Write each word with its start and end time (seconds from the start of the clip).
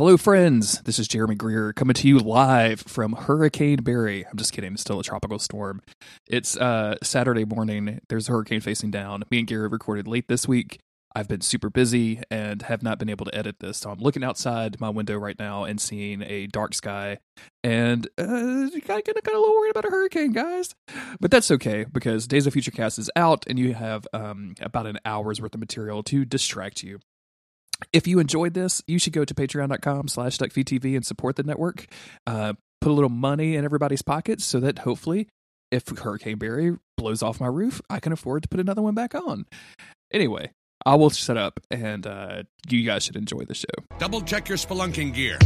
Hello, 0.00 0.16
friends. 0.16 0.80
This 0.80 0.98
is 0.98 1.06
Jeremy 1.06 1.34
Greer 1.34 1.74
coming 1.74 1.92
to 1.92 2.08
you 2.08 2.18
live 2.18 2.80
from 2.80 3.12
Hurricane 3.12 3.82
Barry. 3.82 4.24
I'm 4.26 4.38
just 4.38 4.50
kidding. 4.54 4.72
It's 4.72 4.80
still 4.80 4.98
a 4.98 5.04
tropical 5.04 5.38
storm. 5.38 5.82
It's 6.26 6.56
uh, 6.56 6.96
Saturday 7.02 7.44
morning. 7.44 8.00
There's 8.08 8.26
a 8.26 8.32
hurricane 8.32 8.62
facing 8.62 8.90
down. 8.90 9.24
Me 9.30 9.40
and 9.40 9.46
Gary 9.46 9.68
recorded 9.68 10.08
late 10.08 10.26
this 10.26 10.48
week. 10.48 10.80
I've 11.14 11.28
been 11.28 11.42
super 11.42 11.68
busy 11.68 12.22
and 12.30 12.62
have 12.62 12.82
not 12.82 12.98
been 12.98 13.10
able 13.10 13.26
to 13.26 13.34
edit 13.34 13.56
this. 13.60 13.76
So 13.76 13.90
I'm 13.90 13.98
looking 13.98 14.24
outside 14.24 14.80
my 14.80 14.88
window 14.88 15.18
right 15.18 15.38
now 15.38 15.64
and 15.64 15.78
seeing 15.78 16.22
a 16.22 16.46
dark 16.46 16.72
sky 16.72 17.18
and 17.62 18.06
uh, 18.16 18.24
kind 18.24 18.72
of 18.72 18.86
kind 18.86 19.06
of 19.06 19.26
a 19.26 19.30
little 19.30 19.52
worried 19.52 19.72
about 19.72 19.84
a 19.84 19.90
hurricane, 19.90 20.32
guys. 20.32 20.74
But 21.20 21.30
that's 21.30 21.50
okay 21.50 21.84
because 21.84 22.26
Days 22.26 22.46
of 22.46 22.54
Future 22.54 22.70
Cast 22.70 22.98
is 22.98 23.10
out 23.16 23.44
and 23.46 23.58
you 23.58 23.74
have 23.74 24.06
um, 24.14 24.54
about 24.62 24.86
an 24.86 24.98
hour's 25.04 25.42
worth 25.42 25.54
of 25.54 25.60
material 25.60 26.02
to 26.04 26.24
distract 26.24 26.82
you. 26.82 27.00
If 27.92 28.06
you 28.06 28.18
enjoyed 28.18 28.54
this, 28.54 28.82
you 28.86 28.98
should 28.98 29.12
go 29.12 29.24
to 29.24 29.34
patreon.com 29.34 30.08
slash 30.08 30.38
duckfeedtv 30.38 30.94
and 30.96 31.04
support 31.04 31.36
the 31.36 31.42
network. 31.42 31.86
Uh, 32.26 32.54
put 32.80 32.90
a 32.90 32.94
little 32.94 33.10
money 33.10 33.56
in 33.56 33.64
everybody's 33.64 34.02
pockets 34.02 34.44
so 34.44 34.60
that 34.60 34.80
hopefully 34.80 35.28
if 35.70 35.86
Hurricane 35.88 36.38
Barry 36.38 36.76
blows 36.96 37.22
off 37.22 37.40
my 37.40 37.46
roof, 37.46 37.80
I 37.88 38.00
can 38.00 38.12
afford 38.12 38.42
to 38.42 38.48
put 38.48 38.60
another 38.60 38.82
one 38.82 38.94
back 38.94 39.14
on. 39.14 39.46
Anyway, 40.12 40.50
I 40.84 40.96
will 40.96 41.10
shut 41.10 41.36
up 41.36 41.60
and 41.70 42.06
uh, 42.06 42.42
you 42.68 42.84
guys 42.84 43.04
should 43.04 43.16
enjoy 43.16 43.44
the 43.46 43.54
show. 43.54 43.66
Double 43.98 44.20
check 44.22 44.48
your 44.48 44.58
spelunking 44.58 45.14
gear. 45.14 45.38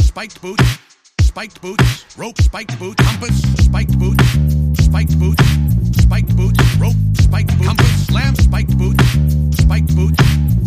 Spiked 0.00 0.42
boots, 0.42 0.78
spiked 1.22 1.60
boots, 1.62 2.18
rope 2.18 2.38
spiked 2.42 2.78
boots, 2.78 3.02
compass, 3.02 3.42
spiked 3.64 3.98
boots, 3.98 4.24
spiked 4.84 5.18
boots, 5.18 5.42
spiked 5.94 6.36
boots, 6.36 6.76
rope, 6.76 6.96
spiked 7.14 7.56
boots, 7.58 7.66
compass, 7.66 8.06
slam, 8.06 8.34
spiked 8.36 8.76
boots, 8.78 9.04
spiked 9.60 9.94
boots, 9.94 10.22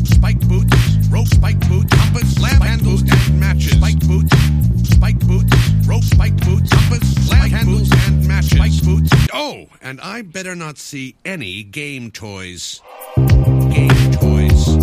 spiked 0.09 0.47
boots, 0.47 0.75
rope, 1.09 1.27
spiked 1.27 1.67
boots, 1.69 1.93
compass, 1.93 2.35
slam, 2.35 2.61
handles 2.61 3.01
and 3.01 3.39
matches, 3.39 3.71
spiked 3.73 4.07
boots, 4.07 4.35
spiked 4.89 5.27
boots, 5.27 5.53
rope, 5.85 6.03
spiked 6.03 6.45
boots, 6.45 6.69
compass, 6.69 7.27
slam, 7.27 7.49
handles 7.49 7.91
and 8.07 8.27
matches, 8.27 8.51
spiked 8.51 8.85
boots. 8.85 9.11
Oh, 9.33 9.67
and 9.81 9.99
I 10.01 10.21
better 10.21 10.55
not 10.55 10.77
see 10.77 11.15
any 11.25 11.63
game 11.63 12.11
toys. 12.11 12.81
Game 13.15 14.11
toys. 14.13 14.80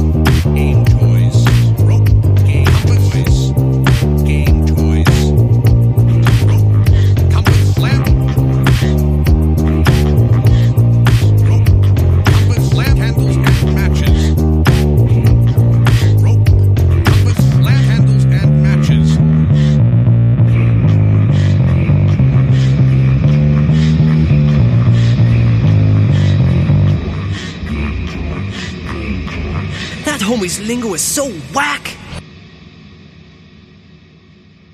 Homie's 30.29 30.61
lingo 30.61 30.93
is 30.93 31.01
so 31.01 31.31
whack. 31.55 31.97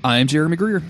I'm 0.02 0.26
Jeremy 0.26 0.56
Greer, 0.56 0.82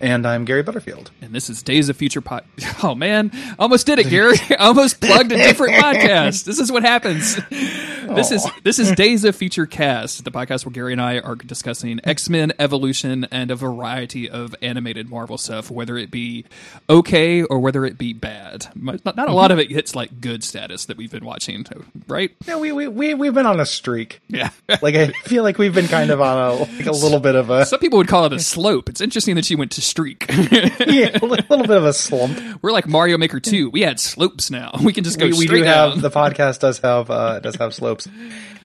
And 0.00 0.26
I'm 0.26 0.44
Gary 0.44 0.62
Butterfield. 0.62 1.10
and 1.22 1.34
this 1.34 1.48
is 1.48 1.62
Days 1.62 1.88
of 1.88 1.96
Future 1.96 2.20
Pod. 2.20 2.44
Oh 2.82 2.94
man, 2.94 3.32
almost 3.58 3.86
did 3.86 3.98
it, 3.98 4.10
Gary. 4.10 4.36
Almost 4.58 5.00
plugged 5.00 5.32
a 5.32 5.36
different 5.36 5.74
podcast. 5.82 6.44
This 6.44 6.58
is 6.58 6.70
what 6.70 6.82
happens. 6.82 7.36
This 7.48 8.30
is 8.30 8.46
this 8.64 8.78
is 8.78 8.92
Days 8.92 9.24
of 9.24 9.34
Future 9.34 9.66
Cast, 9.66 10.24
the 10.24 10.30
podcast 10.30 10.66
where 10.66 10.72
Gary 10.72 10.92
and 10.92 11.00
I 11.00 11.20
are 11.20 11.34
discussing 11.34 12.00
X 12.04 12.28
Men 12.28 12.52
Evolution 12.58 13.26
and 13.30 13.50
a 13.50 13.56
variety 13.56 14.28
of 14.28 14.54
animated 14.60 15.08
Marvel 15.08 15.38
stuff, 15.38 15.70
whether 15.70 15.96
it 15.96 16.10
be 16.10 16.44
okay 16.88 17.42
or 17.42 17.58
whether 17.58 17.84
it 17.86 17.96
be 17.96 18.12
bad. 18.12 18.68
Not, 18.74 19.04
not 19.04 19.28
a 19.28 19.32
lot 19.32 19.50
mm-hmm. 19.50 19.52
of 19.52 19.58
it 19.58 19.70
hits 19.70 19.96
like 19.96 20.20
good 20.20 20.44
status 20.44 20.84
that 20.86 20.96
we've 20.96 21.10
been 21.10 21.24
watching, 21.24 21.64
right? 22.06 22.30
Yeah, 22.46 22.58
we 22.58 22.72
we 22.72 22.88
we 22.88 23.14
we've 23.14 23.34
been 23.34 23.46
on 23.46 23.58
a 23.58 23.66
streak. 23.66 24.20
Yeah. 24.28 24.50
Like 24.82 24.94
I 24.94 25.08
feel 25.24 25.42
like 25.42 25.56
we've 25.58 25.74
been 25.74 25.88
kind 25.88 26.10
of 26.10 26.20
on 26.20 26.38
a 26.38 26.54
like 26.54 26.86
a 26.86 26.92
little 26.92 27.20
bit 27.20 27.34
of 27.34 27.50
a 27.50 27.64
Some 27.64 27.80
people 27.80 27.96
would 27.96 28.08
call 28.08 28.26
it 28.26 28.32
a 28.32 28.38
slope. 28.38 28.88
It's 28.88 29.00
interesting 29.00 29.34
that 29.36 29.48
you 29.48 29.56
went 29.56 29.72
to 29.72 29.85
streak. 29.86 30.26
yeah, 30.30 31.16
a 31.20 31.24
little 31.24 31.66
bit 31.66 31.70
of 31.76 31.84
a 31.84 31.92
slump. 31.92 32.62
We're 32.62 32.72
like 32.72 32.86
Mario 32.86 33.18
Maker 33.18 33.40
2. 33.40 33.70
We 33.70 33.82
had 33.82 33.98
slopes 34.00 34.50
now. 34.50 34.72
We 34.82 34.92
can 34.92 35.04
just 35.04 35.18
go 35.18 35.26
We, 35.26 35.32
we 35.32 35.46
do 35.46 35.64
down. 35.64 35.92
have 35.92 36.00
the 36.02 36.10
podcast 36.10 36.60
does 36.60 36.78
have 36.80 37.10
uh 37.10 37.40
does 37.40 37.56
have 37.56 37.74
slopes, 37.74 38.08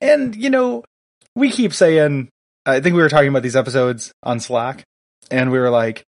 and 0.00 0.36
you 0.36 0.50
know 0.50 0.84
we 1.34 1.50
keep 1.50 1.72
saying. 1.72 2.28
I 2.64 2.80
think 2.80 2.94
we 2.94 3.02
were 3.02 3.08
talking 3.08 3.28
about 3.28 3.42
these 3.42 3.56
episodes 3.56 4.12
on 4.22 4.38
Slack, 4.38 4.84
and 5.32 5.50
we 5.50 5.58
were 5.58 5.70
like, 5.70 6.04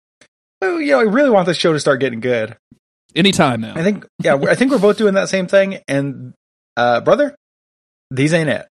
oh, 0.61 0.77
you 0.77 0.91
know, 0.91 0.99
I 0.99 1.03
really 1.03 1.29
want 1.29 1.45
this 1.45 1.57
show 1.57 1.73
to 1.73 1.79
start 1.79 1.99
getting 1.99 2.19
good. 2.19 2.57
Anytime 3.15 3.61
now. 3.61 3.73
I 3.75 3.83
think, 3.83 4.05
yeah, 4.21 4.35
I 4.35 4.55
think 4.55 4.71
we're 4.71 4.79
both 4.79 4.97
doing 4.97 5.15
that 5.15 5.29
same 5.29 5.47
thing. 5.47 5.79
And 5.87 6.33
uh, 6.77 7.01
brother, 7.01 7.35
these 8.09 8.33
ain't 8.33 8.49
it. 8.49 8.67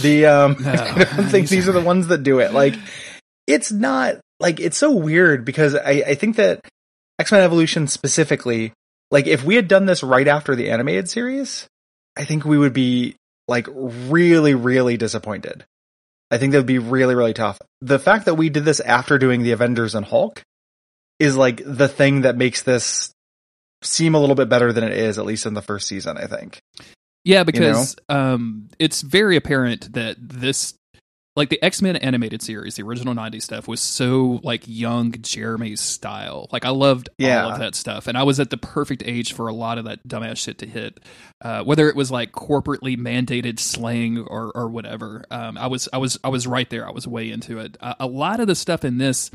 The 0.00 0.26
um, 0.26 0.56
I 0.66 1.04
don't 1.16 1.28
think 1.28 1.48
these 1.48 1.68
are 1.68 1.72
the 1.72 1.80
ones 1.80 2.08
that 2.08 2.22
do 2.22 2.40
it. 2.40 2.52
Like, 2.52 2.74
it's 3.46 3.70
not 3.70 4.16
like 4.42 4.60
it's 4.60 4.76
so 4.76 4.90
weird 4.90 5.44
because 5.46 5.74
I 5.74 6.02
I 6.06 6.14
think 6.14 6.36
that 6.36 6.60
X 7.18 7.32
Men 7.32 7.42
Evolution 7.42 7.86
specifically, 7.86 8.72
like, 9.10 9.26
if 9.26 9.44
we 9.44 9.54
had 9.54 9.68
done 9.68 9.86
this 9.86 10.02
right 10.02 10.28
after 10.28 10.54
the 10.54 10.70
animated 10.70 11.08
series, 11.08 11.66
I 12.16 12.24
think 12.24 12.44
we 12.44 12.58
would 12.58 12.74
be 12.74 13.16
like 13.48 13.66
really 13.74 14.54
really 14.54 14.96
disappointed. 14.98 15.64
I 16.30 16.38
think 16.38 16.52
that 16.52 16.58
would 16.58 16.66
be 16.66 16.78
really 16.78 17.14
really 17.14 17.34
tough. 17.34 17.58
The 17.80 17.98
fact 17.98 18.26
that 18.26 18.34
we 18.34 18.50
did 18.50 18.64
this 18.64 18.80
after 18.80 19.16
doing 19.16 19.42
the 19.42 19.52
Avengers 19.52 19.94
and 19.94 20.04
Hulk 20.04 20.42
is 21.18 21.36
like 21.36 21.62
the 21.64 21.88
thing 21.88 22.22
that 22.22 22.36
makes 22.36 22.62
this 22.62 23.12
seem 23.82 24.14
a 24.14 24.20
little 24.20 24.34
bit 24.34 24.48
better 24.48 24.72
than 24.72 24.84
it 24.84 24.92
is, 24.92 25.18
at 25.18 25.24
least 25.24 25.46
in 25.46 25.54
the 25.54 25.62
first 25.62 25.86
season, 25.86 26.18
I 26.18 26.26
think. 26.26 26.60
Yeah, 27.24 27.44
because 27.44 27.94
um, 28.08 28.68
it's 28.78 29.02
very 29.02 29.36
apparent 29.36 29.92
that 29.92 30.16
this, 30.18 30.74
like 31.34 31.48
the 31.48 31.62
X 31.62 31.80
Men 31.80 31.96
animated 31.96 32.42
series, 32.42 32.74
the 32.76 32.82
original 32.82 33.14
'90s 33.14 33.42
stuff, 33.42 33.66
was 33.66 33.80
so 33.80 34.40
like 34.42 34.64
young 34.66 35.12
Jeremy's 35.22 35.80
style. 35.80 36.48
Like 36.52 36.64
I 36.64 36.70
loved 36.70 37.08
Yeah. 37.18 37.44
all 37.44 37.52
of 37.52 37.58
that 37.58 37.74
stuff, 37.74 38.06
and 38.06 38.18
I 38.18 38.22
was 38.24 38.38
at 38.38 38.50
the 38.50 38.56
perfect 38.58 39.02
age 39.06 39.32
for 39.32 39.48
a 39.48 39.54
lot 39.54 39.78
of 39.78 39.84
that 39.86 40.06
dumbass 40.06 40.36
shit 40.38 40.58
to 40.58 40.66
hit. 40.66 41.00
Uh, 41.40 41.62
whether 41.64 41.88
it 41.88 41.96
was 41.96 42.10
like 42.10 42.32
corporately 42.32 42.96
mandated 42.98 43.58
slang 43.58 44.18
or 44.18 44.52
or 44.54 44.68
whatever, 44.68 45.24
um, 45.30 45.56
I 45.56 45.68
was 45.68 45.88
I 45.92 45.98
was 45.98 46.18
I 46.22 46.28
was 46.28 46.46
right 46.46 46.68
there. 46.68 46.86
I 46.86 46.92
was 46.92 47.06
way 47.08 47.30
into 47.30 47.58
it. 47.58 47.76
Uh, 47.80 47.94
a 47.98 48.06
lot 48.06 48.40
of 48.40 48.46
the 48.46 48.54
stuff 48.54 48.84
in 48.84 48.98
this 48.98 49.30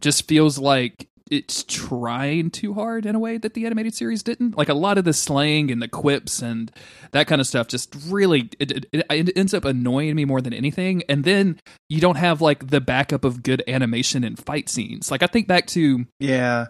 just 0.00 0.26
feels 0.28 0.58
like 0.58 1.08
it's 1.30 1.64
trying 1.64 2.50
too 2.50 2.74
hard 2.74 3.04
in 3.06 3.14
a 3.14 3.18
way 3.18 3.36
that 3.38 3.54
the 3.54 3.66
animated 3.66 3.94
series 3.94 4.22
didn't. 4.22 4.56
Like 4.56 4.68
a 4.68 4.74
lot 4.74 4.96
of 4.98 5.04
the 5.04 5.12
slang 5.12 5.70
and 5.70 5.82
the 5.82 5.88
quips 5.88 6.40
and 6.40 6.70
that 7.12 7.26
kind 7.26 7.40
of 7.40 7.46
stuff 7.46 7.66
just 7.68 7.94
really 8.06 8.48
it, 8.60 8.86
it, 8.92 9.04
it 9.10 9.36
ends 9.36 9.52
up 9.52 9.64
annoying 9.64 10.14
me 10.14 10.24
more 10.24 10.40
than 10.40 10.52
anything. 10.52 11.02
And 11.08 11.24
then 11.24 11.58
you 11.88 12.00
don't 12.00 12.16
have 12.16 12.40
like 12.40 12.68
the 12.68 12.80
backup 12.80 13.24
of 13.24 13.42
good 13.42 13.62
animation 13.66 14.22
and 14.22 14.38
fight 14.38 14.68
scenes. 14.68 15.10
Like 15.10 15.22
I 15.22 15.26
think 15.26 15.48
back 15.48 15.66
to 15.68 16.06
Yeah. 16.20 16.66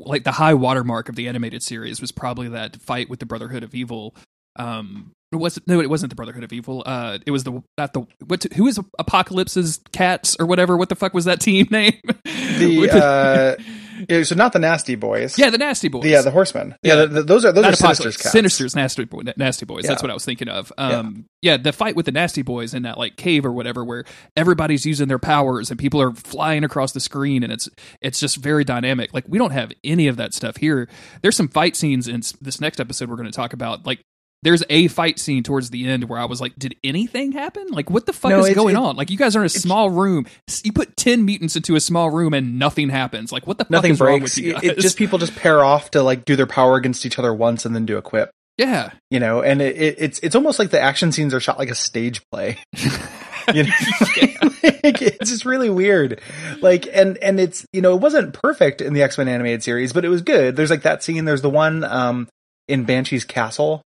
like 0.00 0.24
the 0.24 0.32
high 0.32 0.54
watermark 0.54 1.08
of 1.08 1.14
the 1.14 1.28
animated 1.28 1.62
series 1.62 2.00
was 2.00 2.10
probably 2.10 2.48
that 2.48 2.76
fight 2.82 3.08
with 3.08 3.20
the 3.20 3.26
Brotherhood 3.26 3.62
of 3.62 3.74
Evil. 3.74 4.16
Um, 4.56 5.12
it 5.32 5.36
wasn't 5.36 5.68
no, 5.68 5.80
it 5.80 5.88
wasn't 5.88 6.10
the 6.10 6.16
Brotherhood 6.16 6.42
of 6.42 6.52
Evil. 6.52 6.82
Uh, 6.84 7.18
it 7.24 7.30
was 7.30 7.44
the 7.44 7.62
not 7.78 7.92
the 7.92 8.04
what? 8.26 8.42
Who 8.56 8.66
is 8.66 8.80
Apocalypse's 8.98 9.78
cats 9.92 10.36
or 10.40 10.46
whatever? 10.46 10.76
What 10.76 10.88
the 10.88 10.96
fuck 10.96 11.14
was 11.14 11.26
that 11.26 11.40
team 11.40 11.68
name? 11.70 12.00
The, 12.24 12.90
uh, 12.92 13.62
yeah, 14.08 14.22
so 14.22 14.34
not 14.34 14.52
the 14.52 14.58
Nasty 14.58 14.94
Boys. 14.94 15.38
yeah, 15.38 15.50
the 15.50 15.58
Nasty 15.58 15.88
Boys. 15.88 16.04
Yeah, 16.06 16.22
the 16.22 16.30
Horsemen. 16.30 16.74
Yeah, 16.82 16.94
Yeah. 16.94 17.00
the, 17.02 17.06
the- 17.08 17.22
those 17.22 17.44
are 17.44 17.52
those 17.52 17.62
Not 17.62 17.72
are 17.72 17.76
Sinister's 17.76 17.96
Apocalypse, 17.98 18.16
cats. 18.22 18.32
Sinister's 18.32 18.76
nasty 18.76 19.04
boy, 19.04 19.22
nasty 19.36 19.66
boys. 19.66 19.84
That's 19.84 20.02
what 20.02 20.10
I 20.10 20.14
was 20.14 20.24
thinking 20.24 20.48
of. 20.48 20.72
Um, 20.78 21.26
yeah. 21.42 21.56
the 21.56 21.72
fight 21.72 21.96
with 21.96 22.06
the 22.06 22.12
nasty 22.12 22.42
boys 22.42 22.74
in 22.74 22.82
that 22.84 22.98
like 22.98 23.16
cave 23.16 23.44
or 23.44 23.52
whatever, 23.52 23.84
where 23.84 24.04
everybody's 24.36 24.86
using 24.86 25.08
their 25.08 25.18
powers 25.18 25.70
and 25.70 25.78
people 25.78 26.00
are 26.00 26.12
flying 26.12 26.64
across 26.64 26.92
the 26.92 27.00
screen, 27.00 27.42
and 27.42 27.52
it's 27.52 27.68
it's 28.00 28.20
just 28.20 28.36
very 28.38 28.64
dynamic. 28.64 29.12
Like 29.12 29.24
we 29.28 29.38
don't 29.38 29.52
have 29.52 29.72
any 29.84 30.06
of 30.08 30.16
that 30.16 30.34
stuff 30.34 30.56
here. 30.56 30.88
There's 31.22 31.36
some 31.36 31.48
fight 31.48 31.76
scenes 31.76 32.08
in 32.08 32.22
this 32.40 32.60
next 32.60 32.80
episode 32.80 33.08
we're 33.10 33.16
going 33.16 33.30
to 33.30 33.36
talk 33.36 33.52
about. 33.52 33.84
Like 33.86 34.00
there's 34.42 34.62
a 34.70 34.88
fight 34.88 35.18
scene 35.18 35.42
towards 35.42 35.70
the 35.70 35.86
end 35.86 36.04
where 36.04 36.18
I 36.18 36.24
was 36.24 36.40
like, 36.40 36.56
did 36.56 36.74
anything 36.82 37.32
happen? 37.32 37.66
Like 37.68 37.90
what 37.90 38.06
the 38.06 38.12
fuck 38.12 38.30
No, 38.30 38.44
is 38.44 38.54
going 38.54 38.74
it- 38.74 38.78
on? 38.78 38.96
Like 38.96 39.10
you 39.10 39.18
guys 39.18 39.36
are 39.36 39.40
in 39.40 39.46
a 39.46 39.50
small 39.50 39.90
room. 39.90 40.26
You 40.64 40.72
put 40.72 40.96
ten 40.96 41.24
mutants 41.24 41.56
into 41.56 41.76
a 41.76 41.80
small 41.80 42.10
room 42.10 42.32
and 42.34 42.58
nothing 42.58 42.88
happens. 42.88 43.32
Like 43.32 43.46
what 43.46 43.58
the 43.58 43.64
fuck 43.64 43.70
Nothing 43.70 43.92
is 43.92 44.00
wrong 44.00 44.20
breaks. 44.20 44.36
with 44.36 44.44
you 44.44 44.50
It, 44.52 44.54
guys? 44.62 44.64
it 44.70 44.78
just 44.80 44.96
people 44.96 45.18
just 45.18 45.36
pair 45.36 45.62
off 45.64 45.90
to 45.92 46.02
like 46.02 46.24
do 46.24 46.36
their 46.36 46.46
power 46.46 46.76
against 46.76 47.04
each 47.04 47.18
other 47.18 47.34
once 47.34 47.66
and 47.66 47.74
then 47.74 47.84
do 47.86 47.98
a 47.98 48.02
quip. 48.02 48.30
yeah. 48.56 48.90
You 49.10 49.20
know, 49.20 49.42
and 49.42 49.60
it, 49.60 49.76
it, 49.76 49.94
it's 49.98 50.18
it's 50.20 50.34
almost 50.34 50.58
like 50.58 50.70
the 50.70 50.80
action 50.80 51.12
scenes 51.12 51.34
are 51.34 51.40
shot 51.40 51.58
like 51.58 51.70
a 51.70 51.74
stage 51.74 52.22
play. 52.32 52.58
you 53.54 53.64
know, 53.64 53.70
Like, 54.82 55.02
it's 55.02 55.30
just 55.30 55.44
really 55.44 55.70
weird. 55.70 56.20
Like, 56.60 56.86
and 56.92 57.16
and 57.18 57.38
it's 57.40 57.64
you 57.72 57.80
know 57.82 57.94
it 57.94 58.00
wasn't 58.00 58.32
perfect 58.34 58.80
in 58.80 58.92
the 58.94 59.02
X 59.02 59.18
Men 59.18 59.28
animated 59.28 59.62
series, 59.62 59.92
but 59.92 60.04
it 60.04 60.08
was 60.08 60.22
good. 60.22 60.56
There's 60.56 60.70
like 60.70 60.82
that 60.82 61.02
scene. 61.02 61.24
There's 61.24 61.42
the 61.42 61.50
one 61.50 61.84
um 61.84 62.28
in 62.68 62.84
Banshee's 62.84 63.24
castle 63.24 63.82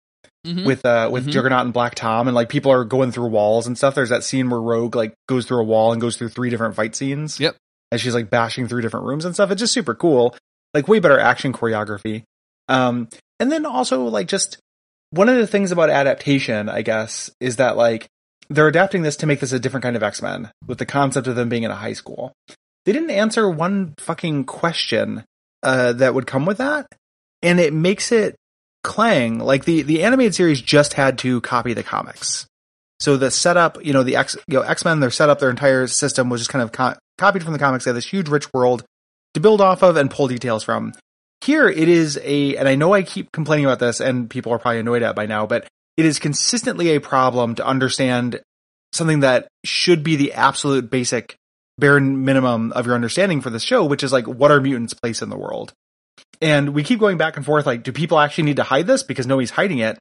Mhm. 0.48 0.66
with 0.66 0.86
uh 0.86 1.10
with 1.12 1.28
Mhm. 1.28 1.32
Juggernaut 1.32 1.62
and 1.66 1.74
Black 1.74 1.96
Tom 1.96 2.28
and 2.28 2.34
like 2.36 2.48
people 2.50 2.72
are 2.72 2.86
going 2.86 3.12
through 3.12 3.28
walls 3.28 3.68
and 3.68 3.78
stuff. 3.78 3.94
There's 3.96 4.10
that 4.10 4.24
scene 4.24 4.50
where 4.50 4.62
Rogue 4.62 4.96
like 4.96 5.14
goes 5.28 5.46
through 5.46 5.60
a 5.60 5.66
wall 5.66 5.92
and 5.92 6.00
goes 6.00 6.16
through 6.16 6.30
three 6.30 6.50
different 6.50 6.76
fight 6.76 6.96
scenes. 6.96 7.40
Yep. 7.40 7.58
And 7.92 8.00
she's 8.00 8.14
like 8.14 8.30
bashing 8.30 8.68
through 8.68 8.82
different 8.82 9.06
rooms 9.06 9.26
and 9.26 9.34
stuff. 9.34 9.52
It's 9.52 9.60
just 9.60 9.74
super 9.74 9.94
cool. 9.96 10.36
Like 10.74 10.88
way 10.88 11.00
better 11.00 11.20
action 11.20 11.52
choreography. 11.52 12.24
Um 12.70 13.10
and 13.40 13.52
then 13.52 13.66
also 13.66 14.04
like 14.06 14.28
just 14.28 14.58
one 15.12 15.28
of 15.28 15.36
the 15.36 15.48
things 15.48 15.72
about 15.72 15.90
adaptation, 15.90 16.70
I 16.70 16.84
guess, 16.84 17.30
is 17.42 17.58
that 17.58 17.76
like 17.76 18.08
they're 18.50 18.68
adapting 18.68 19.02
this 19.02 19.18
to 19.18 19.26
make 19.28 19.42
this 19.42 19.52
a 19.52 19.60
different 19.60 19.84
kind 19.84 19.96
of 19.96 20.04
X-Men 20.04 20.52
with 20.68 20.78
the 20.78 20.86
concept 20.86 21.28
of 21.28 21.36
them 21.36 21.50
being 21.50 21.64
in 21.64 21.72
a 21.72 21.76
high 21.76 21.94
school. 21.94 22.32
They 22.86 22.94
didn't 22.94 23.12
answer 23.12 23.50
one 23.50 23.94
fucking 24.00 24.46
question 24.46 25.26
uh 25.64 25.92
that 25.94 26.14
would 26.14 26.28
come 26.28 26.46
with 26.46 26.60
that. 26.60 26.88
And 27.42 27.60
it 27.60 27.74
makes 27.74 28.12
it 28.12 28.36
clang 28.84 29.40
like 29.40 29.66
the 29.66 29.82
the 29.82 30.04
animated 30.04 30.36
series 30.36 30.62
just 30.62 30.94
had 30.94 31.18
to 31.20 31.42
copy 31.42 31.74
the 31.74 31.84
comics. 31.84 32.48
So 33.00 33.18
the 33.18 33.32
setup 33.32 33.84
you 33.84 33.94
know 33.94 34.04
the 34.04 34.16
x 34.16 34.36
you 34.48 34.56
know 34.56 34.62
x-men 34.62 35.00
their 35.00 35.12
setup 35.12 35.40
their 35.40 35.50
entire 35.50 35.88
system 35.88 36.30
was 36.30 36.42
just 36.42 36.50
kind 36.50 36.64
of 36.64 36.72
co- 36.72 36.96
copied 37.18 37.44
from 37.44 37.54
the 37.54 37.60
comics. 37.60 37.86
They 37.86 37.90
have 37.90 37.96
this 37.96 38.10
huge 38.10 38.30
rich 38.30 38.52
world 38.54 38.84
to 39.34 39.40
build 39.40 39.62
off 39.62 39.84
of 39.84 39.98
and 39.98 40.10
pull 40.10 40.28
details 40.28 40.64
from. 40.64 40.94
Here 41.42 41.70
it 41.70 41.88
is 41.88 42.20
a 42.22 42.58
and 42.58 42.68
i 42.68 42.76
know 42.76 42.94
i 42.94 43.02
keep 43.02 43.32
complaining 43.32 43.66
about 43.66 43.80
this 43.80 44.02
and 44.02 44.30
people 44.30 44.52
are 44.52 44.60
probably 44.60 44.80
annoyed 44.82 45.04
at 45.04 45.16
by 45.16 45.26
now 45.26 45.46
but 45.46 45.66
it 45.96 46.06
is 46.06 46.20
consistently 46.20 46.90
a 46.90 47.00
problem 47.00 47.56
to 47.56 47.66
understand 47.66 48.42
something 48.92 49.22
that 49.22 49.48
should 49.64 50.04
be 50.04 50.18
the 50.18 50.34
absolute 50.34 50.90
basic 50.90 51.36
bare 51.78 52.02
minimum 52.02 52.74
of 52.74 52.86
your 52.86 52.94
understanding 52.94 53.40
for 53.40 53.50
the 53.50 53.60
show 53.60 53.86
which 53.86 54.04
is 54.04 54.12
like 54.12 54.28
what 54.28 54.52
are 54.52 54.60
mutants 54.60 54.94
place 54.94 55.22
in 55.22 55.30
the 55.30 55.38
world 55.38 55.72
and 56.42 56.70
we 56.74 56.84
keep 56.84 57.00
going 57.00 57.18
back 57.18 57.38
and 57.38 57.46
forth 57.46 57.66
like 57.66 57.84
do 57.84 57.92
people 57.92 58.20
actually 58.20 58.46
need 58.46 58.58
to 58.58 58.64
hide 58.64 58.88
this? 58.88 59.04
Because 59.04 59.28
nobody's 59.28 59.52
hiding 59.52 59.80
it. 59.80 59.98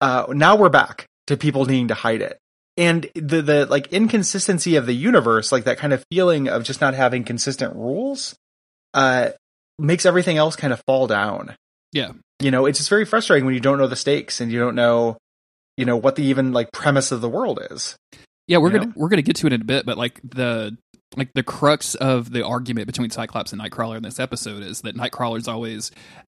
Uh 0.00 0.26
now 0.30 0.56
we're 0.56 0.68
back 0.68 1.06
to 1.26 1.36
people 1.36 1.64
needing 1.64 1.88
to 1.88 1.94
hide 1.94 2.22
it. 2.22 2.38
And 2.76 3.08
the 3.14 3.42
the 3.42 3.66
like 3.66 3.92
inconsistency 3.92 4.76
of 4.76 4.86
the 4.86 4.94
universe 4.94 5.50
like 5.52 5.64
that 5.64 5.78
kind 5.78 5.92
of 5.92 6.04
feeling 6.10 6.48
of 6.48 6.64
just 6.64 6.80
not 6.80 6.94
having 6.94 7.24
consistent 7.24 7.74
rules 7.74 8.34
uh 8.94 9.30
makes 9.78 10.06
everything 10.06 10.36
else 10.36 10.56
kind 10.56 10.72
of 10.72 10.82
fall 10.86 11.06
down. 11.06 11.54
Yeah. 11.92 12.12
you 12.40 12.50
know 12.50 12.66
it's 12.66 12.78
just 12.78 12.90
very 12.90 13.04
frustrating 13.04 13.44
when 13.46 13.54
you 13.54 13.60
don't 13.60 13.78
know 13.78 13.86
the 13.86 13.96
stakes 13.96 14.40
and 14.40 14.52
you 14.52 14.58
don't 14.58 14.74
know 14.74 15.16
you 15.76 15.84
know 15.84 15.96
what 15.96 16.16
the 16.16 16.24
even 16.24 16.52
like 16.52 16.72
premise 16.72 17.12
of 17.12 17.20
the 17.20 17.28
world 17.28 17.60
is. 17.70 17.96
Yeah, 18.48 18.58
we're 18.58 18.72
You 18.72 18.78
gonna 18.80 18.92
we're 18.96 19.08
gonna 19.08 19.22
get 19.22 19.36
to 19.36 19.46
it 19.46 19.52
in 19.52 19.60
a 19.60 19.64
bit, 19.64 19.84
but 19.86 19.96
like 19.98 20.20
the 20.24 20.76
like 21.16 21.32
the 21.34 21.42
crux 21.42 21.94
of 21.94 22.30
the 22.32 22.44
argument 22.44 22.86
between 22.86 23.10
Cyclops 23.10 23.52
and 23.52 23.60
Nightcrawler 23.62 23.96
in 23.96 24.02
this 24.02 24.20
episode 24.20 24.62
is 24.62 24.82
that 24.82 24.96
Nightcrawler's 24.96 25.48
always 25.48 25.90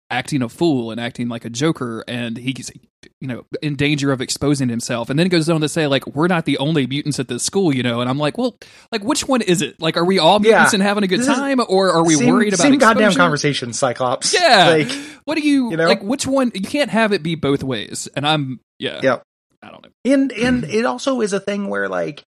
acting 0.09 0.41
a 0.41 0.47
fool 0.47 0.91
and 0.91 1.01
acting 1.01 1.27
like 1.27 1.43
a 1.45 1.49
joker, 1.49 2.03
and 2.07 2.37
he's 2.37 2.71
you 3.19 3.27
know 3.27 3.45
in 3.61 3.75
danger 3.75 4.11
of 4.11 4.21
exposing 4.21 4.69
himself. 4.69 5.09
And 5.09 5.17
then 5.19 5.27
goes 5.29 5.49
on 5.49 5.61
to 5.61 5.69
say 5.69 5.87
like 5.87 6.05
we're 6.07 6.27
not 6.27 6.45
the 6.45 6.57
only 6.59 6.85
mutants 6.87 7.19
at 7.19 7.27
this 7.27 7.43
school, 7.43 7.73
you 7.73 7.81
know. 7.83 7.99
And 8.01 8.09
I'm 8.09 8.17
like, 8.19 8.37
well, 8.37 8.55
like 8.91 9.03
which 9.03 9.27
one 9.27 9.41
is 9.41 9.61
it? 9.61 9.81
Like, 9.81 9.97
are 9.97 10.05
we 10.05 10.19
all 10.19 10.39
mutants 10.39 10.71
Yeah. 10.73 10.75
and 10.77 10.83
having 10.83 11.03
a 11.03 11.07
good 11.07 11.25
time, 11.25 11.59
or 11.67 11.89
are 11.89 12.05
we 12.05 12.15
same, 12.15 12.29
worried 12.33 12.53
about 12.53 12.63
same 12.63 12.77
goddamn 12.77 13.13
conversation 13.13 13.73
cyclops 13.73 14.33
Yeah. 14.33 14.67
like 14.69 14.91
What 15.25 15.35
do 15.35 15.41
you, 15.41 15.71
You 15.71 15.77
know? 15.77 15.87
like? 15.87 16.01
Which 16.03 16.25
one? 16.27 16.51
You 16.53 16.61
can't 16.61 16.91
have 16.91 17.11
it 17.11 17.23
be 17.23 17.35
both 17.35 17.63
ways. 17.63 18.07
And 18.15 18.25
I'm 18.27 18.59
yeah. 18.79 18.99
Yep. 19.03 19.23
I 19.63 19.71
don't 19.71 19.83
know. 19.83 19.91
and 20.13 20.31
and 20.31 20.63
it 20.65 20.85
also 20.85 21.19
is 21.21 21.33
a 21.33 21.39
thing 21.39 21.67
where 21.67 21.89
like 21.89 22.23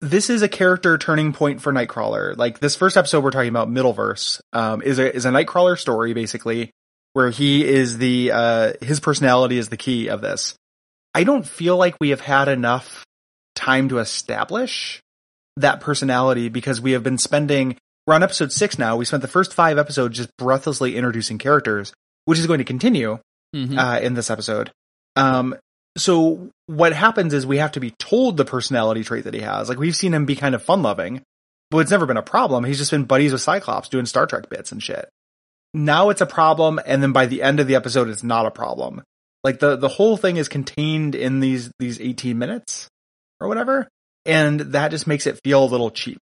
this 0.00 0.30
is 0.30 0.42
a 0.42 0.48
character 0.48 0.96
turning 0.98 1.32
point 1.32 1.60
for 1.60 1.72
Nightcrawler. 1.72 2.36
Like 2.36 2.58
this 2.60 2.76
first 2.76 2.96
episode 2.96 3.22
we're 3.22 3.30
talking 3.30 3.48
about, 3.50 3.68
Middleverse, 3.70 4.40
um, 4.52 4.82
is 4.82 4.98
a 4.98 5.14
is 5.14 5.24
a 5.24 5.30
Nightcrawler 5.30 5.78
story 5.78 6.14
basically, 6.14 6.70
where 7.12 7.30
he 7.30 7.66
is 7.66 7.98
the 7.98 8.30
uh 8.32 8.72
his 8.80 9.00
personality 9.00 9.58
is 9.58 9.68
the 9.68 9.76
key 9.76 10.08
of 10.08 10.20
this. 10.20 10.54
I 11.14 11.24
don't 11.24 11.46
feel 11.46 11.76
like 11.76 11.96
we 12.00 12.10
have 12.10 12.20
had 12.20 12.48
enough 12.48 13.04
time 13.54 13.88
to 13.90 13.98
establish 13.98 15.00
that 15.56 15.80
personality 15.80 16.48
because 16.48 16.80
we 16.80 16.92
have 16.92 17.02
been 17.02 17.18
spending 17.18 17.76
we're 18.06 18.14
on 18.14 18.22
episode 18.22 18.50
six 18.52 18.78
now. 18.78 18.96
We 18.96 19.04
spent 19.04 19.20
the 19.22 19.28
first 19.28 19.52
five 19.52 19.76
episodes 19.76 20.16
just 20.16 20.30
breathlessly 20.38 20.96
introducing 20.96 21.36
characters, 21.38 21.92
which 22.24 22.38
is 22.38 22.46
going 22.46 22.58
to 22.58 22.64
continue 22.64 23.18
Mhm. 23.54 23.76
uh, 23.78 24.00
in 24.00 24.14
this 24.14 24.30
episode. 24.30 24.70
Um, 25.16 25.54
so 25.96 26.50
what 26.66 26.92
happens 26.92 27.34
is 27.34 27.46
we 27.46 27.58
have 27.58 27.72
to 27.72 27.80
be 27.80 27.90
told 27.92 28.36
the 28.36 28.44
personality 28.44 29.04
trait 29.04 29.24
that 29.24 29.34
he 29.34 29.40
has. 29.40 29.68
Like 29.68 29.78
we've 29.78 29.96
seen 29.96 30.14
him 30.14 30.24
be 30.24 30.36
kind 30.36 30.54
of 30.54 30.62
fun 30.62 30.82
loving, 30.82 31.22
but 31.70 31.78
it's 31.78 31.90
never 31.90 32.06
been 32.06 32.16
a 32.16 32.22
problem. 32.22 32.64
He's 32.64 32.78
just 32.78 32.90
been 32.90 33.04
buddies 33.04 33.32
with 33.32 33.40
Cyclops 33.40 33.88
doing 33.88 34.06
Star 34.06 34.26
Trek 34.26 34.48
bits 34.48 34.72
and 34.72 34.82
shit. 34.82 35.08
Now 35.72 36.10
it's 36.10 36.20
a 36.20 36.26
problem, 36.26 36.80
and 36.84 37.02
then 37.02 37.12
by 37.12 37.26
the 37.26 37.42
end 37.42 37.60
of 37.60 37.66
the 37.66 37.76
episode, 37.76 38.08
it's 38.08 38.24
not 38.24 38.46
a 38.46 38.50
problem. 38.50 39.02
Like 39.44 39.60
the 39.60 39.76
the 39.76 39.88
whole 39.88 40.16
thing 40.16 40.36
is 40.36 40.48
contained 40.48 41.14
in 41.14 41.40
these 41.40 41.70
these 41.78 42.00
eighteen 42.00 42.38
minutes 42.38 42.88
or 43.40 43.48
whatever, 43.48 43.88
and 44.26 44.60
that 44.60 44.90
just 44.90 45.06
makes 45.06 45.26
it 45.26 45.40
feel 45.44 45.64
a 45.64 45.66
little 45.66 45.90
cheap. 45.90 46.18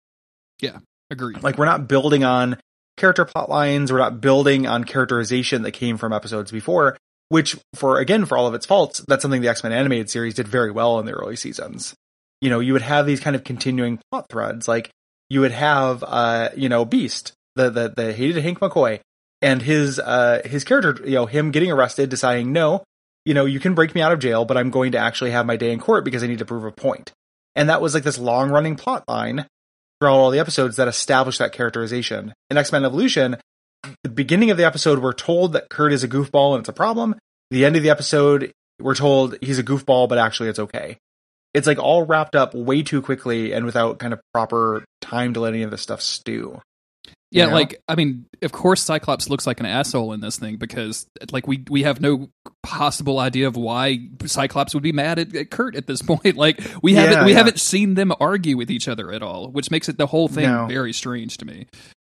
Yeah, 0.61 0.79
agreed. 1.11 1.43
Like 1.43 1.56
we're 1.59 1.65
not 1.65 1.88
building 1.88 2.25
on 2.25 2.59
character 2.97 3.25
plot 3.25 3.49
lines, 3.49 3.91
we're 3.91 3.99
not 3.99 4.20
building 4.20 4.67
on 4.67 4.85
characterization 4.85 5.62
that 5.62 5.73
came 5.73 5.97
from 5.97 6.12
episodes 6.12 6.50
before, 6.50 6.97
which 7.28 7.56
for 7.75 7.98
again 7.98 8.25
for 8.25 8.36
all 8.36 8.46
of 8.46 8.54
its 8.54 8.66
faults, 8.66 9.04
that's 9.08 9.22
something 9.22 9.42
the 9.42 9.48
X-Men 9.48 9.72
animated 9.72 10.10
series 10.10 10.34
did 10.34 10.48
very 10.48 10.70
well 10.70 10.98
in 10.98 11.06
the 11.06 11.12
early 11.12 11.36
seasons. 11.36 11.94
You 12.40 12.50
know, 12.50 12.60
you 12.60 12.72
would 12.72 12.82
have 12.82 13.06
these 13.06 13.20
kind 13.20 13.36
of 13.36 13.44
continuing 13.44 14.00
plot 14.10 14.26
threads, 14.30 14.69
like 14.69 14.90
you 15.28 15.40
would 15.40 15.52
have 15.52 16.04
uh, 16.06 16.50
you 16.56 16.69
know, 16.69 16.84
Beast, 16.84 17.32
the 17.56 17.70
the 17.70 17.92
the 17.94 18.12
hated 18.12 18.42
Hank 18.42 18.60
McCoy, 18.60 19.00
and 19.42 19.62
his 19.62 19.98
uh 19.98 20.42
his 20.44 20.64
character, 20.64 21.02
you 21.04 21.16
know, 21.16 21.26
him 21.26 21.50
getting 21.50 21.70
arrested, 21.70 22.08
deciding, 22.08 22.52
no, 22.52 22.82
you 23.25 23.34
know, 23.34 23.44
you 23.44 23.60
can 23.60 23.74
break 23.74 23.94
me 23.94 24.00
out 24.00 24.12
of 24.12 24.20
jail, 24.20 24.44
but 24.44 24.56
I'm 24.56 24.70
going 24.70 24.92
to 24.92 24.98
actually 24.98 25.32
have 25.32 25.46
my 25.46 25.56
day 25.56 25.72
in 25.72 25.81
court 25.81 26.04
because 26.04 26.22
I 26.22 26.26
need 26.26 26.38
to 26.38 26.46
prove 26.46 26.64
a 26.64 26.72
point. 26.72 27.12
And 27.54 27.69
that 27.69 27.82
was 27.82 27.92
like 27.92 28.04
this 28.04 28.19
long 28.19 28.50
running 28.50 28.76
plot 28.76 29.04
line 29.08 29.46
throughout 30.00 30.14
all 30.14 30.31
the 30.31 30.38
episodes 30.38 30.76
that 30.76 30.88
established 30.88 31.40
that 31.40 31.52
characterization. 31.52 32.32
In 32.50 32.56
X 32.56 32.72
Men 32.72 32.84
Evolution, 32.84 33.36
the 34.02 34.10
beginning 34.10 34.50
of 34.50 34.56
the 34.56 34.64
episode, 34.64 34.98
we're 35.00 35.12
told 35.12 35.52
that 35.52 35.69
Kurt 35.69 35.92
is 35.92 36.04
a 36.04 36.08
goofball 36.08 36.54
and 36.54 36.60
it's 36.60 36.69
a 36.69 36.72
problem. 36.72 37.14
The 37.50 37.64
end 37.64 37.76
of 37.76 37.82
the 37.82 37.90
episode, 37.90 38.52
we're 38.80 38.94
told 38.94 39.36
he's 39.40 39.58
a 39.58 39.64
goofball, 39.64 40.08
but 40.08 40.19
actually 40.19 40.48
it's 40.50 40.58
okay. 40.58 40.98
It's 41.54 41.66
like 41.66 41.78
all 41.78 42.04
wrapped 42.04 42.36
up 42.36 42.54
way 42.54 42.82
too 42.82 43.00
quickly 43.02 43.52
and 43.52 43.64
without 43.64 43.98
kind 43.98 44.12
of 44.12 44.20
proper 44.34 44.84
time 45.00 45.34
to 45.34 45.40
let 45.40 45.54
any 45.54 45.62
of 45.62 45.70
this 45.70 45.80
stuff 45.80 46.00
stew. 46.02 46.60
Yeah, 47.30 47.44
You 47.44 47.50
know? 47.50 47.56
like 47.56 47.80
I 47.88 47.94
mean, 47.94 48.26
of 48.42 48.52
course, 48.52 48.82
Cyclops 48.82 49.28
looks 49.28 49.46
like 49.46 49.60
an 49.60 49.66
asshole 49.66 50.12
in 50.14 50.20
this 50.20 50.38
thing 50.38 50.56
because, 50.56 51.06
like, 51.31 51.46
we 51.46 51.62
we 51.69 51.82
have 51.82 52.00
no 52.00 52.28
possible 52.62 53.19
idea 53.19 53.46
of 53.48 53.56
why 53.56 53.98
Cyclops 54.24 54.72
would 54.74 54.82
be 54.82 54.92
mad 54.92 55.19
at, 55.19 55.34
at 55.34 55.50
Kurt 55.50 55.74
at 55.76 55.86
this 55.86 56.00
point. 56.10 56.36
Like, 56.36 56.60
we 56.82 56.94
Yeah, 56.94 57.02
haven't 57.02 57.24
we 57.26 57.32
yeah. 57.32 57.38
haven't 57.38 57.60
seen 57.60 57.94
them 57.94 58.12
argue 58.20 58.56
with 58.56 58.70
each 58.70 58.88
other 58.88 59.12
at 59.12 59.22
all, 59.22 59.48
which 59.50 59.70
makes 59.70 59.88
it 59.88 59.98
the 59.98 60.06
whole 60.06 60.28
thing 60.28 60.44
No. 60.48 60.66
very 60.66 60.92
strange 60.92 61.36
to 61.38 61.44
me. 61.46 61.67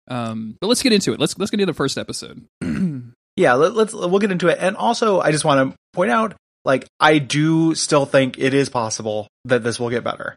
Um, 0.08 0.56
but 0.60 0.66
let's 0.66 0.82
get 0.82 0.92
into 0.92 1.12
it. 1.12 1.20
Let's 1.20 1.38
let's 1.38 1.50
get 1.50 1.60
into 1.60 1.72
the 1.72 1.76
first 1.76 1.96
episode. 1.98 2.44
yeah, 3.36 3.54
let, 3.54 3.74
let's 3.74 3.92
we'll 3.92 4.18
get 4.18 4.30
into 4.32 4.48
it. 4.48 4.58
And 4.60 4.76
also, 4.76 5.20
I 5.20 5.30
just 5.32 5.44
want 5.44 5.70
to 5.72 5.76
point 5.92 6.10
out, 6.10 6.34
like, 6.64 6.86
I 7.00 7.18
do 7.18 7.74
still 7.74 8.06
think 8.06 8.38
it 8.38 8.54
is 8.54 8.68
possible 8.68 9.28
that 9.46 9.62
this 9.62 9.80
will 9.80 9.90
get 9.90 10.04
better, 10.04 10.36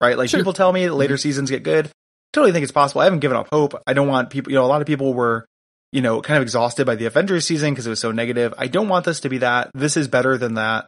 right? 0.00 0.16
Like, 0.16 0.30
Sure. 0.30 0.40
people 0.40 0.52
tell 0.54 0.72
me 0.72 0.86
that 0.86 0.94
later 0.94 1.16
seasons 1.16 1.50
get 1.50 1.62
good. 1.62 1.90
Totally 2.32 2.52
think 2.52 2.62
it's 2.62 2.72
possible. 2.72 3.02
I 3.02 3.04
haven't 3.04 3.20
given 3.20 3.36
up 3.36 3.48
hope. 3.52 3.74
I 3.86 3.92
don't 3.92 4.08
want 4.08 4.30
people. 4.30 4.50
You 4.50 4.58
know, 4.58 4.64
a 4.64 4.66
lot 4.66 4.80
of 4.80 4.86
people 4.86 5.12
were, 5.12 5.44
you 5.92 6.00
know, 6.00 6.22
kind 6.22 6.38
of 6.38 6.42
exhausted 6.42 6.86
by 6.86 6.94
the 6.94 7.04
Avengers 7.04 7.44
season 7.44 7.72
because 7.74 7.86
it 7.86 7.90
was 7.90 8.00
so 8.00 8.10
negative. 8.12 8.54
I 8.56 8.68
don't 8.68 8.88
want 8.88 9.04
this 9.04 9.20
to 9.20 9.28
be 9.28 9.38
that. 9.38 9.70
This 9.74 9.98
is 9.98 10.08
better 10.08 10.38
than 10.38 10.54
that. 10.54 10.86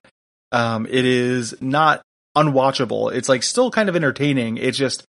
Um, 0.53 0.87
it 0.89 1.05
is 1.05 1.55
not 1.61 2.01
unwatchable. 2.37 3.13
It's 3.13 3.29
like 3.29 3.43
still 3.43 3.71
kind 3.71 3.89
of 3.91 3.97
entertaining. 3.97 4.57
It's 4.57 4.79
just 4.79 5.05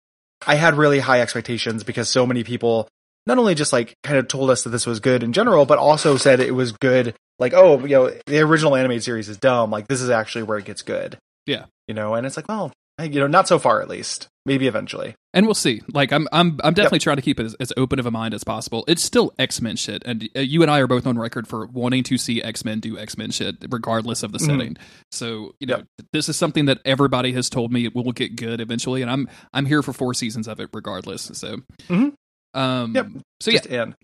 I 0.45 0.55
had 0.55 0.75
really 0.75 0.99
high 0.99 1.21
expectations 1.21 1.83
because 1.85 2.09
so 2.09 2.25
many 2.25 2.43
people 2.43 2.87
not 3.25 3.37
only 3.37 3.55
just 3.55 3.73
like 3.73 3.95
kind 4.03 4.17
of 4.17 4.27
told 4.27 4.49
us 4.49 4.63
that 4.63 4.69
this 4.69 4.85
was 4.85 4.99
good 4.99 5.23
in 5.23 5.33
general, 5.33 5.65
but 5.65 5.77
also 5.79 6.17
said 6.17 6.39
it 6.39 6.53
was 6.55 6.71
good. 6.73 7.15
Like, 7.39 7.53
oh, 7.53 7.79
you 7.81 7.89
know, 7.95 8.11
the 8.27 8.39
original 8.39 8.75
animated 8.75 9.03
series 9.03 9.27
is 9.29 9.37
dumb. 9.37 9.69
Like, 9.71 9.87
this 9.87 10.01
is 10.01 10.09
actually 10.09 10.43
where 10.43 10.57
it 10.57 10.65
gets 10.65 10.81
good. 10.81 11.17
Yeah. 11.45 11.65
You 11.87 11.93
know, 11.93 12.15
and 12.15 12.25
it's 12.25 12.37
like, 12.37 12.47
well, 12.47 12.71
you 13.01 13.19
know, 13.19 13.27
not 13.27 13.47
so 13.47 13.59
far 13.59 13.81
at 13.81 13.89
least. 13.89 14.27
Maybe 14.47 14.67
eventually. 14.67 15.15
and 15.33 15.47
we'll 15.47 15.55
see. 15.55 15.81
Like, 15.91 16.13
I'm 16.13 16.27
I'm 16.31 16.59
I'm 16.63 16.75
definitely 16.75 16.99
trying 16.99 17.15
to 17.15 17.23
keep 17.23 17.39
it 17.39 17.47
as, 17.47 17.55
as 17.55 17.73
open 17.77 17.97
of 17.97 18.05
a 18.05 18.11
mind 18.11 18.35
as 18.35 18.43
possible. 18.43 18.85
It's 18.87 19.01
still 19.03 19.33
X 19.39 19.59
Men 19.59 19.75
shit, 19.75 20.03
and 20.05 20.29
uh, 20.35 20.41
you 20.41 20.61
and 20.61 20.69
I 20.69 20.77
are 20.81 20.87
both 20.87 21.07
on 21.07 21.17
record 21.17 21.47
for 21.47 21.65
wanting 21.65 22.03
to 22.03 22.17
see 22.19 22.43
X 22.43 22.63
Men 22.63 22.79
do 22.79 22.95
X 22.95 23.17
Men 23.17 23.31
shit, 23.31 23.55
regardless 23.71 24.21
of 24.21 24.33
the 24.33 24.37
Mhm. 24.37 24.45
setting. 24.45 24.77
So 25.11 25.55
you 25.59 25.65
know, 25.65 25.77
Yep. 25.77 25.85
this 26.13 26.29
is 26.29 26.37
something 26.37 26.65
that 26.65 26.77
everybody 26.85 27.31
has 27.31 27.49
told 27.49 27.73
me 27.73 27.85
it 27.85 27.95
will 27.95 28.11
get 28.11 28.35
good 28.35 28.61
eventually, 28.61 29.01
and 29.01 29.09
I'm 29.09 29.27
I'm 29.51 29.65
here 29.65 29.81
for 29.81 29.93
four 29.93 30.13
seasons 30.13 30.47
of 30.47 30.59
it 30.59 30.69
regardless. 30.75 31.23
So, 31.33 31.61
Mhm. 31.89 32.13
Um, 32.55 32.95
Yep. 32.95 33.07
so 33.41 33.51
yeah, 33.51 33.57
Just 33.59 33.69
in. 33.69 33.95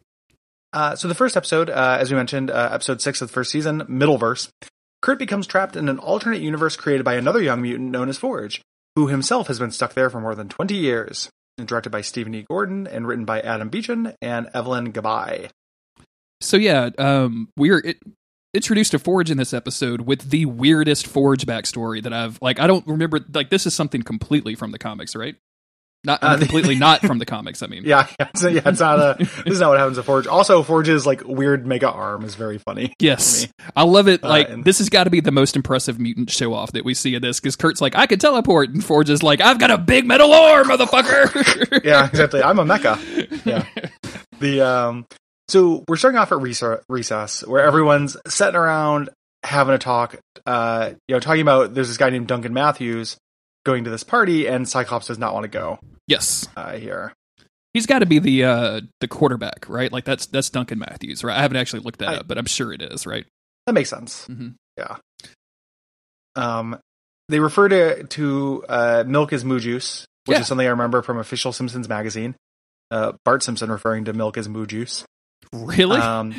Uh, 0.73 0.95
so 0.95 1.07
the 1.07 1.15
first 1.15 1.35
episode, 1.35 1.69
uh, 1.69 1.97
as 1.99 2.11
we 2.11 2.17
mentioned, 2.17 2.51
uh, 2.51 2.69
episode 2.71 3.01
six 3.01 3.21
of 3.21 3.27
the 3.29 3.33
first 3.33 3.51
season, 3.51 3.81
Middleverse, 3.81 4.49
Kurt 5.01 5.17
becomes 5.19 5.47
trapped 5.47 5.75
in 5.75 5.89
an 5.89 5.97
alternate 5.99 6.41
universe 6.41 6.75
created 6.75 7.03
by 7.03 7.15
another 7.15 7.41
young 7.41 7.61
mutant 7.61 7.91
known 7.91 8.07
as 8.07 8.17
Forge, 8.17 8.61
who 8.95 9.07
himself 9.07 9.47
has 9.47 9.57
been 9.59 9.71
stuck 9.71 9.93
there 9.93 10.09
for 10.09 10.21
more 10.21 10.35
than 10.35 10.47
20 10.49 10.75
years. 10.75 11.29
Directed 11.63 11.89
by 11.89 12.01
Stephen 12.01 12.33
E. 12.33 12.45
Gordon 12.49 12.87
and 12.87 13.07
written 13.07 13.25
by 13.25 13.41
Adam 13.41 13.69
Beechen 13.69 14.13
and 14.21 14.49
Evelyn 14.53 14.91
Gabai. 14.93 15.49
so 16.39 16.57
yeah, 16.57 16.89
um, 16.97 17.49
we're 17.57 17.79
it, 17.79 17.97
introduced 18.53 18.91
to 18.91 18.99
Forge 18.99 19.29
in 19.29 19.37
this 19.37 19.53
episode 19.53 20.01
with 20.01 20.29
the 20.31 20.45
weirdest 20.45 21.05
Forge 21.05 21.45
backstory 21.45 22.01
that 22.01 22.13
I've 22.13 22.39
like. 22.41 22.59
I 22.59 22.65
don't 22.67 22.87
remember. 22.87 23.19
Like 23.33 23.49
this 23.49 23.65
is 23.67 23.75
something 23.75 24.01
completely 24.01 24.55
from 24.55 24.71
the 24.71 24.79
comics, 24.79 25.15
right? 25.15 25.35
Not 26.03 26.23
Uh, 26.23 26.37
completely 26.37 26.75
not 26.75 27.01
from 27.01 27.19
the 27.19 27.25
comics. 27.27 27.61
I 27.61 27.67
mean, 27.67 27.83
Yeah, 27.85 28.07
yeah, 28.19 28.29
it's, 28.33 28.43
yeah, 28.43 28.61
it's 28.65 28.79
not 28.79 28.99
a. 28.99 29.15
this 29.19 29.53
is 29.53 29.59
not 29.59 29.69
what 29.69 29.77
happens 29.79 29.97
to 29.97 30.03
Forge. 30.03 30.25
Also, 30.25 30.63
Forge's 30.63 31.05
like 31.05 31.21
weird 31.25 31.67
mega 31.67 31.89
arm 31.91 32.23
is 32.23 32.33
very 32.35 32.57
funny. 32.57 32.93
Yes. 32.99 33.47
I 33.75 33.83
love 33.83 34.07
it. 34.07 34.23
Uh, 34.23 34.29
Like 34.29 34.49
and- 34.49 34.63
this 34.65 34.79
has 34.79 34.89
got 34.89 35.03
to 35.03 35.09
be 35.11 35.19
the 35.19 35.31
most 35.31 35.55
impressive 35.55 35.99
mutant 35.99 36.31
show 36.31 36.53
off 36.53 36.71
that 36.71 36.83
we 36.85 36.93
see 36.95 37.13
in 37.13 37.21
this 37.21 37.39
because 37.39 37.55
Kurt's 37.55 37.81
like, 37.81 37.95
I 37.95 38.07
can 38.07 38.17
teleport, 38.17 38.69
and 38.71 38.83
Forge 38.83 39.09
is 39.11 39.21
like, 39.21 39.41
I've 39.41 39.59
got 39.59 39.69
a 39.69 39.77
big 39.77 40.05
metal 40.07 40.33
arm, 40.33 40.67
motherfucker. 40.67 41.83
Yeah, 41.83 42.07
exactly. 42.07 42.41
I'm 42.43 42.57
a 42.59 42.65
mecha. 42.65 43.45
Yeah. 43.45 43.65
The 44.39 44.61
um. 44.61 45.05
So 45.47 45.83
we're 45.87 45.97
starting 45.97 46.17
off 46.19 46.31
at 46.31 46.39
recess, 46.41 46.79
recess 46.89 47.45
where 47.45 47.63
everyone's 47.63 48.15
sitting 48.27 48.55
around 48.55 49.09
having 49.43 49.73
a 49.75 49.77
talk. 49.77 50.15
Uh, 50.45 50.91
you 51.07 51.15
know, 51.15 51.19
talking 51.19 51.41
about 51.41 51.73
there's 51.73 51.87
this 51.89 51.97
guy 51.97 52.09
named 52.09 52.27
Duncan 52.27 52.53
Matthews 52.53 53.17
going 53.65 53.83
to 53.83 53.89
this 53.89 54.03
party, 54.03 54.47
and 54.47 54.67
Cyclops 54.67 55.07
does 55.07 55.17
not 55.19 55.33
want 55.33 55.43
to 55.43 55.49
go. 55.49 55.79
yes, 56.07 56.47
Uh, 56.57 56.73
hear. 56.77 57.13
he's 57.73 57.85
got 57.85 57.99
to 57.99 58.05
be 58.05 58.19
the 58.19 58.43
uh 58.43 58.81
the 58.99 59.07
quarterback, 59.07 59.65
right? 59.69 59.91
Like 59.91 60.03
that's 60.05 60.25
that's 60.27 60.49
Duncan 60.49 60.79
Matthews, 60.79 61.23
right? 61.23 61.37
I 61.37 61.41
haven't 61.41 61.57
actually 61.57 61.81
looked 61.83 61.99
that 61.99 62.09
I- 62.09 62.15
up, 62.17 62.27
but 62.27 62.37
I'm 62.37 62.45
sure 62.45 62.73
it 62.73 62.81
is, 62.81 63.05
right? 63.05 63.25
That 63.67 63.73
makes 63.73 63.89
sense. 63.89 64.27
Mm-hmm. 64.27 64.49
Yeah. 64.77 64.97
Um, 66.35 66.79
they 67.29 67.39
refer 67.39 67.69
to 67.69 68.03
to 68.03 68.65
uh, 68.67 69.03
milk 69.07 69.33
as 69.33 69.45
moo 69.45 69.59
juice, 69.59 70.05
which 70.25 70.35
Yeah. 70.35 70.41
is 70.41 70.47
something 70.47 70.65
I 70.65 70.71
remember 70.71 71.01
from 71.01 71.17
official 71.17 71.51
Simpsons 71.53 71.87
magazine. 71.87 72.35
Uh, 72.89 73.13
Bart 73.23 73.43
Simpson 73.43 73.71
referring 73.71 74.05
to 74.05 74.13
milk 74.13 74.37
as 74.37 74.49
moo 74.49 74.65
juice. 74.65 75.05
Really? 75.53 75.99
Um, 75.99 76.33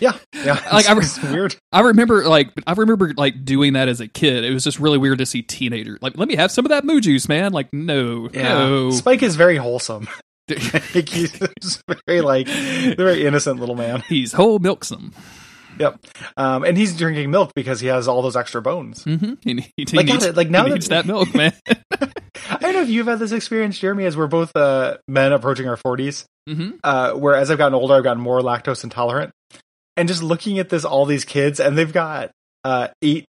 yeah, 0.00 0.12
yeah. 0.34 0.60
Like, 0.72 0.88
I- 0.88 0.96
it's 0.96 1.20
weird. 1.22 1.56
I 1.72 1.80
remember 1.80 2.24
like 2.28 2.50
I 2.66 2.72
remember 2.74 3.12
like 3.16 3.44
doing 3.44 3.72
that 3.72 3.88
as 3.88 4.00
a 4.00 4.06
kid. 4.06 4.44
It 4.44 4.52
was 4.54 4.62
just 4.64 4.78
really 4.78 4.98
weird 4.98 5.18
to 5.18 5.26
see 5.26 5.42
teenagers 5.42 5.98
like 6.00 6.16
let 6.16 6.28
me 6.28 6.36
have 6.36 6.50
some 6.52 6.64
of 6.64 6.68
that 6.70 6.84
moo 6.84 7.00
juice, 7.00 7.28
man. 7.28 7.52
Like 7.52 7.72
no, 7.72 8.28
Yeah, 8.32 8.54
no. 8.58 8.90
Spike 8.92 9.22
is 9.22 9.36
very 9.36 9.56
wholesome. 9.56 10.08
Like, 10.94 11.08
he's 11.08 11.32
very 12.06 12.20
like 12.20 12.46
very 12.48 13.24
innocent 13.24 13.58
little 13.60 13.76
man. 13.76 14.02
He's 14.08 14.32
whole 14.32 14.58
milksome. 14.58 15.12
Yep. 15.78 15.98
Um, 16.36 16.64
and 16.64 16.76
he's 16.76 16.96
drinking 16.96 17.30
milk 17.30 17.52
because 17.54 17.80
he 17.80 17.86
has 17.88 18.08
all 18.08 18.22
those 18.22 18.36
extra 18.36 18.60
bones. 18.62 19.04
Mm-hmm. 19.04 19.34
He, 19.42 19.54
he, 19.76 19.84
he 19.88 19.96
Like, 19.96 20.06
needs, 20.06 20.36
like, 20.36 20.50
now 20.50 20.64
he 20.64 20.70
that- 20.70 20.74
needs 20.74 20.88
that 20.88 21.06
milk, 21.06 21.34
man. 21.34 21.52
I 21.68 22.56
don't 22.60 22.72
know 22.74 22.82
if 22.82 22.88
you've 22.88 23.06
had 23.06 23.18
this 23.18 23.32
experience, 23.32 23.78
Jeremy, 23.78 24.04
as 24.04 24.16
we're 24.16 24.26
both 24.26 24.54
uh, 24.56 24.98
men 25.08 25.32
approaching 25.32 25.68
our 25.68 25.76
forties. 25.76 26.24
hmm 26.48 26.70
uh, 26.84 27.12
where 27.12 27.34
as 27.34 27.50
I've 27.50 27.58
gotten 27.58 27.74
older, 27.74 27.94
I've 27.94 28.04
gotten 28.04 28.22
more 28.22 28.40
lactose 28.40 28.84
intolerant. 28.84 29.32
And 29.96 30.08
just 30.08 30.22
looking 30.22 30.58
at 30.58 30.68
this, 30.70 30.84
all 30.84 31.04
these 31.04 31.24
kids, 31.24 31.60
and 31.60 31.76
they've 31.76 31.92
got 31.92 32.30
uh, 32.64 32.88
eight 33.02 33.26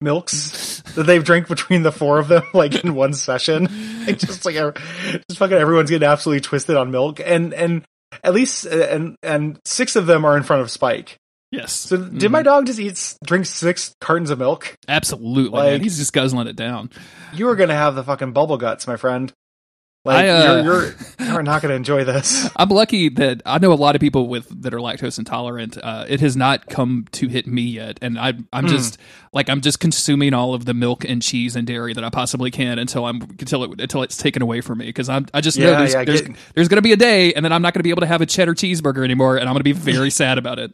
milks 0.00 0.82
that 0.94 1.04
they've 1.04 1.22
drank 1.24 1.48
between 1.48 1.82
the 1.82 1.92
four 1.92 2.18
of 2.18 2.28
them, 2.28 2.42
like 2.54 2.84
in 2.84 2.94
one 2.94 3.12
session. 3.12 3.68
Like 4.06 4.18
just 4.18 4.44
like 4.44 4.54
just 4.56 5.38
fucking 5.38 5.56
everyone's 5.56 5.90
getting 5.90 6.08
absolutely 6.08 6.40
twisted 6.40 6.76
on 6.76 6.90
milk, 6.90 7.20
and 7.24 7.52
and 7.54 7.84
at 8.24 8.32
least 8.34 8.66
uh, 8.66 8.70
and 8.70 9.16
and 9.22 9.58
six 9.64 9.94
of 9.96 10.06
them 10.06 10.24
are 10.24 10.36
in 10.36 10.42
front 10.42 10.62
of 10.62 10.70
Spike. 10.70 11.16
Yes. 11.50 11.72
So 11.72 11.96
did 11.96 12.30
my 12.30 12.42
dog 12.42 12.66
just 12.66 12.78
eat 12.78 13.16
drink 13.24 13.44
six 13.46 13.94
cartons 14.00 14.30
of 14.30 14.38
milk? 14.38 14.76
Absolutely, 14.86 15.60
man. 15.60 15.80
He's 15.80 15.98
just 15.98 16.12
guzzling 16.12 16.46
it 16.46 16.54
down. 16.56 16.90
You 17.34 17.48
are 17.48 17.56
gonna 17.56 17.74
have 17.74 17.94
the 17.96 18.04
fucking 18.04 18.32
bubble 18.32 18.56
guts, 18.56 18.86
my 18.86 18.96
friend. 18.96 19.32
Like 20.04 20.24
I, 20.24 20.28
uh, 20.28 20.62
you're 20.62 20.84
you're 20.84 20.94
you're 21.20 21.42
not 21.42 21.60
gonna 21.60 21.74
enjoy 21.74 22.04
this. 22.04 22.48
I'm 22.56 22.68
lucky 22.70 23.08
that 23.10 23.42
I 23.44 23.58
know 23.58 23.70
a 23.70 23.74
lot 23.74 23.94
of 23.96 24.00
people 24.00 24.28
with 24.28 24.62
that 24.62 24.72
are 24.72 24.78
lactose 24.78 25.18
intolerant. 25.18 25.76
Uh, 25.76 26.06
it 26.08 26.20
has 26.20 26.36
not 26.36 26.68
come 26.68 27.04
to 27.12 27.26
hit 27.28 27.46
me 27.46 27.62
yet, 27.62 27.98
and 28.00 28.18
I, 28.18 28.34
I'm 28.52 28.64
Hmm. 28.64 28.70
just 28.70 28.96
like 29.34 29.50
I'm 29.50 29.60
just 29.60 29.78
consuming 29.80 30.32
all 30.32 30.54
of 30.54 30.64
the 30.64 30.72
milk 30.72 31.04
and 31.04 31.20
cheese 31.20 31.54
and 31.56 31.66
dairy 31.66 31.92
that 31.92 32.02
I 32.04 32.08
possibly 32.10 32.50
can 32.50 32.78
until 32.78 33.04
I'm 33.04 33.20
until 33.22 33.64
it 33.64 33.78
until 33.80 34.02
it's 34.02 34.16
taken 34.16 34.40
away 34.40 34.60
from 34.62 34.78
me 34.78 34.86
because 34.86 35.08
I'm 35.10 35.26
I 35.34 35.40
just 35.42 35.58
know 35.58 35.66
there's 35.76 35.92
yeah, 35.92 36.04
there's, 36.04 36.22
get- 36.22 36.36
there's 36.54 36.68
going 36.68 36.78
to 36.78 36.82
be 36.82 36.92
a 36.92 36.96
day, 36.96 37.34
and 37.34 37.44
then 37.44 37.52
I'm 37.52 37.60
not 37.60 37.74
going 37.74 37.80
to 37.80 37.84
be 37.84 37.90
able 37.90 38.00
to 38.02 38.06
have 38.06 38.22
a 38.22 38.26
cheddar 38.26 38.54
cheeseburger 38.54 39.04
anymore, 39.04 39.36
and 39.36 39.48
I'm 39.48 39.52
going 39.52 39.60
to 39.60 39.64
be 39.64 39.72
very 39.72 40.10
sad 40.20 40.38
about 40.38 40.58
it. 40.60 40.70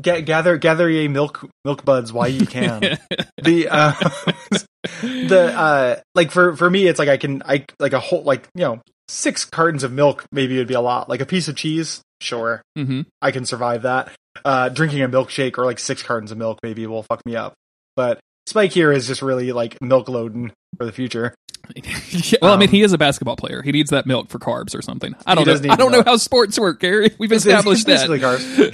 Ga- 0.00 0.22
gather 0.22 0.56
gather 0.56 0.88
ye 0.88 1.08
milk 1.08 1.48
milk 1.64 1.84
buds 1.84 2.12
while 2.12 2.28
you 2.28 2.46
can. 2.46 2.80
the 3.42 3.68
uh 3.70 3.92
the 5.02 5.52
uh 5.56 6.00
like 6.14 6.30
for 6.30 6.56
for 6.56 6.68
me 6.68 6.86
it's 6.86 6.98
like 6.98 7.08
I 7.08 7.16
can 7.16 7.42
I 7.44 7.64
like 7.78 7.92
a 7.92 8.00
whole 8.00 8.22
like 8.22 8.48
you 8.54 8.64
know 8.64 8.80
six 9.08 9.44
cartons 9.44 9.82
of 9.82 9.92
milk 9.92 10.24
maybe 10.32 10.56
would 10.58 10.68
be 10.68 10.74
a 10.74 10.80
lot. 10.80 11.08
Like 11.08 11.20
a 11.20 11.26
piece 11.26 11.48
of 11.48 11.56
cheese 11.56 12.00
sure. 12.20 12.62
Hmm 12.76 13.02
I 13.20 13.30
can 13.30 13.44
survive 13.44 13.82
that. 13.82 14.10
Uh 14.44 14.68
drinking 14.68 15.02
a 15.02 15.08
milkshake 15.08 15.58
or 15.58 15.64
like 15.64 15.78
six 15.78 16.02
cartons 16.02 16.32
of 16.32 16.38
milk 16.38 16.58
maybe 16.62 16.86
will 16.86 17.02
fuck 17.02 17.24
me 17.26 17.36
up. 17.36 17.54
But 17.96 18.20
Spike 18.46 18.72
here 18.72 18.92
is 18.92 19.06
just 19.06 19.22
really 19.22 19.52
like 19.52 19.80
milk 19.80 20.08
loading 20.08 20.52
for 20.76 20.84
the 20.84 20.92
future 20.92 21.34
Yeah, 21.74 22.38
well, 22.42 22.52
I 22.52 22.56
mean, 22.56 22.68
he 22.68 22.82
is 22.82 22.92
a 22.92 22.98
basketball 22.98 23.36
player. 23.36 23.62
He 23.62 23.72
needs 23.72 23.90
that 23.90 24.06
milk 24.06 24.28
for 24.28 24.38
carbs 24.38 24.74
or 24.76 24.82
something. 24.82 25.14
I 25.26 25.34
don't 25.34 25.46
know. 25.46 25.52
I 25.72 25.76
don't 25.76 25.90
milk. 25.90 26.04
know 26.06 26.12
how 26.12 26.16
sports 26.16 26.58
work, 26.58 26.80
Gary. 26.80 27.10
We've 27.18 27.30
It's- 27.32 27.46
it's- 27.46 27.58
established 27.58 27.88
it's 27.88 28.02
that. 28.02 28.08
basically 28.08 28.20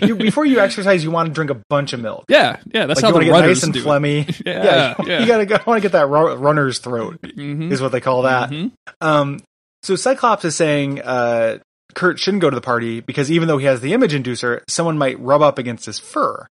carbs. 0.01 0.09
You, 0.09 0.17
before 0.17 0.47
you 0.47 0.61
exercise 0.61 1.03
you 1.05 1.11
want 1.11 1.29
to 1.29 1.33
drink 1.33 1.51
a 1.51 1.61
bunch 1.69 1.93
of 1.93 2.01
milk 2.01 2.25
Yeah, 2.29 2.59
yeah. 2.73 2.87
That's 2.87 3.03
like 3.03 3.13
how 3.15 3.19
you 3.21 3.27
the 3.27 3.33
want 3.33 3.43
to 3.45 3.49
get 3.49 3.55
nice 3.55 3.63
and 3.63 3.73
do 3.73 3.83
phlegmy 3.85 4.43
Yeah, 4.47 4.95
you, 4.99 5.09
yeah. 5.09 5.21
you 5.21 5.27
gotta 5.27 5.47
go, 5.47 5.55
I 5.57 5.63
want 5.67 5.79
to 5.79 5.83
get 5.83 5.93
that 5.93 6.09
ru- 6.09 6.35
runner's 6.35 6.79
throat 6.79 7.21
Mhm. 7.23 7.71
is 7.73 7.81
what 7.81 7.93
they 7.93 8.01
call 8.01 8.23
that 8.23 8.51
Mhm. 8.51 8.73
Um, 9.01 9.41
so 9.83 9.97
Cyclops 9.97 10.45
is 10.45 10.55
saying 10.57 11.01
uh, 11.01 11.59
Kurt 11.95 12.19
shouldn't 12.19 12.41
go 12.43 12.51
to 12.51 12.55
the 12.55 12.61
party 12.61 13.01
because 13.01 13.31
even 13.31 13.49
though 13.49 13.59
he 13.59 13.67
has 13.67 13.81
the 13.81 13.93
image 13.95 14.13
inducer, 14.13 14.61
someone 14.69 14.97
might 14.99 15.19
rub 15.21 15.43
up 15.43 15.59
against 15.59 15.87
his 15.87 15.99
fur. 15.99 16.47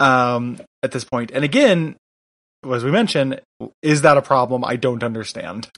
Um, 0.00 0.58
at 0.82 0.90
this 0.90 1.04
point, 1.04 1.30
and 1.32 1.44
again, 1.44 1.94
as 2.68 2.82
we 2.82 2.90
mentioned, 2.90 3.40
is 3.82 4.02
that 4.02 4.16
a 4.16 4.22
problem? 4.22 4.64
I 4.64 4.76
don't 4.76 5.02
understand. 5.02 5.68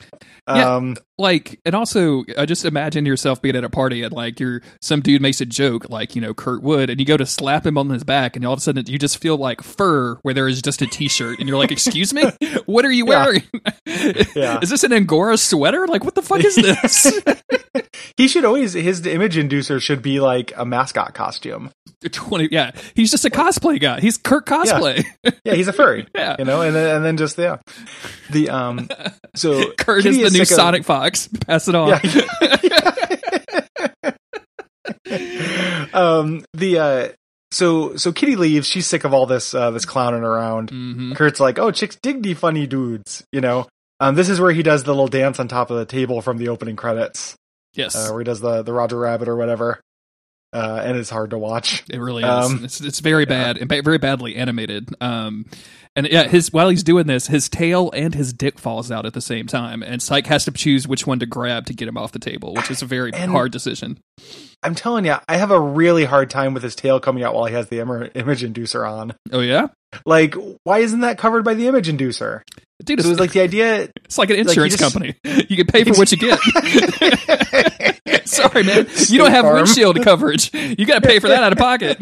Yeah. 0.48 0.76
Um, 0.76 0.96
like 1.16 1.60
and 1.64 1.74
also 1.74 2.24
I 2.36 2.44
just 2.44 2.64
imagine 2.64 3.06
yourself 3.06 3.40
being 3.40 3.54
at 3.56 3.62
a 3.64 3.70
party 3.70 4.02
and 4.02 4.12
like 4.12 4.40
you're 4.40 4.62
some 4.82 5.00
dude 5.00 5.22
makes 5.22 5.40
a 5.40 5.46
joke 5.46 5.88
like 5.88 6.14
you 6.16 6.20
know 6.20 6.34
Kurt 6.34 6.60
Wood 6.62 6.90
and 6.90 6.98
you 7.00 7.06
go 7.06 7.16
to 7.16 7.24
slap 7.24 7.64
him 7.64 7.78
on 7.78 7.88
his 7.88 8.02
back 8.04 8.34
and 8.36 8.44
all 8.44 8.52
of 8.52 8.58
a 8.58 8.60
sudden 8.62 8.84
you 8.88 8.98
just 8.98 9.18
feel 9.18 9.36
like 9.36 9.62
fur 9.62 10.16
where 10.22 10.34
there 10.34 10.48
is 10.48 10.60
just 10.60 10.82
a 10.82 10.86
t-shirt 10.86 11.38
and 11.38 11.48
you're 11.48 11.56
like 11.56 11.70
excuse 11.72 12.12
me 12.12 12.24
what 12.66 12.84
are 12.84 12.90
you 12.90 13.06
Yeah. 13.08 13.24
wearing 13.24 13.42
Yeah. 14.34 14.58
is 14.60 14.70
this 14.70 14.82
an 14.82 14.92
angora 14.92 15.36
sweater 15.38 15.86
like 15.86 16.04
what 16.04 16.14
the 16.16 16.22
fuck 16.22 16.44
is 16.44 16.56
this 16.56 17.20
he 18.16 18.26
should 18.28 18.44
always 18.44 18.72
his 18.72 19.06
image 19.06 19.36
inducer 19.36 19.80
should 19.80 20.02
be 20.02 20.18
like 20.20 20.52
a 20.56 20.64
mascot 20.66 21.14
costume. 21.14 21.70
20 22.10 22.48
yeah 22.52 22.72
he's 22.94 23.10
just 23.10 23.24
a 23.24 23.30
cosplay 23.30 23.80
guy 23.80 24.00
he's 24.00 24.18
Kurt 24.18 24.44
cosplay 24.46 25.04
Yeah, 25.44 25.54
he's 25.54 25.68
a 25.68 25.72
furry. 25.72 26.06
Yeah. 26.14 26.36
you 26.38 26.44
know, 26.44 26.60
and 26.60 26.74
then 26.74 26.96
and 26.96 27.04
then 27.04 27.16
just 27.16 27.38
yeah, 27.38 27.58
the 28.30 28.50
um. 28.50 28.88
So 29.34 29.72
Kurt 29.78 30.02
Kitty 30.02 30.22
is 30.22 30.32
the 30.32 30.38
new 30.38 30.44
Sonic 30.44 30.84
Fox 30.84 31.28
pass 31.46 31.68
it 31.68 31.74
on 31.74 31.88
Yeah. 31.88 32.00
um 35.92 36.44
the 36.54 36.78
uh 36.78 37.08
so 37.50 37.96
so 37.96 38.12
Kitty 38.12 38.36
leaves, 38.36 38.66
she's 38.66 38.86
sick 38.86 39.04
of 39.04 39.14
all 39.14 39.26
this 39.26 39.54
uh 39.54 39.70
this 39.70 39.84
clowning 39.84 40.22
around. 40.24 40.70
Mhm. 40.70 41.14
Kurt's 41.16 41.40
like, 41.40 41.58
"Oh, 41.58 41.70
chicks 41.70 41.96
dig 41.96 42.22
the 42.22 42.34
funny 42.34 42.66
dudes," 42.66 43.24
you 43.32 43.40
know. 43.40 43.68
Um 44.00 44.14
this 44.16 44.28
is 44.28 44.40
where 44.40 44.50
he 44.52 44.62
does 44.62 44.82
the 44.82 44.90
little 44.90 45.08
dance 45.08 45.38
on 45.38 45.48
top 45.48 45.70
of 45.70 45.78
the 45.78 45.86
table 45.86 46.20
from 46.20 46.38
the 46.38 46.48
opening 46.48 46.76
credits. 46.76 47.36
yes 47.74 47.94
Uh 47.94 48.10
where 48.10 48.20
he 48.20 48.24
does 48.24 48.40
the 48.40 48.62
the 48.62 48.72
Roger 48.72 48.98
Rabbit 48.98 49.28
or 49.28 49.36
whatever. 49.36 49.80
Uh 50.52 50.82
and 50.84 50.96
it's 50.96 51.10
hard 51.10 51.30
to 51.30 51.38
watch. 51.38 51.84
It 51.88 51.98
really 51.98 52.24
is. 52.24 52.28
Um, 52.28 52.64
it's 52.64 52.80
it's 52.80 53.00
very 53.00 53.24
bad 53.24 53.56
and 53.58 53.68
ba- 53.68 53.82
very 53.82 53.98
badly 53.98 54.34
animated. 54.36 54.88
Um, 55.00 55.46
and 55.96 56.06
yeah, 56.10 56.24
his 56.28 56.52
while 56.52 56.68
he's 56.68 56.82
doing 56.82 57.06
this, 57.06 57.26
his 57.28 57.48
tail 57.48 57.90
and 57.94 58.14
his 58.14 58.32
dick 58.32 58.58
falls 58.58 58.90
out 58.90 59.06
at 59.06 59.12
the 59.14 59.20
same 59.20 59.46
time, 59.46 59.82
and 59.82 60.02
Psych 60.02 60.26
has 60.26 60.44
to 60.46 60.50
choose 60.50 60.88
which 60.88 61.06
one 61.06 61.18
to 61.20 61.26
grab 61.26 61.66
to 61.66 61.74
get 61.74 61.86
him 61.88 61.96
off 61.96 62.12
the 62.12 62.18
table, 62.18 62.54
which 62.54 62.70
is 62.70 62.82
a 62.82 62.86
very 62.86 63.12
And- 63.12 63.30
hard 63.30 63.52
decision. 63.52 63.98
I'm 64.64 64.74
telling 64.74 65.04
you, 65.04 65.14
I 65.28 65.36
have 65.36 65.50
a 65.50 65.60
really 65.60 66.04
hard 66.04 66.30
time 66.30 66.54
with 66.54 66.62
his 66.62 66.74
tail 66.74 66.98
coming 66.98 67.22
out 67.22 67.34
while 67.34 67.44
he 67.44 67.54
has 67.54 67.68
the 67.68 67.80
Im- 67.80 68.10
image 68.14 68.42
inducer 68.42 68.88
on. 68.90 69.12
Oh 69.30 69.40
yeah, 69.40 69.68
Like, 70.06 70.34
why 70.64 70.78
isn't 70.78 71.00
that 71.00 71.18
covered 71.18 71.44
by 71.44 71.54
the 71.54 71.66
image 71.68 71.88
inducer? 71.88 72.42
dude, 72.84 73.00
So 73.00 73.10
it's 73.10 73.12
it's 73.12 73.20
like 73.20 73.32
the 73.32 73.40
idea 73.40 73.88
it's 74.04 74.18
like 74.18 74.30
an 74.30 74.36
insurance 74.36 74.76
just- 74.76 74.82
company. 74.94 75.14
You 75.48 75.56
can 75.56 75.66
pay 75.66 75.84
for 75.84 75.94
what 75.94 76.10
you 76.10 76.18
get. 76.18 76.38
Sorry, 78.26 78.62
man, 78.64 78.86
you 79.08 79.18
don't 79.18 79.30
have 79.30 79.44
Farm. 79.44 79.56
windshield 79.56 80.02
coverage. 80.02 80.52
You 80.54 80.86
got 80.86 81.02
to 81.02 81.06
pay 81.08 81.18
for 81.20 81.28
that 81.28 81.42
out 81.44 81.52
of 81.52 81.58
pocket. 81.58 81.98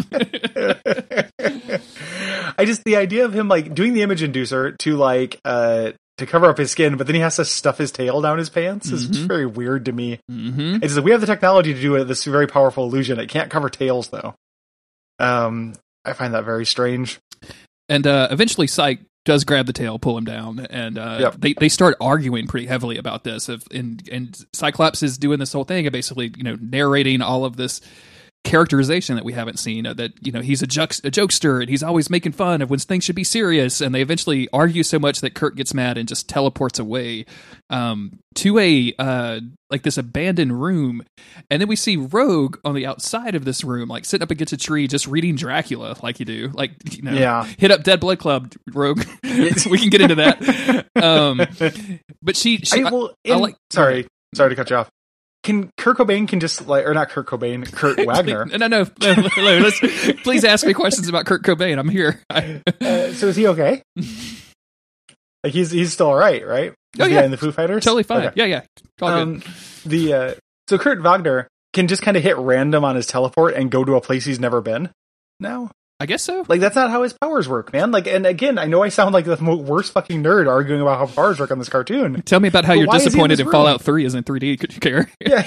I 2.58 2.64
just 2.64 2.84
the 2.84 2.96
idea 2.96 3.24
of 3.24 3.32
him 3.34 3.48
like 3.48 3.74
doing 3.74 3.92
the 3.94 4.02
image 4.02 4.22
inducer 4.22 4.76
to 4.78 4.96
like 4.96 5.40
uh 5.44 5.92
to 6.24 6.30
cover 6.30 6.46
up 6.48 6.58
his 6.58 6.70
skin, 6.70 6.96
but 6.96 7.06
then 7.06 7.14
he 7.14 7.20
has 7.20 7.36
to 7.36 7.44
stuff 7.44 7.78
his 7.78 7.92
tail 7.92 8.20
down 8.20 8.38
his 8.38 8.48
pants 8.50 8.90
is 8.90 9.06
just 9.08 9.20
very 9.28 9.46
weird 9.46 9.84
to 9.86 9.92
me. 9.92 10.18
hmm 10.28 10.76
It's 10.76 10.94
just, 10.94 11.00
we 11.04 11.10
have 11.10 11.20
the 11.20 11.26
technology 11.26 11.74
to 11.74 11.80
do 11.80 12.02
this 12.04 12.24
very 12.24 12.46
powerful 12.46 12.84
illusion. 12.84 13.18
It 13.20 13.28
can't 13.28 13.50
cover 13.50 13.68
tails 13.68 14.08
though. 14.08 14.34
Um, 15.18 15.74
I 16.04 16.12
find 16.14 16.34
that 16.34 16.44
very 16.44 16.66
strange. 16.66 17.20
And 17.88 18.06
uh, 18.06 18.28
eventually, 18.30 18.66
Psych 18.66 19.00
does 19.24 19.44
grab 19.44 19.66
the 19.66 19.72
tail, 19.72 19.98
pull 19.98 20.18
him 20.18 20.24
down, 20.24 20.60
and 20.70 20.98
uh, 20.98 21.18
Yep. 21.20 21.34
they 21.38 21.52
they 21.52 21.68
start 21.68 21.96
arguing 22.00 22.46
pretty 22.46 22.66
heavily 22.66 22.96
about 22.98 23.22
this. 23.22 23.48
If 23.48 23.66
and 23.70 24.02
and 24.10 24.36
Cyclops 24.52 25.02
is 25.02 25.18
doing 25.18 25.38
this 25.38 25.52
whole 25.52 25.64
thing 25.64 25.86
and 25.86 25.92
basically 25.92 26.32
you 26.36 26.42
know 26.42 26.56
narrating 26.60 27.20
all 27.22 27.44
of 27.44 27.56
this 27.56 27.80
characterization 28.44 29.14
that 29.16 29.24
we 29.24 29.32
haven't 29.32 29.58
seen 29.58 29.86
uh, 29.86 29.94
that 29.94 30.12
you 30.20 30.32
know 30.32 30.40
he's 30.40 30.62
a, 30.62 30.66
a 30.66 30.68
jokester 31.10 31.60
and 31.60 31.68
he's 31.70 31.82
always 31.82 32.10
making 32.10 32.32
fun 32.32 32.60
of 32.60 32.70
when 32.70 32.78
things 32.80 33.04
should 33.04 33.14
be 33.16 33.24
serious. 33.24 33.80
And 33.80 33.94
they 33.94 34.02
eventually 34.02 34.48
argue 34.52 34.82
so 34.82 34.98
much 34.98 35.20
that 35.20 35.34
Kurt 35.34 35.56
gets 35.56 35.72
mad 35.74 35.96
and 35.96 36.08
just 36.08 36.28
teleports 36.28 36.78
away 36.78 37.24
um, 37.70 38.18
to 38.36 38.58
a 38.58 38.92
uh, 38.98 39.40
like 39.70 39.82
this 39.82 39.96
abandoned 39.96 40.60
room. 40.60 41.02
And 41.50 41.60
then 41.62 41.68
we 41.68 41.76
see 41.76 41.96
Rogue 41.96 42.56
on 42.64 42.74
the 42.74 42.84
outside 42.86 43.34
of 43.34 43.44
this 43.44 43.62
room 43.64 43.88
like 43.88 44.04
sitting 44.04 44.22
up 44.22 44.30
against 44.30 44.52
a 44.52 44.56
tree 44.56 44.86
just 44.88 45.06
reading 45.06 45.36
Dracula 45.36 45.96
like 46.02 46.18
you 46.18 46.26
do 46.26 46.50
like 46.54 46.72
you 46.96 47.02
know 47.02 47.12
Yeah. 47.12 47.44
hit 47.58 47.70
up 47.70 47.84
Dead 47.84 48.00
Blood 48.00 48.18
Club 48.18 48.52
Rogue. 48.72 49.04
We 49.72 49.78
can 49.78 49.88
get 49.90 50.00
into 50.00 50.16
that. 50.16 50.86
Um, 51.02 51.38
but 52.22 52.36
she, 52.36 52.58
she 52.58 52.82
I, 52.84 52.90
well, 52.90 53.12
I 53.26 53.32
in- 53.32 53.38
like- 53.40 53.56
sorry, 53.70 54.06
sorry 54.34 54.50
to 54.50 54.56
cut 54.56 54.70
you 54.70 54.76
off. 54.76 54.88
Can 55.42 55.70
Kurt 55.76 55.98
Cobain 55.98 56.28
can 56.28 56.38
just 56.38 56.68
like, 56.68 56.86
or 56.86 56.94
not 56.94 57.08
Kurt 57.08 57.26
Cobain, 57.26 57.70
Kurt 57.72 57.98
Wagner? 58.06 58.46
No, 58.46 58.56
no, 58.58 58.68
no. 58.68 58.86
no, 59.00 59.70
please 60.22 60.44
ask 60.44 60.64
me 60.64 60.72
questions 60.72 61.08
about 61.08 61.26
Kurt 61.26 61.42
Cobain. 61.42 61.78
I'm 61.78 61.88
here. 61.88 62.20
Uh, 62.30 63.12
so 63.12 63.28
is 63.28 63.36
he 63.36 63.46
okay? 63.48 63.82
like 65.44 65.52
he's 65.52 65.70
he's 65.70 65.92
still 65.92 66.08
all 66.08 66.16
right, 66.16 66.46
right? 66.46 66.72
Oh, 66.98 67.06
yeah. 67.06 67.24
in 67.24 67.30
the 67.30 67.36
Foo 67.36 67.52
Fighters. 67.52 67.84
totally 67.84 68.02
fine. 68.02 68.26
Okay. 68.26 68.32
Yeah, 68.36 68.44
yeah. 68.44 68.60
All 69.00 69.08
good. 69.08 69.18
Um, 69.22 69.42
the 69.84 70.12
uh, 70.12 70.34
so 70.68 70.78
Kurt 70.78 71.00
Wagner 71.02 71.48
can 71.72 71.88
just 71.88 72.02
kind 72.02 72.16
of 72.16 72.22
hit 72.22 72.36
random 72.36 72.84
on 72.84 72.96
his 72.96 73.06
teleport 73.06 73.54
and 73.54 73.70
go 73.70 73.84
to 73.84 73.94
a 73.94 74.00
place 74.00 74.24
he's 74.24 74.40
never 74.40 74.60
been. 74.60 74.90
No, 75.40 75.70
I 76.00 76.06
guess 76.06 76.22
so. 76.24 76.44
like 76.48 76.60
that's 76.60 76.74
not 76.74 76.90
how 76.90 77.04
his 77.04 77.12
powers 77.12 77.48
work, 77.48 77.72
man. 77.72 77.92
Like, 77.92 78.08
and 78.08 78.26
again, 78.26 78.58
I 78.58 78.64
know 78.66 78.82
I 78.82 78.88
sound 78.88 79.12
like 79.14 79.24
the 79.24 79.36
worst 79.36 79.92
fucking 79.92 80.22
nerd 80.24 80.48
arguing 80.48 80.80
about 80.80 80.98
how 80.98 81.06
powers 81.06 81.38
work 81.38 81.52
on 81.52 81.60
this 81.60 81.68
cartoon. 81.68 82.22
Tell 82.22 82.40
me 82.40 82.48
about 82.48 82.64
how 82.64 82.72
But 82.72 82.78
you're 82.80 82.90
he 82.90 82.98
in 82.98 83.04
disappointed 83.04 83.38
in? 83.40 83.48
Fallout 83.50 83.82
3 83.82 84.04
isn't 84.06 84.26
3D. 84.26 84.58
Could 84.58 84.74
you 84.74 84.80
care? 84.80 85.08
Yeah, 85.24 85.42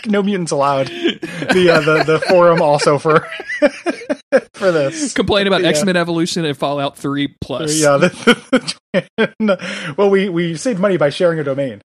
no 0.06 0.22
mutants 0.22 0.50
allowed. 0.50 0.88
The 0.88 1.70
uh, 1.72 1.80
the 1.80 2.04
the 2.04 2.20
forum 2.28 2.60
also 2.60 2.98
for 2.98 3.20
for 4.54 4.72
this. 4.72 5.12
Complain 5.14 5.46
about 5.46 5.62
Yeah. 5.62 5.68
X 5.68 5.84
Men 5.84 5.96
Evolution 5.96 6.44
and 6.44 6.56
Fallout 6.56 6.96
3 6.96 7.28
Plus. 7.40 7.80
Yeah. 7.80 7.98
The, 7.98 9.94
well, 9.96 10.10
we 10.10 10.28
we 10.28 10.56
saved 10.56 10.80
money 10.80 10.96
by 10.96 11.10
sharing 11.10 11.38
a 11.38 11.44
domain. 11.44 11.80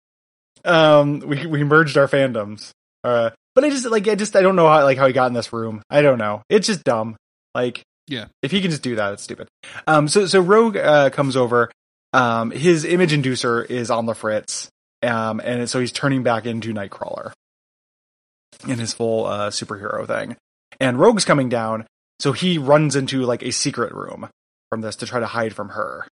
Um, 0.64 1.20
we 1.20 1.44
we 1.46 1.64
merged 1.64 1.96
our 1.98 2.08
fandoms. 2.08 2.70
Uh, 3.04 3.30
but 3.58 3.64
I 3.64 3.70
just 3.70 3.84
like 3.86 4.06
I 4.06 4.14
just 4.14 4.36
I 4.36 4.40
don't 4.42 4.54
know 4.54 4.68
how 4.68 4.84
like 4.84 4.96
how 4.98 5.08
he 5.08 5.12
got 5.12 5.26
in 5.26 5.32
this 5.32 5.52
room. 5.52 5.82
I 5.90 6.00
don't 6.00 6.18
know. 6.18 6.42
It's 6.48 6.68
just 6.68 6.84
dumb. 6.84 7.16
Like 7.56 7.82
Yeah. 8.06 8.26
if 8.40 8.52
he 8.52 8.60
can 8.60 8.70
just 8.70 8.84
do 8.84 8.94
that, 8.94 9.14
it's 9.14 9.22
stupid. 9.24 9.48
Um, 9.88 10.06
so 10.06 10.26
so 10.26 10.38
Rogue 10.38 10.76
uh, 10.76 11.10
comes 11.10 11.34
over. 11.36 11.68
Um, 12.12 12.52
his 12.52 12.84
image 12.84 13.10
inducer 13.12 13.68
is 13.68 13.90
on 13.90 14.06
the 14.06 14.14
fritz. 14.14 14.68
Um, 15.02 15.40
and 15.42 15.68
so 15.68 15.80
he's 15.80 15.90
turning 15.90 16.22
back 16.22 16.46
into 16.46 16.72
Nightcrawler 16.72 17.32
in 18.68 18.78
his 18.78 18.92
full 18.92 19.26
uh 19.26 19.50
superhero 19.50 20.06
thing. 20.06 20.36
And 20.78 20.98
Rogue's 21.00 21.24
coming 21.24 21.48
down, 21.48 21.84
so 22.20 22.30
he 22.32 22.58
runs 22.58 22.94
into 22.94 23.22
like 23.22 23.42
a 23.42 23.50
secret 23.50 23.92
room 23.92 24.28
from 24.70 24.82
this 24.82 24.94
to 24.96 25.06
try 25.06 25.18
to 25.18 25.26
hide 25.26 25.52
from 25.54 25.70
her. 25.70 26.06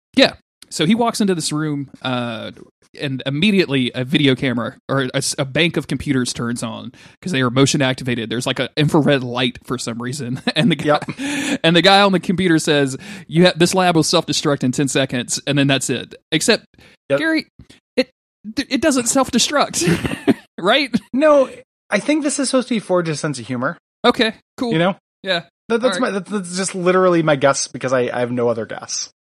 So 0.74 0.88
he 0.88 0.96
walks 0.96 1.22
into 1.22 1.36
this 1.36 1.52
room, 1.52 1.92
uh, 2.02 2.52
and 3.00 3.22
immediately 3.26 3.92
a 3.94 4.04
video 4.04 4.34
camera 4.36 4.78
or 4.90 5.08
a 5.38 5.46
bank 5.46 5.78
of 5.78 5.88
computers 5.88 6.34
turns 6.34 6.64
on 6.64 6.92
because 7.14 7.32
they 7.32 7.42
are 7.42 7.52
motion 7.52 7.82
activated. 7.82 8.30
There's 8.30 8.48
like 8.48 8.60
an 8.60 8.70
infrared 8.76 9.24
light 9.24 9.60
for 9.66 9.78
some 9.78 10.02
reason, 10.02 10.42
and 10.56 10.72
the 10.72 10.76
guy, 10.76 11.00
and 11.64 11.76
the 11.76 11.84
guy 11.84 12.02
on 12.02 12.12
the 12.12 12.20
computer 12.20 12.58
says, 12.58 12.98
"You 13.28 13.46
have 13.46 13.60
this 13.60 13.76
lab 13.76 13.96
will 13.96 14.04
self 14.04 14.26
destruct 14.26 14.64
in 14.64 14.72
ten 14.72 14.88
seconds," 14.88 15.40
and 15.46 15.58
then 15.58 15.68
that's 15.68 15.90
it. 15.92 16.16
Except 16.32 16.66
Yep. 17.10 17.20
Gary, 17.20 17.48
it 17.96 18.10
it 18.56 18.82
doesn't 18.82 19.08
self 19.08 19.30
destruct, 19.30 20.36
right? 20.60 20.90
No, 21.14 21.50
I 21.92 22.00
think 22.00 22.24
this 22.24 22.40
is 22.40 22.50
supposed 22.50 22.70
to 22.70 22.74
be 22.74 22.80
forged 22.80 23.10
a 23.10 23.16
sense 23.16 23.38
of 23.38 23.46
humor. 23.46 23.78
Okay, 24.04 24.34
cool. 24.58 24.72
You 24.72 24.80
know, 24.80 24.96
yeah, 25.22 25.44
that, 25.70 25.82
that's 25.82 25.98
All 25.98 26.02
my 26.02 26.10
that's, 26.10 26.32
that's 26.32 26.58
just 26.58 26.74
literally 26.74 27.22
my 27.22 27.36
guess 27.36 27.68
because 27.68 27.94
I, 27.94 28.10
I 28.12 28.22
have 28.22 28.32
no 28.32 28.48
other 28.48 28.66
guess. 28.66 29.12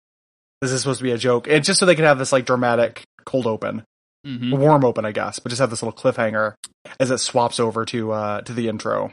This 0.63 0.71
is 0.71 0.81
supposed 0.81 0.99
to 0.99 1.03
be 1.03 1.11
a 1.11 1.17
joke. 1.17 1.47
And 1.47 1.63
just 1.63 1.79
so 1.79 1.85
they 1.85 1.95
can 1.95 2.05
have 2.05 2.17
this 2.17 2.31
like 2.31 2.45
dramatic 2.45 3.03
cold 3.25 3.45
open, 3.47 3.83
hmm 4.25 4.51
warm 4.51 4.85
open, 4.85 5.05
I 5.05 5.11
guess, 5.11 5.39
but 5.39 5.49
just 5.49 5.59
have 5.59 5.69
this 5.69 5.83
little 5.83 5.97
cliffhanger 5.97 6.53
as 6.99 7.11
it 7.11 7.17
swaps 7.19 7.59
over 7.59 7.85
to 7.85 8.11
uh 8.11 8.41
to 8.41 8.53
the 8.53 8.67
intro, 8.69 9.11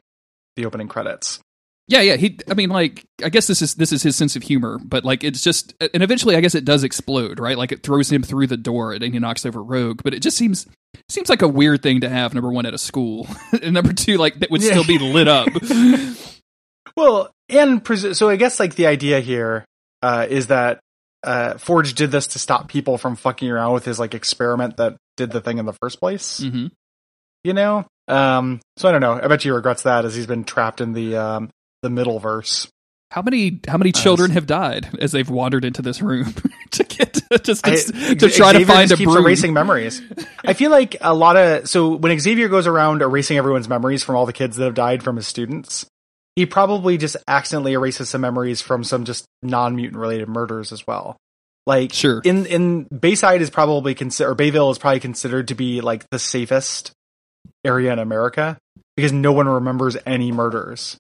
the 0.57 0.67
opening 0.67 0.89
credits. 0.89 1.41
Yeah, 1.89 2.03
yeah. 2.03 2.15
He, 2.15 2.39
I 2.49 2.55
mean, 2.55 2.71
like, 2.71 3.03
I 3.25 3.31
guess 3.31 3.49
this 3.49 3.61
is 3.63 3.75
this 3.75 3.91
is 3.91 4.01
his 4.05 4.15
sense 4.15 4.37
of 4.37 4.45
humor, 4.45 4.79
but 4.85 5.05
like, 5.05 5.25
it's 5.25 5.43
just, 5.43 5.75
and 5.81 6.05
eventually, 6.05 6.37
I 6.37 6.41
guess 6.41 6.55
it 6.55 6.65
does 6.65 6.85
explode, 6.85 7.41
right? 7.41 7.59
Like, 7.59 7.73
it 7.73 7.83
throws 7.83 8.13
him 8.13 8.23
through 8.23 8.47
the 8.47 8.57
door, 8.57 8.93
and 8.93 9.03
he 9.03 9.19
knocks 9.19 9.45
over 9.45 9.61
Rogue. 9.61 10.03
But 10.05 10.15
it 10.15 10.21
just 10.21 10.37
seems 10.37 10.69
seems 11.09 11.29
like 11.29 11.43
a 11.43 11.49
weird 11.49 11.83
thing 11.83 12.03
to 12.03 12.09
have. 12.09 12.33
Number 12.33 12.53
one, 12.53 12.65
at 12.65 12.75
a 12.75 12.79
school, 12.79 13.27
and 13.61 13.75
number 13.75 13.93
two, 13.93 14.19
like, 14.19 14.39
that 14.39 14.53
would 14.53 14.63
Yeah. 14.63 14.71
still 14.71 14.85
be 14.85 14.99
lit 15.01 15.27
up. 15.27 15.49
Well, 16.97 17.31
and 17.49 17.83
pres- 17.83 18.19
so 18.19 18.29
I 18.29 18.37
guess 18.37 18.61
like 18.61 18.75
the 18.75 18.87
idea 18.87 19.21
here 19.21 19.65
uh, 20.03 20.27
is 20.29 20.49
that 20.49 20.81
uh, 21.23 21.59
Forge 21.59 21.95
did 21.95 22.11
this 22.11 22.27
to 22.29 22.39
stop 22.39 22.69
people 22.69 22.97
from 22.99 23.17
fucking 23.17 23.49
around 23.51 23.73
with 23.75 23.85
his 23.85 23.99
like 23.99 24.15
experiment 24.15 24.77
that 24.79 24.97
did 25.17 25.31
the 25.31 25.41
thing 25.41 25.59
in 25.59 25.67
the 25.67 25.73
first 25.75 26.01
place. 26.01 26.39
hmm 26.41 26.67
You 27.45 27.53
know, 27.55 27.87
um, 28.09 28.61
so 28.77 28.89
I 28.89 28.93
don't 28.93 29.01
know. 29.01 29.21
I 29.23 29.29
bet 29.29 29.43
he 29.43 29.51
regrets 29.51 29.83
that 29.83 30.05
as 30.05 30.15
he's 30.15 30.27
been 30.27 30.45
trapped 30.45 30.81
in 30.81 30.93
the 30.93 31.17
um, 31.17 31.51
the 31.83 31.91
middle 31.91 32.19
verse. 32.19 32.69
How 33.11 33.23
many 33.23 33.61
how 33.67 33.77
many 33.77 33.91
children 33.91 34.31
have 34.31 34.47
died 34.47 34.89
as 35.01 35.11
they've 35.11 35.29
wandered 35.29 35.65
into 35.65 35.83
this 35.83 36.01
room 36.01 36.33
to 36.71 36.85
get 36.85 37.15
to, 37.15 37.39
just 37.41 37.65
to, 37.65 37.71
I- 37.73 38.15
to 38.15 38.29
try 38.31 38.53
to 38.53 38.65
find 38.65 38.89
just 38.89 38.93
a 38.93 38.97
keeps 38.99 39.13
broom? 39.13 39.25
erasing 39.25 39.53
memories. 39.53 40.01
I 40.45 40.53
feel 40.53 40.71
like 40.71 40.97
a 41.01 41.13
lot 41.13 41.37
of 41.37 41.69
so 41.69 41.97
when 41.97 42.17
Xavier 42.21 42.49
goes 42.49 42.69
around 42.69 43.03
erasing 43.03 43.37
everyone's 43.37 43.69
memories 43.69 44.05
from 44.05 44.15
all 44.15 44.27
the 44.27 44.33
kids 44.33 44.57
that 44.59 44.65
have 44.65 44.75
died 44.75 45.03
from 45.03 45.17
his 45.17 45.27
students, 45.27 45.87
he 46.37 46.47
probably 46.47 46.97
just 46.99 47.17
accidentally 47.29 47.73
erases 47.73 48.09
some 48.11 48.21
memories 48.21 48.61
from 48.61 48.85
some 48.85 49.05
just 49.05 49.25
non 49.43 49.77
mutant 49.77 50.01
related 50.01 50.29
murders 50.29 50.73
as 50.73 50.87
well. 50.87 51.17
Like 51.67 51.93
Sure. 51.93 52.21
in 52.25 52.47
in 52.47 52.85
Bayside 52.85 53.43
is 53.43 53.51
probably 53.51 53.95
considered 53.95 54.31
or 54.31 54.35
Bayville 54.35 54.71
is 54.71 54.79
probably 54.79 55.01
considered 55.01 55.49
to 55.49 55.55
be 55.55 55.81
like 55.81 56.09
the 56.11 56.19
safest 56.19 56.93
area 57.65 57.93
in 57.93 57.99
America 57.99 58.57
because 58.97 59.13
no 59.13 59.33
one 59.33 59.49
remembers 59.49 59.97
any 60.07 60.33
murders. 60.33 60.97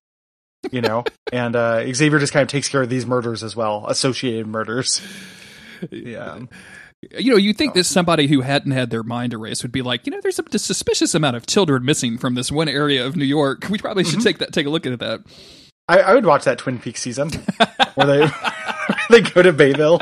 You 0.70 0.82
know, 0.82 1.04
and 1.32 1.56
uh, 1.56 1.90
Xavier 1.92 2.18
just 2.18 2.32
kind 2.34 2.42
of 2.42 2.48
takes 2.48 2.68
care 2.68 2.82
of 2.82 2.90
these 2.90 3.06
murders 3.06 3.42
as 3.42 3.56
well, 3.56 3.86
associated 3.88 4.46
murders. 4.46 5.00
Yeah. 5.90 6.40
You 7.18 7.30
know, 7.30 7.36
you 7.38 7.52
think 7.54 7.74
that 7.74 7.84
somebody 7.84 8.26
who 8.26 8.40
hadn't 8.42 8.72
had 8.72 8.90
their 8.90 9.02
mind 9.02 9.32
erased 9.32 9.62
would 9.62 9.72
be 9.72 9.82
like, 9.82 10.06
you 10.06 10.12
know, 10.12 10.20
there's 10.22 10.38
a 10.38 10.58
suspicious 10.58 11.14
amount 11.14 11.36
of 11.36 11.46
children 11.46 11.84
missing 11.84 12.18
from 12.18 12.34
this 12.34 12.52
one 12.52 12.68
area 12.68 13.06
of 13.06 13.16
New 13.16 13.24
York. 13.24 13.68
We 13.70 13.78
probably 13.78 14.04
Mm-hmm. 14.04 14.10
should 14.12 14.20
take 14.22 14.38
that 14.38 14.52
take 14.52 14.66
a 14.66 14.70
look 14.70 14.86
at 14.86 14.98
that. 14.98 15.20
I, 15.88 16.00
I 16.00 16.14
would 16.14 16.24
watch 16.26 16.44
that 16.44 16.58
Twin 16.58 16.78
Peaks 16.78 17.00
season 17.02 17.30
where 17.94 18.06
they 18.06 18.28
they 19.10 19.20
go 19.22 19.42
to 19.42 19.52
Bayville 19.52 20.00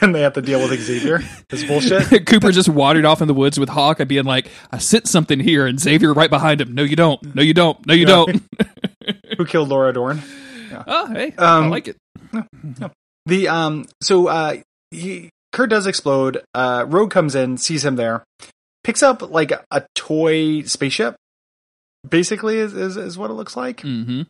and 0.00 0.14
they 0.14 0.20
have 0.20 0.34
to 0.34 0.42
deal 0.42 0.60
with 0.60 0.78
Xavier. 0.80 1.20
This 1.48 1.64
bullshit. 1.64 2.26
Cooper 2.26 2.52
just 2.52 2.68
wandered 2.68 3.04
off 3.04 3.20
in 3.22 3.26
the 3.28 3.34
woods 3.34 3.58
with 3.58 3.68
Hawk 3.68 3.98
and 3.98 4.08
being 4.08 4.24
like, 4.24 4.48
I 4.70 4.78
sit 4.78 5.08
something 5.08 5.40
here, 5.40 5.66
and 5.66 5.80
Xavier 5.80 6.12
right 6.12 6.30
behind 6.30 6.60
him. 6.60 6.74
No, 6.74 6.82
you 6.84 6.94
don't. 6.96 7.34
No, 7.34 7.42
you 7.42 7.54
don't. 7.54 7.84
No, 7.86 7.94
you 7.94 8.06
Yeah. 8.06 8.24
don't. 8.26 8.42
Who 9.38 9.46
killed 9.46 9.68
Laura 9.68 9.92
Dorn? 9.92 10.22
oh, 10.86 11.06
hey, 11.12 11.32
Um, 11.38 11.64
I 11.64 11.66
like 11.68 11.88
it. 11.88 11.96
The 13.26 13.48
um. 13.48 13.86
So 14.02 14.28
uh, 14.28 14.56
he, 14.92 15.30
Kurt 15.56 15.70
does 15.70 15.86
explode. 15.86 16.42
Uh, 16.54 16.84
Rogue 16.86 17.10
comes 17.10 17.34
in, 17.34 17.56
sees 17.56 17.82
him 17.82 17.96
there, 17.96 18.22
picks 18.84 19.02
up 19.02 19.22
like 19.30 19.52
a 19.52 19.86
toy 19.94 20.62
spaceship. 20.62 21.16
Basically, 22.08 22.58
is 22.58 22.74
is, 22.74 22.96
is 22.96 23.18
what 23.18 23.30
it 23.30 23.34
looks 23.34 23.56
like. 23.56 23.80
hmm 23.80 24.22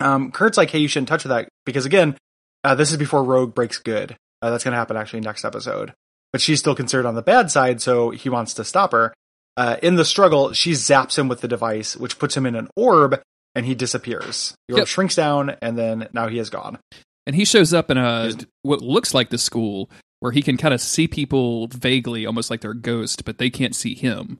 Um, 0.00 0.30
Kurt's 0.30 0.58
like, 0.58 0.70
"Hey, 0.70 0.78
you 0.80 0.88
shouldn't 0.88 1.08
touch 1.08 1.24
that 1.24 1.48
because 1.64 1.86
again, 1.86 2.16
uh, 2.62 2.74
this 2.74 2.90
is 2.92 2.96
before 2.98 3.24
Rogue 3.24 3.54
breaks 3.54 3.78
good. 3.78 4.16
Uh, 4.42 4.50
that's 4.50 4.62
gonna 4.64 4.76
happen 4.76 4.96
actually 4.96 5.20
next 5.20 5.44
episode. 5.44 5.92
But 6.32 6.40
she's 6.40 6.58
still 6.60 6.74
considered 6.74 7.06
on 7.06 7.14
the 7.14 7.22
bad 7.22 7.50
side, 7.50 7.80
so 7.80 8.10
he 8.10 8.28
wants 8.28 8.54
to 8.54 8.64
stop 8.64 8.92
her. 8.92 9.14
Uh, 9.56 9.76
in 9.82 9.94
the 9.94 10.04
struggle, 10.04 10.52
she 10.52 10.72
zaps 10.72 11.16
him 11.18 11.28
with 11.28 11.40
the 11.40 11.48
device, 11.48 11.96
which 11.96 12.18
puts 12.18 12.36
him 12.36 12.44
in 12.44 12.54
an 12.56 12.68
orb, 12.76 13.20
and 13.54 13.64
he 13.64 13.74
disappears. 13.74 14.54
The 14.68 14.74
orb 14.74 14.78
Yep. 14.80 14.88
shrinks 14.88 15.14
down, 15.14 15.56
and 15.62 15.78
then 15.78 16.08
now 16.12 16.26
he 16.28 16.38
is 16.40 16.50
gone. 16.50 16.78
And 17.26 17.34
he 17.36 17.44
shows 17.44 17.72
up 17.72 17.90
in 17.90 17.96
a 17.98 18.32
what 18.62 18.82
looks 18.82 19.14
like 19.14 19.30
the 19.30 19.38
school 19.38 19.88
where 20.24 20.32
he 20.32 20.40
can 20.40 20.56
kind 20.56 20.72
of 20.72 20.80
see 20.80 21.06
people 21.06 21.66
vaguely, 21.68 22.24
almost 22.24 22.50
like 22.50 22.62
they're 22.62 22.70
a 22.70 22.74
ghost, 22.74 23.26
but 23.26 23.36
they 23.36 23.50
can't 23.50 23.74
see 23.76 23.94
him. 23.94 24.38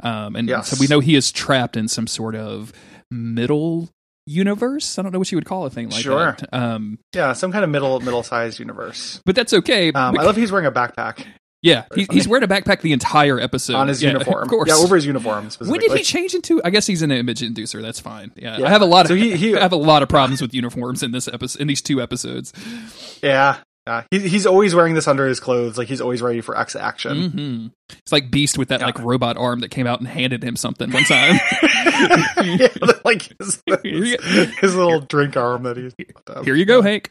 Um, 0.00 0.36
and 0.36 0.48
Yes. 0.48 0.68
so 0.68 0.76
we 0.78 0.86
know 0.86 1.00
he 1.00 1.16
is 1.16 1.32
trapped 1.32 1.76
in 1.76 1.88
some 1.88 2.06
sort 2.06 2.36
of 2.36 2.72
middle 3.10 3.88
universe. 4.28 4.96
I 4.96 5.02
don't 5.02 5.10
know 5.12 5.18
what 5.18 5.32
you 5.32 5.36
would 5.36 5.44
call 5.44 5.66
a 5.66 5.70
thing 5.70 5.90
like 5.90 6.02
Sure. 6.02 6.36
that. 6.38 6.48
Um, 6.54 7.00
Yeah, 7.14 7.32
some 7.32 7.50
kind 7.50 7.64
of 7.64 7.70
middle 7.70 7.98
middle 7.98 8.22
sized 8.22 8.60
universe. 8.60 9.20
but 9.26 9.34
that's 9.34 9.52
okay. 9.52 9.90
Um, 9.90 10.16
I 10.16 10.22
love 10.22 10.36
he's 10.36 10.52
wearing 10.52 10.66
a 10.66 10.72
backpack 10.72 11.24
yeah, 11.62 11.84
he, 11.94 12.06
he's 12.12 12.28
wearing 12.28 12.44
a 12.44 12.46
backpack 12.46 12.82
the 12.82 12.92
entire 12.92 13.40
episode 13.40 13.74
on 13.76 13.88
his 13.88 14.02
Yeah, 14.02 14.10
uniform. 14.12 14.42
Of 14.42 14.48
course. 14.50 14.68
Yeah, 14.68 14.74
over 14.76 14.96
his 14.96 15.06
uniform. 15.06 15.48
when 15.60 15.80
did 15.80 15.92
he 15.92 16.02
change 16.02 16.34
into? 16.34 16.62
I 16.62 16.68
guess 16.68 16.86
he's 16.86 17.00
an 17.00 17.10
image 17.10 17.40
inducer. 17.40 17.80
That's 17.80 17.98
fine. 17.98 18.32
Yeah, 18.36 18.58
Yeah. 18.58 18.66
I 18.66 18.68
have 18.68 18.82
a 18.82 18.86
lot 18.86 19.06
of 19.06 19.08
So 19.08 19.14
he- 19.14 19.34
he- 19.34 19.56
I 19.56 19.60
have 19.62 19.72
a 19.72 19.76
lot 19.76 20.02
of 20.02 20.10
problems 20.10 20.42
with 20.42 20.52
uniforms 20.52 21.02
in 21.02 21.12
this 21.12 21.26
episode. 21.26 21.62
In 21.62 21.66
these 21.66 21.80
two 21.80 22.02
episodes, 22.02 22.52
Yeah, 23.22 23.56
Yeah, 23.86 24.04
he, 24.10 24.20
he's 24.28 24.46
always 24.46 24.74
wearing 24.74 24.94
this 24.94 25.06
under 25.06 25.26
his 25.26 25.40
clothes, 25.40 25.76
like 25.76 25.88
he's 25.88 26.00
always 26.00 26.22
ready 26.22 26.40
for 26.40 26.56
X 26.58 26.74
action. 26.74 27.30
hmm 27.30 27.66
It's 27.98 28.12
like 28.12 28.30
Beast 28.30 28.56
with 28.56 28.68
that 28.68 28.80
Yeah. 28.80 28.86
like 28.86 28.98
robot 28.98 29.36
arm 29.36 29.60
that 29.60 29.70
came 29.70 29.86
out 29.86 29.98
and 30.00 30.08
handed 30.08 30.42
him 30.42 30.56
something 30.56 30.90
one 30.90 31.04
time. 31.04 31.38
yeah, 32.42 32.68
like 33.04 33.30
his, 33.38 33.62
you 33.84 34.16
his 34.60 34.74
little 34.74 35.00
drink 35.00 35.36
arm 35.36 35.64
that 35.64 35.76
he's. 35.76 35.94
Here 36.44 36.54
you 36.54 36.64
go, 36.64 36.80
Hank. 36.82 37.10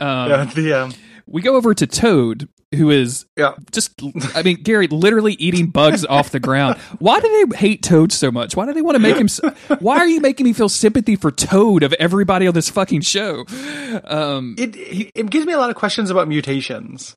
Um, 0.00 0.30
Yeah, 0.30 0.44
the 0.54 0.72
um, 0.72 0.94
We 1.26 1.42
go 1.42 1.56
over 1.56 1.74
to 1.74 1.86
Toad, 1.86 2.48
who 2.74 2.90
is 2.90 3.26
yeah. 3.36 3.54
just, 3.72 3.92
I 4.34 4.42
mean, 4.42 4.62
Gary, 4.62 4.86
literally 4.88 5.34
eating 5.34 5.68
bugs 5.68 6.04
off 6.08 6.30
the 6.30 6.40
ground. 6.40 6.78
Why 6.98 7.20
do 7.20 7.46
they 7.48 7.56
hate 7.56 7.82
Toad 7.82 8.12
so 8.12 8.30
much? 8.30 8.56
Why 8.56 8.66
do 8.66 8.72
they 8.72 8.82
want 8.82 8.96
to 8.96 9.00
make 9.00 9.16
him? 9.16 9.28
So, 9.28 9.50
why 9.78 9.98
are 9.98 10.06
you 10.06 10.20
making 10.20 10.44
me 10.44 10.52
feel 10.52 10.68
sympathy 10.68 11.16
for 11.16 11.30
Toad 11.30 11.82
of 11.82 11.92
everybody 11.94 12.46
on 12.46 12.54
this 12.54 12.68
fucking 12.68 13.02
show? 13.02 13.44
Um, 14.04 14.54
it 14.58 14.76
it 15.14 15.30
gives 15.30 15.46
me 15.46 15.52
a 15.52 15.58
lot 15.58 15.70
of 15.70 15.76
questions 15.76 16.10
about 16.10 16.28
mutations 16.28 17.14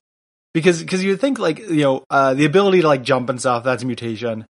because 0.54 0.82
because 0.82 1.04
you 1.04 1.16
think 1.16 1.38
like 1.38 1.58
you 1.58 1.82
know 1.82 2.04
uh, 2.10 2.34
the 2.34 2.44
ability 2.44 2.80
to 2.80 2.86
like 2.86 3.02
jump 3.02 3.28
and 3.28 3.40
stuff 3.40 3.64
that's 3.64 3.82
a 3.82 3.86
mutation 3.86 4.46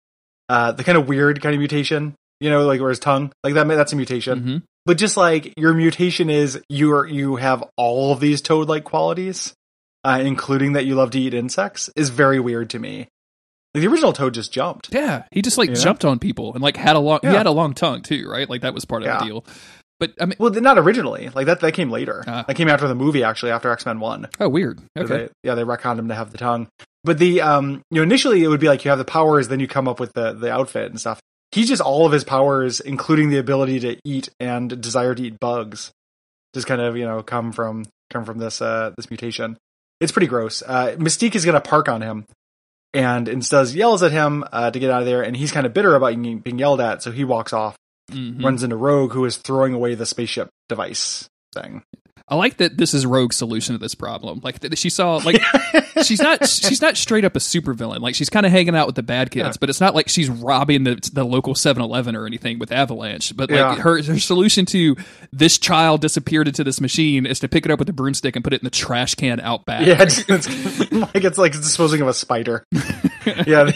uh, 0.49 0.73
the 0.73 0.85
kind 0.85 0.99
of 0.99 1.09
weird 1.09 1.41
kind 1.43 1.55
of 1.55 1.59
mutation 1.59 2.15
you 2.41 2.51
know 2.51 2.67
like 2.67 2.81
where 2.81 2.91
his 2.91 2.99
tongue 2.99 3.33
like 3.43 3.55
that 3.55 3.67
that's 3.69 3.93
a 3.93 3.97
mutation 3.97 4.41
mhm. 4.41 4.63
but 4.85 4.99
just 4.99 5.17
like 5.17 5.55
your 5.57 5.75
mutation 5.75 6.31
is 6.31 6.61
you 6.69 6.93
are 6.95 7.07
you 7.07 7.37
have 7.37 7.65
all 7.77 8.13
of 8.13 8.21
these 8.21 8.41
toad 8.41 8.69
like 8.69 8.85
qualities 8.85 9.55
uh, 10.05 10.21
including 10.23 10.75
that 10.75 10.85
you 10.87 10.95
love 10.95 11.11
to 11.11 11.19
eat 11.19 11.35
insects 11.35 11.91
is 11.97 12.11
very 12.11 12.39
weird 12.39 12.71
to 12.71 12.79
me 12.79 13.09
like 13.75 13.83
the 13.83 13.89
original 13.89 14.13
toad 14.15 14.33
just 14.33 14.53
jumped 14.53 14.89
Yeah, 14.95 15.25
he 15.31 15.43
just 15.43 15.59
like 15.59 15.69
You 15.69 15.75
know? 15.75 15.81
jumped 15.83 16.05
on 16.05 16.19
people 16.19 16.55
and 16.55 16.63
like 16.63 16.79
had 16.79 16.97
a 16.97 16.99
long. 16.99 17.19
He 17.21 17.29
had 17.29 17.45
a 17.45 17.51
long 17.51 17.75
tongue 17.75 18.01
too, 18.01 18.27
right? 18.27 18.49
Like 18.49 18.63
that 18.63 18.73
was 18.73 18.87
part 18.87 19.03
of 19.03 19.07
Yeah. 19.07 19.19
the 19.19 19.25
deal. 19.27 19.45
But 20.01 20.13
I 20.19 20.25
mean, 20.25 20.37
well 20.39 20.51
not 20.51 20.79
originally 20.79 21.29
like 21.35 21.45
that 21.45 21.61
that 21.61 21.73
came 21.73 21.91
later 21.91 22.25
Ah. 22.27 22.45
that 22.49 22.55
came 22.57 22.69
after 22.71 22.89
the 22.89 22.95
movie 22.95 23.23
actually 23.23 23.51
after 23.53 23.71
x-men 23.71 24.01
1 24.01 24.29
oh, 24.41 24.49
weird. 24.49 24.81
Okay. 24.99 25.07
They, 25.17 25.29
yeah, 25.43 25.55
they 25.57 25.63
retconned 25.63 25.99
him 25.99 26.09
to 26.09 26.15
have 26.15 26.33
the 26.33 26.39
tongue. 26.39 26.69
But 27.05 27.19
the 27.19 27.43
um, 27.43 27.83
you 27.91 27.97
know, 27.99 28.03
initially 28.03 28.43
it 28.43 28.49
would 28.49 28.61
be 28.61 28.69
like 28.69 28.83
you 28.85 28.91
have 28.91 28.99
the 28.99 29.05
powers, 29.05 29.49
then 29.49 29.61
you 29.61 29.69
come 29.69 29.89
up 29.89 30.01
with 30.01 30.15
the 30.15 30.33
the 30.33 30.51
outfit 30.51 30.91
and 30.91 30.99
stuff. 30.99 31.21
He's 31.57 31.69
just 31.69 31.83
all 31.83 32.07
of 32.07 32.13
his 32.13 32.23
powers, 32.23 32.79
including 32.81 33.31
the 33.31 33.39
ability 33.39 33.81
to 33.81 33.97
eat 34.05 34.29
and 34.39 34.81
desire 34.81 35.15
to 35.15 35.23
eat 35.23 35.41
bugs, 35.41 35.91
just 36.55 36.67
kind 36.67 36.81
of 36.81 36.97
you 36.97 37.05
know 37.05 37.23
come 37.23 37.51
from 37.51 37.85
come 38.11 38.25
from 38.25 38.39
this 38.39 38.61
uh 38.63 38.93
this 38.97 39.11
mutation. 39.11 39.57
It's 40.01 40.13
pretty 40.13 40.27
gross. 40.29 40.63
Uh, 40.65 40.95
Mystique 40.99 41.35
is 41.35 41.45
gonna 41.47 41.61
park 41.61 41.89
on 41.89 42.03
him, 42.03 42.27
and 42.95 43.29
instead 43.29 43.69
yells 43.71 44.03
at 44.03 44.13
him 44.13 44.45
uh, 44.53 44.71
to 44.71 44.79
get 44.79 44.91
out 44.91 45.01
of 45.01 45.07
there, 45.07 45.23
and 45.23 45.37
he's 45.37 45.51
kind 45.51 45.67
of 45.67 45.73
bitter 45.75 45.95
about 45.95 46.15
being 46.21 46.59
yelled 46.59 46.81
at, 46.81 47.03
so 47.03 47.11
he 47.11 47.25
walks 47.25 47.53
off, 47.53 47.77
Mhm. 48.13 48.45
runs 48.45 48.63
into 48.63 48.77
Rogue, 48.77 49.13
who 49.13 49.25
is 49.25 49.39
throwing 49.39 49.73
away 49.75 49.95
the 49.95 50.05
spaceship 50.07 50.51
device 50.69 51.27
thing. 51.55 51.83
I 52.29 52.35
like 52.35 52.59
that 52.59 52.77
this 52.77 52.93
is 52.93 53.07
Rogue's 53.07 53.37
solution 53.37 53.75
to 53.75 53.79
this 53.79 53.95
problem. 53.95 54.41
Like 54.43 54.61
that 54.61 54.77
she 54.79 54.91
saw, 54.91 55.17
like 55.17 55.41
she's 56.03 56.21
not 56.21 56.47
she's 56.49 56.81
not 56.81 56.97
straight 56.97 57.25
up 57.25 57.37
a 57.37 57.39
supervillain. 57.39 58.01
Like 58.01 58.15
she's 58.15 58.29
kind 58.31 58.47
of 58.47 58.53
hanging 58.53 58.75
out 58.77 58.87
with 58.87 58.97
the 58.97 59.03
bad 59.03 59.31
kids, 59.31 59.45
Yeah. 59.47 59.53
but 59.61 59.71
it's 59.71 59.81
not 59.81 59.95
like 59.95 60.09
she's 60.09 60.29
robbing 60.29 60.85
the 60.85 61.11
the 61.13 61.25
local 61.25 61.55
7-Eleven 61.55 62.17
or 62.17 62.27
anything 62.27 62.59
with 62.59 62.73
Avalanche. 62.73 63.37
But 63.37 63.51
like 63.51 63.59
Yeah. 63.59 63.75
her 63.77 64.03
her 64.03 64.19
solution 64.19 64.67
to 64.67 64.97
this 65.33 65.59
child 65.59 66.01
disappeared 66.01 66.49
into 66.49 66.65
this 66.65 66.81
machine 66.81 67.27
is 67.27 67.41
to 67.41 67.49
pick 67.49 67.65
it 67.65 67.71
up 67.71 67.79
with 67.79 67.89
a 67.89 67.93
broomstick 67.93 68.37
and 68.37 68.45
put 68.45 68.53
it 68.53 68.61
in 68.61 68.65
the 68.65 68.71
trash 68.71 69.15
can 69.15 69.41
out 69.41 69.65
back. 69.65 69.87
Yeah, 69.87 70.03
it's, 70.03 70.19
it's 70.29 70.93
like 70.93 71.25
it's 71.25 71.39
like 71.39 71.53
disposing 71.53 72.01
of 72.01 72.09
a 72.09 72.15
spider. 72.15 72.67
yeah, 73.47 73.71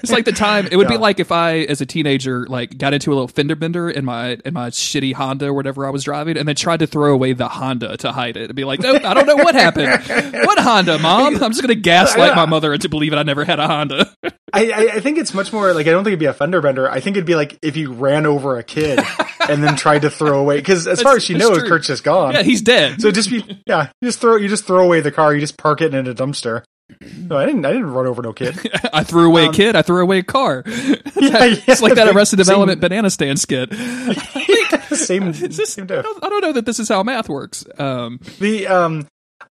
It's 0.00 0.12
like 0.12 0.24
the 0.24 0.32
time 0.32 0.68
it 0.70 0.76
would 0.76 0.88
be 0.88 0.96
like 0.96 1.20
if 1.20 1.32
I, 1.32 1.58
as 1.60 1.80
a 1.80 1.86
teenager, 1.86 2.46
like 2.46 2.76
got 2.78 2.94
into 2.94 3.10
a 3.10 3.14
little 3.14 3.28
fender 3.28 3.56
bender 3.56 3.90
in 3.90 4.04
my 4.04 4.38
in 4.44 4.54
my 4.54 4.70
shitty 4.70 5.12
Honda 5.14 5.46
or 5.46 5.54
whatever 5.54 5.86
I 5.86 5.90
was 5.90 6.04
driving, 6.04 6.36
and 6.36 6.46
then 6.46 6.54
tried 6.54 6.80
to 6.80 6.86
throw 6.86 7.12
away 7.12 7.32
the 7.32 7.48
Honda 7.48 7.96
to 7.98 8.12
hide 8.12 8.36
it, 8.36 8.44
and 8.44 8.54
be 8.54 8.64
like, 8.64 8.80
"Nope, 8.80 9.04
I 9.04 9.14
don't 9.14 9.26
know 9.26 9.36
what 9.36 9.54
happened. 9.54 9.88
What 10.46 10.58
Honda, 10.58 10.97
Mom? 11.00 11.34
I'm 11.42 11.50
just 11.52 11.60
gonna 11.62 11.74
gaslight 11.74 12.34
my 12.36 12.46
mother 12.46 12.72
into 12.74 12.88
believing 12.88 13.18
I 13.18 13.22
never 13.22 13.44
had 13.44 13.58
a 13.58 13.66
Honda." 13.66 14.12
I, 14.52 14.70
I 14.70 14.90
I 14.94 15.00
think 15.00 15.18
it's 15.18 15.34
much 15.34 15.52
more 15.52 15.72
like 15.74 15.86
I 15.86 15.90
don't 15.90 16.04
think 16.04 16.12
it'd 16.12 16.18
be 16.20 16.24
a 16.26 16.32
fender 16.32 16.60
bender. 16.62 16.90
I 16.90 17.00
think 17.00 17.16
it'd 17.16 17.26
be 17.26 17.34
like 17.34 17.58
if 17.62 17.76
you 17.76 17.92
ran 17.92 18.24
over 18.26 18.56
a 18.58 18.62
kid 18.62 18.98
and 19.48 19.62
then 19.62 19.76
tried 19.76 20.02
to 20.02 20.10
throw 20.10 20.38
away 20.40 20.56
because 20.56 20.86
as 20.86 21.02
far 21.02 21.16
as 21.16 21.22
she 21.24 21.34
knows, 21.34 21.58
true. 21.58 21.68
Kurt's 21.68 21.86
just 21.88 22.02
gone. 22.04 22.32
yeah, 22.34 22.42
he's 22.42 22.62
dead. 22.62 23.00
so 23.02 23.10
just 23.10 23.28
be 23.30 23.44
yeah, 23.66 23.90
you 24.00 24.08
just 24.08 24.20
throw 24.20 24.36
you 24.36 24.48
just 24.48 24.64
throw 24.64 24.84
away 24.84 25.00
the 25.00 25.12
car. 25.12 25.34
You 25.34 25.40
just 25.40 25.58
park 25.58 25.80
it 25.82 25.92
in 25.94 26.06
a 26.06 26.14
dumpster. 26.14 26.62
No, 27.18 27.36
I 27.36 27.44
didn't. 27.44 27.66
I 27.66 27.72
didn't 27.72 27.90
run 27.92 28.06
over 28.06 28.22
no 28.22 28.32
kid. 28.32 28.58
I 28.94 29.04
threw 29.04 29.26
away 29.28 29.44
Um, 29.44 29.50
a 29.50 29.52
kid. 29.52 29.76
I 29.76 29.82
threw 29.82 30.02
away 30.02 30.20
a 30.20 30.22
car. 30.22 30.62
Yeah, 30.66 30.94
yeah, 31.44 31.56
it's 31.66 31.82
like 31.82 31.96
that 31.96 32.08
Arrested 32.08 32.36
Development 32.36 32.76
same- 32.76 32.88
banana 32.88 33.10
stand 33.10 33.38
skit. 33.38 33.70
Same, 34.96 35.32
just- 35.34 35.74
same 35.74 35.84
I 35.84 36.00
don't, 36.00 36.24
I 36.24 36.28
don't 36.30 36.40
know 36.40 36.52
that 36.52 36.64
this 36.64 36.78
is 36.78 36.88
how 36.88 37.02
math 37.02 37.28
works. 37.28 37.66
Um, 37.78 38.20
The 38.38 38.66
um, 38.66 39.06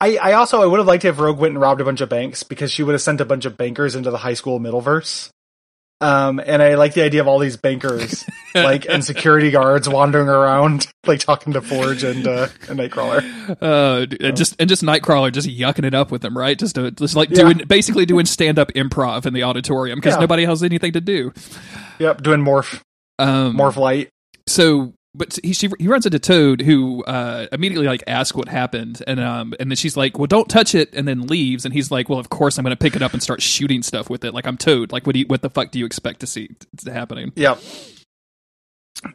I 0.04 0.18
I 0.18 0.34
also 0.34 0.62
I 0.62 0.66
would 0.66 0.80
have 0.80 0.88
liked 0.88 1.06
if 1.06 1.20
Rogue 1.20 1.38
went 1.40 1.54
and 1.54 1.62
robbed 1.62 1.80
a 1.82 1.86
bunch 1.86 2.02
of 2.02 2.10
banks 2.10 2.44
because 2.44 2.72
she 2.72 2.84
would 2.84 2.94
have 2.94 3.02
sent 3.02 3.22
a 3.22 3.26
bunch 3.26 3.46
of 3.46 3.58
bankers 3.58 3.96
into 3.96 4.12
the 4.12 4.18
high 4.18 4.34
school 4.34 4.60
middleverse. 4.60 5.30
Um, 6.02 6.42
and 6.46 6.62
I 6.62 6.76
like 6.76 6.94
the 6.96 7.02
idea 7.04 7.22
of 7.22 7.30
all 7.30 7.40
these 7.40 7.56
bankers, 7.56 8.26
like 8.56 8.86
and 8.90 9.06
security 9.06 9.52
guards 9.52 9.88
wandering 9.88 10.28
around, 10.28 10.86
like 11.08 11.20
talking 11.22 11.54
to 11.54 11.62
Forge 11.62 12.04
and 12.04 12.28
uh, 12.28 12.50
and 12.68 12.78
Nightcrawler. 12.80 13.24
uh, 13.62 14.06
and 14.20 14.36
just 14.36 14.58
and 14.60 14.68
just 14.68 14.84
Nightcrawler 14.84 15.32
just 15.32 15.48
yucking 15.48 15.86
it 15.86 15.94
up 15.94 16.12
with 16.12 16.22
them, 16.22 16.38
right? 16.38 16.60
Just 16.60 16.76
to, 16.76 16.92
just 16.92 17.16
like 17.16 17.30
Yeah. 17.30 17.44
doing 17.44 17.62
basically 17.68 18.06
doing 18.06 18.26
stand 18.26 18.60
up 18.60 18.74
improv 18.74 19.26
in 19.26 19.34
the 19.34 19.44
auditorium 19.44 19.98
because 20.00 20.16
Yeah. 20.16 20.20
nobody 20.22 20.44
has 20.44 20.62
anything 20.62 20.92
to 20.92 21.00
do. 21.02 21.32
Yep, 22.00 22.22
doing 22.24 22.42
morph 22.42 22.82
Um, 23.20 23.56
morph 23.56 23.78
light. 23.78 24.10
So, 24.46 24.94
but 25.16 25.38
he 25.44 25.54
she, 25.54 25.70
he 25.80 25.88
runs 25.88 26.06
into 26.06 26.20
Toad, 26.20 26.62
who 26.62 27.04
uh, 27.04 27.48
immediately 27.52 27.88
like 27.88 28.04
asks 28.08 28.36
what 28.36 28.48
happened, 28.48 29.04
and 29.06 29.20
um, 29.20 29.54
and 29.60 29.70
then 29.70 29.76
she's 29.76 29.96
like, 29.96 30.18
"Well, 30.18 30.28
don't 30.28 30.50
touch 30.50 30.74
it," 30.74 30.94
and 30.94 31.08
then 31.08 31.28
leaves, 31.28 31.66
and 31.66 31.74
he's 31.74 31.92
like, 31.92 32.10
"Well, 32.10 32.20
of 32.20 32.30
course 32.30 32.58
I'm 32.58 32.64
going 32.64 32.76
to 32.76 32.80
pick 32.80 32.96
it 32.96 33.02
up 33.02 33.14
and 33.14 33.22
start 33.22 33.42
shooting 33.42 33.84
stuff 33.84 34.10
with 34.10 34.24
it. 34.26 34.34
Like 34.34 34.48
I'm 34.48 34.58
Toad. 34.58 34.92
Like 34.92 35.06
what 35.06 35.14
do 35.14 35.20
you, 35.20 35.26
what 35.28 35.42
the 35.42 35.50
fuck 35.50 35.72
do 35.72 35.80
you 35.80 35.86
expect 35.86 36.22
to 36.22 36.28
see 36.28 36.50
t- 36.78 36.92
happening?" 36.92 37.32
Yep. 37.36 37.60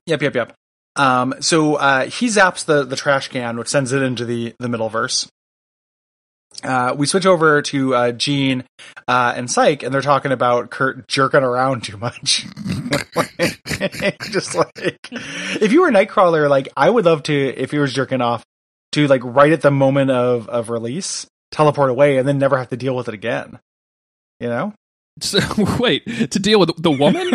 Yep, 0.06 0.22
yep, 0.22 0.34
yep. 0.34 0.54
Um, 0.96 1.34
so 1.40 1.76
uh, 1.76 2.06
he 2.06 2.26
zaps 2.26 2.64
the 2.64 2.84
the 2.84 2.96
trash 2.96 3.28
can, 3.28 3.56
which 3.56 3.68
sends 3.68 3.92
it 3.92 4.02
into 4.02 4.24
the 4.24 4.54
the 4.58 4.68
middleverse. 4.68 5.28
Uh, 6.62 6.94
we 6.96 7.06
switch 7.06 7.26
over 7.26 7.62
to 7.62 7.94
uh, 7.94 8.12
Jean 8.12 8.64
uh, 9.06 9.34
and 9.36 9.50
Psych, 9.50 9.82
and 9.82 9.92
they're 9.92 10.00
talking 10.00 10.32
about 10.32 10.70
Kurt 10.70 11.08
jerking 11.08 11.42
around 11.42 11.84
too 11.84 11.96
much. 11.96 12.46
Just 14.30 14.54
like 14.54 14.98
if 15.60 15.72
you 15.72 15.82
were 15.82 15.90
Nightcrawler, 15.90 16.48
like 16.48 16.68
I 16.76 16.90
would 16.90 17.04
love 17.04 17.22
to, 17.24 17.34
if 17.34 17.70
he 17.70 17.78
was 17.78 17.92
jerking 17.92 18.20
off, 18.20 18.44
to 18.92 19.06
like 19.06 19.22
right 19.24 19.52
at 19.52 19.60
the 19.62 19.70
moment 19.70 20.10
of 20.10 20.48
of 20.48 20.70
release, 20.70 21.26
teleport 21.50 21.90
away, 21.90 22.18
and 22.18 22.26
then 22.26 22.38
never 22.38 22.58
have 22.58 22.68
to 22.70 22.76
deal 22.76 22.96
with 22.96 23.08
it 23.08 23.14
again. 23.14 23.58
You 24.40 24.48
know? 24.48 24.74
So 25.20 25.40
wait, 25.78 26.04
to 26.06 26.38
deal 26.38 26.60
with 26.60 26.80
the 26.80 26.90
woman 26.90 27.30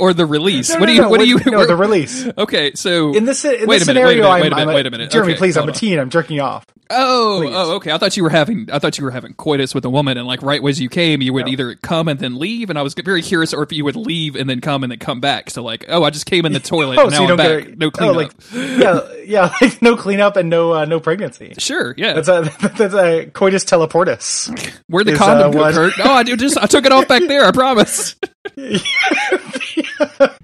or 0.00 0.12
the 0.12 0.26
release? 0.26 0.68
No, 0.78 0.80
what 0.80 0.86
no, 0.86 0.92
do 0.92 0.94
you? 0.94 1.02
no, 1.02 1.08
what 1.08 1.20
do 1.20 1.26
you? 1.26 1.38
No, 1.46 1.66
the 1.66 1.76
release. 1.76 2.26
Okay, 2.36 2.72
so 2.74 3.14
In 3.14 3.24
this 3.24 3.44
in 3.44 3.66
Wait 3.66 3.78
this 3.78 3.88
a 3.88 3.94
minute, 3.94 4.06
wait 4.06 4.18
a 4.18 4.22
scenario, 4.22 4.22
minute, 4.22 4.28
I'm, 4.28 4.40
wait 4.40 4.52
a 4.52 4.56
minute, 4.56 4.74
wait 4.74 4.86
a 4.86 4.90
minute. 4.90 5.10
Jeremy, 5.10 5.32
Okay, 5.32 5.38
please, 5.38 5.56
I'm 5.56 5.64
hold 5.64 5.76
a 5.76 5.78
teen. 5.78 5.98
I'm 5.98 6.10
jerking 6.10 6.40
off. 6.40 6.64
Oh, 6.90 7.40
Please. 7.42 7.52
oh, 7.54 7.74
okay. 7.76 7.92
I 7.92 7.98
thought 7.98 8.16
you 8.16 8.22
were 8.22 8.30
having. 8.30 8.68
I 8.72 8.78
thought 8.78 8.96
you 8.98 9.04
were 9.04 9.10
having 9.10 9.34
coitus 9.34 9.74
with 9.74 9.84
a 9.84 9.90
woman, 9.90 10.16
and 10.18 10.26
like 10.26 10.42
right 10.42 10.62
as 10.64 10.80
you 10.80 10.88
came, 10.88 11.20
you 11.20 11.32
would 11.34 11.46
No. 11.46 11.52
either 11.52 11.74
come 11.76 12.08
and 12.08 12.18
then 12.18 12.38
leave. 12.38 12.70
And 12.70 12.78
I 12.78 12.82
was 12.82 12.94
very 12.94 13.22
curious, 13.22 13.52
or 13.52 13.62
if 13.62 13.72
you 13.72 13.84
would 13.84 13.96
leave 13.96 14.36
and 14.36 14.48
then 14.48 14.60
come 14.60 14.82
and 14.82 14.90
then 14.90 14.98
come 14.98 15.20
back. 15.20 15.50
So 15.50 15.62
like, 15.62 15.84
oh, 15.88 16.02
I 16.04 16.10
just 16.10 16.26
came 16.26 16.46
in 16.46 16.52
the 16.52 16.60
toilet. 16.60 16.98
Oh, 16.98 17.04
and 17.06 17.12
so 17.14 17.22
you 17.22 17.28
I'm 17.28 17.36
don't 17.36 17.36
back. 17.36 17.64
get 17.66 17.78
no 17.78 17.86
oh, 17.86 17.90
cleanup. 17.90 18.16
like 18.16 18.32
yeah, 18.52 19.00
yeah, 19.24 19.52
like 19.60 19.82
no 19.82 19.96
cleanup 19.96 20.36
and 20.36 20.48
no 20.48 20.72
uh, 20.72 20.84
no 20.84 20.98
pregnancy. 21.00 21.54
sure, 21.58 21.94
yeah. 21.98 22.14
That's 22.14 22.28
a 22.28 22.42
that's 22.78 22.94
a 22.94 23.26
coitus 23.32 23.64
teleportus. 23.64 24.48
Where'd 24.88 25.06
the 25.06 25.12
is, 25.12 25.18
condom 25.18 25.50
uh, 25.60 25.70
go, 25.70 25.72
Kurt? 25.72 25.98
No, 25.98 26.12
I 26.12 26.22
do 26.22 26.36
just. 26.36 26.56
I 26.58 26.66
took 26.66 26.84
it 26.86 26.92
off 26.92 27.06
back 27.08 27.22
there. 27.28 27.44
I 27.44 27.50
promise. 27.52 28.16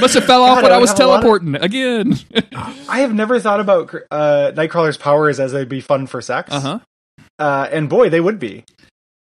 Must 0.00 0.14
have 0.14 0.24
fell 0.24 0.42
off 0.44 0.56
God, 0.56 0.62
when 0.64 0.72
I 0.72 0.76
I 0.76 0.78
was 0.78 0.90
lot 0.90 0.94
of- 0.94 0.96
teleporting 0.98 1.54
again. 1.56 2.14
I 2.88 3.00
have 3.00 3.14
never 3.14 3.40
thought 3.40 3.60
about 3.60 3.94
uh, 4.10 4.52
Nightcrawler's 4.54 4.96
powers 4.96 5.40
as 5.40 5.52
they'd 5.52 5.68
be 5.68 5.80
fun 5.80 6.06
for 6.06 6.20
sex. 6.20 6.50
uh 6.52 6.60
huh. 6.60 6.78
Uh, 7.38 7.68
and 7.72 7.88
boy, 7.88 8.10
they 8.10 8.20
would 8.20 8.38
be. 8.38 8.64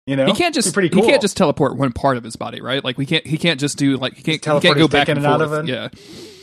You 0.08 0.16
know, 0.16 0.26
He 0.26 0.34
can't 0.34 0.54
just. 0.54 0.74
Pretty 0.74 0.90
cool. 0.90 1.04
He 1.04 1.10
can't 1.10 1.22
just 1.22 1.36
teleport 1.36 1.76
one 1.78 1.92
part 1.92 2.16
of 2.18 2.24
his 2.24 2.36
body, 2.36 2.62
right? 2.62 2.84
Like 2.84 2.98
we 2.98 3.06
can't. 3.06 3.26
He 3.26 3.38
can't 3.38 3.60
just 3.60 3.78
do 3.78 3.98
like 3.98 4.14
he 4.14 4.22
can't. 4.24 4.36
He 4.36 4.40
teleport 4.40 4.64
can't 4.64 4.76
go 4.78 4.82
his 4.84 4.90
back 4.90 5.10
and, 5.10 5.18
in 5.20 5.26
and 5.26 5.34
out 5.34 5.42
of 5.42 5.52
it? 5.54 5.68
Yeah. 5.68 5.90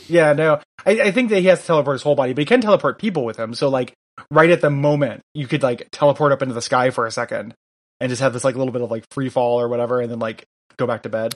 Yeah, 0.08 0.32
no. 0.32 0.60
I, 0.84 1.00
I 1.00 1.10
think 1.12 1.30
that 1.30 1.38
he 1.40 1.46
has 1.46 1.60
to 1.60 1.66
teleport 1.66 1.94
his 1.94 2.02
whole 2.02 2.14
body, 2.16 2.32
but 2.34 2.40
he 2.40 2.44
can 2.46 2.60
teleport 2.60 2.98
people 2.98 3.24
with 3.24 3.38
him. 3.38 3.54
So 3.54 3.68
like 3.68 3.94
right 4.30 4.50
at 4.50 4.60
the 4.60 4.68
moment, 4.70 5.22
you 5.32 5.46
could 5.46 5.62
like 5.62 5.88
teleport 5.92 6.32
up 6.32 6.42
into 6.42 6.54
the 6.54 6.60
sky 6.62 6.90
for 6.90 7.06
a 7.06 7.10
second 7.12 7.54
and 8.00 8.10
just 8.10 8.20
have 8.20 8.32
this 8.32 8.44
like 8.44 8.56
little 8.56 8.72
bit 8.72 8.82
of 8.82 8.90
like 8.90 9.04
free 9.12 9.28
fall 9.28 9.60
or 9.60 9.68
whatever, 9.68 10.00
and 10.00 10.10
then 10.10 10.18
like 10.18 10.44
go 10.76 10.86
back 10.86 11.02
to 11.02 11.08
bed. 11.08 11.34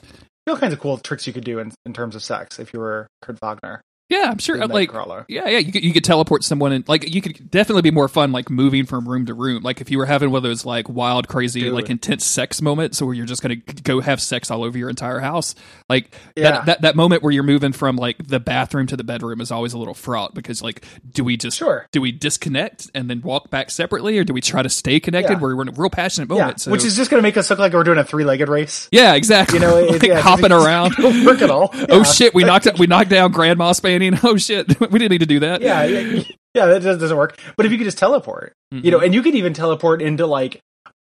All 0.49 0.57
kinds 0.57 0.73
of 0.73 0.81
cool 0.81 0.99
tricks 0.99 1.27
you 1.27 1.33
could 1.33 1.45
do 1.45 1.59
in, 1.59 1.73
in 1.85 1.93
terms 1.93 2.15
of 2.15 2.23
sex 2.23 2.59
if 2.59 2.73
you 2.73 2.81
were 2.81 3.09
Kurt 3.21 3.39
Wagner. 3.41 3.83
Yeah, 4.09 4.29
I'm 4.31 4.39
sure. 4.39 4.63
uh, 4.63 4.69
Like, 4.69 4.91
Nightcrawler. 4.93 5.25
yeah, 5.29 5.49
yeah, 5.49 5.59
you 5.59 5.73
could 5.73 5.83
you 5.83 5.93
could 5.93 6.05
teleport 6.05 6.45
someone 6.45 6.71
and 6.73 6.89
like 6.89 7.13
you 7.13 7.21
could 7.21 7.51
definitely 7.51 7.83
be 7.83 7.91
more 7.91 8.07
fun 8.07 8.31
like 8.31 8.49
moving 8.51 8.87
from 8.87 9.09
room 9.09 9.27
to 9.27 9.35
room. 9.35 9.63
Like 9.65 9.81
if 9.81 9.91
you 9.91 9.99
were 9.99 10.07
having 10.07 10.31
one 10.31 10.39
of 10.39 10.43
those 10.45 10.65
like 10.65 10.89
wild, 10.89 11.27
crazy, 11.27 11.63
Dude. 11.63 11.73
like 11.73 11.91
intense 11.91 12.25
sex 12.25 12.63
moments, 12.63 13.03
where 13.03 13.15
you're 13.15 13.27
just 13.27 13.43
gonna 13.43 13.57
go 13.57 14.01
have 14.01 14.23
sex 14.23 14.49
all 14.51 14.63
over 14.63 14.79
your 14.79 14.89
entire 14.91 15.19
house. 15.19 15.57
Like 15.89 16.15
Yeah. 16.37 16.51
that, 16.53 16.67
that 16.67 16.81
that 16.83 16.97
moment 16.97 17.25
where 17.25 17.33
you're 17.33 17.43
moving 17.43 17.73
from 17.73 17.97
like 17.97 18.17
the 18.25 18.39
bathroom 18.39 18.87
to 18.87 18.97
the 18.97 19.03
bedroom 19.05 19.41
is 19.41 19.51
always 19.51 19.73
a 19.73 19.79
little 19.79 19.95
fraught 19.95 20.35
because 20.35 20.63
like 20.63 20.85
do 21.11 21.25
we 21.25 21.37
just 21.37 21.57
Sure. 21.57 21.89
do 21.91 22.01
we 22.01 22.13
disconnect 22.13 22.89
and 22.95 23.11
then 23.11 23.23
walk 23.23 23.51
back 23.51 23.71
separately 23.73 24.19
or 24.19 24.25
do 24.25 24.33
we 24.33 24.41
try 24.41 24.63
to 24.63 24.69
stay 24.69 25.01
connected 25.01 25.33
Yeah. 25.35 25.39
where 25.41 25.57
we're 25.57 25.63
in 25.63 25.69
a 25.69 25.73
real 25.73 25.91
passionate 25.91 26.29
Yeah, 26.31 26.39
moment? 26.43 26.61
So, 26.61 26.71
which 26.71 26.85
is 26.85 26.95
just 26.97 27.11
going 27.11 27.19
to 27.21 27.23
make 27.27 27.37
us 27.37 27.51
look 27.51 27.59
like 27.59 27.73
we're 27.73 27.83
doing 27.83 27.99
a 27.99 28.05
three-legged 28.05 28.49
race. 28.49 28.89
yeah, 28.93 29.15
exactly. 29.15 29.59
You 29.59 29.65
know, 29.67 29.77
it- 29.79 29.91
like 30.01 30.03
yeah, 30.05 30.21
hopping 30.21 30.53
around. 30.53 30.95
work 31.27 31.43
at 31.43 31.51
all. 31.51 31.71
Oh 31.89 32.05
shit! 32.05 32.35
We 32.35 32.45
knocked 32.45 32.69
we 32.79 32.87
knocked 32.87 33.11
down 33.11 33.33
Grandma 33.33 33.73
Oh 34.23 34.37
shit! 34.37 34.79
We 34.91 34.99
didn't 34.99 35.11
need 35.11 35.21
to 35.21 35.27
do 35.27 35.41
that. 35.41 35.61
yeah, 35.63 35.85
yeah, 35.85 36.23
yeah, 36.55 36.67
that 36.67 36.83
does- 36.83 36.99
doesn't 36.99 37.17
work. 37.17 37.39
But 37.57 37.67
if 37.67 37.73
you 37.73 37.79
could 37.79 37.85
just 37.85 37.99
teleport, 37.99 38.53
you 38.71 38.79
Mm-hmm. 38.81 38.91
know, 38.91 38.99
and 39.01 39.15
you 39.15 39.23
could 39.23 39.35
even 39.35 39.53
teleport 39.55 40.03
into 40.03 40.27
like, 40.27 40.61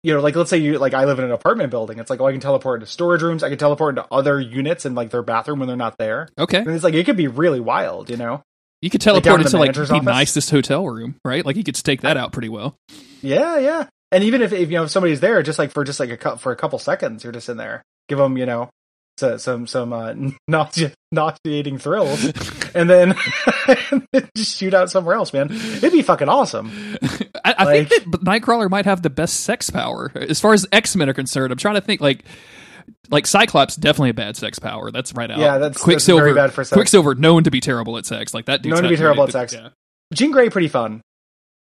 you 0.03 0.13
know, 0.13 0.19
like 0.21 0.35
let's 0.35 0.49
say 0.49 0.57
you 0.57 0.77
like 0.79 0.93
I 0.93 1.05
live 1.05 1.19
in 1.19 1.25
an 1.25 1.31
apartment 1.31 1.71
building. 1.71 1.99
It's 1.99 2.09
like, 2.09 2.19
oh, 2.21 2.27
I 2.27 2.31
can 2.31 2.41
teleport 2.41 2.81
into 2.81 2.91
storage 2.91 3.21
rooms. 3.21 3.43
I 3.43 3.49
can 3.49 3.57
teleport 3.57 3.97
into 3.97 4.07
other 4.11 4.39
units 4.39 4.85
and 4.85 4.95
like 4.95 5.09
their 5.11 5.23
bathroom 5.23 5.59
when 5.59 5.67
they're 5.67 5.77
not 5.77 5.97
there. 5.97 6.29
Okay. 6.37 6.57
And 6.59 6.69
it's 6.69 6.83
like 6.83 6.93
it 6.93 7.05
could 7.05 7.17
be 7.17 7.27
really 7.27 7.59
wild, 7.59 8.09
you 8.09 8.17
know. 8.17 8.41
You 8.81 8.89
could 8.91 9.01
teleport 9.01 9.39
to 9.41 9.45
into 9.45 9.57
like 9.57 9.73
the 9.73 9.81
office? 9.81 10.05
nicest 10.05 10.51
hotel 10.51 10.87
room, 10.87 11.15
right? 11.25 11.43
Like 11.45 11.55
you 11.55 11.63
could 11.63 11.75
stake 11.75 12.01
that 12.01 12.15
out 12.15 12.31
pretty 12.31 12.49
well. 12.49 12.75
Yeah, 13.21 13.57
yeah. 13.57 13.87
And 14.11 14.23
even 14.23 14.41
if, 14.41 14.53
if 14.53 14.69
you 14.69 14.77
know 14.77 14.83
if 14.83 14.91
somebody's 14.91 15.19
there, 15.19 15.41
just 15.43 15.57
like 15.59 15.71
for 15.71 15.83
just 15.83 15.99
like 15.99 16.11
a 16.11 16.17
cou- 16.17 16.35
for 16.37 16.51
a 16.51 16.55
couple 16.55 16.77
seconds, 16.79 17.23
you're 17.23 17.33
just 17.33 17.49
in 17.49 17.57
there. 17.57 17.81
Give 18.07 18.17
them, 18.19 18.37
you 18.37 18.45
know, 18.45 18.69
so, 19.17 19.37
some 19.37 19.67
some 19.67 19.93
uh, 19.93 20.13
nauseating, 20.47 20.93
nauseating 21.11 21.77
thrills, 21.79 22.23
and 22.75 22.89
then 22.89 23.15
just 24.35 24.57
shoot 24.57 24.73
out 24.73 24.89
somewhere 24.89 25.15
else, 25.15 25.33
man. 25.33 25.47
It'd 25.51 25.91
be 25.91 26.01
fucking 26.01 26.29
awesome. 26.29 26.71
I, 27.43 27.55
I 27.57 27.63
Like- 27.63 27.89
think 27.89 28.11
that 28.11 28.21
Nightcrawler 28.23 28.69
might 28.69 28.85
have 28.85 29.01
the 29.01 29.09
best 29.09 29.41
sex 29.41 29.69
power 29.69 30.11
as 30.15 30.39
far 30.39 30.53
as 30.53 30.65
X 30.71 30.95
Men 30.95 31.09
are 31.09 31.13
concerned. 31.13 31.51
I'm 31.51 31.57
trying 31.57 31.75
to 31.75 31.81
think 31.81 32.01
like. 32.01 32.23
Like 33.09 33.27
Cyclops, 33.27 33.75
definitely 33.75 34.11
a 34.11 34.13
bad 34.13 34.37
sex 34.37 34.59
power. 34.59 34.91
That's 34.91 35.11
right 35.13 35.29
out. 35.29 35.39
Yeah, 35.39 35.57
that's- 35.57 35.71
that's 35.73 35.83
Quicksilver. 35.83 36.23
very 36.23 36.33
bad 36.35 36.53
for 36.53 36.63
sex. 36.63 36.73
Quicksilver, 36.73 37.15
known 37.15 37.43
to 37.43 37.51
be 37.51 37.59
terrible 37.59 37.97
at 37.97 38.05
sex. 38.05 38.33
Like 38.33 38.45
that. 38.45 38.61
dude's 38.61 38.75
Known 38.75 38.83
to 38.83 38.89
be 38.89 38.95
terrible 38.95 39.23
at 39.23 39.31
sex. 39.33 39.51
Yeah. 39.53 39.69
Jean 40.13 40.31
Grey, 40.31 40.49
pretty 40.49 40.69
fun. 40.69 41.01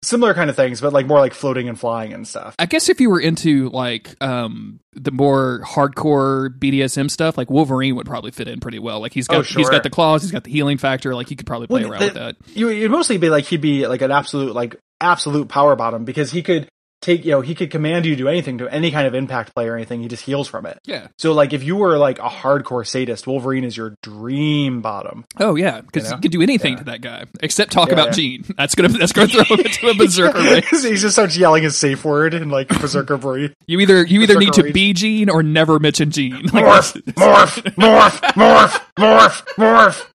Similar 0.03 0.33
kind 0.33 0.49
of 0.49 0.55
things, 0.55 0.81
but 0.81 0.93
like 0.93 1.07
more 1.07 1.19
like 1.19 1.33
floating 1.33 1.69
and 1.69 1.79
flying 1.79 2.13
and 2.13 2.27
stuff. 2.27 2.55
I 2.59 2.65
guess 2.65 2.89
if 2.89 2.99
you 3.01 3.09
were 3.09 3.19
into 3.19 3.69
like 3.69 4.15
um 4.21 4.79
the 4.93 5.11
more 5.11 5.61
hardcore 5.65 6.49
BDSM 6.57 7.09
stuff, 7.09 7.37
like 7.37 7.49
Wolverine 7.49 7.95
would 7.95 8.05
probably 8.05 8.31
fit 8.31 8.47
in 8.47 8.59
pretty 8.59 8.79
well. 8.79 8.99
Like 8.99 9.13
he's 9.13 9.27
got 9.27 9.37
Oh, 9.37 9.41
he's 9.41 9.47
sure. 9.47 9.71
got 9.71 9.83
the 9.83 9.89
claws, 9.89 10.21
he's 10.21 10.31
got 10.31 10.43
the 10.43 10.51
healing 10.51 10.77
factor. 10.77 11.15
Like 11.15 11.29
he 11.29 11.35
could 11.35 11.47
probably 11.47 11.67
play 11.67 11.83
Well, 11.83 11.91
around 11.93 11.99
the- 12.01 12.05
with 12.07 12.13
that. 12.15 12.35
You, 12.55 12.69
it'd 12.69 12.91
mostly 12.91 13.17
be 13.17 13.29
like 13.29 13.45
he'd 13.45 13.61
be 13.61 13.87
like 13.87 14.01
an 14.01 14.11
absolute 14.11 14.53
like 14.53 14.75
absolute 15.01 15.47
power 15.49 15.75
bottom 15.75 16.05
because 16.05 16.31
he 16.31 16.43
could 16.43 16.67
take 17.03 17.23
you 17.25 17.31
know 17.31 17.41
he 17.41 17.53
could 17.53 17.69
command 17.69 18.05
you 18.05 18.11
to 18.15 18.17
do 18.17 18.27
anything 18.27 18.57
to 18.57 18.67
any 18.67 18.89
kind 18.89 19.05
of 19.05 19.13
impact 19.13 19.53
play 19.53 19.67
or 19.67 19.75
anything. 19.75 20.01
He 20.01 20.07
just 20.07 20.23
heals 20.25 20.47
from 20.47 20.65
it. 20.65 20.79
Yeah. 20.85 21.07
So 21.19 21.33
like 21.33 21.53
if 21.53 21.63
you 21.63 21.75
were 21.75 21.97
like 21.97 22.17
a 22.17 22.29
hardcore 22.29 22.87
sadist, 22.87 23.27
Wolverine 23.27 23.63
is 23.63 23.77
your 23.77 23.93
dream 24.01 24.81
bottom. 24.81 25.25
Oh 25.39 25.55
yeah, 25.55 25.81
because 25.81 26.03
You 26.05 26.09
you, 26.09 26.15
know? 26.15 26.21
can 26.21 26.31
do 26.31 26.41
anything 26.41 26.73
Yeah. 26.73 26.79
to 26.79 26.83
that 26.85 27.01
guy 27.01 27.25
except 27.41 27.71
talk 27.71 27.89
Yeah, 27.89 27.93
about 27.93 28.07
yeah. 28.07 28.11
Jean. 28.13 28.45
That's 28.57 28.73
gonna 28.73 28.89
that's 28.89 29.11
gonna 29.13 29.27
throw 29.43 29.43
him 29.43 29.59
into 29.59 29.87
a 29.89 29.93
berserker 29.93 30.39
race. 30.39 30.83
he 30.83 30.95
just 30.95 31.13
starts 31.13 31.37
yelling 31.37 31.61
his 31.63 31.77
safe 31.77 32.03
word 32.03 32.33
and 32.33 32.51
like 32.51 32.69
berserker 32.69 33.17
breathe. 33.19 33.51
You 33.67 33.79
either 33.81 34.03
you 34.05 34.21
either 34.21 34.39
need 34.39 34.53
to 34.53 34.61
Berserker 34.61 34.73
be 34.73 34.93
Jean 34.93 35.29
or 35.29 35.43
never 35.43 35.79
mention 35.79 36.09
Jean. 36.11 36.41
Like, 36.53 36.63
Morph, 36.65 37.01
morph, 37.13 37.61
morph, 37.73 38.19
morph, 38.35 38.81
morph, 38.97 39.43
morph. 39.57 40.07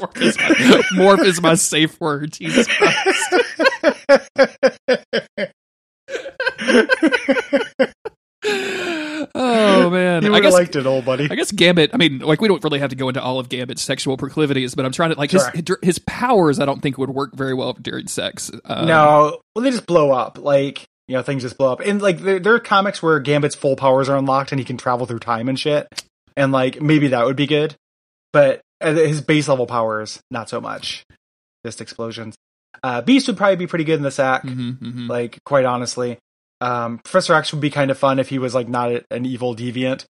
morph, 0.00 0.20
is 0.20 0.36
my, 0.38 0.82
morph 0.96 1.24
is 1.24 1.40
my 1.42 1.54
safe 1.54 2.00
word. 2.00 2.32
Jesus 2.32 2.66
Christ. 2.66 3.34
Oh 8.44 9.90
man, 9.90 10.22
You 10.22 10.30
I 10.32 10.36
have 10.36 10.42
guess 10.42 10.52
liked 10.52 10.76
it, 10.76 10.86
old 10.86 11.04
buddy. 11.04 11.28
I 11.30 11.34
guess 11.34 11.52
Gambit. 11.52 11.90
I 11.92 11.96
mean, 11.96 12.20
like 12.20 12.40
we 12.40 12.48
don't 12.48 12.62
really 12.64 12.78
have 12.78 12.90
to 12.90 12.96
go 12.96 13.08
into 13.08 13.22
all 13.22 13.38
of 13.38 13.48
Gambit's 13.48 13.82
sexual 13.82 14.16
proclivities, 14.16 14.74
but 14.74 14.84
I'm 14.84 14.92
trying 14.92 15.12
to 15.12 15.18
like 15.18 15.30
Sure. 15.30 15.50
his 15.50 15.64
his 15.82 15.98
powers. 16.00 16.58
I 16.58 16.64
don't 16.64 16.80
think 16.80 16.98
would 16.98 17.10
work 17.10 17.34
very 17.34 17.54
well 17.54 17.74
during 17.74 18.08
sex. 18.08 18.50
Um, 18.64 18.86
no, 18.86 19.40
well, 19.54 19.62
they 19.62 19.70
just 19.70 19.86
blow 19.86 20.10
up. 20.12 20.38
Like, 20.38 20.84
you 21.08 21.16
know, 21.16 21.22
things 21.22 21.42
just 21.42 21.58
blow 21.58 21.72
up. 21.72 21.80
And, 21.80 22.00
like, 22.00 22.20
there, 22.20 22.38
there 22.38 22.54
are 22.54 22.60
comics 22.60 23.02
where 23.02 23.18
Gambit's 23.20 23.54
full 23.56 23.76
powers 23.76 24.08
are 24.08 24.16
unlocked 24.16 24.52
and 24.52 24.58
he 24.60 24.64
can 24.64 24.76
travel 24.76 25.06
through 25.06 25.18
time 25.18 25.48
and 25.48 25.58
shit. 25.58 25.86
And, 26.36 26.52
like, 26.52 26.80
maybe 26.80 27.08
that 27.08 27.24
would 27.26 27.34
be 27.36 27.46
good. 27.48 27.74
But 28.32 28.60
uh, 28.80 28.94
his 28.94 29.20
base 29.20 29.48
level 29.48 29.66
powers, 29.66 30.20
not 30.30 30.48
so 30.48 30.60
much. 30.60 31.04
Just 31.66 31.80
explosions. 31.80 32.36
Uh, 32.82 33.02
Beast 33.02 33.26
would 33.26 33.36
probably 33.36 33.56
be 33.56 33.66
pretty 33.66 33.84
good 33.84 33.96
in 33.96 34.02
the 34.02 34.10
sack. 34.10 34.42
mhm, 34.42 34.78
mhm. 34.78 35.08
Like, 35.08 35.38
quite 35.44 35.64
honestly. 35.64 36.18
Um, 36.60 36.98
Professor 36.98 37.34
X 37.34 37.52
would 37.52 37.60
be 37.60 37.70
kind 37.70 37.90
of 37.90 37.98
fun 37.98 38.18
if 38.18 38.28
he 38.28 38.38
was, 38.38 38.54
like, 38.54 38.68
not 38.68 39.02
an 39.10 39.26
evil 39.26 39.54
deviant. 39.54 40.04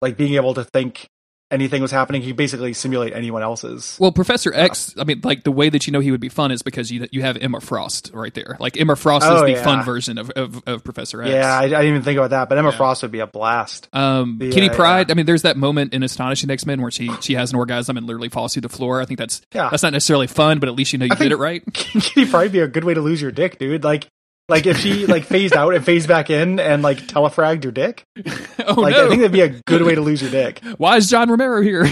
Like, 0.00 0.16
being 0.16 0.34
able 0.34 0.54
to 0.54 0.64
think 0.64 1.06
anything 1.50 1.80
was 1.82 1.90
happening, 1.90 2.22
he 2.22 2.32
basically 2.32 2.72
simulate 2.72 3.12
anyone 3.12 3.42
else's. 3.42 3.96
Well, 4.00 4.12
Professor 4.12 4.52
X. 4.54 4.94
I 4.98 5.04
mean, 5.04 5.20
like 5.22 5.44
the 5.44 5.52
way 5.52 5.68
that 5.68 5.86
you 5.86 5.92
know 5.92 6.00
he 6.00 6.10
would 6.10 6.20
be 6.20 6.28
fun 6.28 6.50
is 6.50 6.62
because 6.62 6.90
you 6.90 7.06
you 7.12 7.22
have 7.22 7.36
Emma 7.36 7.60
Frost 7.60 8.10
right 8.14 8.34
there. 8.34 8.56
Like 8.60 8.78
Emma 8.80 8.96
Frost 8.96 9.24
is 9.26 9.30
Oh, 9.32 9.44
the 9.44 9.52
yeah. 9.52 9.62
fun 9.62 9.84
version 9.84 10.18
of, 10.18 10.30
of, 10.30 10.62
of 10.66 10.82
Professor 10.84 11.22
X. 11.22 11.30
Yeah, 11.30 11.56
I, 11.58 11.62
I 11.64 11.68
didn't 11.68 11.86
even 11.86 12.02
think 12.02 12.18
about 12.18 12.30
that, 12.30 12.48
but 12.48 12.58
Emma 12.58 12.70
Yeah. 12.70 12.76
Frost 12.76 13.02
would 13.02 13.12
be 13.12 13.20
a 13.20 13.26
blast. 13.26 13.88
Um, 13.92 14.38
The, 14.38 14.50
Kitty 14.50 14.68
Pryde. 14.70 15.08
yeah. 15.08 15.12
I 15.12 15.14
mean, 15.14 15.26
there's 15.26 15.42
that 15.42 15.56
moment 15.56 15.92
in 15.94 16.02
Astonishing 16.02 16.50
X 16.50 16.66
Men 16.66 16.82
where 16.82 16.90
she 16.90 17.10
she 17.20 17.34
has 17.34 17.52
an 17.52 17.58
orgasm 17.58 17.96
and 17.96 18.06
literally 18.06 18.28
falls 18.28 18.52
through 18.54 18.62
the 18.62 18.68
floor. 18.68 19.00
I 19.00 19.04
think 19.04 19.18
that's 19.18 19.40
Yeah. 19.54 19.68
that's 19.70 19.82
not 19.82 19.92
necessarily 19.92 20.26
fun, 20.26 20.58
but 20.58 20.68
at 20.68 20.74
least 20.74 20.92
you 20.92 20.98
know 20.98 21.04
you 21.06 21.12
I 21.12 21.16
did 21.16 21.32
it 21.32 21.36
right. 21.36 21.62
Kitty 21.72 22.26
Pryde 22.26 22.52
be 22.52 22.60
a 22.60 22.68
good 22.68 22.84
way 22.84 22.94
to 22.94 23.00
lose 23.00 23.22
your 23.22 23.30
dick, 23.32 23.58
dude. 23.58 23.84
Like, 23.84 24.08
like 24.48 24.66
if 24.66 24.78
she 24.78 25.06
like 25.06 25.24
phased 25.24 25.54
out 25.54 25.74
and 25.74 25.84
phased 25.84 26.08
back 26.08 26.30
in 26.30 26.58
and 26.60 26.82
like 26.82 26.98
telefragged 26.98 27.62
your 27.64 27.72
dick, 27.72 28.04
oh 28.66 28.80
like 28.80 28.94
no! 28.94 29.06
I 29.06 29.08
think 29.08 29.20
that'd 29.22 29.32
be 29.32 29.40
a 29.40 29.60
good 29.66 29.82
way 29.82 29.94
to 29.94 30.00
lose 30.00 30.22
your 30.22 30.30
dick. 30.30 30.60
Why 30.78 30.96
is 30.96 31.08
John 31.10 31.28
Romero 31.30 31.62
here? 31.62 31.84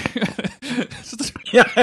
Yeah, 1.53 1.65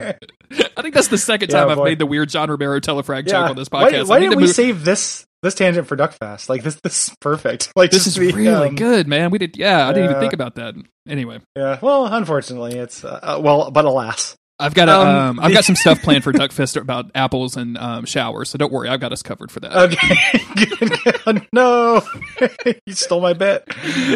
I 0.00 0.82
think 0.82 0.94
that's 0.94 1.08
the 1.08 1.18
second 1.18 1.50
Yeah, 1.50 1.60
time 1.60 1.68
I've 1.70 1.76
boy. 1.76 1.84
made 1.84 1.98
the 1.98 2.06
weird 2.06 2.28
John 2.28 2.50
Romero 2.50 2.78
telefrag 2.80 3.26
yeah. 3.26 3.32
joke 3.32 3.50
on 3.50 3.56
this 3.56 3.68
podcast. 3.68 4.08
why 4.08 4.18
need 4.18 4.26
didn't 4.26 4.36
we 4.38 4.44
move- 4.44 4.54
save 4.54 4.84
this 4.84 5.26
this 5.42 5.54
tangent 5.54 5.86
for 5.86 5.96
Duckfest? 5.96 6.48
Like 6.48 6.62
this, 6.62 6.78
this 6.82 7.08
is 7.08 7.14
perfect. 7.20 7.72
Like 7.76 7.90
This 7.90 8.06
is 8.06 8.14
the, 8.16 8.32
really 8.32 8.68
um, 8.68 8.74
good, 8.76 9.06
man. 9.06 9.30
We 9.30 9.38
did, 9.38 9.56
yeah. 9.56 9.86
I 9.88 9.92
didn't 9.92 10.10
even 10.10 10.20
think 10.20 10.32
about 10.32 10.56
that. 10.56 10.74
Anyway, 11.08 11.40
Yeah. 11.56 11.78
Well, 11.80 12.06
unfortunately, 12.06 12.74
it's 12.76 13.04
uh, 13.04 13.20
uh, 13.22 13.40
well, 13.40 13.70
but 13.70 13.84
alas. 13.84 14.36
I've 14.60 14.74
got 14.74 14.88
a, 14.88 14.98
um, 14.98 15.06
Um, 15.08 15.40
I've 15.40 15.52
got 15.52 15.64
some 15.64 15.76
stuff 15.76 16.02
planned 16.02 16.24
for 16.24 16.32
Duckfest 16.34 16.80
about 16.80 17.10
apples 17.14 17.56
and 17.56 17.78
um, 17.78 18.04
showers, 18.06 18.50
so 18.50 18.58
don't 18.58 18.72
worry, 18.72 18.88
I've 18.88 19.00
got 19.00 19.12
us 19.12 19.22
covered 19.22 19.50
for 19.52 19.60
that. 19.60 19.74
Okay. 19.76 21.38
No, 21.52 22.00
you 22.86 22.94
stole 22.94 23.20
my 23.20 23.32
bit. 23.34 23.64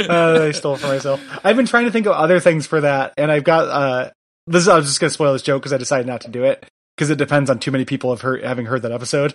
Uh, 0.08 0.44
I 0.44 0.50
stole 0.52 0.74
it 0.74 0.78
for 0.80 0.86
myself. 0.88 1.20
I've 1.44 1.56
been 1.56 1.66
trying 1.66 1.84
to 1.84 1.90
think 1.90 2.06
of 2.06 2.12
other 2.12 2.40
things 2.40 2.66
for 2.66 2.80
that, 2.80 3.12
and 3.18 3.30
I've 3.30 3.44
got 3.44 3.68
uh, 3.68 4.10
this. 4.46 4.66
I 4.68 4.76
was 4.76 4.86
just 4.86 5.00
gonna 5.00 5.10
spoil 5.10 5.32
this 5.34 5.42
joke 5.42 5.60
because 5.62 5.72
I 5.72 5.78
decided 5.78 6.06
not 6.06 6.22
to 6.22 6.30
do 6.30 6.44
it 6.44 6.64
because 6.96 7.10
it 7.10 7.16
depends 7.18 7.50
on 7.50 7.58
too 7.58 7.70
many 7.70 7.84
people 7.84 8.10
have 8.10 8.22
heard 8.22 8.42
having 8.44 8.64
heard 8.66 8.82
that 8.82 8.92
episode. 8.92 9.34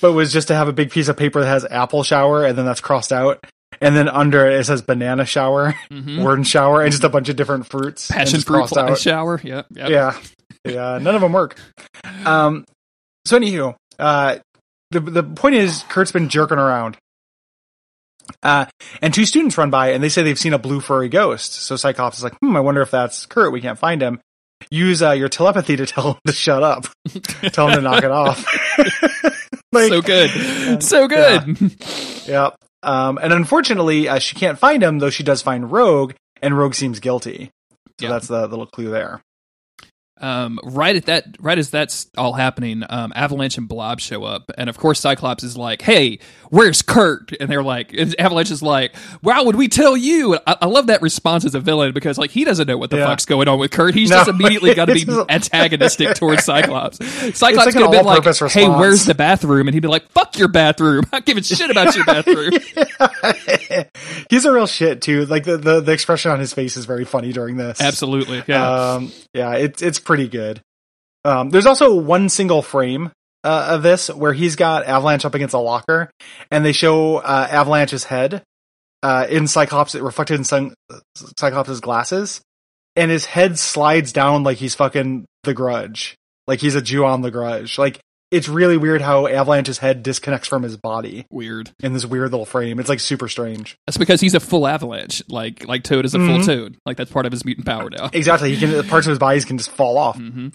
But 0.00 0.10
it 0.10 0.14
was 0.14 0.32
just 0.32 0.48
to 0.48 0.54
have 0.54 0.68
a 0.68 0.72
big 0.72 0.90
piece 0.90 1.08
of 1.08 1.16
paper 1.16 1.40
that 1.40 1.46
has 1.46 1.64
apple 1.70 2.02
shower, 2.02 2.44
and 2.44 2.58
then 2.58 2.66
that's 2.66 2.80
crossed 2.80 3.12
out, 3.12 3.42
and 3.80 3.96
then 3.96 4.08
under 4.08 4.46
it 4.46 4.60
it 4.60 4.64
says 4.64 4.82
banana 4.82 5.24
shower, 5.24 5.74
Mhm. 5.90 6.22
orange 6.22 6.48
shower, 6.48 6.82
and 6.82 6.90
just 6.92 7.04
a 7.04 7.08
bunch 7.08 7.28
of 7.30 7.36
different 7.36 7.66
fruits. 7.66 8.10
Passion 8.10 8.40
fruit 8.42 8.56
crossed 8.58 8.74
fly 8.74 8.90
out. 8.90 8.98
shower. 8.98 9.40
Yeah, 9.42 9.62
yeah. 9.70 9.88
Yeah, 9.88 10.18
yeah. 10.64 10.98
None 11.00 11.14
of 11.14 11.20
them 11.20 11.32
work. 11.32 11.56
Um. 12.24 12.64
So 13.26 13.38
anywho, 13.38 13.74
uh, 13.98 14.36
the 14.90 15.00
the 15.00 15.22
point 15.22 15.54
is, 15.56 15.84
Kurt's 15.88 16.12
been 16.12 16.28
jerking 16.28 16.58
around. 16.58 16.96
Uh, 18.42 18.64
and 19.02 19.12
two 19.12 19.26
students 19.26 19.58
run 19.58 19.68
by 19.70 19.92
and 19.92 20.02
they 20.02 20.08
say 20.08 20.22
they've 20.22 20.38
seen 20.38 20.54
a 20.54 20.58
blue 20.58 20.80
furry 20.80 21.10
ghost. 21.10 21.52
So 21.52 21.76
Cyclops 21.76 22.16
is 22.18 22.24
like, 22.24 22.34
hmm, 22.40 22.56
I 22.56 22.60
wonder 22.60 22.80
if 22.80 22.90
that's 22.90 23.26
Kurt. 23.26 23.52
We 23.52 23.60
can't 23.60 23.78
find 23.78 24.00
him. 24.00 24.18
Use 24.70 25.02
uh, 25.02 25.10
your 25.10 25.28
telepathy 25.28 25.76
to 25.76 25.84
tell 25.84 26.12
him 26.12 26.18
to 26.26 26.32
shut 26.32 26.62
up. 26.62 26.86
tell 27.52 27.68
him 27.68 27.76
to 27.76 27.80
knock 27.82 28.02
it 28.04 28.10
off. 28.10 28.46
Like, 29.72 29.88
so 29.88 30.02
good, 30.02 30.82
so 30.84 31.08
good. 31.08 31.74
Yeah. 32.28 32.50
Um, 32.84 33.18
and 33.20 33.32
unfortunately, 33.32 34.08
uh, 34.08 34.20
she 34.20 34.36
can't 34.36 34.56
find 34.56 34.80
him, 34.80 35.00
though 35.00 35.10
she 35.10 35.24
does 35.24 35.42
find 35.42 35.68
Rogue, 35.72 36.12
and 36.40 36.56
Rogue 36.56 36.74
seems 36.74 37.00
guilty. 37.00 37.50
So 37.98 38.06
Yeah. 38.06 38.10
that's 38.10 38.28
the 38.28 38.46
little 38.46 38.66
clue 38.68 38.90
there. 38.90 39.20
Um, 40.20 40.58
right 40.62 40.94
at 40.96 41.06
that, 41.06 41.24
right 41.40 41.58
as 41.58 41.70
that's 41.70 42.06
all 42.16 42.32
happening, 42.34 42.82
um, 42.88 43.12
Avalanche 43.16 43.58
and 43.58 43.68
Blob 43.68 44.00
show 44.00 44.24
up, 44.24 44.50
and 44.56 44.70
of 44.70 44.78
course 44.78 45.00
Cyclops 45.00 45.42
is 45.44 45.56
like, 45.56 45.82
"Hey, 45.82 46.20
where's 46.50 46.82
Kurt?" 46.82 47.32
And 47.40 47.50
they're 47.50 47.62
like, 47.64 47.92
and 47.92 48.18
Avalanche 48.18 48.50
is 48.52 48.62
like, 48.62 48.94
"Why 49.22 49.40
would 49.42 49.56
we 49.56 49.68
tell 49.68 49.96
you?" 49.96 50.34
And 50.34 50.42
I, 50.46 50.56
I 50.62 50.66
love 50.66 50.86
that 50.86 51.02
response 51.02 51.44
as 51.44 51.54
a 51.54 51.60
villain 51.60 51.92
because 51.92 52.16
like 52.16 52.30
he 52.30 52.44
doesn't 52.44 52.66
know 52.68 52.78
what 52.78 52.90
the 52.90 52.98
Yeah. 52.98 53.06
fuck's 53.06 53.24
going 53.26 53.48
on 53.48 53.58
with 53.58 53.70
Kurt. 53.72 53.94
He's 53.94 54.10
No, 54.10 54.16
just 54.18 54.28
immediately 54.30 54.74
got 54.74 54.86
to 54.86 54.94
be 54.94 55.04
antagonistic 55.28 56.14
towards 56.14 56.44
Cyclops. 56.44 56.98
Cyclops 56.98 57.42
like 57.42 57.72
could 57.74 57.82
have 57.82 57.90
been 57.90 58.04
like, 58.04 58.18
all-purpose 58.26 58.52
"Hey, 58.52 58.68
where's 58.68 59.04
the 59.04 59.14
bathroom?" 59.14 59.66
And 59.68 59.74
he'd 59.74 59.80
be 59.80 59.88
like, 59.88 60.08
"Fuck 60.12 60.38
your 60.38 60.48
bathroom. 60.48 61.04
I'm 61.12 61.22
giving 61.22 61.42
shit 61.42 61.70
about 61.70 61.94
your 61.96 62.04
bathroom." 62.04 62.52
He's 64.30 64.44
a 64.44 64.52
real 64.52 64.66
shit 64.66 65.02
too. 65.02 65.26
Like 65.26 65.44
the, 65.44 65.56
the 65.56 65.80
the 65.80 65.92
expression 65.92 66.30
on 66.30 66.38
his 66.40 66.52
face 66.52 66.76
is 66.76 66.84
very 66.86 67.04
funny 67.04 67.32
during 67.32 67.56
this. 67.56 67.80
Absolutely, 67.80 68.42
yeah. 68.46 68.92
Um, 68.94 69.12
yeah, 69.32 69.54
it's 69.54 69.82
it's 69.82 69.98
pretty 70.04 70.28
good. 70.28 70.60
Um, 71.24 71.50
there's 71.50 71.66
also 71.66 71.94
one 71.94 72.28
single 72.28 72.62
frame 72.62 73.10
uh, 73.42 73.68
of 73.70 73.82
this 73.82 74.08
where 74.08 74.32
he's 74.32 74.56
got 74.56 74.86
Avalanche 74.86 75.24
up 75.24 75.34
against 75.34 75.54
a 75.54 75.58
locker, 75.58 76.10
and 76.50 76.64
they 76.64 76.72
show 76.72 77.16
uh, 77.16 77.48
Avalanche's 77.50 78.04
head 78.04 78.42
uh, 79.02 79.26
in 79.28 79.46
Cyclops, 79.46 79.94
reflected 79.94 80.34
in 80.34 80.44
Cy- 80.44 80.72
Cyclops' 81.38 81.80
glasses, 81.80 82.40
and 82.96 83.10
his 83.10 83.26
head 83.26 83.58
slides 83.58 84.12
down 84.12 84.44
like 84.44 84.58
he's 84.58 84.74
fucking 84.74 85.26
the 85.42 85.54
Grudge, 85.54 86.14
like 86.46 86.60
he's 86.60 86.74
a 86.74 86.82
Ju-On: 86.82 87.22
The 87.22 87.30
Grudge. 87.30 87.78
Like 87.78 88.00
it's 88.34 88.48
really 88.48 88.76
weird 88.76 89.00
how 89.00 89.26
Avalanche's 89.26 89.78
head 89.78 90.02
disconnects 90.02 90.48
from 90.48 90.62
his 90.62 90.76
body 90.76 91.26
Weird. 91.30 91.70
in 91.82 91.92
this 91.92 92.04
weird 92.04 92.30
little 92.32 92.44
frame. 92.46 92.78
It's 92.80 92.88
like 92.88 93.00
super 93.00 93.28
strange. 93.28 93.76
That's 93.86 93.96
because 93.96 94.20
he's 94.20 94.34
a 94.34 94.40
full 94.40 94.66
avalanche. 94.66 95.22
Like 95.28 95.66
like 95.66 95.84
Toad 95.84 96.04
is 96.04 96.14
a 96.14 96.18
full 96.18 96.38
Mhm. 96.38 96.46
Toad. 96.46 96.76
Like 96.84 96.96
that's 96.96 97.10
part 97.10 97.26
of 97.26 97.32
his 97.32 97.44
mutant 97.44 97.66
power 97.66 97.88
now. 97.90 98.10
Exactly, 98.12 98.54
he 98.54 98.58
can 98.58 98.86
parts 98.88 99.06
of 99.06 99.10
his 99.10 99.18
bodies 99.18 99.44
can 99.44 99.58
just 99.58 99.70
fall 99.70 99.96
off. 99.98 100.18
Mm-hmm. 100.18 100.48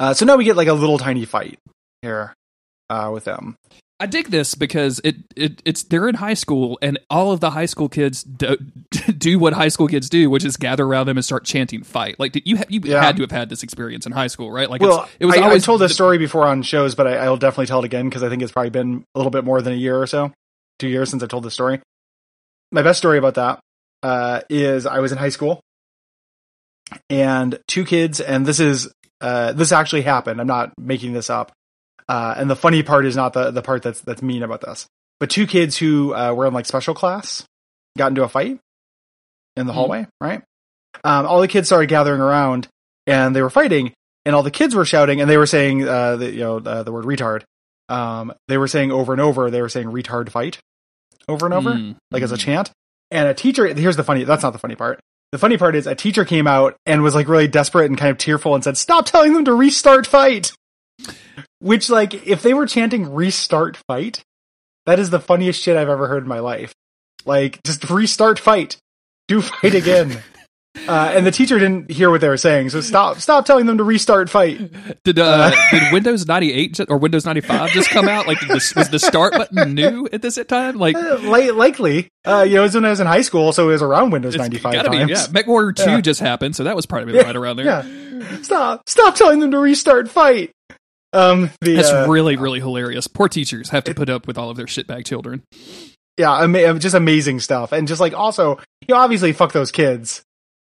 Uh, 0.00 0.14
so 0.14 0.24
now 0.26 0.36
we 0.36 0.44
get 0.44 0.56
like 0.56 0.68
a 0.68 0.72
little 0.72 0.98
tiny 0.98 1.24
fight 1.24 1.58
here 2.02 2.32
uh, 2.90 3.10
with 3.12 3.24
them. 3.24 3.56
I 3.98 4.04
dig 4.04 4.28
this 4.28 4.54
because 4.54 5.00
it, 5.04 5.16
it 5.34 5.62
it's 5.64 5.84
they're 5.84 6.06
in 6.06 6.16
high 6.16 6.34
school 6.34 6.78
and 6.82 6.98
all 7.08 7.32
of 7.32 7.40
the 7.40 7.50
high 7.50 7.64
school 7.64 7.88
kids 7.88 8.22
do, 8.22 8.56
do 9.16 9.38
what 9.38 9.54
high 9.54 9.68
school 9.68 9.88
kids 9.88 10.10
do, 10.10 10.28
which 10.28 10.44
is 10.44 10.58
gather 10.58 10.84
around 10.84 11.06
them 11.06 11.16
and 11.16 11.24
start 11.24 11.44
chanting 11.44 11.82
"fight." 11.82 12.20
Like 12.20 12.32
did 12.32 12.42
you 12.46 12.58
ha- 12.58 12.64
you 12.68 12.80
Yeah. 12.84 13.02
had 13.02 13.16
to 13.16 13.22
have 13.22 13.30
had 13.30 13.48
this 13.48 13.62
experience 13.62 14.04
in 14.04 14.12
high 14.12 14.26
school, 14.26 14.52
right? 14.52 14.68
Like 14.68 14.82
Well, 14.82 15.04
it's, 15.04 15.12
it 15.20 15.24
was 15.26 15.36
I, 15.36 15.40
always 15.40 15.62
I 15.62 15.66
told 15.66 15.80
this 15.80 15.92
the- 15.92 15.94
story 15.94 16.18
before 16.18 16.44
on 16.46 16.62
shows, 16.62 16.94
but 16.94 17.06
I, 17.06 17.16
I'll 17.24 17.38
definitely 17.38 17.66
tell 17.66 17.78
it 17.78 17.86
again 17.86 18.06
because 18.06 18.22
I 18.22 18.28
think 18.28 18.42
it's 18.42 18.52
probably 18.52 18.68
been 18.70 19.04
a 19.14 19.18
little 19.18 19.30
bit 19.30 19.44
more 19.44 19.62
than 19.62 19.72
a 19.72 19.76
year 19.76 19.98
or 19.98 20.06
so, 20.06 20.30
two 20.78 20.88
years 20.88 21.08
since 21.08 21.22
I 21.22 21.26
told 21.26 21.44
this 21.44 21.54
story. 21.54 21.80
My 22.72 22.82
best 22.82 22.98
story 22.98 23.16
about 23.16 23.34
that 23.36 23.60
uh, 24.02 24.40
is 24.50 24.84
I 24.84 24.98
was 24.98 25.10
in 25.12 25.16
high 25.16 25.30
school, 25.30 25.60
and 27.08 27.58
two 27.66 27.84
kids, 27.86 28.20
and 28.20 28.44
this 28.44 28.60
is 28.60 28.92
uh, 29.20 29.52
this 29.52 29.72
actually 29.72 30.02
happened. 30.02 30.40
I'm 30.40 30.46
not 30.46 30.72
making 30.78 31.12
this 31.14 31.30
up. 31.30 31.52
Uh, 32.08 32.34
and 32.36 32.48
the 32.48 32.56
funny 32.56 32.82
part 32.82 33.04
is 33.06 33.16
not 33.16 33.32
the 33.32 33.50
the 33.50 33.62
part 33.62 33.82
that's 33.82 34.00
that's 34.00 34.22
mean 34.22 34.42
about 34.42 34.60
this, 34.60 34.86
but 35.20 35.30
two 35.30 35.46
kids 35.46 35.76
who 35.76 36.14
uh, 36.14 36.32
were 36.32 36.46
in 36.46 36.54
like 36.54 36.66
special 36.66 36.94
class 36.94 37.44
got 37.98 38.08
into 38.08 38.22
a 38.22 38.28
fight 38.28 38.58
in 39.56 39.66
the 39.66 39.72
Mhm. 39.72 39.76
hallway. 39.76 40.06
Right, 40.20 40.42
um, 41.04 41.26
all 41.26 41.40
the 41.40 41.48
kids 41.48 41.68
started 41.68 41.88
gathering 41.88 42.20
around, 42.20 42.68
and 43.06 43.34
they 43.34 43.42
were 43.42 43.50
fighting, 43.50 43.92
and 44.24 44.34
all 44.36 44.42
the 44.42 44.50
kids 44.50 44.74
were 44.74 44.84
shouting, 44.84 45.20
and 45.20 45.28
they 45.28 45.36
were 45.38 45.46
saying 45.46 45.86
uh, 45.88 46.16
the, 46.16 46.30
you 46.32 46.40
know 46.40 46.58
uh, 46.58 46.82
the 46.82 46.92
word 46.92 47.04
retard. 47.04 47.42
Um, 47.88 48.32
they 48.48 48.58
were 48.58 48.68
saying 48.68 48.92
over 48.92 49.12
and 49.12 49.20
over. 49.20 49.50
They 49.50 49.62
were 49.62 49.68
saying 49.68 49.88
retard 49.88 50.28
fight 50.30 50.58
over 51.28 51.46
and 51.46 51.54
over 51.54 51.70
Mm, 51.70 51.96
like 52.12 52.22
as 52.22 52.32
a 52.32 52.36
mm. 52.36 52.40
chant. 52.40 52.70
And 53.10 53.28
a 53.28 53.34
teacher, 53.34 53.66
here's 53.72 53.96
the 53.96 54.02
funny, 54.02 54.24
that's 54.24 54.42
not 54.42 54.52
the 54.52 54.58
funny 54.58 54.74
part. 54.74 54.98
The 55.30 55.38
funny 55.38 55.56
part 55.56 55.76
is 55.76 55.86
a 55.86 55.94
teacher 55.94 56.24
came 56.24 56.46
out 56.48 56.76
and 56.86 57.02
was 57.02 57.14
like 57.14 57.28
really 57.28 57.46
desperate 57.46 57.86
and 57.86 57.96
kind 57.96 58.10
of 58.10 58.18
tearful 58.18 58.54
and 58.56 58.64
said, 58.64 58.76
stop 58.76 59.06
telling 59.06 59.32
them 59.32 59.44
to 59.44 59.54
restart 59.54 60.06
fight. 60.08 60.52
Which 61.60 61.88
like, 61.90 62.26
if 62.26 62.42
they 62.42 62.54
were 62.54 62.66
chanting 62.66 63.12
restart 63.14 63.76
fight, 63.88 64.22
that 64.84 64.98
is 64.98 65.10
the 65.10 65.20
funniest 65.20 65.60
shit 65.62 65.76
I've 65.76 65.88
ever 65.88 66.06
heard 66.06 66.22
in 66.22 66.28
my 66.28 66.40
life. 66.40 66.74
Like, 67.24 67.62
just 67.64 67.88
restart 67.90 68.38
fight. 68.38 68.76
Do 69.26 69.40
fight 69.42 69.74
again. 69.74 70.22
uh, 70.88 71.12
and 71.16 71.26
the 71.26 71.30
teacher 71.30 71.58
didn't 71.58 71.90
hear 71.90 72.10
what 72.10 72.20
they 72.20 72.28
were 72.28 72.36
saying, 72.36 72.68
so 72.70 72.80
stop, 72.82 73.18
stop 73.18 73.46
telling 73.46 73.64
them 73.66 73.78
to 73.78 73.84
restart 73.84 74.28
fight. 74.30 74.60
Did 75.02 75.18
uh, 75.18 75.50
did 75.72 75.82
Windows 75.92 76.26
ninety 76.26 76.52
eight 76.52 76.78
or 76.88 76.98
Windows 76.98 77.24
ninety 77.24 77.40
five 77.40 77.70
just 77.70 77.88
come 77.90 78.06
out? 78.08 78.26
Like 78.28 78.38
this, 78.46 78.74
was 78.76 78.90
the 78.90 78.98
start 78.98 79.32
button 79.32 79.74
new 79.74 80.06
at 80.12 80.20
this 80.22 80.38
time? 80.46 80.76
Like 80.76 80.94
Uh, 80.94 81.16
li- 81.22 81.50
likely, 81.50 82.08
uh, 82.26 82.44
you 82.46 82.54
know, 82.56 82.60
it 82.60 82.64
was 82.64 82.74
when 82.74 82.84
I 82.84 82.90
was 82.90 83.00
in 83.00 83.06
high 83.06 83.22
school, 83.22 83.52
so 83.52 83.68
it 83.70 83.72
was 83.72 83.82
around 83.82 84.10
Windows 84.10 84.34
it's 84.34 84.42
95 84.42 84.72
gotta 84.74 84.88
times. 84.90 85.06
be. 85.06 85.12
Yeah, 85.12 85.42
MechWarrior 85.42 85.74
two 85.74 85.90
Yeah. 85.92 86.00
just 86.02 86.20
happened, 86.20 86.54
so 86.54 86.64
that 86.64 86.76
was 86.76 86.84
probably 86.86 87.14
Yeah, 87.14 87.22
right 87.24 87.34
around 87.36 87.56
there. 87.56 87.64
Yeah. 87.66 88.42
Stop. 88.42 88.88
Stop 88.88 89.14
telling 89.16 89.40
them 89.40 89.50
to 89.52 89.58
restart 89.58 90.08
fight. 90.08 90.52
Um, 91.12 91.50
the, 91.60 91.76
That's 91.76 91.90
uh, 91.90 92.06
really 92.08 92.36
really 92.36 92.60
hilarious. 92.60 93.06
Poor 93.06 93.28
teachers 93.28 93.70
have 93.70 93.84
to 93.84 93.94
put 93.94 94.10
up 94.10 94.26
with 94.26 94.36
all 94.38 94.50
of 94.50 94.56
their 94.56 94.66
shitbag 94.66 95.06
children. 95.06 95.42
yeah, 96.18 96.42
ama- 96.42 96.78
just 96.78 96.94
amazing 96.94 97.40
stuff. 97.40 97.72
And 97.72 97.88
just 97.88 98.00
like 98.00 98.12
also, 98.12 98.58
you 98.86 98.94
know, 98.94 98.96
obviously 99.00 99.32
fuck 99.32 99.52
those 99.52 99.70
kids, 99.72 100.22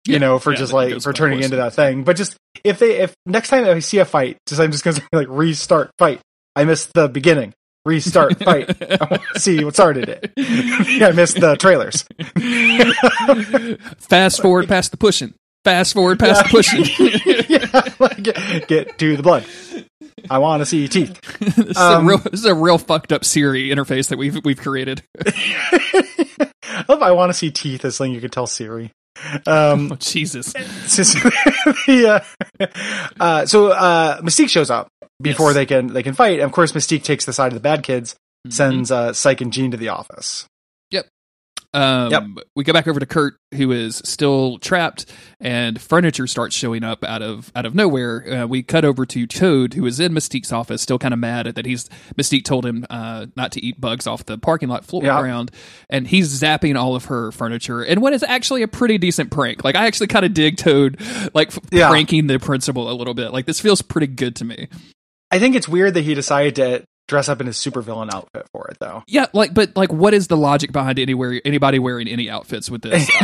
you 0.06 0.14
Yeah, 0.14 0.18
know, 0.20 0.38
for 0.38 0.52
yeah, 0.52 0.58
just 0.58 0.72
like, 0.72 1.00
for 1.02 1.12
turning 1.12 1.42
into 1.42 1.56
that 1.56 1.74
thing. 1.74 2.04
But 2.04 2.16
just, 2.16 2.36
if 2.64 2.78
they, 2.78 2.98
if 3.00 3.14
next 3.26 3.48
time 3.50 3.64
I 3.64 3.78
see 3.80 3.98
a 3.98 4.04
fight, 4.04 4.38
just, 4.46 4.60
I'm 4.60 4.72
just 4.72 4.84
gonna 4.84 4.96
say 4.96 5.02
like 5.12 5.28
restart 5.28 5.90
fight. 5.98 6.20
I 6.56 6.64
missed 6.64 6.92
the 6.94 7.08
beginning. 7.08 7.52
Restart 7.84 8.38
fight. 8.44 8.70
I 8.82 9.06
want 9.10 9.22
to 9.34 9.40
see 9.40 9.64
what 9.64 9.74
started 9.74 10.08
it. 10.08 10.32
I 11.02 11.12
missed 11.12 11.40
the 11.40 11.56
trailers. 11.56 12.04
Fast 13.98 14.42
forward 14.42 14.68
past 14.68 14.90
the 14.90 14.96
pushing. 14.96 15.34
Fast 15.64 15.94
forward 15.94 16.18
past 16.18 16.44
the 16.44 16.50
pushing. 16.50 16.84
yeah, 17.48 17.94
like, 17.98 18.22
get, 18.22 18.68
get 18.68 18.98
to 18.98 19.16
the 19.16 19.22
blood. 19.22 19.44
I 20.30 20.38
want 20.38 20.60
to 20.60 20.66
see 20.66 20.86
teeth. 20.88 21.20
this, 21.40 21.58
is 21.58 21.76
Um, 21.76 22.04
a 22.04 22.08
real, 22.08 22.18
this 22.18 22.40
is 22.40 22.44
a 22.46 22.54
real 22.54 22.78
fucked 22.78 23.12
up 23.12 23.24
Siri 23.24 23.68
interface 23.68 24.08
that 24.08 24.18
we've 24.18 24.38
we've 24.44 24.60
created. 24.60 25.02
I 25.26 26.84
love 26.88 27.02
I 27.02 27.12
want 27.12 27.30
to 27.30 27.34
see 27.34 27.50
teeth 27.50 27.84
as 27.84 27.96
something 27.96 28.12
you 28.12 28.20
could 28.20 28.32
tell 28.32 28.46
Siri. 28.46 28.92
Um, 29.46 29.90
Oh, 29.92 29.96
Jesus. 29.96 30.52
the, 30.52 32.22
uh, 32.60 32.64
uh, 33.20 33.46
so 33.46 33.68
uh, 33.68 34.20
Mystique 34.22 34.48
shows 34.50 34.70
up 34.70 34.88
before 35.20 35.48
Yes. 35.50 35.54
they 35.54 35.66
can 35.66 35.86
they 35.92 36.02
can 36.02 36.14
fight. 36.14 36.34
And 36.34 36.42
of 36.42 36.52
course, 36.52 36.72
Mystique 36.72 37.02
takes 37.02 37.24
the 37.24 37.32
side 37.32 37.48
of 37.48 37.54
the 37.54 37.60
bad 37.60 37.82
kids, 37.82 38.14
Mhm. 38.46 38.52
sends 38.52 38.90
uh, 38.92 39.12
Psyche 39.12 39.44
and 39.44 39.52
Jean 39.52 39.70
to 39.72 39.76
the 39.76 39.88
office. 39.88 40.46
Um, 41.74 42.10
Yep. 42.10 42.22
We 42.56 42.64
go 42.64 42.72
back 42.72 42.88
over 42.88 42.98
to 42.98 43.04
Kurt, 43.04 43.34
who 43.54 43.72
is 43.72 43.96
still 44.04 44.56
trapped, 44.58 45.04
and 45.38 45.78
furniture 45.80 46.26
starts 46.26 46.56
showing 46.56 46.82
up 46.82 47.04
out 47.04 47.20
of 47.20 47.52
out 47.54 47.66
of 47.66 47.74
nowhere. 47.74 48.42
Uh, 48.42 48.46
we 48.46 48.62
cut 48.62 48.86
over 48.86 49.04
to 49.04 49.26
Toad, 49.26 49.74
who 49.74 49.84
is 49.84 50.00
in 50.00 50.12
Mystique's 50.12 50.50
office, 50.50 50.80
still 50.80 50.98
kind 50.98 51.12
of 51.12 51.20
mad 51.20 51.46
that 51.46 51.66
he's 51.66 51.88
Mystique 52.16 52.44
told 52.44 52.64
him 52.64 52.86
uh, 52.88 53.26
not 53.36 53.52
to 53.52 53.62
eat 53.64 53.78
bugs 53.80 54.06
off 54.06 54.24
the 54.24 54.38
parking 54.38 54.70
lot 54.70 54.84
floor 54.86 55.04
Yeah. 55.04 55.20
ground, 55.20 55.50
and 55.90 56.06
he's 56.08 56.40
zapping 56.40 56.74
all 56.74 56.96
of 56.96 57.04
her 57.06 57.30
furniture. 57.32 57.82
And 57.82 58.00
what 58.00 58.14
is 58.14 58.22
actually 58.22 58.62
a 58.62 58.68
pretty 58.68 58.96
decent 58.96 59.30
prank. 59.30 59.62
Like 59.62 59.76
I 59.76 59.86
actually 59.86 60.06
kind 60.06 60.24
of 60.24 60.32
dig 60.32 60.56
Toad, 60.56 60.98
like 61.34 61.52
Yeah. 61.70 61.90
pranking 61.90 62.28
the 62.28 62.38
principal 62.38 62.90
a 62.90 62.94
little 62.94 63.14
bit. 63.14 63.30
Like 63.32 63.44
this 63.44 63.60
feels 63.60 63.82
pretty 63.82 64.06
good 64.06 64.34
to 64.36 64.44
me. 64.46 64.68
I 65.30 65.38
think 65.38 65.54
it's 65.54 65.68
weird 65.68 65.92
that 65.92 66.00
he 66.04 66.14
decided 66.14 66.56
to 66.56 66.84
dress 67.08 67.28
up 67.28 67.40
in 67.40 67.46
his 67.48 67.56
supervillain 67.56 68.12
outfit 68.14 68.48
for 68.52 68.68
it, 68.68 68.76
though. 68.78 69.02
Yeah, 69.08 69.26
like 69.32 69.52
but 69.52 69.74
like, 69.76 69.92
what 69.92 70.14
is 70.14 70.28
the 70.28 70.36
logic 70.36 70.70
behind 70.70 70.98
anywhere 71.00 71.40
anybody 71.44 71.78
wearing 71.80 72.06
any 72.06 72.30
outfits 72.30 72.70
with 72.70 72.82
this? 72.82 73.10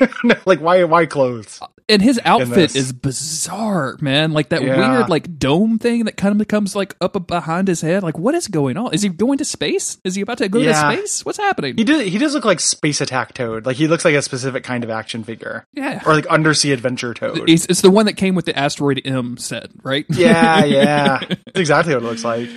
Uh, 0.00 0.34
like 0.44 0.60
why 0.60 0.82
why 0.84 1.06
clothes? 1.06 1.60
and 1.88 2.00
his 2.00 2.18
outfit 2.24 2.74
is 2.74 2.92
bizarre, 2.92 3.96
man. 4.00 4.32
Like 4.32 4.48
that 4.48 4.62
Yeah. 4.62 4.96
weird 4.98 5.08
like 5.08 5.38
dome 5.38 5.78
thing 5.78 6.04
that 6.06 6.16
kind 6.16 6.32
of 6.32 6.38
becomes 6.38 6.74
like 6.74 6.96
up 7.00 7.26
behind 7.26 7.68
his 7.68 7.80
head. 7.80 8.02
Like 8.02 8.18
what 8.18 8.34
is 8.34 8.48
going 8.48 8.76
on? 8.76 8.92
Is 8.94 9.02
he 9.02 9.08
going 9.08 9.38
to 9.38 9.44
space? 9.44 9.98
Is 10.04 10.14
he 10.14 10.22
about 10.22 10.38
to 10.38 10.48
go 10.48 10.58
Yeah. 10.58 10.90
to 10.90 10.96
space? 10.96 11.24
What's 11.24 11.38
happening? 11.38 11.76
He 11.76 11.84
does 11.84 12.02
he 12.02 12.18
does 12.18 12.34
look 12.34 12.44
like 12.44 12.60
Space 12.60 13.00
Attack 13.00 13.34
Toad. 13.34 13.66
Like 13.66 13.76
he 13.76 13.86
looks 13.86 14.04
like 14.04 14.14
a 14.14 14.22
specific 14.22 14.64
kind 14.64 14.82
of 14.84 14.90
action 14.90 15.24
figure, 15.24 15.66
yeah. 15.74 16.02
or 16.06 16.14
like 16.14 16.26
Undersea 16.26 16.72
Adventure 16.72 17.14
Toad. 17.14 17.48
It's, 17.48 17.66
it's 17.66 17.82
the 17.82 17.90
one 17.90 18.06
that 18.06 18.14
came 18.14 18.34
with 18.34 18.46
the 18.46 18.58
asteroid 18.58 19.00
M 19.04 19.36
set, 19.36 19.70
right? 19.82 20.06
yeah, 20.08 20.64
yeah. 20.64 21.18
That's 21.28 21.40
exactly 21.56 21.94
what 21.94 22.02
it 22.02 22.06
looks 22.06 22.24
like. 22.24 22.48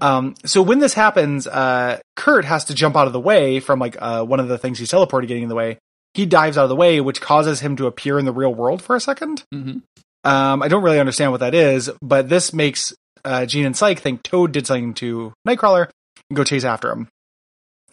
Um, 0.00 0.34
so 0.44 0.62
when 0.62 0.78
this 0.78 0.94
happens, 0.94 1.46
uh, 1.46 1.98
Kurt 2.16 2.44
has 2.44 2.64
to 2.66 2.74
jump 2.74 2.96
out 2.96 3.06
of 3.06 3.12
the 3.12 3.20
way 3.20 3.60
from 3.60 3.78
like 3.78 3.96
uh, 4.00 4.24
one 4.24 4.40
of 4.40 4.48
the 4.48 4.58
things 4.58 4.78
he's 4.78 4.90
teleported 4.90 5.28
getting 5.28 5.44
in 5.44 5.48
the 5.48 5.54
way. 5.54 5.78
He 6.14 6.26
dives 6.26 6.56
out 6.56 6.64
of 6.64 6.68
the 6.70 6.76
way, 6.76 7.00
which 7.00 7.20
causes 7.20 7.60
him 7.60 7.76
to 7.76 7.86
appear 7.86 8.18
in 8.18 8.24
the 8.24 8.32
real 8.32 8.54
world 8.54 8.80
for 8.82 8.96
a 8.96 9.00
second. 9.00 9.44
Mhm. 9.54 9.82
Um, 10.24 10.62
I 10.62 10.68
don't 10.68 10.82
really 10.82 10.98
understand 10.98 11.30
what 11.30 11.40
that 11.40 11.54
is, 11.54 11.90
but 12.02 12.28
this 12.28 12.52
makes 12.52 12.94
uh, 13.24 13.46
Jean 13.46 13.66
and 13.66 13.76
Psyche 13.76 14.00
think 14.00 14.22
Toad 14.22 14.52
did 14.52 14.66
something 14.66 14.94
to 14.94 15.32
Nightcrawler 15.46 15.88
and 16.30 16.36
go 16.36 16.42
chase 16.44 16.64
after 16.64 16.90
him. 16.90 17.08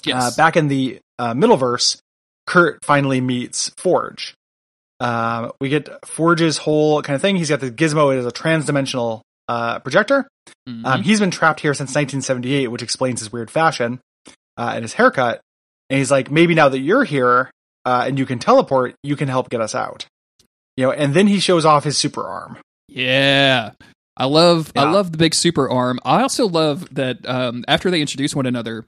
Yes. 0.06 0.24
Uh, 0.24 0.32
back 0.38 0.56
in 0.58 0.68
the 0.68 1.00
uh, 1.20 1.34
Middleverse, 1.34 1.98
Kurt 2.48 2.84
finally 2.84 3.22
meets 3.22 3.70
Forge. 3.78 4.34
Uh, 5.00 5.50
we 5.60 5.70
get 5.70 5.90
Forge's 6.06 6.58
whole 6.58 7.02
kind 7.02 7.16
of 7.16 7.22
thing. 7.22 7.36
He's 7.36 7.50
got 7.50 7.60
the 7.60 7.72
gizmo 7.72 8.14
It 8.14 8.20
is 8.20 8.26
a 8.26 8.32
transdimensional 8.32 9.22
uh, 9.54 9.80
projector. 9.80 10.28
Mhm. 10.68 10.86
Um, 10.86 11.04
he's 11.04 11.20
been 11.20 11.32
trapped 11.32 11.60
here 11.60 11.74
since 11.74 11.90
1978, 11.90 12.70
which 12.70 12.82
explains 12.82 13.20
his 13.20 13.32
weird 13.32 13.52
fashion 13.52 14.00
uh, 14.58 14.72
and 14.74 14.84
his 14.84 14.94
haircut. 14.94 15.42
And 15.90 16.00
he's 16.00 16.10
like, 16.10 16.32
maybe 16.32 16.56
now 16.56 16.70
that 16.70 16.80
you're 16.80 17.04
here 17.04 17.52
uh, 17.86 18.06
and 18.08 18.18
you 18.18 18.26
can 18.26 18.40
teleport, 18.40 18.96
you 19.04 19.16
can 19.16 19.28
help 19.28 19.50
get 19.50 19.62
us 19.62 19.76
out. 19.76 20.08
You 20.76 20.86
know, 20.86 20.92
and 20.92 21.14
then 21.14 21.28
he 21.28 21.40
shows 21.40 21.66
off 21.66 21.84
his 21.84 21.98
super 21.98 22.24
arm. 22.24 22.58
Yeah. 22.88 23.72
I 24.16 24.26
love 24.26 24.72
I 24.76 24.92
love 24.92 25.12
the 25.12 25.18
big 25.18 25.34
super 25.34 25.70
arm. 25.70 26.00
I 26.06 26.22
also 26.22 26.48
love 26.48 26.88
that 26.94 27.28
um, 27.28 27.66
after 27.68 27.90
they 27.90 28.00
introduce 28.00 28.36
one 28.36 28.46
another, 28.46 28.86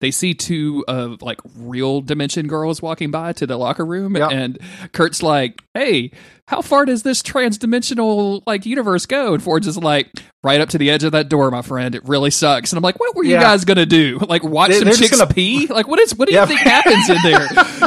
they 0.00 0.10
see 0.10 0.34
two 0.34 0.84
of 0.88 1.22
like 1.22 1.40
real 1.56 2.00
dimension 2.02 2.46
girls 2.48 2.82
walking 2.82 3.10
by 3.10 3.32
to 3.32 3.46
the 3.46 3.56
locker 3.56 3.84
room 3.84 4.16
Yep. 4.16 4.30
and 4.30 4.58
kurt's 4.92 5.22
like 5.22 5.60
hey 5.74 6.10
how 6.48 6.60
far 6.62 6.84
does 6.84 7.02
this 7.02 7.22
trans-dimensional 7.22 8.42
like 8.46 8.66
universe 8.66 9.06
go 9.06 9.34
and 9.34 9.42
forge's 9.42 9.66
is 9.68 9.78
like 9.78 10.10
right 10.44 10.60
up 10.60 10.68
to 10.70 10.78
the 10.78 10.90
edge 10.90 11.02
of 11.02 11.12
that 11.12 11.28
door 11.28 11.50
my 11.50 11.62
friend 11.62 11.94
it 11.94 12.06
really 12.06 12.30
sucks 12.30 12.72
and 12.72 12.76
i'm 12.78 12.82
like 12.82 13.00
what 13.00 13.16
were 13.16 13.24
you 13.24 13.32
Yeah. 13.32 13.40
guys 13.40 13.64
gonna 13.64 13.86
do 13.86 14.18
like 14.28 14.44
watch 14.44 14.70
They- 14.70 14.78
some 14.80 14.92
chicks 14.92 15.18
gonna- 15.18 15.32
pee 15.32 15.66
like 15.70 15.88
what 15.88 15.98
is 15.98 16.14
what 16.14 16.28
do 16.28 16.34
Yeah. 16.34 16.42
you 16.42 16.46
think 16.48 16.60
happens 16.60 17.08
in 17.08 17.16
there 17.22 17.42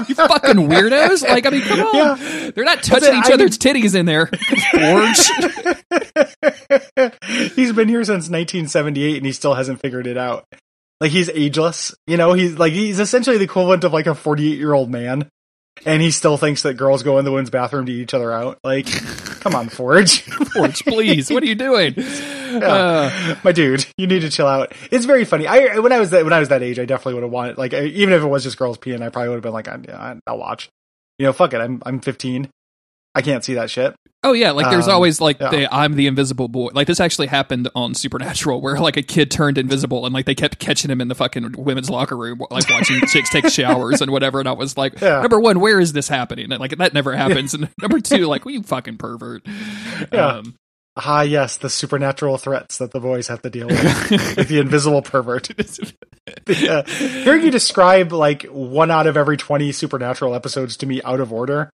you 0.07 0.15
fucking 0.15 0.67
weirdos 0.67 1.21
like 1.23 1.45
i 1.45 1.49
mean 1.51 1.61
come 1.61 1.79
on 1.81 1.95
Yeah. 1.95 2.49
they're 2.55 2.65
not 2.65 2.81
touching 2.83 3.13
it, 3.13 3.17
each 3.19 3.29
I 3.29 3.33
other's 3.33 3.57
titties 3.57 3.95
in 3.95 4.05
there 4.07 4.27
forge 4.71 5.29
he's 7.55 7.71
been 7.73 7.87
here 7.87 8.03
since 8.03 8.29
1978 8.29 9.17
and 9.17 9.25
he 9.25 9.31
still 9.31 9.53
hasn't 9.53 9.79
figured 9.79 10.07
it 10.07 10.17
out. 10.17 10.45
Like 11.01 11.11
he's 11.11 11.29
ageless, 11.29 11.95
you 12.07 12.17
know. 12.17 12.33
He's 12.33 12.57
like 12.57 12.73
he's 12.73 12.99
essentially 12.99 13.37
the 13.37 13.45
equivalent 13.45 13.83
of 13.83 13.93
like 13.93 14.07
a 14.07 14.15
48 14.15 14.57
year 14.57 14.73
old 14.73 14.89
man, 14.91 15.29
and 15.85 16.01
he 16.01 16.11
still 16.11 16.35
thinks 16.37 16.63
that 16.63 16.73
girls 16.73 17.03
go 17.03 17.17
in 17.19 17.25
the 17.25 17.31
women's 17.31 17.49
bathroom 17.49 17.85
to 17.85 17.91
eat 17.91 18.01
each 18.01 18.13
other 18.13 18.31
out. 18.33 18.59
Like, 18.63 18.85
come 19.39 19.55
on, 19.55 19.69
Forge. 19.69 20.21
forge 20.53 20.83
please 20.83 21.31
what 21.31 21.41
are 21.43 21.45
you 21.47 21.55
doing 21.55 21.95
Uh, 22.49 23.35
my 23.43 23.51
dude, 23.51 23.85
you 23.95 24.07
need 24.07 24.21
to 24.21 24.29
chill 24.29 24.47
out. 24.47 24.73
It's 24.91 25.05
very 25.05 25.23
funny. 25.23 25.45
I 25.45 25.77
when 25.79 25.91
I 25.91 25.99
was 25.99 26.09
that 26.09 26.23
when 26.23 26.33
I 26.33 26.39
was 26.39 26.49
that 26.49 26.63
age, 26.63 26.79
I 26.79 26.85
definitely 26.85 27.13
would 27.13 27.23
have 27.23 27.31
wanted 27.31 27.57
like 27.59 27.73
I- 27.75 27.83
even 27.85 28.11
if 28.13 28.23
it 28.23 28.27
was 28.27 28.43
just 28.43 28.57
girls 28.57 28.77
peeing, 28.79 29.03
I 29.03 29.09
probably 29.09 29.29
would 29.29 29.35
have 29.35 29.43
been 29.43 29.53
like, 29.53 29.67
I, 29.67 30.17
I'll 30.25 30.39
watch. 30.39 30.67
You 31.19 31.27
know, 31.27 31.33
fuck 31.33 31.53
it. 31.53 31.61
I'm 31.61 31.81
I'm 31.85 31.99
15. 31.99 32.49
I 33.13 33.21
can't 33.21 33.43
see 33.45 33.53
that 33.53 33.69
shit. 33.69 33.95
Oh 34.21 34.33
yeah, 34.33 34.51
like 34.51 34.69
there's 34.69 34.87
Um, 34.89 34.95
always 34.95 35.21
like 35.21 35.39
yeah. 35.39 35.49
the 35.49 35.73
I'm 35.73 35.93
the 35.93 36.07
invisible 36.07 36.49
boy. 36.49 36.71
Like 36.73 36.87
this 36.87 36.99
actually 36.99 37.27
happened 37.27 37.69
on 37.73 37.93
Supernatural, 37.93 38.59
where 38.59 38.77
like 38.77 38.97
a 38.97 39.01
kid 39.01 39.31
turned 39.31 39.57
invisible 39.57 40.05
and 40.05 40.13
like 40.13 40.25
they 40.25 40.35
kept 40.35 40.59
catching 40.59 40.91
him 40.91 40.99
in 40.99 41.07
the 41.07 41.15
fucking 41.15 41.53
women's 41.57 41.89
locker 41.89 42.17
room, 42.17 42.41
like 42.51 42.69
watching 42.69 42.99
chicks 43.07 43.29
take 43.29 43.47
showers 43.47 44.01
and 44.01 44.11
whatever. 44.11 44.39
And 44.39 44.49
I 44.49 44.51
was 44.51 44.75
like, 44.77 44.99
Yeah. 44.99 45.21
number 45.21 45.39
one, 45.39 45.61
where 45.61 45.79
is 45.79 45.93
this 45.93 46.09
happening? 46.09 46.51
And, 46.51 46.59
like 46.59 46.75
that 46.77 46.93
never 46.93 47.15
happens. 47.15 47.53
And 47.53 47.69
number 47.81 47.99
two, 48.01 48.25
like, 48.27 48.43
well, 48.43 48.53
you 48.53 48.63
fucking 48.63 48.97
pervert. 48.97 49.43
Yeah. 50.11 50.27
Um, 50.27 50.55
Ah, 51.01 51.21
yes, 51.21 51.55
the 51.55 51.69
supernatural 51.69 52.37
threats 52.37 52.79
that 52.79 52.91
the 52.91 52.99
boys 52.99 53.29
have 53.29 53.41
to 53.43 53.49
deal 53.49 53.67
with 53.67 54.11
with 54.35 54.49
the 54.49 54.59
invisible 54.59 55.01
pervert. 55.01 55.47
Yeah. 56.45 56.85
Hearing 56.85 57.43
you 57.45 57.51
describe 57.51 58.11
like 58.11 58.43
one 58.43 58.91
out 58.91 59.07
of 59.07 59.15
every 59.15 59.37
20 59.37 59.71
supernatural 59.71 60.35
episodes 60.35 60.75
to 60.77 60.85
me 60.85 61.01
out 61.03 61.21
of 61.21 61.31
order, 61.31 61.69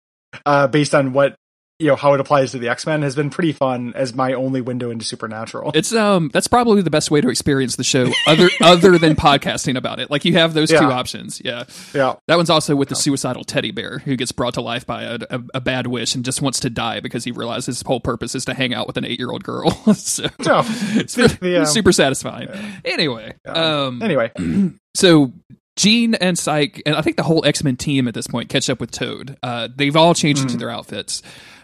uh, 0.45 0.67
based 0.67 0.93
on 0.93 1.13
what, 1.13 1.37
you 1.83 1.89
know, 1.89 1.97
how 1.97 2.15
it 2.15 2.21
applies 2.21 2.53
to 2.53 2.59
the 2.59 2.69
X 2.69 2.87
Men 2.87 3.03
has 3.03 3.15
been 3.17 3.29
pretty 3.29 3.53
fun 3.53 3.93
as 3.95 4.15
my 4.15 4.33
only 4.33 4.61
window 4.61 4.91
into 4.91 5.05
supernatural. 5.05 5.73
it's 5.75 5.93
um 5.93 6.31
that's 6.33 6.49
probably 6.49 6.81
the 6.83 6.91
best 6.91 7.11
way 7.11 7.21
to 7.21 7.29
experience 7.29 7.77
the 7.77 7.85
show, 7.85 8.11
other 8.27 8.49
other 8.63 8.99
than 8.99 9.17
podcasting 9.17 9.77
about 9.77 9.99
it. 10.01 10.11
Like 10.11 10.25
you 10.25 10.35
have 10.35 10.55
those 10.55 10.71
two 10.71 10.77
options. 10.77 11.43
Yeah. 11.45 11.65
yeah. 11.95 12.15
That 12.29 12.37
one's 12.37 12.51
also 12.51 12.77
with 12.77 12.89
the 12.89 12.95
suicidal 12.97 13.45
teddy 13.45 13.71
bear 13.73 13.99
who 13.99 14.17
gets 14.17 14.33
brought 14.33 14.55
to 14.55 14.61
life 14.63 14.87
by 14.87 15.03
a, 15.03 15.19
a, 15.31 15.43
a 15.55 15.61
bad 15.61 15.87
wish 15.89 16.15
and 16.15 16.25
just 16.25 16.41
wants 16.41 16.61
to 16.61 16.71
die 16.71 17.01
because 17.01 17.25
he 17.25 17.33
realizes 17.33 17.67
his 17.67 17.83
whole 17.83 18.01
purpose 18.01 18.35
is 18.35 18.45
to 18.47 18.55
hang 18.55 18.73
out 18.73 18.87
with 18.87 18.97
an 18.97 19.05
eight 19.05 19.19
year 19.19 19.31
old 19.31 19.45
girl. 19.45 19.71
so 19.95 20.25
No. 20.47 20.63
it's 20.67 21.15
The- 21.15 21.37
the, 21.41 21.57
um, 21.61 21.67
super 21.67 21.93
satisfying. 21.93 22.49
Anyway, 22.85 23.35
um, 23.47 24.01
Anyway, 24.03 24.31
so 24.95 25.33
Jean 25.77 26.15
and 26.15 26.39
Psyche, 26.39 26.83
and 26.85 26.95
I 26.95 27.01
think 27.01 27.17
the 27.17 27.23
whole 27.23 27.45
X 27.47 27.65
Men 27.65 27.77
team 27.77 28.07
at 28.07 28.13
this 28.15 28.27
point 28.27 28.51
catch 28.51 28.69
up 28.69 28.79
with 28.81 28.91
Toad. 28.91 29.39
Uh, 29.43 29.69
they've 29.75 29.97
all 29.97 30.15
changed 30.15 30.43
into 30.43 30.57
their 30.59 30.69
outfits. 30.71 31.23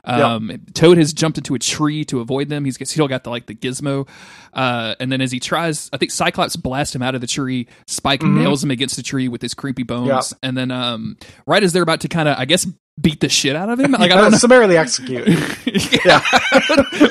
Um, 0.09 0.53
Toad 0.75 0.97
has 0.99 1.13
jumped 1.13 1.39
into 1.39 1.55
a 1.55 1.59
tree 1.59 2.05
to 2.07 2.21
avoid 2.21 2.49
them. 2.49 2.65
He's 2.65 2.79
still 2.89 3.09
got 3.09 3.25
the 3.25 3.31
like 3.31 3.47
the 3.47 3.55
gizmo, 3.55 4.09
uh, 4.55 4.95
and 5.01 5.13
then 5.13 5.21
as 5.21 5.31
he 5.31 5.39
tries, 5.41 5.91
I 5.93 5.97
think 5.99 6.11
Cyclops 6.13 6.57
blasts 6.57 6.95
him 6.95 7.03
out 7.03 7.15
of 7.15 7.21
the 7.21 7.27
tree. 7.27 7.69
Spyke 7.87 8.23
nails 8.23 8.65
him 8.65 8.71
against 8.71 8.97
the 8.97 9.03
tree 9.03 9.29
with 9.29 9.43
his 9.43 9.55
creepy 9.55 9.83
bones, 9.83 10.09
Yeah. 10.09 10.23
and 10.43 10.57
then 10.57 10.71
um, 10.71 11.17
right 11.47 11.63
as 11.63 11.73
they're 11.73 11.83
about 11.83 12.01
to 12.01 12.09
kind 12.09 12.29
of, 12.29 12.39
I 12.39 12.45
guess, 12.47 12.67
beat 13.01 13.21
the 13.21 13.29
shit 13.29 13.55
out 13.57 13.69
of 13.69 13.79
him. 13.81 13.93
Like 13.99 14.13
I 14.13 14.17
don't 14.17 14.31
know. 14.33 14.39
summarily 14.39 14.77
execute. 14.77 15.27
yeah. 16.05 16.21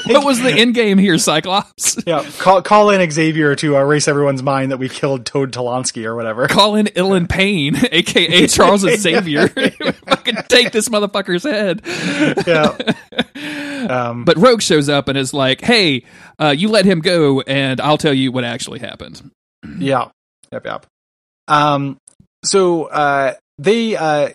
what 0.07 0.25
was 0.25 0.41
the 0.41 0.51
end 0.55 0.73
game 0.73 0.97
here, 0.97 1.17
Cyclops? 1.17 1.97
yeah, 2.07 2.23
call 2.39 2.61
call 2.61 2.89
in 2.91 3.11
Xavier 3.11 3.55
to 3.55 3.75
erase 3.75 4.07
everyone's 4.07 4.41
mind 4.43 4.71
that 4.71 4.77
we 4.77 4.89
killed 4.89 5.25
Toad 5.25 5.51
Tolansky 5.51 6.05
or 6.05 6.15
whatever. 6.15 6.47
Call 6.47 6.75
in 6.75 6.85
Ilan 6.87 7.27
Payne, 7.29 7.75
aka 7.91 8.47
Charles 8.47 8.81
Xavier. 8.81 9.47
Fucking 9.49 10.35
take 10.47 10.71
this 10.71 10.87
motherfucker's 10.89 11.43
head. 11.43 11.81
Yeah. 12.47 12.75
Um, 13.89 14.25
But 14.25 14.37
Rogue 14.37 14.61
shows 14.61 14.89
up 14.89 15.07
and 15.07 15.17
is 15.17 15.33
like, 15.33 15.61
"Hey, 15.61 16.03
uh, 16.39 16.53
you 16.57 16.69
let 16.69 16.85
him 16.85 16.99
go, 16.99 17.41
and 17.41 17.79
I'll 17.81 17.97
tell 17.97 18.13
you 18.13 18.31
what 18.31 18.43
actually 18.43 18.79
happened." 18.79 19.29
Yeah. 19.77 20.09
Yep. 20.51 20.65
Yep. 20.65 20.85
Um. 21.47 21.97
So 22.43 22.85
uh, 22.85 23.33
they 23.57 23.95
uh, 23.95 24.29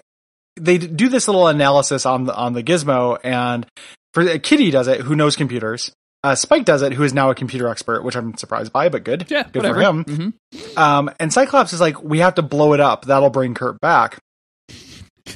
they 0.56 0.78
do 0.78 1.08
this 1.08 1.28
little 1.28 1.48
analysis 1.48 2.06
on 2.06 2.24
the 2.24 2.34
on 2.34 2.52
the 2.52 2.62
gizmo, 2.62 3.18
and 3.24 3.66
for 4.14 4.22
uh, 4.22 4.38
Kitty 4.42 4.70
does 4.70 4.88
it, 4.88 5.00
who 5.00 5.14
knows 5.16 5.36
computers. 5.36 5.92
Uh, 6.24 6.32
Spyke 6.32 6.64
does 6.64 6.82
it, 6.82 6.92
who 6.92 7.02
is 7.02 7.12
now 7.12 7.30
a 7.30 7.34
computer 7.34 7.66
expert, 7.68 8.04
which 8.04 8.14
I'm 8.14 8.36
surprised 8.36 8.72
by, 8.72 8.88
but 8.88 9.02
good. 9.02 9.26
Yeah, 9.28 9.42
good 9.42 9.56
whatever. 9.64 9.74
for 9.74 9.80
him. 9.82 10.04
Mhm. 10.04 10.78
Um, 10.78 11.10
and 11.18 11.32
Cyclops 11.32 11.72
is 11.72 11.80
like, 11.80 12.00
we 12.00 12.20
have 12.20 12.36
to 12.36 12.42
blow 12.42 12.74
it 12.74 12.80
up. 12.80 13.06
That'll 13.06 13.28
bring 13.30 13.54
Kurt 13.54 13.80
back. 13.80 14.20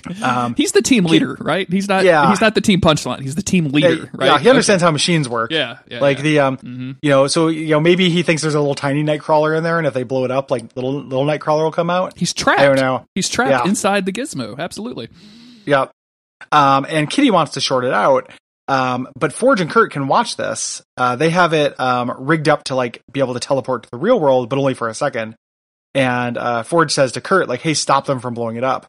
Um, 0.22 0.55
He's 0.57 0.72
the 0.72 0.82
team 0.82 1.05
leader, 1.05 1.36
right? 1.40 1.70
He's 1.70 1.88
not. 1.88 2.05
Yeah. 2.05 2.28
He's 2.30 2.40
not 2.40 2.55
the 2.55 2.61
team 2.61 2.80
punchline. 2.80 3.20
He's 3.20 3.34
the 3.34 3.42
team 3.42 3.66
leader, 3.68 4.11
right? 4.14 4.26
yeah, 4.26 4.38
he 4.38 4.49
understands 4.49 4.82
how 4.82 4.90
machines 4.90 5.28
work. 5.28 5.51
Yeah, 5.53 5.78
yeah. 5.88 6.01
like 6.01 6.18
yeah. 6.18 6.22
the 6.22 6.38
um, 6.40 6.57
Mhm. 6.59 6.97
you 7.03 7.11
know, 7.11 7.26
so 7.26 7.49
you 7.49 7.68
know, 7.68 7.80
maybe 7.80 8.11
he 8.11 8.22
thinks 8.22 8.42
there's 8.42 8.55
a 8.55 8.61
little 8.61 8.74
tiny 8.74 9.03
nightcrawler 9.05 9.57
in 9.57 9.62
there, 9.62 9.78
and 9.78 9.86
if 9.86 9.94
they 9.94 10.03
blow 10.03 10.24
it 10.24 10.30
up, 10.30 10.51
like 10.51 10.74
little 10.74 10.94
little 11.03 11.24
nightcrawler 11.24 11.64
will 11.64 11.72
come 11.72 11.90
out. 11.90 12.14
he's 12.16 12.32
trapped. 12.32 12.61
I 12.61 12.66
don't 12.66 12.76
know. 12.76 13.05
He's 13.14 13.28
trapped 13.28 13.51
Yeah. 13.64 13.68
inside 13.68 14.07
the 14.07 14.12
gizmo. 14.12 14.59
Absolutely. 14.59 15.09
Yep. 15.66 15.90
Um, 16.53 16.86
and 16.88 17.09
Kitty 17.11 17.30
wants 17.30 17.53
to 17.55 17.61
short 17.61 17.84
it 17.84 17.92
out. 17.92 18.30
Um, 18.68 19.09
but 19.16 19.32
Forge 19.32 19.61
and 19.61 19.70
Kurt 19.70 19.92
can 19.92 20.09
watch 20.09 20.36
this. 20.36 20.82
Uh, 20.97 21.14
they 21.16 21.30
have 21.30 21.53
it 21.53 21.78
um, 21.78 22.12
rigged 22.18 22.49
up 22.49 22.64
to 22.64 22.74
like 22.74 23.01
be 23.12 23.20
able 23.20 23.34
to 23.34 23.40
teleport 23.40 23.84
to 23.84 23.88
the 23.92 23.97
real 23.99 24.18
world, 24.18 24.49
but 24.49 24.59
only 24.59 24.74
for 24.74 24.88
a 24.88 24.94
second. 24.94 25.36
And 25.94 26.36
uh, 26.36 26.62
Forge 26.64 26.92
says 26.92 27.12
to 27.12 27.20
Kurt, 27.20 27.49
like, 27.49 27.61
"Hey, 27.61 27.74
stop 27.74 28.07
them 28.07 28.18
from 28.20 28.34
blowing 28.34 28.57
it 28.57 28.64
up." 28.64 28.86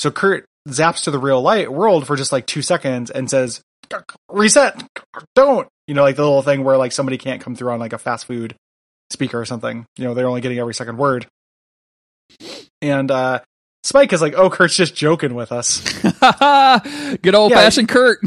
So 0.00 0.10
Kurt 0.10 0.46
zaps 0.66 1.04
to 1.04 1.10
the 1.10 1.18
real 1.18 1.42
light 1.42 1.70
world 1.70 2.06
for 2.06 2.16
just 2.16 2.32
like 2.32 2.46
two 2.46 2.62
seconds 2.62 3.10
and 3.10 3.28
says, 3.28 3.60
"Reset, 4.30 4.82
don't." 5.34 5.68
You 5.86 5.92
know, 5.94 6.02
like 6.02 6.16
the 6.16 6.22
little 6.22 6.40
thing 6.40 6.64
where 6.64 6.78
like 6.78 6.92
somebody 6.92 7.18
can't 7.18 7.42
come 7.42 7.54
through 7.54 7.70
on 7.72 7.80
like 7.80 7.92
a 7.92 7.98
fast 7.98 8.24
food 8.24 8.56
speaker 9.10 9.38
or 9.38 9.44
something. 9.44 9.84
You 9.98 10.04
know, 10.04 10.14
they're 10.14 10.26
only 10.26 10.40
getting 10.40 10.58
every 10.58 10.72
second 10.72 10.96
word. 10.96 11.26
And 12.80 13.10
uh, 13.10 13.40
Spyke 13.84 14.10
is 14.14 14.22
like, 14.22 14.32
"Oh, 14.34 14.48
Kurt's 14.48 14.74
just 14.74 14.94
joking 14.94 15.34
with 15.34 15.52
us." 15.52 15.80
Good 17.22 17.34
old 17.34 17.52
fashioned 17.52 17.90
Kurt. 17.90 18.20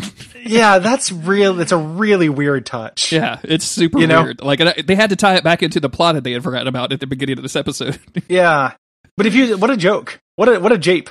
yeah, 0.45 0.78
that's 0.78 1.11
real. 1.11 1.59
It's 1.59 1.71
a 1.71 1.78
really 1.78 2.30
weird 2.30 2.67
touch. 2.67 3.11
Yeah, 3.11 3.39
it's 3.43 3.65
super 3.65 3.97
You 3.97 4.05
know? 4.05 4.21
weird. 4.26 4.41
Like 4.43 4.86
they 4.86 4.93
had 4.93 5.09
to 5.09 5.15
tie 5.15 5.38
it 5.38 5.43
back 5.43 5.63
into 5.63 5.80
the 5.80 5.89
plot 5.89 6.13
that 6.13 6.24
they 6.24 6.34
had 6.34 6.43
forgotten 6.43 6.67
about 6.67 6.91
at 6.93 6.99
the 6.99 7.07
beginning 7.07 7.39
of 7.39 7.43
this 7.43 7.55
episode. 7.55 7.99
Yeah. 8.30 8.74
But 9.17 9.26
if 9.26 9.34
you, 9.34 9.57
what 9.57 9.71
a 9.71 9.78
joke. 9.78 10.19
What 10.36 10.49
a, 10.49 10.59
what 10.59 10.71
a 10.71 10.78
jape 10.78 11.09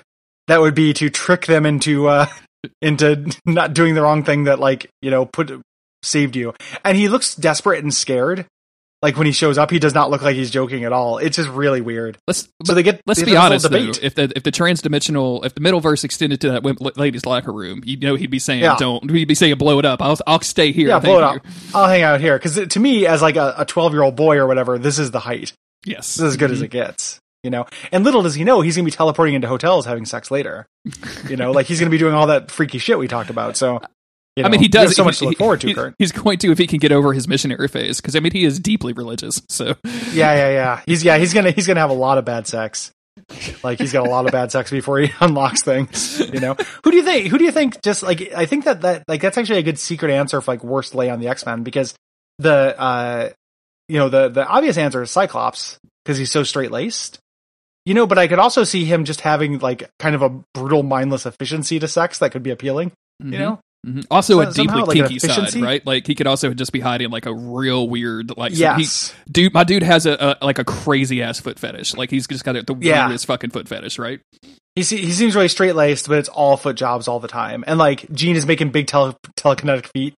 that 0.49 0.61
would 0.61 0.75
be 0.75 0.93
to 0.95 1.11
trick 1.11 1.47
them 1.47 1.67
into, 1.67 2.09
uh, 2.09 2.27
into 2.83 3.31
not 3.47 3.75
doing 3.75 3.95
the 3.95 4.03
wrong 4.03 4.25
thing 4.25 4.45
that 4.45 4.59
like, 4.59 4.89
you 5.01 5.11
know, 5.11 5.27
put, 5.27 5.51
saved 6.03 6.37
you. 6.37 6.55
And 6.85 6.97
he 6.97 7.09
looks 7.09 7.35
desperate 7.35 7.83
and 7.83 7.93
scared. 7.93 8.47
Like 9.03 9.17
when 9.17 9.27
he 9.27 9.33
shows 9.33 9.59
up, 9.59 9.73
he 9.73 9.81
does 9.81 9.95
not 9.95 10.11
look 10.11 10.23
like 10.23 10.37
he's 10.37 10.53
joking 10.53 10.85
at 10.85 10.93
all. 10.93 11.19
It's 11.19 11.37
just 11.37 11.49
really 11.51 11.81
weird. 11.81 12.19
Let's 12.29 12.49
So 12.65 12.73
they 12.73 12.85
get, 12.85 13.01
let's 13.05 13.19
they 13.19 13.27
be 13.27 13.37
honest 13.37 13.69
though. 13.69 13.77
If 14.01 14.15
the 14.15 14.33
if 14.37 14.45
the 14.45 14.53
transdimensional 14.53 15.45
if 15.45 15.57
the 15.57 15.61
middle 15.61 15.81
verse 15.81 16.05
extended 16.05 16.41
to 16.43 16.53
that 16.53 16.97
lady's 16.97 17.27
locker 17.27 17.53
room, 17.53 17.83
you 17.85 17.97
know 17.97 18.15
he'd 18.15 18.31
be 18.31 18.39
saying 18.39 18.63
Yeah. 18.63 18.77
don't. 18.79 19.11
He'd 19.11 19.25
be 19.27 19.35
saying 19.35 19.57
blow 19.59 19.81
it 19.81 19.85
up. 19.85 20.01
I'll 20.01 20.17
I'll 20.25 20.41
stay 20.43 20.71
here. 20.71 20.87
yeah, 20.87 21.01
blow 21.01 21.19
it 21.19 21.25
up. 21.25 21.47
I'll 21.75 21.89
hang 21.89 22.03
out 22.03 22.21
here. 22.21 22.39
Cause 22.39 22.65
to 22.65 22.79
me, 22.79 23.05
as 23.07 23.21
like 23.23 23.35
a 23.35 23.65
12 23.67 23.93
year 23.93 24.03
old 24.03 24.15
boy 24.15 24.37
or 24.37 24.47
whatever, 24.47 24.79
this 24.79 25.01
is 25.01 25.11
the 25.11 25.19
height. 25.19 25.53
Yes, 25.85 26.15
This 26.15 26.19
is 26.19 26.23
as 26.23 26.37
good 26.37 26.53
as 26.53 26.63
it 26.63 26.69
gets. 26.71 27.19
You 27.43 27.51
know, 27.51 27.67
and 27.91 28.05
little 28.05 28.23
does 28.23 28.35
he 28.35 28.45
know 28.45 28.61
he's 28.61 28.77
gonna 28.77 28.85
be 28.85 28.93
teleporting 28.93 29.35
into 29.35 29.49
hotels 29.49 29.85
having 29.85 30.05
sex 30.05 30.31
later. 30.31 30.67
You 31.29 31.37
know, 31.37 31.51
like 31.51 31.67
he's 31.67 31.81
gonna 31.81 31.91
be 31.91 31.99
doing 31.99 32.15
all 32.15 32.29
that 32.29 32.51
freaky 32.51 32.79
shit 32.79 32.99
we 32.99 33.09
talked 33.09 33.31
about. 33.31 33.57
So, 33.57 33.81
you 34.37 34.45
I 34.45 34.49
mean, 34.49 34.61
he 34.61 34.69
does 34.69 34.95
so 34.95 35.03
much 35.05 35.19
to 35.19 35.25
look 35.27 35.39
forward 35.39 35.61
to, 35.63 35.67
he- 35.67 35.75
Kurt. 35.75 35.95
He's 35.99 36.13
going 36.13 36.39
to 36.39 36.53
if 36.53 36.59
he 36.59 36.67
can 36.69 36.79
get 36.79 36.93
over 36.93 37.13
his 37.13 37.27
missionary 37.27 37.67
phase, 37.69 38.01
because 38.01 38.15
I 38.15 38.21
mean 38.21 38.33
he 38.33 38.45
is 38.45 38.61
deeply 38.61 38.93
religious. 38.93 39.43
So 39.49 39.75
Yeah, 40.13 40.35
yeah, 40.35 40.49
yeah. 40.51 40.81
He's 40.87 41.03
yeah, 41.05 41.19
he's 41.19 41.35
gonna 41.35 41.51
he's 41.51 41.67
gonna 41.67 41.81
have 41.81 41.91
a 41.91 41.95
lot 41.95 42.19
of 42.19 42.25
bad 42.25 42.47
sex. 42.47 42.93
Like 43.63 43.79
he's 43.79 43.93
got 43.93 44.07
a 44.07 44.11
lot 44.11 44.25
of 44.27 44.33
bad 44.33 44.53
sex 44.53 44.71
before 44.71 45.01
he 45.01 45.13
unlocks 45.21 45.63
things. 45.63 46.21
You 46.33 46.41
know, 46.41 46.57
who 46.85 46.91
do 46.93 46.97
you 46.97 47.03
think? 47.03 47.27
Who 47.27 47.39
do 47.39 47.45
you 47.45 47.53
think? 47.53 47.83
Just 47.83 48.03
like 48.03 48.33
I 48.35 48.47
think 48.47 48.65
that 48.67 48.83
that 48.83 49.05
like 49.09 49.21
that's 49.21 49.37
actually 49.37 49.59
a 49.59 49.63
good 49.65 49.79
secret 49.79 50.13
answer 50.13 50.41
for 50.41 50.53
like 50.53 50.63
worst 50.63 50.95
lay 50.95 51.11
on 51.11 51.19
the 51.21 51.29
X 51.29 51.45
Men 51.45 51.63
because 51.65 51.95
the 52.39 52.75
uh 52.81 53.31
you 53.89 53.99
know 53.99 54.09
the 54.09 54.29
the 54.29 54.47
obvious 54.47 54.79
answer 54.79 55.03
is 55.03 55.11
Cyclops 55.11 55.79
because 56.05 56.19
he's 56.19 56.31
so 56.31 56.43
straight 56.43 56.71
laced. 56.71 57.19
You 57.85 57.95
know, 57.95 58.07
but 58.07 58.19
I 58.19 58.29
could 58.29 58.39
also 58.39 58.65
see 58.65 58.85
him 58.85 59.05
just 59.05 59.21
having 59.23 59.59
like 59.59 59.89
kind 59.99 60.15
of 60.15 60.23
a 60.23 60.31
brutal, 60.55 60.83
mindless 60.83 61.27
efficiency 61.27 61.79
to 61.81 61.89
sex 61.89 62.19
that 62.19 62.31
could 62.31 62.43
be 62.43 62.51
appealing. 62.51 62.93
Mhm. 63.23 63.33
You 63.33 63.39
know, 63.39 63.59
Mhm. 63.85 64.07
Also, 64.13 64.39
a 64.39 64.47
So- 64.47 64.53
somehow, 64.53 64.77
deeply 64.77 65.01
like, 65.01 65.11
kinky 65.11 65.19
side, 65.19 65.55
right? 65.61 65.85
Like 65.85 66.07
he 66.07 66.15
could 66.15 66.29
also 66.29 66.55
just 66.55 66.71
be 66.73 66.79
hiding 66.79 67.11
like 67.11 67.27
a 67.27 67.35
real 67.35 67.89
weird, 67.89 68.31
like 68.37 68.53
so 68.53 68.59
Yes. 68.61 69.13
he, 69.27 69.33
dude. 69.33 69.53
My 69.55 69.65
dude 69.65 69.83
has 69.83 70.07
a, 70.07 70.37
a 70.41 70.45
like 70.47 70.61
a 70.61 70.65
crazy 70.65 71.21
ass 71.21 71.41
foot 71.41 71.59
fetish. 71.59 71.97
Like 71.97 72.09
he's 72.09 72.29
just 72.29 72.45
got 72.45 72.53
the 72.55 72.77
Yeah. 72.81 73.07
weirdest 73.07 73.27
fucking 73.27 73.51
foot 73.51 73.67
fetish, 73.67 73.99
right? 73.99 74.21
He 74.77 74.83
he 74.83 75.11
seems 75.11 75.35
really 75.35 75.49
straight 75.49 75.75
laced, 75.75 76.07
but 76.09 76.19
it's 76.19 76.29
all 76.29 76.57
foot 76.57 76.77
jobs 76.77 77.09
all 77.09 77.19
the 77.19 77.27
time. 77.27 77.65
And 77.67 77.77
like 77.77 78.07
Jean 78.13 78.37
is 78.37 78.47
making 78.47 78.71
big 78.71 78.87
tele- 78.87 79.17
telekinetic 79.37 79.87
feet. 79.93 80.15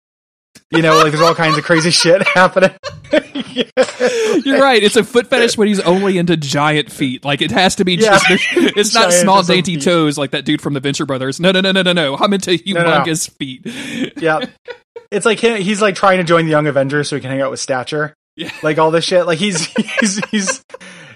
You 0.72 0.82
know, 0.82 0.96
like 0.98 1.12
there's 1.12 1.22
all 1.22 1.36
kinds 1.36 1.58
of 1.58 1.64
crazy 1.64 1.92
shit 1.92 2.26
happening. 2.34 2.72
You're 3.12 4.60
right. 4.62 4.82
It's 4.84 4.96
a 4.96 5.04
foot 5.04 5.28
fetish 5.28 5.58
when 5.58 5.68
he's 5.68 5.80
only 5.82 6.18
into 6.18 6.36
giant 6.38 6.92
feet. 6.92 7.24
Like 7.24 7.42
it 7.42 7.52
has 7.52 7.76
to 7.76 7.86
be 7.86 7.94
Yeah. 7.96 8.18
just. 8.28 8.46
It's 8.76 8.94
not 8.94 9.14
small 9.14 9.44
dainty 9.44 9.76
feet. 9.76 9.84
toes 9.84 10.18
like 10.18 10.32
that 10.32 10.46
dude 10.46 10.62
from 10.62 10.74
the 10.74 10.80
Venture 10.80 11.06
Brothers. 11.06 11.40
No, 11.40 11.52
no, 11.52 11.62
no, 11.62 11.72
no, 11.72 11.82
no, 11.84 11.94
no. 11.94 12.18
I'm 12.18 12.34
into 12.34 12.52
no, 12.52 12.84
no. 12.84 12.90
humongous 13.04 13.30
feet. 13.38 14.14
yeah. 14.22 14.40
It's 15.12 15.26
like 15.28 15.40
him, 15.40 15.62
he's 15.62 15.82
like 15.82 15.96
trying 15.96 16.18
to 16.18 16.24
join 16.24 16.46
the 16.46 16.52
Young 16.52 16.66
Avengers 16.68 17.08
so 17.10 17.16
he 17.16 17.22
can 17.22 17.30
hang 17.30 17.42
out 17.42 17.52
with 17.52 17.60
Stature. 17.60 18.16
Yeah. 18.36 18.52
Like 18.64 18.80
all 18.80 18.90
this 18.90 19.06
shit. 19.06 19.28
Like 19.28 19.38
he's 19.38 19.66
he's 20.00 20.20
he's 20.30 20.64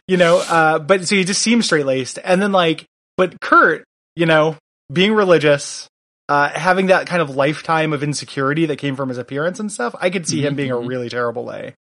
you 0.08 0.18
know, 0.18 0.38
uh 0.38 0.80
but 0.80 1.08
so 1.08 1.16
he 1.16 1.24
just 1.24 1.42
seems 1.42 1.66
straight 1.66 1.86
laced. 1.86 2.20
And 2.24 2.42
then 2.42 2.52
like 2.52 2.86
but 3.18 3.42
Kurt, 3.42 3.84
you 4.16 4.28
know, 4.28 4.56
being 4.94 5.14
religious, 5.14 5.88
uh 6.30 6.50
having 6.50 6.88
that 6.88 7.08
kind 7.08 7.22
of 7.22 7.36
lifetime 7.36 7.94
of 7.94 8.04
insecurity 8.04 8.66
that 8.66 8.78
came 8.78 8.96
from 8.96 9.10
his 9.10 9.18
appearance 9.18 9.60
and 9.60 9.72
stuff, 9.72 9.96
I 10.00 10.10
could 10.10 10.28
see 10.28 10.42
him 10.46 10.54
Mhm, 10.54 10.58
being 10.58 10.72
a 10.72 10.76
mhm. 10.76 10.88
really 10.88 11.10
terrible 11.10 11.46
lay. 11.46 11.74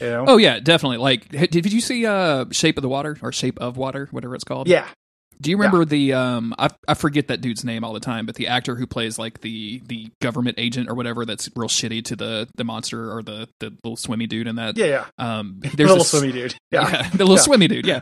You 0.00 0.06
know? 0.08 0.24
Oh 0.28 0.36
yeah, 0.36 0.60
definitely. 0.60 0.98
Like, 0.98 1.28
did, 1.28 1.50
did 1.50 1.72
you 1.72 1.80
see 1.80 2.06
uh, 2.06 2.46
Shape 2.52 2.78
of 2.78 2.82
the 2.82 2.88
Water 2.88 3.16
or 3.22 3.32
Shape 3.32 3.58
of 3.60 3.76
Water, 3.76 4.08
whatever 4.12 4.34
it's 4.34 4.44
called? 4.44 4.68
yeah. 4.68 4.86
Do 5.40 5.50
you 5.50 5.56
remember 5.56 5.84
the 5.84 6.12
um 6.14 6.54
I, 6.58 6.70
I 6.88 6.94
forget 6.94 7.28
that 7.28 7.40
dude's 7.40 7.64
name 7.64 7.84
all 7.84 7.92
the 7.92 8.00
time, 8.00 8.26
but 8.26 8.34
the 8.36 8.48
actor 8.48 8.74
who 8.76 8.86
plays 8.86 9.18
like 9.18 9.40
the 9.40 9.82
the 9.86 10.10
government 10.22 10.56
agent 10.58 10.88
or 10.88 10.94
whatever 10.94 11.24
that's 11.24 11.50
real 11.56 11.68
shitty 11.68 12.04
to 12.06 12.16
the 12.16 12.48
the 12.56 12.64
monster 12.64 13.12
or 13.12 13.22
the 13.22 13.48
the 13.60 13.70
little 13.84 13.96
swimmy 13.96 14.26
dude 14.26 14.46
in 14.46 14.56
that. 14.56 14.76
Yeah, 14.76 14.86
yeah. 14.86 15.04
Um 15.18 15.58
there's 15.60 15.78
Little 15.90 15.98
this- 15.98 16.10
swimmy 16.10 16.32
dude. 16.32 16.54
Yeah. 16.70 17.08
the 17.10 17.18
little 17.18 17.36
Yeah. 17.36 17.40
swimmy 17.42 17.68
dude, 17.68 17.86
yeah. 17.86 18.00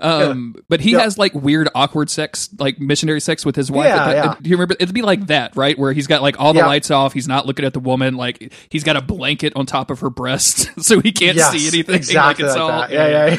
Um, 0.00 0.54
but 0.70 0.80
he 0.80 0.92
Yeah. 0.92 1.00
has 1.00 1.18
like 1.18 1.34
weird, 1.34 1.68
awkward 1.74 2.08
sex, 2.08 2.48
like 2.58 2.78
missionary 2.80 3.20
sex 3.20 3.44
with 3.44 3.54
his 3.54 3.70
wife. 3.70 3.84
Yeah, 3.86 3.96
At 4.02 4.06
the- 4.06 4.12
yeah. 4.14 4.34
Do 4.40 4.48
you 4.50 4.56
remember? 4.56 4.76
It'd 4.80 4.94
be 4.94 5.02
like 5.02 5.26
that, 5.26 5.54
right? 5.56 5.78
Where 5.78 5.92
he's 5.92 6.06
got 6.06 6.22
like 6.22 6.40
all 6.40 6.52
the 6.54 6.60
Yeah. 6.60 6.66
lights 6.66 6.90
off. 6.90 7.12
He's 7.12 7.28
not 7.28 7.44
looking 7.46 7.66
at 7.66 7.74
the 7.74 7.80
woman. 7.80 8.16
Like 8.16 8.52
he's 8.70 8.82
got 8.84 8.96
a 8.96 9.02
blanket 9.02 9.52
on 9.56 9.66
top 9.66 9.90
of 9.90 10.00
her 10.00 10.08
breast, 10.10 10.70
so 10.82 11.00
he 11.00 11.12
can't 11.12 11.36
Yes, 11.36 11.52
see 11.52 11.68
anything. 11.68 11.94
exactly 11.96 12.44
like 12.46 12.52
it's 12.54 12.60
like 12.60 12.72
all, 12.72 12.80
that. 12.80 12.90
Yeah, 12.90 13.36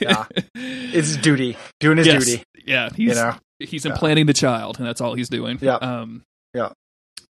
yeah. 0.00 0.24
It's 0.54 1.16
duty. 1.16 1.56
Doing 1.80 1.98
his 1.98 2.06
Yes. 2.06 2.24
duty. 2.24 2.42
Yeah, 2.66 2.88
he's 2.94 3.10
You 3.10 3.14
know. 3.14 3.34
he's 3.60 3.86
implanting 3.86 4.26
the 4.26 4.32
child, 4.34 4.78
and 4.78 4.86
that's 4.86 5.00
all 5.00 5.14
he's 5.14 5.28
doing. 5.28 5.58
Yeah. 5.60 5.76
Um. 5.76 6.24
Yeah. 6.54 6.70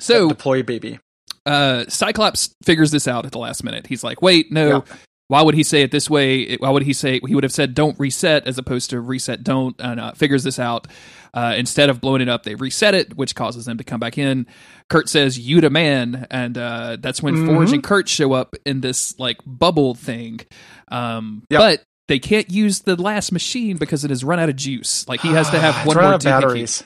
So 0.00 0.28
deploy 0.28 0.62
baby. 0.62 0.98
uh, 1.46 1.84
Cyclops 1.88 2.54
figures 2.64 2.90
this 2.90 3.08
out 3.08 3.24
at 3.26 3.32
the 3.32 3.38
last 3.38 3.64
minute. 3.64 3.86
He's 3.86 4.04
like, 4.04 4.20
"Wait, 4.22 4.50
no. 4.52 4.68
Yeah. 4.86 4.94
Why 5.28 5.40
would 5.40 5.54
he 5.54 5.62
say 5.62 5.80
it 5.80 5.90
this 5.90 6.10
way? 6.10 6.56
Why 6.56 6.68
would 6.68 6.82
he 6.82 6.92
say 6.92 7.18
he 7.26 7.34
would 7.34 7.44
have 7.44 7.52
said 7.52 7.72
don't 7.74 7.98
reset 7.98 8.46
as 8.46 8.58
opposed 8.58 8.90
to 8.90 9.00
reset 9.00 9.42
don't?" 9.42 9.74
And 9.80 9.98
uh, 10.00 10.12
figures 10.12 10.44
this 10.44 10.58
out. 10.58 10.86
Uh, 11.34 11.54
instead 11.56 11.88
of 11.88 12.02
blowing 12.02 12.20
it 12.20 12.28
up, 12.28 12.42
they 12.42 12.54
reset 12.54 12.94
it, 12.94 13.16
which 13.16 13.34
causes 13.34 13.64
them 13.64 13.78
to 13.78 13.84
come 13.84 13.98
back 13.98 14.18
in. 14.18 14.46
Kurt 14.90 15.08
says, 15.08 15.38
"You 15.38 15.62
the 15.62 15.70
man," 15.70 16.26
and 16.30 16.58
uh, 16.58 16.96
that's 17.00 17.22
when 17.22 17.46
Forge 17.46 17.70
Mhm. 17.70 17.74
and 17.74 17.82
Kurt 17.82 18.08
show 18.08 18.34
up 18.34 18.54
in 18.66 18.82
this 18.82 19.18
like 19.18 19.38
bubble 19.46 19.94
thing. 19.94 20.40
Um, 20.88 21.44
Yep. 21.48 21.58
But 21.60 21.82
they 22.08 22.18
can't 22.18 22.50
use 22.50 22.80
the 22.80 23.00
last 23.00 23.32
machine 23.32 23.76
because 23.76 24.04
it 24.04 24.10
has 24.10 24.24
run 24.24 24.38
out 24.38 24.48
of 24.48 24.56
juice. 24.56 25.06
Like 25.08 25.20
he 25.20 25.28
has 25.28 25.50
to 25.50 25.58
have 25.58 25.86
one 25.86 25.96
more 25.96 26.18
batteries. 26.18 26.84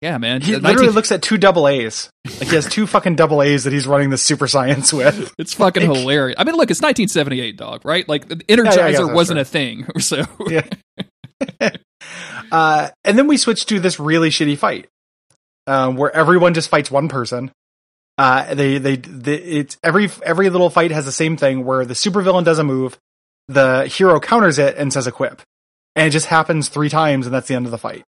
Yeah, 0.00 0.18
man. 0.18 0.42
He 0.42 0.52
literally 0.54 0.74
19 0.86 0.90
looks 0.94 1.10
at 1.10 1.22
two 1.22 1.38
double 1.38 1.66
A's. 1.66 2.08
Like 2.24 2.48
he 2.48 2.54
has 2.54 2.68
two 2.68 2.86
fucking 2.86 3.16
double 3.16 3.42
A's 3.42 3.64
that 3.64 3.72
he's 3.72 3.86
running 3.86 4.10
the 4.10 4.18
super 4.18 4.46
science 4.46 4.92
with. 4.92 5.34
It's 5.38 5.54
fucking 5.54 5.88
Like- 5.88 5.98
hilarious. 5.98 6.36
I 6.38 6.44
mean, 6.44 6.54
look, 6.54 6.70
it's 6.70 6.80
1978, 6.80 7.56
dog, 7.56 7.84
right? 7.84 8.08
Like 8.08 8.28
the 8.28 8.40
yeah, 8.48 8.56
Energizer 8.56 9.08
yeah, 9.08 9.12
wasn't 9.14 9.36
true. 9.38 9.42
a 9.42 9.44
thing, 9.44 9.86
so 9.98 10.22
Yeah. 10.46 10.66
uh, 12.52 12.90
and 13.04 13.18
then 13.18 13.26
we 13.26 13.36
switch 13.36 13.66
to 13.66 13.80
this 13.80 13.98
really 13.98 14.30
shitty 14.30 14.56
fight, 14.58 14.88
um, 15.66 15.96
where 15.96 16.14
everyone 16.14 16.54
just 16.54 16.68
fights 16.68 16.90
one 16.90 17.08
person. 17.08 17.50
Uh, 18.16 18.54
they, 18.54 18.78
they, 18.78 18.96
they, 18.96 19.36
it's 19.36 19.76
every, 19.82 20.10
every 20.24 20.50
little 20.50 20.70
fight 20.70 20.90
has 20.90 21.04
the 21.04 21.12
same 21.12 21.36
thing 21.36 21.64
where 21.64 21.84
the 21.84 21.94
supervillain 21.94 22.44
does 22.44 22.58
a 22.58 22.64
move, 22.64 22.98
the 23.48 23.86
hero 23.86 24.20
counters 24.20 24.58
it 24.58 24.76
and 24.76 24.92
says 24.92 25.06
a 25.06 25.12
quip. 25.12 25.42
And 25.96 26.06
it 26.06 26.10
just 26.10 26.26
happens 26.26 26.68
three 26.68 26.88
times 26.88 27.26
and 27.26 27.34
that's 27.34 27.48
the 27.48 27.54
end 27.54 27.64
of 27.66 27.72
the 27.72 27.78
fight. 27.78 28.04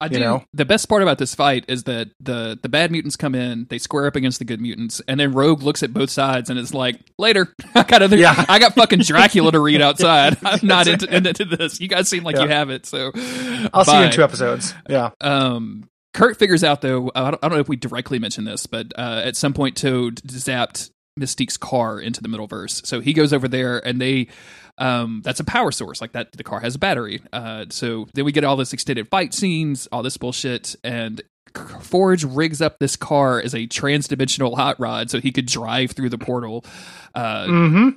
I 0.00 0.06
You 0.06 0.10
do. 0.10 0.18
know? 0.20 0.44
The 0.54 0.64
best 0.64 0.88
part 0.88 1.02
about 1.02 1.18
this 1.18 1.34
fight 1.34 1.64
is 1.66 1.82
that 1.84 2.10
the 2.20 2.56
the 2.62 2.68
bad 2.68 2.92
mutants 2.92 3.16
come 3.16 3.34
in, 3.34 3.66
they 3.68 3.78
square 3.78 4.06
up 4.06 4.14
against 4.14 4.38
the 4.38 4.44
good 4.44 4.60
mutants, 4.60 5.02
and 5.08 5.18
then 5.18 5.32
Rogue 5.32 5.62
looks 5.64 5.82
at 5.82 5.92
both 5.92 6.08
sides 6.08 6.50
and 6.50 6.58
is 6.58 6.72
like, 6.72 7.00
"Later, 7.18 7.52
I 7.74 7.82
got 7.82 8.02
other, 8.02 8.16
Yeah. 8.16 8.44
I 8.48 8.60
got 8.60 8.74
fucking 8.74 9.00
Dracula 9.00 9.50
to 9.50 9.58
read 9.58 9.80
outside. 9.82 10.36
I'm 10.44 10.64
not 10.64 10.86
into, 10.86 11.12
into 11.12 11.44
this. 11.44 11.80
You 11.80 11.88
guys 11.88 12.08
seem 12.08 12.22
like 12.22 12.36
Yeah. 12.36 12.42
you 12.44 12.48
have 12.48 12.70
it, 12.70 12.86
so 12.86 13.10
I'll 13.74 13.84
see 13.84 13.98
you 13.98 14.04
in 14.04 14.12
two 14.12 14.22
episodes. 14.22 14.72
Yeah. 14.88 15.10
Um, 15.20 15.88
Kurt 16.14 16.38
figures 16.38 16.62
out 16.62 16.80
though. 16.80 17.10
I 17.16 17.32
don't, 17.32 17.44
I 17.44 17.48
don't 17.48 17.56
know 17.56 17.60
if 17.60 17.68
we 17.68 17.74
directly 17.76 18.20
mentioned 18.20 18.46
this, 18.46 18.66
but 18.66 18.92
uh, 18.96 19.22
at 19.24 19.34
some 19.36 19.52
point, 19.52 19.76
Toad 19.76 20.16
zapped 20.22 20.90
Mystique's 21.18 21.56
car 21.56 22.00
into 22.00 22.22
the 22.22 22.28
middle 22.28 22.46
verse. 22.46 22.80
So 22.84 23.00
he 23.00 23.12
goes 23.12 23.32
over 23.32 23.48
there, 23.48 23.84
and 23.86 24.00
they. 24.00 24.28
Um, 24.80 25.22
that's 25.24 25.40
a 25.40 25.44
power 25.44 25.72
source. 25.72 26.00
Like 26.00 26.12
that, 26.12 26.30
the 26.32 26.44
car 26.44 26.60
has 26.60 26.76
a 26.76 26.78
battery. 26.78 27.20
Uh, 27.32 27.64
so 27.68 28.06
then 28.14 28.24
we 28.24 28.30
get 28.30 28.44
all 28.44 28.54
this 28.54 28.72
extended 28.72 29.08
fight 29.08 29.34
scenes, 29.34 29.88
all 29.90 30.04
this 30.04 30.16
bullshit, 30.16 30.76
and 30.84 31.20
Forge 31.80 32.22
rigs 32.24 32.62
up 32.62 32.78
this 32.78 32.94
car 32.94 33.40
as 33.40 33.54
a 33.56 33.66
trans-dimensional 33.66 34.54
hot 34.54 34.78
rod, 34.78 35.10
so 35.10 35.18
he 35.20 35.32
could 35.32 35.46
drive 35.46 35.90
through 35.92 36.10
the 36.10 36.18
portal. 36.18 36.64
Uh, 37.14 37.46
Mm-hmm. 37.46 37.88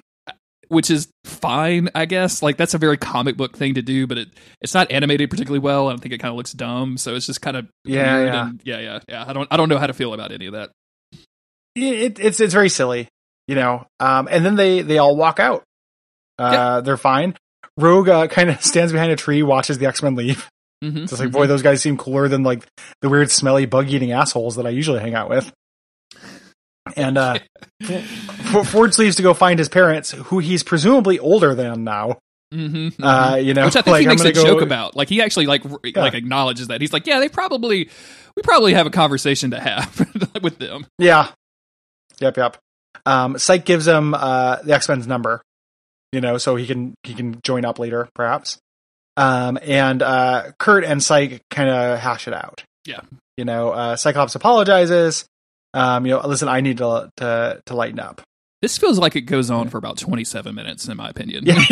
which 0.70 0.90
is 0.90 1.10
fine, 1.26 1.90
I 1.94 2.06
guess. 2.06 2.42
Like 2.42 2.58
that's 2.58 2.74
a 2.74 2.78
very 2.80 2.98
comic 2.98 3.38
book 3.38 3.56
thing 3.58 3.76
to 3.76 3.82
do, 3.84 4.08
but 4.08 4.18
it 4.18 4.30
it's 4.62 4.74
not 4.74 4.90
animated 4.90 5.30
particularly 5.30 5.60
well. 5.60 5.88
I 5.88 5.92
don't 5.92 6.00
think 6.02 6.14
it 6.16 6.18
kind 6.20 6.32
of 6.32 6.38
looks 6.38 6.54
dumb, 6.54 6.98
so 6.98 7.14
it's 7.14 7.26
just 7.28 7.42
kind 7.42 7.58
of 7.58 7.68
Yeah, 7.84 8.24
yeah. 8.24 8.48
and- 8.48 8.62
yeah, 8.64 8.80
yeah, 8.80 9.00
yeah. 9.08 9.26
I 9.28 9.34
don't 9.34 9.48
I 9.52 9.58
don't 9.58 9.70
know 9.70 9.78
how 9.78 9.88
to 9.88 9.94
feel 9.94 10.14
about 10.16 10.32
any 10.32 10.46
of 10.48 10.54
that. 10.54 10.72
It, 11.76 12.20
it's 12.20 12.40
it's 12.40 12.54
very 12.54 12.70
silly, 12.70 13.08
you 13.48 13.56
know. 13.56 13.86
Um, 14.00 14.28
and 14.32 14.46
then 14.46 14.56
they 14.56 14.82
they 14.82 14.98
all 14.98 15.16
walk 15.16 15.40
out. 15.40 15.64
Uh, 16.38 16.82
they're 16.82 16.98
fine. 16.98 17.36
Rogue 17.78 18.10
uh, 18.10 18.28
kind 18.28 18.50
of 18.50 18.62
stands 18.66 18.92
behind 18.92 19.12
a 19.12 19.16
tree, 19.16 19.44
watches 19.44 19.78
the 19.78 19.86
X 19.86 20.02
Men 20.04 20.16
leave. 20.16 20.50
Mm-hmm. 20.84 21.04
It's 21.04 21.20
like, 21.20 21.32
boy, 21.32 21.46
those 21.46 21.62
guys 21.62 21.80
seem 21.82 21.96
cooler 21.96 22.28
than 22.28 22.42
like 22.44 22.66
the 23.02 23.10
weird, 23.10 23.30
smelly, 23.30 23.68
bug 23.68 23.90
eating 23.90 24.12
assholes 24.12 24.56
that 24.56 24.66
I 24.66 24.70
usually 24.70 25.00
hang 25.00 25.14
out 25.14 25.30
with. 25.30 25.52
And 26.96 27.18
uh, 27.18 27.38
Forge 28.66 28.98
leaves 28.98 29.16
to 29.18 29.22
go 29.22 29.34
find 29.36 29.60
his 29.60 29.70
parents, 29.70 30.12
who 30.12 30.40
he's 30.40 30.64
presumably 30.64 31.20
older 31.20 31.54
than 31.54 31.84
now. 31.84 32.18
mm-hmm, 32.54 33.02
Uh, 33.04 33.36
you 33.36 33.54
know, 33.54 33.66
which 33.66 33.76
I 33.76 33.82
think 33.84 33.94
like, 33.94 34.02
he 34.02 34.08
makes 34.08 34.24
a 34.24 34.34
go- 34.34 34.44
joke 34.44 34.62
about. 34.62 34.96
Like 34.96 35.08
he 35.08 35.22
actually 35.22 35.46
like 35.46 35.64
r- 35.66 35.80
like 35.96 36.16
acknowledges 36.16 36.68
that 36.70 36.82
he's 36.82 36.92
like, 36.92 37.06
yeah, 37.06 37.20
they 37.20 37.30
probably 37.30 37.90
we 38.36 38.42
probably 38.44 38.74
have 38.74 38.88
a 38.88 38.92
conversation 38.92 39.52
to 39.52 39.60
have 39.60 40.32
with 40.42 40.58
them. 40.58 40.88
Yeah. 40.98 41.30
Yep, 42.22 42.38
yep. 42.38 42.58
Um, 43.06 43.38
Psych 43.38 43.66
gives 43.66 43.88
him 43.88 44.14
uh, 44.14 44.58
the 44.64 44.74
X 44.74 44.88
Men's 44.88 45.08
number, 45.08 45.42
you 46.12 46.22
know, 46.22 46.38
so 46.38 46.56
he 46.56 46.68
can 46.68 46.94
he 47.04 47.14
can 47.14 47.42
join 47.44 47.66
up 47.66 47.80
later, 47.80 48.08
perhaps. 48.14 48.58
Um, 49.18 49.58
and 49.62 50.02
uh, 50.02 50.52
Kurt 50.60 50.84
and 50.84 51.04
Psych 51.04 51.42
kind 51.50 51.70
of 51.70 52.00
hash 52.00 52.28
it 52.28 52.34
out. 52.34 52.64
Yeah. 52.86 53.02
You 53.38 53.46
know, 53.46 53.72
uh, 53.72 53.96
Cyclops 53.96 54.36
apologizes. 54.36 55.26
Um, 55.74 56.06
you 56.06 56.14
know, 56.14 56.28
listen, 56.28 56.48
I 56.48 56.62
need 56.62 56.78
to 56.78 57.10
to 57.18 57.62
to 57.66 57.76
lighten 57.76 58.00
up. 58.00 58.22
This 58.62 58.78
feels 58.78 59.00
like 59.00 59.16
it 59.16 59.22
goes 59.22 59.50
on 59.50 59.70
for 59.70 59.78
about 59.80 59.98
twenty 59.98 60.24
seven 60.24 60.54
minutes, 60.54 60.88
in 60.88 60.96
my 60.98 61.10
opinion. 61.10 61.46
Yeah, 61.46 61.56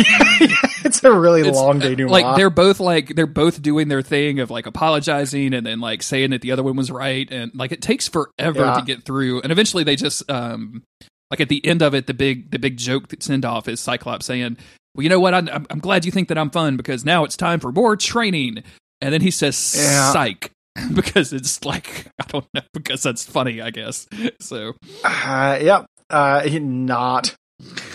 it's 0.84 1.04
a 1.04 1.12
really 1.12 1.42
It's, 1.42 1.56
long 1.56 1.78
day. 1.78 1.94
like 1.94 2.36
they're 2.36 2.50
both 2.50 2.80
like 2.80 3.14
they're 3.14 3.26
both 3.26 3.62
doing 3.62 3.86
their 3.88 4.02
thing 4.02 4.40
of 4.40 4.50
like 4.50 4.66
apologizing 4.66 5.54
and 5.54 5.64
then 5.64 5.80
like 5.80 6.02
saying 6.02 6.30
that 6.30 6.40
the 6.42 6.50
other 6.52 6.62
one 6.64 6.74
was 6.76 6.90
right 6.90 7.30
and 7.30 7.52
like 7.54 7.70
it 7.72 7.80
takes 7.80 8.08
forever 8.08 8.60
Yeah. 8.60 8.74
to 8.74 8.82
get 8.84 9.04
through 9.04 9.40
and 9.42 9.52
eventually 9.52 9.84
they 9.84 9.94
just 9.94 10.28
um 10.30 10.82
like 11.30 11.40
at 11.40 11.48
the 11.48 11.64
end 11.64 11.80
of 11.82 11.94
it 11.94 12.06
the 12.08 12.14
big 12.14 12.50
the 12.50 12.58
big 12.58 12.76
joke 12.76 13.08
that 13.08 13.22
send 13.22 13.44
off 13.44 13.68
is 13.68 13.78
Cyclops 13.78 14.26
saying 14.26 14.56
well 14.96 15.04
you 15.04 15.08
know 15.08 15.20
what 15.20 15.32
I'm, 15.32 15.48
I'm 15.70 15.78
glad 15.78 16.04
you 16.04 16.10
think 16.10 16.26
that 16.28 16.38
I'm 16.38 16.50
fun 16.50 16.76
because 16.76 17.04
now 17.04 17.22
it's 17.22 17.36
time 17.36 17.60
for 17.60 17.70
more 17.70 17.96
training 17.96 18.64
and 19.00 19.14
then 19.14 19.20
he 19.20 19.30
says 19.30 19.74
Yeah. 19.78 20.12
psych 20.12 20.50
because 20.92 21.32
it's 21.32 21.64
like 21.64 22.06
I 22.20 22.24
don't 22.26 22.46
know 22.52 22.62
because 22.74 23.02
that's 23.04 23.24
funny 23.24 23.60
I 23.60 23.70
guess 23.70 24.08
so 24.40 24.72
uh, 25.04 25.58
yep, 25.62 25.86
uh, 26.10 26.42
not. 26.60 27.34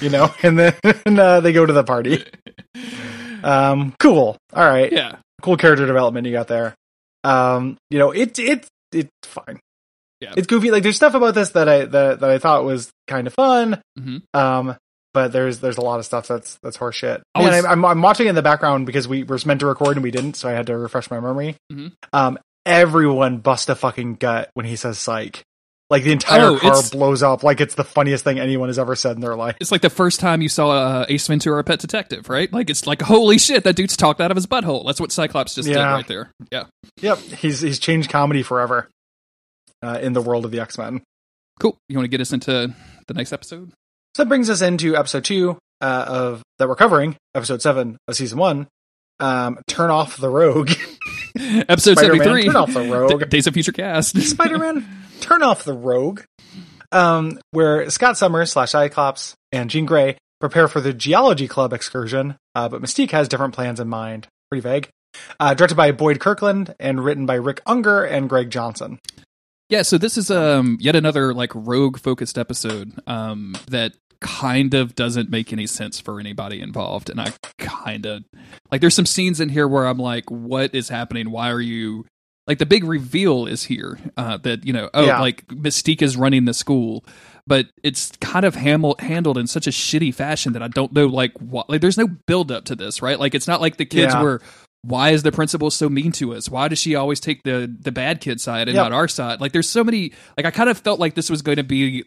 You 0.01 0.09
know, 0.09 0.31
and 0.43 0.59
then 0.59 0.73
uh, 1.19 1.39
they 1.41 1.51
go 1.53 1.65
to 1.65 1.73
the 1.73 1.83
party. 1.83 2.23
Um, 3.43 3.93
cool. 3.99 4.37
All 4.53 4.65
right. 4.65 4.91
yeah 4.91 5.17
cool 5.43 5.57
character 5.57 5.85
development 5.85 6.25
you 6.25 6.33
got 6.33 6.47
there. 6.47 6.73
Um, 7.23 7.77
you 7.91 7.99
know, 7.99 8.09
it 8.11 8.39
it 8.39 8.65
it's 8.91 9.09
fine. 9.23 9.59
Yeah. 10.19 10.33
It's 10.35 10.47
goofy. 10.47 10.71
Like 10.71 10.81
there's 10.81 10.95
stuff 10.95 11.13
about 11.13 11.35
this 11.35 11.51
that 11.51 11.69
I 11.69 11.85
that, 11.85 12.19
that 12.21 12.29
I 12.31 12.39
thought 12.39 12.63
was 12.63 12.89
kind 13.07 13.27
of 13.27 13.33
fun. 13.35 13.79
Mhm. 13.99 14.23
Um, 14.33 14.75
but 15.13 15.31
there's 15.31 15.59
there's 15.59 15.77
a 15.77 15.81
lot 15.81 15.99
of 15.99 16.05
stuff 16.05 16.27
that's 16.27 16.57
that's 16.63 16.77
horseshit. 16.77 17.21
Man, 17.37 17.45
was- 17.51 17.65
I'm, 17.65 17.85
I'm 17.85 18.01
watching 18.01 18.25
in 18.27 18.33
the 18.33 18.41
background 18.41 18.87
because 18.87 19.07
we 19.07 19.21
were 19.23 19.37
meant 19.45 19.59
to 19.59 19.67
record 19.67 19.97
and 19.97 20.03
we 20.03 20.09
didn't, 20.11 20.35
so 20.35 20.49
I 20.49 20.53
had 20.53 20.65
to 20.67 20.77
refresh 20.77 21.11
my 21.11 21.19
memory. 21.19 21.55
Mhm. 21.71 21.91
Um, 22.13 22.39
everyone 22.65 23.37
bust 23.37 23.69
a 23.69 23.75
fucking 23.75 24.15
gut 24.15 24.49
when 24.55 24.65
he 24.65 24.75
says 24.75 24.97
psych. 24.97 25.43
Like 25.89 26.03
the 26.03 26.11
entire 26.11 26.47
Oh, 26.47 26.57
car 26.57 26.81
blows 26.91 27.21
up 27.21 27.43
like 27.43 27.61
it's 27.61 27.75
the 27.75 27.83
funniest 27.83 28.23
thing 28.23 28.39
anyone 28.39 28.69
has 28.69 28.79
ever 28.79 28.95
said 28.95 29.15
in 29.17 29.21
their 29.21 29.35
life. 29.35 29.55
It's 29.61 29.71
like 29.71 29.81
the 29.81 29.89
first 29.91 30.19
time 30.19 30.41
you 30.41 30.49
saw 30.49 30.71
uh, 30.71 31.05
Ace 31.09 31.27
Ventura, 31.27 31.63
Pet 31.63 31.79
Detective, 31.79 32.27
right? 32.27 32.51
Like 32.51 32.69
it's 32.71 32.87
like 32.87 33.01
holy 33.03 33.37
shit, 33.37 33.63
that 33.65 33.75
dude's 33.75 33.95
talked 33.95 34.19
out 34.19 34.31
of 34.31 34.35
his 34.35 34.47
butthole. 34.47 34.83
That's 34.85 34.99
what 34.99 35.11
Cyclops 35.11 35.53
just 35.55 35.67
did 35.67 35.77
right 35.77 36.07
there. 36.07 36.31
Yeah, 36.51 36.63
Yep, 37.01 37.17
he's 37.19 37.61
he's 37.61 37.77
changed 37.77 38.09
comedy 38.09 38.41
forever 38.41 38.89
uh, 39.83 39.99
in 40.01 40.13
the 40.13 40.21
world 40.21 40.43
of 40.45 40.51
the 40.51 40.59
X 40.59 40.77
Men. 40.77 41.01
cool. 41.59 41.77
You 41.87 41.97
want 41.97 42.05
to 42.05 42.09
get 42.09 42.19
us 42.21 42.33
into 42.33 42.73
the 43.07 43.13
next 43.13 43.31
episode? 43.31 43.71
So 44.15 44.23
that 44.23 44.29
brings 44.29 44.49
us 44.49 44.61
into 44.63 44.95
episode 44.95 45.23
two 45.25 45.59
uh, 45.81 46.05
of 46.07 46.41
that 46.57 46.67
we're 46.67 46.75
covering, 46.77 47.15
episode 47.35 47.61
seven 47.61 47.97
of 48.07 48.15
season 48.15 48.39
one. 48.39 48.67
Um, 49.19 49.59
Turn 49.67 49.91
off 49.91 50.17
the 50.17 50.29
rogue, 50.29 50.71
Episode 51.37 51.97
Spider-Man, 51.97 52.23
seventy-three. 52.23 52.45
turn 52.45 52.55
off 52.55 52.73
the 52.73 52.81
rogue. 52.91 53.19
D- 53.21 53.25
Days 53.27 53.45
of 53.47 53.53
Future 53.53 53.71
Cast. 53.71 54.19
Spider 54.21 54.57
Man. 54.57 54.87
Turn 55.25 55.41
off 55.41 55.63
the 55.63 55.73
rogue. 55.73 56.21
Um, 56.91 57.39
where 57.49 57.89
Scott 57.89 58.15
Summers 58.15 58.51
slash 58.51 58.69
Cyclops 58.69 59.33
and 59.51 59.71
Jean 59.71 59.87
Grey 59.87 60.17
prepare 60.39 60.67
for 60.67 60.79
the 60.79 60.93
Geology 60.93 61.47
Club 61.47 61.73
excursion, 61.73 62.37
uh, 62.53 62.69
but 62.69 62.79
Mystique 62.79 63.09
has 63.09 63.27
different 63.27 63.55
plans 63.55 63.79
in 63.79 63.87
mind. 63.87 64.27
Pretty 64.51 64.61
vague. 64.61 64.89
Uh, 65.39 65.55
directed 65.55 65.73
by 65.73 65.91
Boyd 65.91 66.19
Kirkland 66.19 66.75
and 66.79 67.03
written 67.03 67.25
by 67.25 67.33
Rick 67.35 67.61
Ungar 67.65 68.07
and 68.07 68.29
Greg 68.29 68.51
Johnson. 68.51 68.99
Yeah, 69.67 69.81
so 69.81 69.97
this 69.97 70.15
is 70.15 70.29
um 70.29 70.77
yet 70.79 70.95
another 70.95 71.33
like 71.33 71.51
rogue 71.55 71.97
focused 71.97 72.37
episode 72.37 72.93
um 73.07 73.55
that 73.67 73.93
kind 74.21 74.75
of 74.75 74.93
doesn't 74.93 75.31
make 75.31 75.51
any 75.51 75.65
sense 75.65 75.99
for 75.99 76.19
anybody 76.19 76.61
involved 76.61 77.09
and 77.09 77.19
I 77.19 77.33
kind 77.57 78.05
of 78.05 78.23
like 78.71 78.81
there's 78.81 78.93
some 78.93 79.07
scenes 79.07 79.39
in 79.39 79.49
here 79.49 79.67
where 79.67 79.87
I'm 79.87 79.97
like 79.97 80.29
what 80.29 80.75
is 80.75 80.89
happening? 80.89 81.31
Why 81.31 81.49
are 81.49 81.59
you 81.61 82.05
like 82.47 82.59
the 82.59 82.65
big 82.65 82.83
reveal 82.83 83.45
is 83.47 83.63
here 83.63 83.97
uh 84.17 84.37
that 84.37 84.65
you 84.65 84.73
know 84.73 84.89
oh 84.93 85.05
Yeah. 85.05 85.19
like 85.19 85.45
Mystique 85.47 86.01
is 86.01 86.15
running 86.17 86.45
the 86.45 86.53
school 86.53 87.03
but 87.47 87.67
it's 87.83 88.11
kind 88.21 88.45
of 88.45 88.55
hamel- 88.55 88.95
handled 88.99 89.37
in 89.37 89.45
such 89.47 89.67
a 89.67 89.69
shitty 89.71 90.13
fashion 90.13 90.53
that 90.53 90.63
I 90.63 90.67
don't 90.67 90.91
know 90.93 91.05
like 91.07 91.33
what 91.39 91.69
like 91.69 91.81
there's 91.81 91.97
no 91.97 92.07
build 92.27 92.51
up 92.51 92.65
to 92.65 92.75
this, 92.75 93.01
right? 93.03 93.19
Like 93.19 93.35
it's 93.35 93.47
not 93.47 93.61
like 93.61 93.77
the 93.77 93.85
kids 93.85 94.13
Yeah. 94.13 94.21
were 94.23 94.41
why 94.81 95.09
is 95.09 95.23
the 95.23 95.31
principal 95.31 95.71
so 95.71 95.89
mean 95.89 96.11
to 96.13 96.35
us? 96.35 96.47
Why 96.49 96.67
does 96.67 96.77
she 96.79 96.93
always 96.95 97.19
take 97.19 97.41
the 97.43 97.71
the 97.79 97.91
bad 97.91 98.19
kid 98.21 98.39
side 98.41 98.67
and 98.67 98.75
Yep. 98.75 98.83
not 98.85 98.93
our 98.93 99.07
side? 99.07 99.41
Like 99.41 99.51
there's 99.51 99.69
so 99.69 99.83
many 99.83 100.11
like 100.37 100.45
I 100.47 100.51
kind 100.51 100.69
of 100.69 100.77
felt 100.79 100.99
like 100.99 101.13
this 101.15 101.29
was 101.29 101.41
going 101.43 101.57
to 101.57 101.63
be 101.63 102.03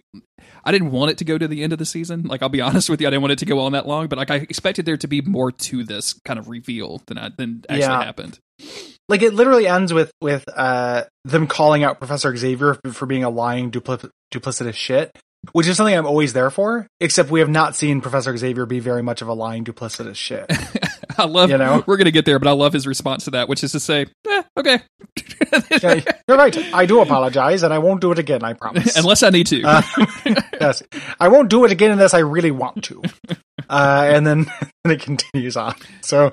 I 0.65 0.73
didn't 0.73 0.91
want 0.91 1.13
it 1.13 1.19
to 1.19 1.25
go 1.25 1.39
to 1.39 1.47
the 1.49 1.63
end 1.63 1.73
of 1.73 1.79
the 1.79 1.85
season. 1.87 2.23
Like 2.23 2.43
I'll 2.43 2.49
be 2.49 2.61
honest 2.69 2.91
with 2.91 3.01
you, 3.01 3.07
I 3.07 3.11
didn't 3.11 3.23
want 3.23 3.33
it 3.33 3.39
to 3.41 3.47
go 3.47 3.61
on 3.61 3.73
that 3.73 3.87
long, 3.87 4.09
but 4.09 4.19
like 4.19 4.31
I 4.33 4.37
expected 4.37 4.87
there 4.87 4.97
to 4.97 5.07
be 5.09 5.21
more 5.23 5.53
to 5.53 5.85
this 5.85 6.15
kind 6.25 6.39
of 6.41 6.49
reveal 6.49 7.01
than 7.07 7.17
I, 7.19 7.31
than 7.37 7.65
actually 7.69 7.81
Yeah. 7.83 8.03
happened. 8.05 8.39
Like 9.09 9.23
it 9.23 9.33
literally 9.33 9.67
ends 9.67 9.93
with 9.93 10.13
with 10.21 10.45
uh, 10.55 11.05
them 11.25 11.47
calling 11.47 11.83
out 11.83 11.99
Professor 11.99 12.37
Xavier 12.37 12.79
for, 12.93 13.07
being 13.07 13.25
a 13.25 13.31
lying, 13.31 13.71
dupli- 13.71 14.11
duplicitous 14.33 14.75
shit, 14.75 15.17
which 15.53 15.67
is 15.67 15.77
something 15.77 15.95
I'm 15.97 16.07
always 16.07 16.33
there 16.33 16.51
for. 16.51 16.87
Except 17.01 17.31
we 17.31 17.41
have 17.41 17.49
not 17.49 17.77
seen 17.77 18.01
Professor 18.01 18.37
Xavier 18.37 18.67
be 18.67 18.81
very 18.81 19.03
much 19.03 19.23
of 19.23 19.29
a 19.29 19.35
lying, 19.35 19.65
duplicitous 19.65 20.17
shit. 20.17 20.51
I 21.19 21.25
love 21.25 21.51
You 21.51 21.59
know? 21.59 21.83
we're 21.87 21.97
going 21.97 22.05
to 22.05 22.13
get 22.13 22.25
there, 22.25 22.39
but 22.39 22.49
I 22.49 22.53
love 22.53 22.73
his 22.73 22.87
response 22.87 23.25
to 23.25 23.31
that, 23.33 23.49
which 23.49 23.65
is 23.65 23.73
to 23.73 23.81
say, 23.81 24.07
eh, 24.29 24.43
okay. 24.57 24.81
Yeah, 25.83 26.01
You're 26.29 26.37
right. 26.37 26.57
I 26.75 26.87
do 26.87 27.01
apologize, 27.01 27.63
and 27.63 27.73
I 27.73 27.79
won't 27.79 28.01
do 28.01 28.13
it 28.13 28.19
again. 28.19 28.45
I 28.45 28.53
promise. 28.53 28.97
Unless 28.99 29.23
I 29.23 29.31
need 29.31 29.47
to. 29.49 29.63
Uh, 29.65 29.83
yes, 30.61 30.83
I 31.19 31.29
won't 31.29 31.51
do 31.51 31.65
it 31.65 31.73
again 31.73 31.91
unless 31.91 32.15
I 32.15 32.19
really 32.19 32.51
want 32.51 32.85
to. 32.85 33.03
Uh, 33.69 34.09
and 34.13 34.27
then 34.27 34.47
and 34.85 34.93
it 34.93 35.01
continues 35.01 35.57
on. 35.57 35.75
So, 36.03 36.33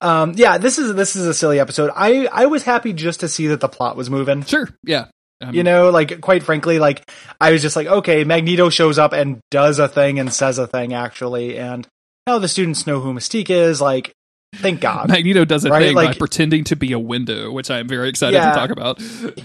um, 0.00 0.34
yeah, 0.36 0.58
this 0.58 0.78
is 0.78 0.94
this 0.94 1.16
is 1.16 1.26
a 1.26 1.34
silly 1.34 1.58
episode. 1.58 1.90
I 1.94 2.26
I 2.26 2.46
was 2.46 2.62
happy 2.62 2.92
just 2.92 3.20
to 3.20 3.28
see 3.28 3.46
that 3.48 3.60
the 3.60 3.68
plot 3.68 3.96
was 3.96 4.10
moving. 4.10 4.44
sure. 4.44 4.68
Yeah. 4.84 5.06
Um, 5.40 5.54
You 5.54 5.62
know, 5.62 5.90
like 5.90 6.20
quite 6.20 6.42
frankly, 6.42 6.78
like 6.78 7.08
I 7.40 7.52
was 7.52 7.62
just 7.62 7.76
like, 7.76 7.86
okay, 7.86 8.24
Magneto 8.24 8.68
shows 8.70 8.98
up 8.98 9.12
and 9.12 9.38
does 9.50 9.78
a 9.78 9.88
thing 9.88 10.18
and 10.18 10.32
says 10.32 10.58
a 10.58 10.66
thing 10.66 10.92
actually, 10.94 11.58
and 11.58 11.86
now 12.26 12.38
the 12.38 12.48
students 12.48 12.86
know 12.86 13.00
who 13.00 13.12
Mystique 13.14 13.48
is. 13.50 13.80
Like, 13.80 14.12
thank 14.56 14.80
God. 14.80 15.08
Magneto 15.10 15.44
does 15.46 15.64
a 15.64 15.70
Right, 15.70 15.82
thing 15.86 15.94
by 15.94 16.04
like- 16.06 16.18
pretending 16.18 16.64
to 16.64 16.76
be 16.76 16.92
a 16.92 16.98
window, 16.98 17.50
which 17.52 17.70
I 17.70 17.78
am 17.78 17.88
very 17.88 18.08
excited 18.08 18.34
Yeah. 18.36 18.50
to 18.50 18.56
talk 18.56 18.70
about. 18.70 19.00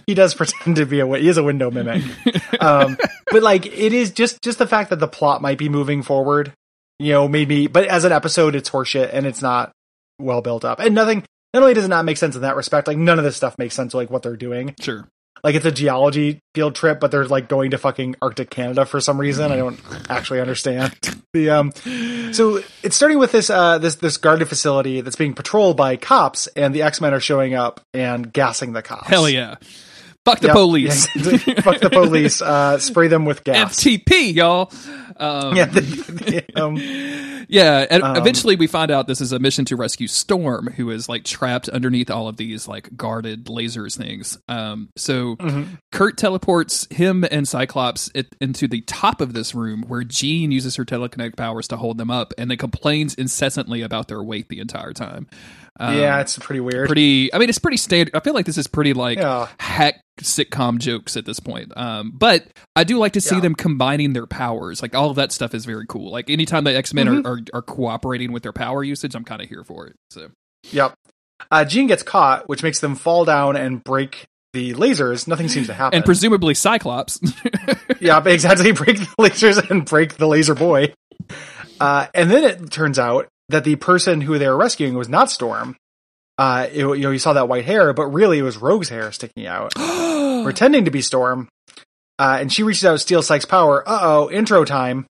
he 0.08 0.14
does 0.14 0.34
pretend 0.34 0.76
to 0.76 0.86
be 0.86 1.00
a 1.00 1.08
he 1.18 1.28
is 1.30 1.38
a 1.38 1.44
window 1.44 1.72
mimic 1.72 2.04
um 2.62 2.98
but 3.32 3.42
like 3.44 3.66
it 3.66 3.94
is 3.94 4.12
just 4.12 4.42
just 4.42 4.58
the 4.60 4.68
fact 4.68 4.90
that 4.90 5.00
the 5.00 5.08
plot 5.08 5.42
might 5.42 5.58
be 5.58 5.70
moving 5.70 6.04
forward 6.04 6.52
you 7.00 7.12
know 7.14 7.28
maybe, 7.28 7.68
but 7.68 7.86
as 7.88 8.04
an 8.04 8.12
episode 8.12 8.56
it's 8.56 8.70
horseshit 8.70 9.10
and 9.14 9.26
it's 9.26 9.42
not 9.42 9.72
well 10.20 10.42
built 10.42 10.64
up 10.66 10.80
and 10.80 10.94
nothing 10.96 11.24
not 11.54 11.62
only 11.64 11.74
does 11.74 11.86
it 11.86 11.90
not 11.90 12.06
make 12.06 12.18
sense 12.18 12.36
in 12.36 12.42
that 12.42 12.56
respect 12.56 12.88
like 12.88 12.98
none 12.98 13.18
of 13.18 13.24
this 13.26 13.36
stuff 13.38 13.58
makes 13.58 13.76
sense 13.76 13.94
like 13.94 14.10
what 14.10 14.24
they're 14.24 14.36
doing 14.38 14.74
Sure. 14.82 15.08
Like 15.44 15.56
it's 15.56 15.66
a 15.66 15.72
geology 15.72 16.40
field 16.54 16.76
trip 16.76 17.00
but 17.00 17.12
they're 17.12 17.26
like 17.26 17.48
going 17.50 17.72
to 17.72 17.78
fucking 17.78 18.16
arctic 18.22 18.50
canada 18.50 18.86
for 18.86 19.00
some 19.00 19.20
reason 19.20 19.52
i 19.52 19.56
don't 19.58 19.80
actually 20.10 20.40
understand 20.42 20.94
the 21.34 21.50
um 21.50 21.72
so 22.34 22.62
it's 22.84 22.96
starting 22.96 23.20
with 23.20 23.32
this 23.32 23.50
uh 23.50 23.78
this 23.78 23.96
this 23.96 24.18
guarded 24.18 24.48
facility 24.48 25.02
that's 25.02 25.16
being 25.18 25.34
patrolled 25.34 25.78
by 25.78 25.96
cops 25.98 26.48
and 26.56 26.74
the 26.74 26.82
x-men 26.82 27.14
are 27.14 27.20
showing 27.20 27.54
up 27.54 27.82
and 27.94 28.32
gassing 28.34 28.74
the 28.74 28.82
cops 28.82 29.08
Hell 29.08 29.30
yeah. 29.30 29.56
Fuck 30.26 30.40
the 30.40 30.48
Yep. 30.48 30.56
police. 30.56 31.06
Fuck 31.64 31.82
the 31.82 31.90
police. 31.92 32.42
Uh, 32.46 32.80
spray 32.80 33.08
them 33.08 33.26
with 33.26 33.44
gas. 33.44 33.76
FTP, 33.76 34.34
y'all. 34.34 34.72
Um, 35.18 35.56
Yeah. 35.56 35.66
the- 35.66 36.44
the, 36.56 36.62
um, 36.62 36.76
Yeah, 37.48 37.86
and 37.92 38.02
Um, 38.02 38.16
eventually 38.16 38.56
we 38.56 38.66
find 38.66 38.90
out 38.90 39.06
this 39.08 39.22
is 39.22 39.32
a 39.32 39.38
mission 39.38 39.66
to 39.66 39.76
rescue 39.76 40.08
Storm, 40.08 40.68
who 40.76 40.90
is 40.90 41.08
like 41.08 41.24
trapped 41.24 41.70
underneath 41.70 42.10
all 42.10 42.28
of 42.28 42.38
these 42.38 42.68
like 42.68 42.90
guarded 42.98 43.46
lasers 43.46 43.96
things. 43.96 44.40
Um, 44.50 44.90
so 44.96 45.36
mhm. 45.36 45.78
Kurt 45.92 46.18
teleports 46.18 46.88
him 46.90 47.24
and 47.30 47.48
Cyclops 47.48 48.10
it, 48.16 48.36
into 48.42 48.68
the 48.68 48.82
top 48.82 49.22
of 49.22 49.34
this 49.34 49.54
room, 49.54 49.84
where 49.88 50.04
Jean 50.04 50.52
uses 50.52 50.76
her 50.78 50.86
telekinetic 50.86 51.36
powers 51.38 51.68
to 51.68 51.78
hold 51.78 52.00
them 52.00 52.10
up, 52.10 52.34
and 52.38 52.50
they 52.50 52.58
complains 52.58 53.14
incessantly 53.14 53.84
about 53.84 54.08
their 54.08 54.24
weight 54.24 54.50
the 54.50 54.60
entire 54.60 54.94
time. 54.94 55.28
Um, 55.80 55.98
yeah, 55.98 56.22
it's 56.22 56.38
pretty 56.40 56.62
weird. 56.62 56.88
pretty. 56.88 57.34
I 57.34 57.38
mean, 57.38 57.50
it's 57.50 57.60
pretty 57.60 57.78
standard. 57.78 58.16
I 58.16 58.22
feel 58.22 58.34
like 58.34 58.46
this 58.46 58.58
is 58.58 58.68
pretty 58.68 58.94
like 58.94 59.18
Yeah. 59.18 59.48
hack 59.60 60.02
sitcom 60.22 60.78
jokes 60.80 61.18
at 61.18 61.26
this 61.26 61.40
point. 61.42 61.74
Um, 61.76 62.12
but 62.16 62.46
I 62.76 62.86
do 62.86 62.98
like 62.98 63.14
to 63.14 63.22
see 63.22 63.36
Yeah. 63.36 63.42
them 63.42 63.56
combining 63.56 64.14
their 64.14 64.26
powers. 64.28 64.82
Like 64.82 64.96
all 64.96 65.10
of 65.10 65.18
that 65.18 65.32
stuff 65.34 65.54
is 65.54 65.66
very 65.66 65.86
cool. 65.88 66.12
Like 66.12 66.30
anytime 66.30 66.64
the 66.64 66.76
X 66.76 66.94
Men 66.94 67.08
Mm-hmm. 67.08 67.28
are, 67.28 67.32
are 67.32 67.40
are 67.56 67.62
cooperating 67.62 68.32
with 68.32 68.44
their 68.44 68.54
power 68.54 68.84
usage, 68.84 69.16
I'm 69.16 69.26
kind 69.26 69.42
of 69.42 69.50
here 69.50 69.64
for 69.66 69.88
it. 69.88 69.96
So 70.12 70.30
Yep. 70.72 70.94
Uh, 71.52 71.66
Jean 71.66 71.88
gets 71.88 72.02
caught, 72.04 72.48
which 72.48 72.64
makes 72.64 72.80
them 72.80 72.96
fall 72.96 73.26
down 73.26 73.58
and 73.58 73.84
break 73.84 74.24
the 74.54 74.74
lasers. 74.74 75.28
Nothing 75.28 75.50
seems 75.50 75.68
to 75.68 75.74
happen. 75.82 75.98
and 75.98 76.06
presumably 76.06 76.54
Cyclops. 76.54 77.20
yeah, 78.00 78.24
exactly. 78.26 78.72
Break 78.72 79.00
the 79.00 79.08
lasers 79.20 79.70
and 79.70 79.84
break 79.84 80.16
the 80.16 80.28
laser 80.28 80.56
boy. 80.56 80.94
Uh, 81.82 82.08
and 82.16 82.32
then 82.32 82.46
it 82.46 82.72
turns 82.72 82.98
out 82.98 83.28
that 83.50 83.64
the 83.64 83.76
person 83.76 84.22
who 84.22 84.38
they 84.38 84.48
were 84.48 84.58
rescuing 84.58 84.96
was 84.96 85.10
not 85.10 85.30
Storm. 85.32 85.76
Uh, 86.38 86.68
it- 86.72 86.78
you 86.80 86.98
know, 86.98 87.12
you 87.12 87.20
saw 87.20 87.34
that 87.34 87.48
white 87.48 87.66
hair, 87.66 87.94
but 87.94 88.08
really 88.08 88.40
it 88.40 88.44
was 88.44 88.58
Rogue's 88.58 88.90
hair 88.90 89.12
sticking 89.12 89.48
out, 89.48 89.74
pretending 90.44 90.86
to 90.86 90.92
be 90.92 91.02
Storm. 91.02 91.48
Uh, 92.18 92.38
and 92.40 92.52
she 92.52 92.64
reaches 92.64 92.86
out 92.86 92.94
to 92.94 93.00
steal 93.00 93.22
Sykes' 93.22 93.46
power. 93.46 93.88
Uh 93.88 94.00
oh, 94.02 94.32
intro 94.32 94.64
time. 94.66 95.06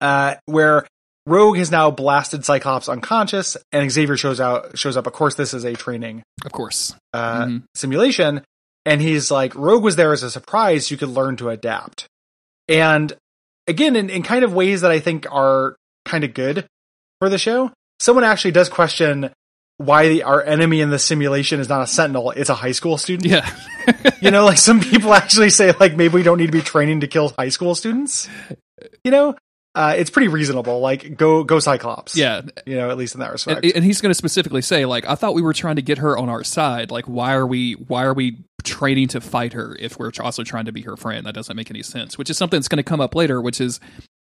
Uh, 0.00 0.34
where 0.46 0.86
Rogue 1.26 1.56
has 1.56 1.70
now 1.70 1.90
blasted 1.90 2.44
Cyclops 2.44 2.88
unconscious, 2.88 3.56
and 3.72 3.90
Xavier 3.90 4.16
shows 4.16 4.40
out 4.40 4.78
shows 4.78 4.96
up. 4.96 5.06
Of 5.06 5.12
course, 5.14 5.34
this 5.34 5.54
is 5.54 5.64
a 5.64 5.74
training 5.74 6.22
of 6.44 6.52
course. 6.52 6.94
uh, 7.14 7.44
Mhm. 7.46 7.62
simulation, 7.74 8.42
and 8.84 9.00
he's 9.00 9.30
like, 9.30 9.54
Rogue 9.54 9.82
was 9.82 9.96
there 9.96 10.12
as 10.12 10.22
a 10.22 10.30
surprise. 10.30 10.90
You 10.90 10.96
could 10.96 11.08
learn 11.08 11.36
to 11.38 11.48
adapt, 11.48 12.06
and 12.68 13.12
again, 13.66 13.96
in, 13.96 14.10
in 14.10 14.22
kind 14.22 14.44
of 14.44 14.52
ways 14.52 14.82
that 14.82 14.90
I 14.90 15.00
think 15.00 15.26
are 15.30 15.76
kind 16.06 16.24
of 16.24 16.34
good 16.34 16.66
for 17.18 17.28
the 17.28 17.38
show. 17.38 17.72
Someone 18.00 18.24
actually 18.24 18.52
does 18.52 18.68
question 18.68 19.30
why 19.78 20.08
the, 20.08 20.22
our 20.22 20.42
enemy 20.42 20.80
in 20.80 20.90
the 20.90 20.98
simulation 20.98 21.60
is 21.60 21.68
not 21.68 21.82
a 21.82 21.86
sentinel; 21.86 22.30
it's 22.30 22.48
a 22.50 22.54
high 22.54 22.72
school 22.72 22.96
student. 22.98 23.30
Yeah. 23.30 23.48
You 24.20 24.32
know, 24.32 24.44
like 24.44 24.58
some 24.58 24.80
people 24.80 25.14
actually 25.14 25.50
say, 25.50 25.72
like 25.78 25.94
maybe 25.94 26.14
we 26.14 26.24
don't 26.24 26.38
need 26.38 26.46
to 26.46 26.52
be 26.52 26.62
training 26.62 27.00
to 27.00 27.06
kill 27.06 27.28
high 27.38 27.50
school 27.50 27.76
students. 27.76 28.28
You 29.04 29.12
know, 29.12 29.36
uh, 29.76 29.94
it's 29.96 30.08
pretty 30.08 30.28
reasonable. 30.28 30.80
Like 30.80 31.16
go 31.16 31.44
go 31.44 31.60
Cyclops. 31.60 32.16
yeah. 32.16 32.40
you 32.64 32.76
know, 32.76 32.90
at 32.90 32.96
least 32.96 33.14
in 33.14 33.20
that 33.20 33.30
respect. 33.30 33.62
And, 33.62 33.76
and 33.76 33.84
he's 33.84 34.00
going 34.00 34.10
to 34.10 34.14
specifically 34.14 34.62
say, 34.62 34.86
like, 34.86 35.06
I 35.06 35.14
thought 35.14 35.34
we 35.34 35.42
were 35.42 35.52
trying 35.52 35.76
to 35.76 35.82
get 35.82 35.98
her 35.98 36.16
on 36.16 36.30
our 36.30 36.42
side. 36.42 36.90
Like, 36.90 37.04
why 37.04 37.34
are 37.34 37.46
we? 37.46 37.74
Why 37.74 38.04
are 38.04 38.14
we 38.14 38.38
training 38.64 39.08
to 39.08 39.20
fight 39.20 39.52
her 39.52 39.76
if 39.78 39.98
we're 39.98 40.10
also 40.18 40.42
trying 40.42 40.64
to 40.64 40.72
be 40.72 40.80
her 40.82 40.96
friend? 40.96 41.26
That 41.26 41.34
doesn't 41.34 41.54
make 41.54 41.70
any 41.70 41.82
sense. 41.82 42.16
Which 42.16 42.30
is 42.30 42.38
something 42.38 42.58
that's 42.58 42.68
going 42.68 42.78
to 42.78 42.82
come 42.82 43.02
up 43.02 43.14
later. 43.14 43.40
Which 43.40 43.60
is 43.60 43.78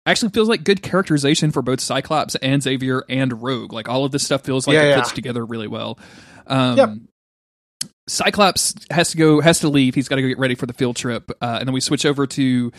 actually 0.05 0.29
feels 0.29 0.49
like 0.49 0.63
good 0.63 0.81
characterization 0.81 1.51
for 1.51 1.61
both 1.61 1.79
Cyclops 1.79 2.35
and 2.35 2.61
Xavier 2.63 3.03
and 3.09 3.41
Rogue. 3.41 3.73
Like 3.73 3.87
all 3.89 4.05
of 4.05 4.11
this 4.11 4.23
stuff 4.23 4.41
feels 4.43 4.67
like 4.67 4.73
Yeah, 4.75 4.83
it 4.83 4.89
yeah. 4.89 4.95
fits 4.97 5.11
together 5.13 5.45
really 5.45 5.67
well. 5.67 5.99
Um, 6.47 6.77
Yep. 6.77 6.89
Cyclops 8.09 8.73
has 8.91 9.11
to 9.11 9.17
go, 9.17 9.39
has 9.41 9.59
to 9.59 9.69
leave. 9.69 9.95
He's 9.95 10.07
got 10.07 10.17
to 10.17 10.21
go 10.21 10.27
get 10.27 10.39
ready 10.39 10.55
for 10.55 10.65
the 10.65 10.73
field 10.73 10.95
trip, 10.95 11.31
uh, 11.41 11.57
and 11.59 11.67
then 11.67 11.73
we 11.73 11.79
switch 11.81 12.05
over 12.05 12.27
to 12.27 12.71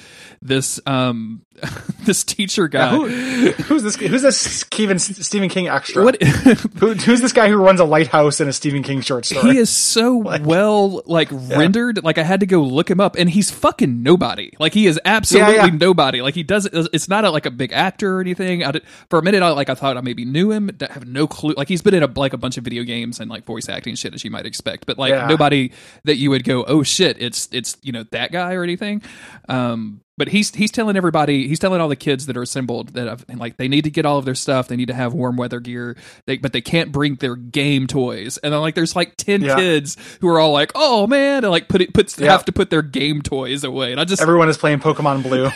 this 0.43 0.81
um, 0.87 1.43
this 2.05 2.25
teacher 2.25 2.69
guy. 2.69 2.91
Who, 2.91 3.07
who's 3.53 3.83
this? 3.83 3.97
Who's 3.97 4.23
this 4.23 4.39
Stephen 4.39 4.99
Stephen 4.99 5.49
King 5.49 5.69
extra? 5.69 6.05
what 6.05 6.23
Who, 6.79 6.95
who's 6.95 7.21
this 7.21 7.33
guy 7.33 7.49
who 7.49 7.57
runs 7.57 7.81
a 7.81 7.85
lighthouse 7.85 8.41
in 8.41 8.49
a 8.49 8.53
Stephen 8.53 8.83
King 8.83 9.01
short 9.01 9.25
story? 9.25 9.53
he 9.53 9.59
is 9.59 9.71
so 9.71 10.17
well 10.43 11.03
like 11.07 11.29
rendered 11.31 12.03
like 12.03 12.19
i 12.19 12.23
had 12.23 12.41
to 12.41 12.47
go 12.47 12.63
look 12.63 12.91
him 12.91 13.01
up 13.01 13.17
and 13.17 13.29
he's 13.29 13.51
fucking 13.51 14.03
nobody 14.03 14.53
like 14.59 14.73
he 14.75 14.87
is 14.87 14.99
absolutely 15.05 15.55
Yeah, 15.55 15.67
yeah. 15.67 15.71
nobody 15.77 16.23
like 16.23 16.35
he 16.35 16.43
doesn't 16.43 16.75
it's 16.93 17.09
not 17.09 17.25
a, 17.25 17.31
like 17.31 17.47
a 17.47 17.51
big 17.51 17.73
actor 17.73 18.17
or 18.19 18.21
anything 18.21 18.65
I 18.65 18.73
did, 18.73 18.83
for 19.09 19.19
a 19.19 19.23
minute 19.23 19.43
i 19.43 19.51
like 19.51 19.69
i 19.69 19.75
thought 19.75 19.97
i 19.97 20.01
maybe 20.01 20.25
knew 20.25 20.51
him 20.51 20.71
I 20.81 20.93
have 20.93 21.07
no 21.07 21.27
clue 21.27 21.55
like 21.57 21.69
he's 21.69 21.83
been 21.83 21.95
in 21.95 22.03
a 22.03 22.07
like 22.07 22.33
a 22.33 22.39
bunch 22.39 22.57
of 22.57 22.65
video 22.65 22.83
games 22.85 23.21
and 23.21 23.31
like 23.31 23.45
voice 23.45 23.69
acting 23.69 23.95
shit 23.95 24.15
as 24.15 24.25
you 24.25 24.31
might 24.31 24.47
expect 24.47 24.87
but 24.87 24.99
like 24.99 25.13
Yeah. 25.21 25.27
nobody 25.29 25.73
that 26.05 26.17
you 26.17 26.31
would 26.31 26.45
go 26.45 26.65
oh 26.65 26.83
shit 26.83 27.17
it's 27.21 27.49
it's 27.53 27.77
you 27.83 27.93
know 27.93 28.05
that 28.13 28.33
guy 28.33 28.55
or 28.55 28.63
anything 28.63 29.03
um 29.49 30.01
but 30.19 30.29
he's 30.29 30.55
he's 30.55 30.71
telling 30.71 30.97
everybody 30.97 31.49
he's 31.49 31.59
telling 31.59 31.81
all 31.81 31.89
the 31.89 31.97
kids 31.97 32.27
that 32.27 32.37
are 32.37 32.43
assembled 32.43 32.91
that 32.95 33.07
have, 33.09 33.25
like 33.37 33.57
they 33.57 33.69
need 33.69 33.85
to 33.85 33.91
get 33.91 34.05
all 34.05 34.19
of 34.19 34.25
their 34.27 34.35
stuff 34.35 34.69
they 34.69 34.77
need 34.77 34.89
to 34.89 34.95
have 34.95 35.15
warm 35.15 35.37
weather 35.37 35.61
gear 35.61 35.97
they, 36.27 36.37
but 36.37 36.53
they 36.53 36.61
can't 36.61 36.93
bring 36.93 37.15
their 37.17 37.37
game 37.37 37.87
toys 37.87 38.37
and 38.39 38.53
then 38.53 38.61
like 38.61 38.75
there's 38.75 38.95
like 38.95 39.17
10 39.17 39.41
Yeah. 39.43 39.57
kids 39.57 39.97
who 40.21 40.29
are 40.29 40.39
all 40.39 40.53
like 40.53 40.73
oh 40.75 41.07
man 41.07 41.45
and 41.45 41.51
like 41.51 41.69
put 41.69 41.81
it 41.81 41.95
puts 41.95 42.19
Yeah. 42.19 42.33
have 42.33 42.45
to 42.47 42.53
put 42.53 42.69
their 42.71 42.83
game 42.83 43.23
toys 43.23 43.65
away 43.65 43.93
and 43.93 44.01
i 44.01 44.05
just 44.05 44.21
Everyone 44.21 44.49
is 44.51 44.59
playing 44.59 44.81
Pokemon 44.81 45.23
Blue. 45.23 45.49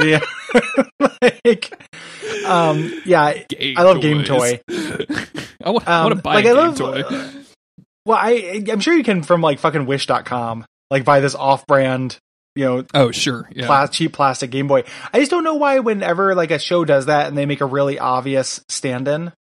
yeah, 0.04 0.20
like, 1.44 1.72
um, 2.46 2.92
yeah. 3.06 3.32
game 3.48 3.76
I 3.78 3.82
love 3.82 4.00
Game. 4.02 4.24
Toy. 4.24 4.60
I 5.64 5.70
want, 5.70 5.88
I 5.88 5.98
Um, 5.98 6.04
want 6.04 6.16
to 6.16 6.22
buy 6.22 6.34
like, 6.36 6.44
a 6.44 6.48
I 6.50 6.52
game 6.52 6.56
love- 6.56 6.76
toy 6.76 7.02
Well, 8.06 8.18
I 8.18 8.64
I'm 8.70 8.80
sure 8.80 8.94
you 8.94 9.04
can 9.04 9.22
from 9.22 9.42
like 9.42 9.58
fucking 9.58 9.84
Wish.com, 9.84 10.64
like 10.90 11.04
buy 11.04 11.18
this 11.20 11.34
off-brand, 11.34 12.18
you 12.54 12.64
know, 12.64 12.84
oh 12.94 13.10
sure 13.10 13.50
yeah 13.52 13.86
cheap 13.88 14.12
plastic 14.12 14.50
Game 14.50 14.68
Boy. 14.68 14.84
I 15.12 15.18
just 15.18 15.30
don't 15.30 15.44
know 15.44 15.56
why 15.56 15.80
whenever 15.80 16.34
like 16.36 16.52
a 16.52 16.60
show 16.60 16.84
does 16.84 17.06
that 17.06 17.26
and 17.26 17.36
they 17.36 17.46
make 17.46 17.60
a 17.60 17.66
really 17.66 17.98
obvious 17.98 18.64
stand-in, 18.68 19.32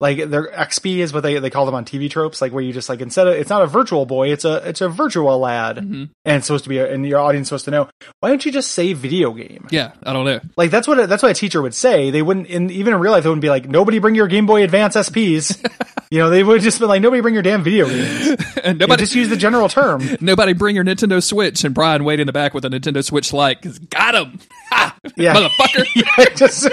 like 0.00 0.30
their 0.30 0.46
XP 0.52 0.98
is 0.98 1.12
what 1.12 1.22
they 1.22 1.38
they 1.40 1.50
call 1.50 1.66
them 1.66 1.74
on 1.74 1.84
TV 1.84 2.08
tropes, 2.08 2.40
like 2.40 2.52
where 2.52 2.62
you 2.62 2.72
just 2.72 2.88
like 2.88 3.00
instead 3.00 3.26
of 3.26 3.34
it's 3.34 3.50
not 3.50 3.62
a 3.62 3.66
virtual 3.66 4.06
boy, 4.06 4.30
it's 4.32 4.44
a 4.44 4.56
it's 4.68 4.80
a 4.80 4.88
virtual 4.88 5.38
lad, 5.38 5.76
Mhm. 5.78 6.10
and 6.24 6.36
it's 6.36 6.46
supposed 6.46 6.64
to 6.64 6.70
be, 6.70 6.78
a, 6.78 6.92
and 6.92 7.06
your 7.06 7.18
audience 7.20 7.46
is 7.46 7.48
supposed 7.48 7.64
to 7.66 7.70
know. 7.72 7.88
Why 8.20 8.28
don't 8.28 8.44
you 8.46 8.52
just 8.52 8.72
say 8.72 8.92
video 8.92 9.32
game? 9.32 9.66
yeah 9.70 9.92
i 10.04 10.12
don't 10.12 10.24
know 10.24 10.40
Like 10.56 10.70
that's 10.70 10.86
what 10.86 10.98
a, 11.00 11.06
that's 11.06 11.22
what 11.22 11.30
a 11.32 11.34
teacher 11.34 11.60
would 11.62 11.74
say. 11.74 12.10
They 12.10 12.22
wouldn't, 12.22 12.46
in, 12.46 12.70
even 12.70 12.94
in 12.94 13.00
real 13.00 13.12
life, 13.12 13.22
they 13.24 13.28
wouldn't 13.28 13.42
be 13.42 13.50
like, 13.50 13.68
"Nobody 13.68 13.98
bring 13.98 14.14
your 14.14 14.28
Game 14.28 14.46
Boy 14.46 14.62
Advance 14.62 14.94
SPs." 14.96 15.58
you 16.10 16.18
know, 16.20 16.30
they 16.30 16.42
would 16.44 16.62
just 16.62 16.78
be 16.78 16.86
like, 16.86 17.02
"Nobody 17.02 17.20
bring 17.20 17.34
your 17.34 17.42
damn 17.42 17.62
video 17.62 17.88
games." 17.88 18.36
and 18.64 18.78
nobody 18.78 19.02
just 19.02 19.14
use 19.14 19.28
the 19.28 19.36
general 19.36 19.68
term. 19.68 20.02
nobody 20.20 20.52
bring 20.52 20.74
your 20.76 20.84
nintendo 20.84 21.22
switch 21.22 21.64
and 21.64 21.74
brian 21.74 22.04
wait 22.04 22.20
in 22.20 22.26
the 22.26 22.32
back 22.32 22.54
with 22.54 22.64
a 22.64 22.68
nintendo 22.68 23.04
switch 23.04 23.32
like 23.32 23.62
got 23.90 24.14
him 24.14 24.38
ha, 24.70 24.96
Yeah. 25.16 25.34
motherfucker 25.34 25.86
Yeah, 25.94 26.24
just 26.34 26.68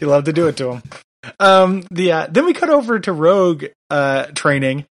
you 0.00 0.06
love 0.06 0.24
to 0.24 0.32
do 0.32 0.46
it 0.48 0.56
to 0.58 0.72
him. 0.72 0.82
Um, 1.40 1.84
the 1.90 2.12
uh, 2.12 2.26
then 2.30 2.44
we 2.46 2.54
cut 2.54 2.70
over 2.70 2.98
to 3.00 3.12
Rogue 3.12 3.66
uh 3.90 4.26
training, 4.34 4.86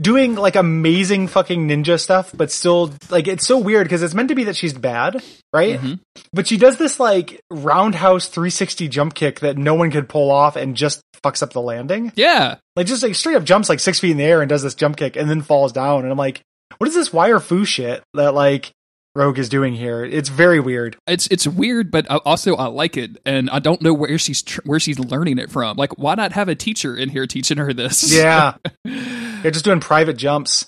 doing 0.00 0.34
like 0.34 0.56
amazing 0.56 1.28
fucking 1.28 1.68
ninja 1.68 2.00
stuff, 2.00 2.30
but 2.34 2.50
still 2.50 2.92
like 3.10 3.26
it's 3.28 3.46
so 3.46 3.58
weird 3.58 3.84
because 3.84 4.02
it's 4.02 4.14
meant 4.14 4.28
to 4.28 4.34
be 4.34 4.44
that 4.44 4.56
she's 4.56 4.72
bad, 4.72 5.22
right? 5.52 5.80
Mhm. 5.80 6.00
But 6.32 6.46
she 6.46 6.56
does 6.56 6.76
this 6.78 6.98
like 7.00 7.40
roundhouse 7.50 8.28
360 8.28 8.88
jump 8.88 9.14
kick 9.14 9.40
that 9.40 9.58
no 9.58 9.74
one 9.74 9.90
could 9.90 10.08
pull 10.08 10.30
off 10.30 10.56
and 10.56 10.76
just 10.76 11.00
fucks 11.24 11.42
up 11.42 11.52
the 11.52 11.60
landing. 11.60 12.12
yeah 12.16 12.56
Like 12.76 12.86
just 12.86 13.02
like 13.02 13.14
straight 13.14 13.36
up 13.36 13.44
jumps 13.44 13.68
like 13.68 13.80
six 13.80 13.98
feet 13.98 14.10
in 14.12 14.16
the 14.16 14.24
air 14.24 14.42
and 14.42 14.48
does 14.48 14.62
this 14.62 14.74
jump 14.74 14.96
kick 14.96 15.16
and 15.16 15.28
then 15.28 15.42
falls 15.42 15.72
down. 15.72 16.02
And 16.02 16.10
I'm 16.12 16.18
like, 16.18 16.40
what 16.78 16.86
is 16.88 16.94
this 16.94 17.12
wire 17.12 17.40
fu 17.40 17.64
shit 17.64 18.02
that 18.14 18.34
like 18.34 18.72
Rogue 19.16 19.38
is 19.38 19.48
doing 19.48 19.74
here? 19.74 20.04
It's 20.04 20.28
very 20.28 20.58
weird. 20.60 20.96
it's 21.06 21.26
it's 21.28 21.46
weird, 21.46 21.90
but 21.90 22.10
I- 22.10 22.16
also 22.24 22.56
I 22.56 22.66
like 22.66 22.96
it, 22.96 23.16
and 23.24 23.48
I 23.50 23.58
don't 23.60 23.80
know 23.80 23.94
where 23.94 24.18
she's 24.18 24.42
tr- 24.42 24.60
where 24.64 24.80
she's 24.80 24.98
learning 24.98 25.38
it 25.38 25.50
from. 25.50 25.76
Like, 25.76 25.98
why 25.98 26.14
not 26.16 26.32
have 26.32 26.48
a 26.48 26.54
teacher 26.54 26.96
in 26.96 27.08
here 27.10 27.26
teaching 27.26 27.58
her 27.58 27.72
this? 27.72 28.12
Yeah. 28.16 28.54
They're 28.84 29.50
just 29.52 29.64
doing 29.64 29.80
private 29.80 30.16
jumps. 30.16 30.66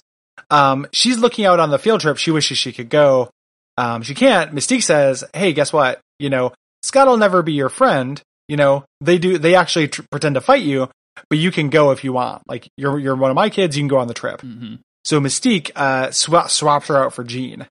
Um, 0.50 0.86
she's 0.92 1.18
looking 1.18 1.44
out 1.44 1.58
on 1.60 1.70
the 1.70 1.78
field 1.78 2.00
trip. 2.02 2.18
She 2.18 2.30
wishes 2.30 2.58
she 2.58 2.72
could 2.72 2.88
go. 2.90 3.30
Um, 3.78 4.02
she 4.02 4.14
can't. 4.14 4.54
Mystique 4.54 4.82
says, 4.82 5.24
Hey, 5.34 5.52
guess 5.52 5.72
what? 5.72 5.98
You 6.18 6.30
know, 6.30 6.52
Scott 6.82 7.08
will 7.08 7.16
never 7.16 7.42
be 7.42 7.52
your 7.54 7.68
friend. 7.68 8.20
You 8.48 8.56
know, 8.56 8.84
they 9.00 9.18
do, 9.18 9.38
they 9.38 9.54
actually 9.56 9.88
tr- 9.88 10.02
pretend 10.10 10.36
to 10.36 10.40
fight 10.40 10.62
you, 10.62 10.88
but 11.28 11.38
you 11.38 11.50
can 11.50 11.68
go 11.68 11.90
if 11.90 12.04
you 12.04 12.12
want. 12.12 12.42
Like, 12.46 12.68
you're, 12.76 12.98
you're 12.98 13.16
one 13.16 13.30
of 13.30 13.34
my 13.34 13.50
kids. 13.50 13.76
You 13.76 13.80
can 13.82 13.88
go 13.88 13.96
on 13.98 14.06
the 14.08 14.14
trip. 14.14 14.40
Mhm. 14.42 14.78
So 15.04 15.20
Mystique, 15.20 15.70
uh, 15.74 16.08
swa- 16.08 16.48
swaps 16.48 16.88
her 16.88 16.96
out 16.96 17.12
for 17.14 17.24
Jean. 17.24 17.66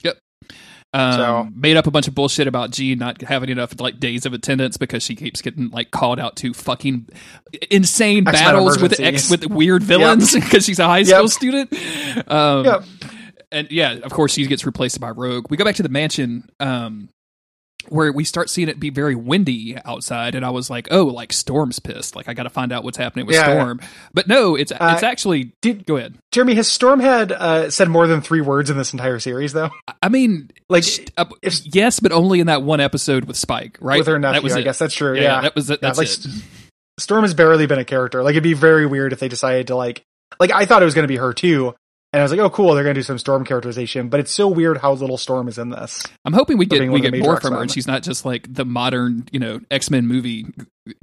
Um, 0.97 1.13
So- 1.13 1.49
made 1.55 1.75
up 1.75 1.87
a 1.87 1.91
bunch 1.91 2.07
of 2.07 2.15
bullshit 2.15 2.47
about 2.47 2.71
G 2.71 2.95
not 2.95 3.21
having 3.21 3.49
enough 3.49 3.77
like 3.81 3.99
days 3.99 4.25
of 4.25 4.33
attendance 4.33 4.77
because 4.77 5.03
she 5.03 5.15
keeps 5.15 5.41
getting 5.41 5.69
like 5.71 5.91
called 5.91 6.19
out 6.19 6.37
to 6.37 6.53
fucking 6.53 7.09
insane 7.69 8.23
battles 8.23 8.79
with 8.81 8.99
ex 8.99 9.29
with 9.29 9.45
weird 9.47 9.83
villains 9.83 10.33
because 10.33 10.63
she's 10.65 10.79
a 10.79 10.85
high 10.85 11.03
school 11.03 11.21
Yep. 11.23 11.29
student. 11.31 11.73
Um, 12.31 12.65
Yep. 12.65 12.83
and 13.51 13.67
yeah, 13.71 13.93
of 14.03 14.11
course, 14.13 14.33
she 14.33 14.45
gets 14.47 14.65
replaced 14.65 14.99
by 15.01 15.09
Rogue. 15.09 15.47
We 15.49 15.57
go 15.57 15.65
back 15.65 15.75
to 15.75 15.83
the 15.83 15.89
mansion, 15.89 16.47
um, 16.59 17.09
where 17.89 18.11
we 18.11 18.23
start 18.23 18.49
seeing 18.49 18.69
it 18.69 18.79
be 18.79 18.89
very 18.89 19.15
windy 19.15 19.77
outside, 19.85 20.35
and 20.35 20.45
I 20.45 20.49
was 20.49 20.69
like, 20.69 20.87
"Oh, 20.91 21.05
like 21.05 21.31
Storm's 21.33 21.79
pissed. 21.79 22.15
Like 22.15 22.27
I 22.27 22.33
got 22.33 22.43
to 22.43 22.49
find 22.49 22.71
out 22.71 22.83
what's 22.83 22.97
happening 22.97 23.25
with 23.25 23.35
Yeah, 23.35 23.47
yeah. 23.47 23.59
Storm." 23.61 23.79
But 24.13 24.27
no, 24.27 24.55
it's 24.55 24.71
Uh, 24.71 24.91
it's 24.93 25.03
actually. 25.03 25.51
did- 25.61 25.85
go 25.85 25.97
ahead. 25.97 26.15
Jeremy, 26.31 26.55
has 26.55 26.67
Stormhead, 26.69 27.31
uh, 27.31 27.69
said 27.69 27.87
more 27.89 28.07
than 28.07 28.21
three 28.21 28.41
words 28.41 28.69
in 28.69 28.77
this 28.77 28.93
entire 28.93 29.19
series 29.19 29.53
though? 29.53 29.69
I 30.01 30.09
mean, 30.09 30.49
Like, 30.69 30.83
st- 30.83 31.11
uh, 31.17 31.25
if- 31.41 31.65
yes, 31.65 31.99
but 31.99 32.11
only 32.11 32.39
in 32.39 32.47
that 32.47 32.61
one 32.63 32.79
episode 32.79 33.25
with 33.25 33.37
Spyke, 33.37 33.75
right? 33.79 33.99
with 33.99 34.07
her 34.07 34.19
That 34.19 34.43
was 34.43 34.55
I 34.55 34.59
it. 34.59 34.63
guess 34.63 34.79
that's 34.79 34.93
true. 34.93 35.15
Yeah, 35.15 35.21
Yeah. 35.21 35.41
that 35.41 35.55
was 35.55 35.69
it. 35.69 35.79
Yeah, 35.81 35.89
That's 35.89 35.97
like, 35.97 36.07
it. 36.09 36.27
Storm 36.99 37.23
has 37.23 37.33
barely 37.33 37.65
been 37.67 37.79
a 37.79 37.85
character. 37.85 38.23
Like 38.23 38.31
it'd 38.31 38.43
be 38.43 38.53
very 38.53 38.85
weird 38.85 39.13
if 39.13 39.19
they 39.19 39.27
decided 39.27 39.67
to 39.67 39.75
like 39.75 40.01
like 40.39 40.51
I 40.51 40.65
thought 40.65 40.81
it 40.81 40.85
was 40.85 40.93
going 40.95 41.03
to 41.03 41.07
be 41.07 41.17
her 41.17 41.33
too, 41.33 41.73
and 42.15 42.21
I 42.21 42.23
was 42.23 42.31
like, 42.31 42.39
oh 42.39 42.49
cool, 42.49 42.73
they're 42.73 42.85
going 42.85 42.95
to 42.95 42.99
do 42.99 43.03
some 43.03 43.17
Storm 43.17 43.43
characterization. 43.43 44.07
But 44.07 44.21
it's 44.21 44.31
so 44.31 44.47
weird 44.47 44.77
how 44.77 44.93
little 44.93 45.17
Storm 45.17 45.49
is 45.49 45.57
in 45.57 45.69
this. 45.69 46.01
I'm 46.23 46.31
hoping 46.31 46.57
we 46.57 46.65
get 46.65 46.79
we 46.79 46.87
one 46.87 46.99
of 47.01 47.11
the 47.11 47.11
get 47.11 47.25
more 47.25 47.41
from 47.41 47.53
her, 47.53 47.61
and 47.61 47.69
she's 47.69 47.87
not 47.87 48.03
just 48.03 48.23
like 48.23 48.53
the 48.53 48.63
modern, 48.63 49.27
you 49.33 49.39
know, 49.39 49.59
X 49.69 49.89
Men 49.89 50.07
movie 50.07 50.45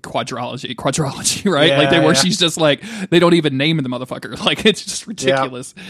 quadrology, 0.03 0.75
quadrology, 0.75 1.51
right? 1.53 1.73
like 1.77 1.91
they 1.91 1.97
Yeah, 1.97 2.03
where 2.03 2.15
yeah. 2.15 2.21
she's 2.21 2.39
just 2.39 2.57
like 2.57 2.83
they 3.11 3.19
don't 3.19 3.35
even 3.35 3.59
name 3.59 3.77
the 3.77 3.91
motherfucker. 3.91 4.33
Like 4.43 4.65
it's 4.65 4.83
just 4.85 5.07
ridiculous. 5.07 5.75
Yeah. 5.77 5.83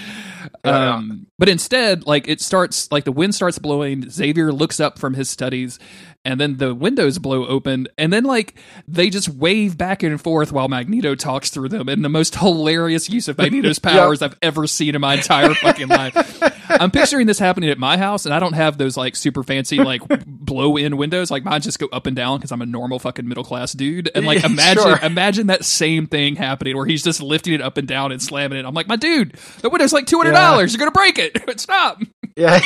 Um, 0.64 1.26
but 1.38 1.48
instead, 1.48 2.06
like 2.06 2.28
it 2.28 2.40
starts, 2.40 2.90
like 2.92 3.04
the 3.04 3.12
wind 3.12 3.34
starts 3.34 3.58
blowing. 3.58 4.08
Xavier 4.10 4.52
looks 4.52 4.78
up 4.80 4.98
from 4.98 5.14
his 5.14 5.28
studies, 5.28 5.78
and 6.24 6.40
then 6.40 6.58
the 6.58 6.72
windows 6.74 7.18
blow 7.18 7.46
open, 7.46 7.88
and 7.98 8.12
then 8.12 8.24
like 8.24 8.54
they 8.86 9.10
just 9.10 9.28
wave 9.28 9.76
back 9.76 10.02
and 10.04 10.20
forth 10.20 10.52
while 10.52 10.68
Magneto 10.68 11.14
talks 11.16 11.50
through 11.50 11.68
them, 11.70 11.88
in 11.88 12.02
the 12.02 12.08
most 12.08 12.34
hilarious 12.38 13.10
use 13.10 13.26
of 13.28 13.38
Magneto's 13.38 13.78
powers 13.80 14.22
I've 14.22 14.36
ever 14.40 14.66
seen 14.66 14.94
in 14.94 15.00
my 15.00 15.14
entire 15.14 15.54
fucking 15.54 15.88
life. 15.88 16.42
I'm 16.70 16.90
picturing 16.92 17.26
this 17.26 17.38
happening 17.40 17.70
at 17.70 17.78
my 17.78 17.96
house, 17.98 18.24
and 18.24 18.32
I 18.34 18.38
don't 18.38 18.52
have 18.54 18.78
those 18.78 18.96
like 18.96 19.16
super 19.16 19.42
fancy 19.42 19.78
like 19.78 20.02
blow 20.26 20.76
in 20.76 20.96
windows. 20.96 21.30
Like 21.30 21.44
mine 21.44 21.60
just 21.60 21.78
go 21.80 21.88
up 21.92 22.06
and 22.06 22.14
down 22.14 22.38
because 22.38 22.52
I'm 22.52 22.62
a 22.62 22.66
normal 22.66 22.98
fucking 23.00 23.26
middle 23.26 23.44
class 23.44 23.72
dude. 23.72 24.10
And 24.14 24.24
like 24.26 24.44
imagine 24.44 24.82
Sure. 24.82 24.98
imagine 25.02 25.48
that 25.48 25.64
same 25.64 26.06
thing 26.06 26.36
happening 26.36 26.76
where 26.76 26.86
he's 26.86 27.02
just 27.02 27.20
lifting 27.20 27.52
it 27.52 27.60
up 27.60 27.76
and 27.78 27.86
down 27.88 28.12
and 28.12 28.22
slamming 28.22 28.58
it. 28.58 28.64
I'm 28.64 28.74
like, 28.74 28.86
my 28.88 28.96
dude, 28.96 29.32
the 29.60 29.68
window's 29.70 29.92
like 29.92 30.06
two 30.06 30.18
hundred 30.18 30.32
dollars. 30.50 30.72
You're 30.72 30.78
gonna 30.78 30.90
break 30.90 31.18
it. 31.18 31.38
Stop. 31.60 32.00
Yeah, 32.36 32.60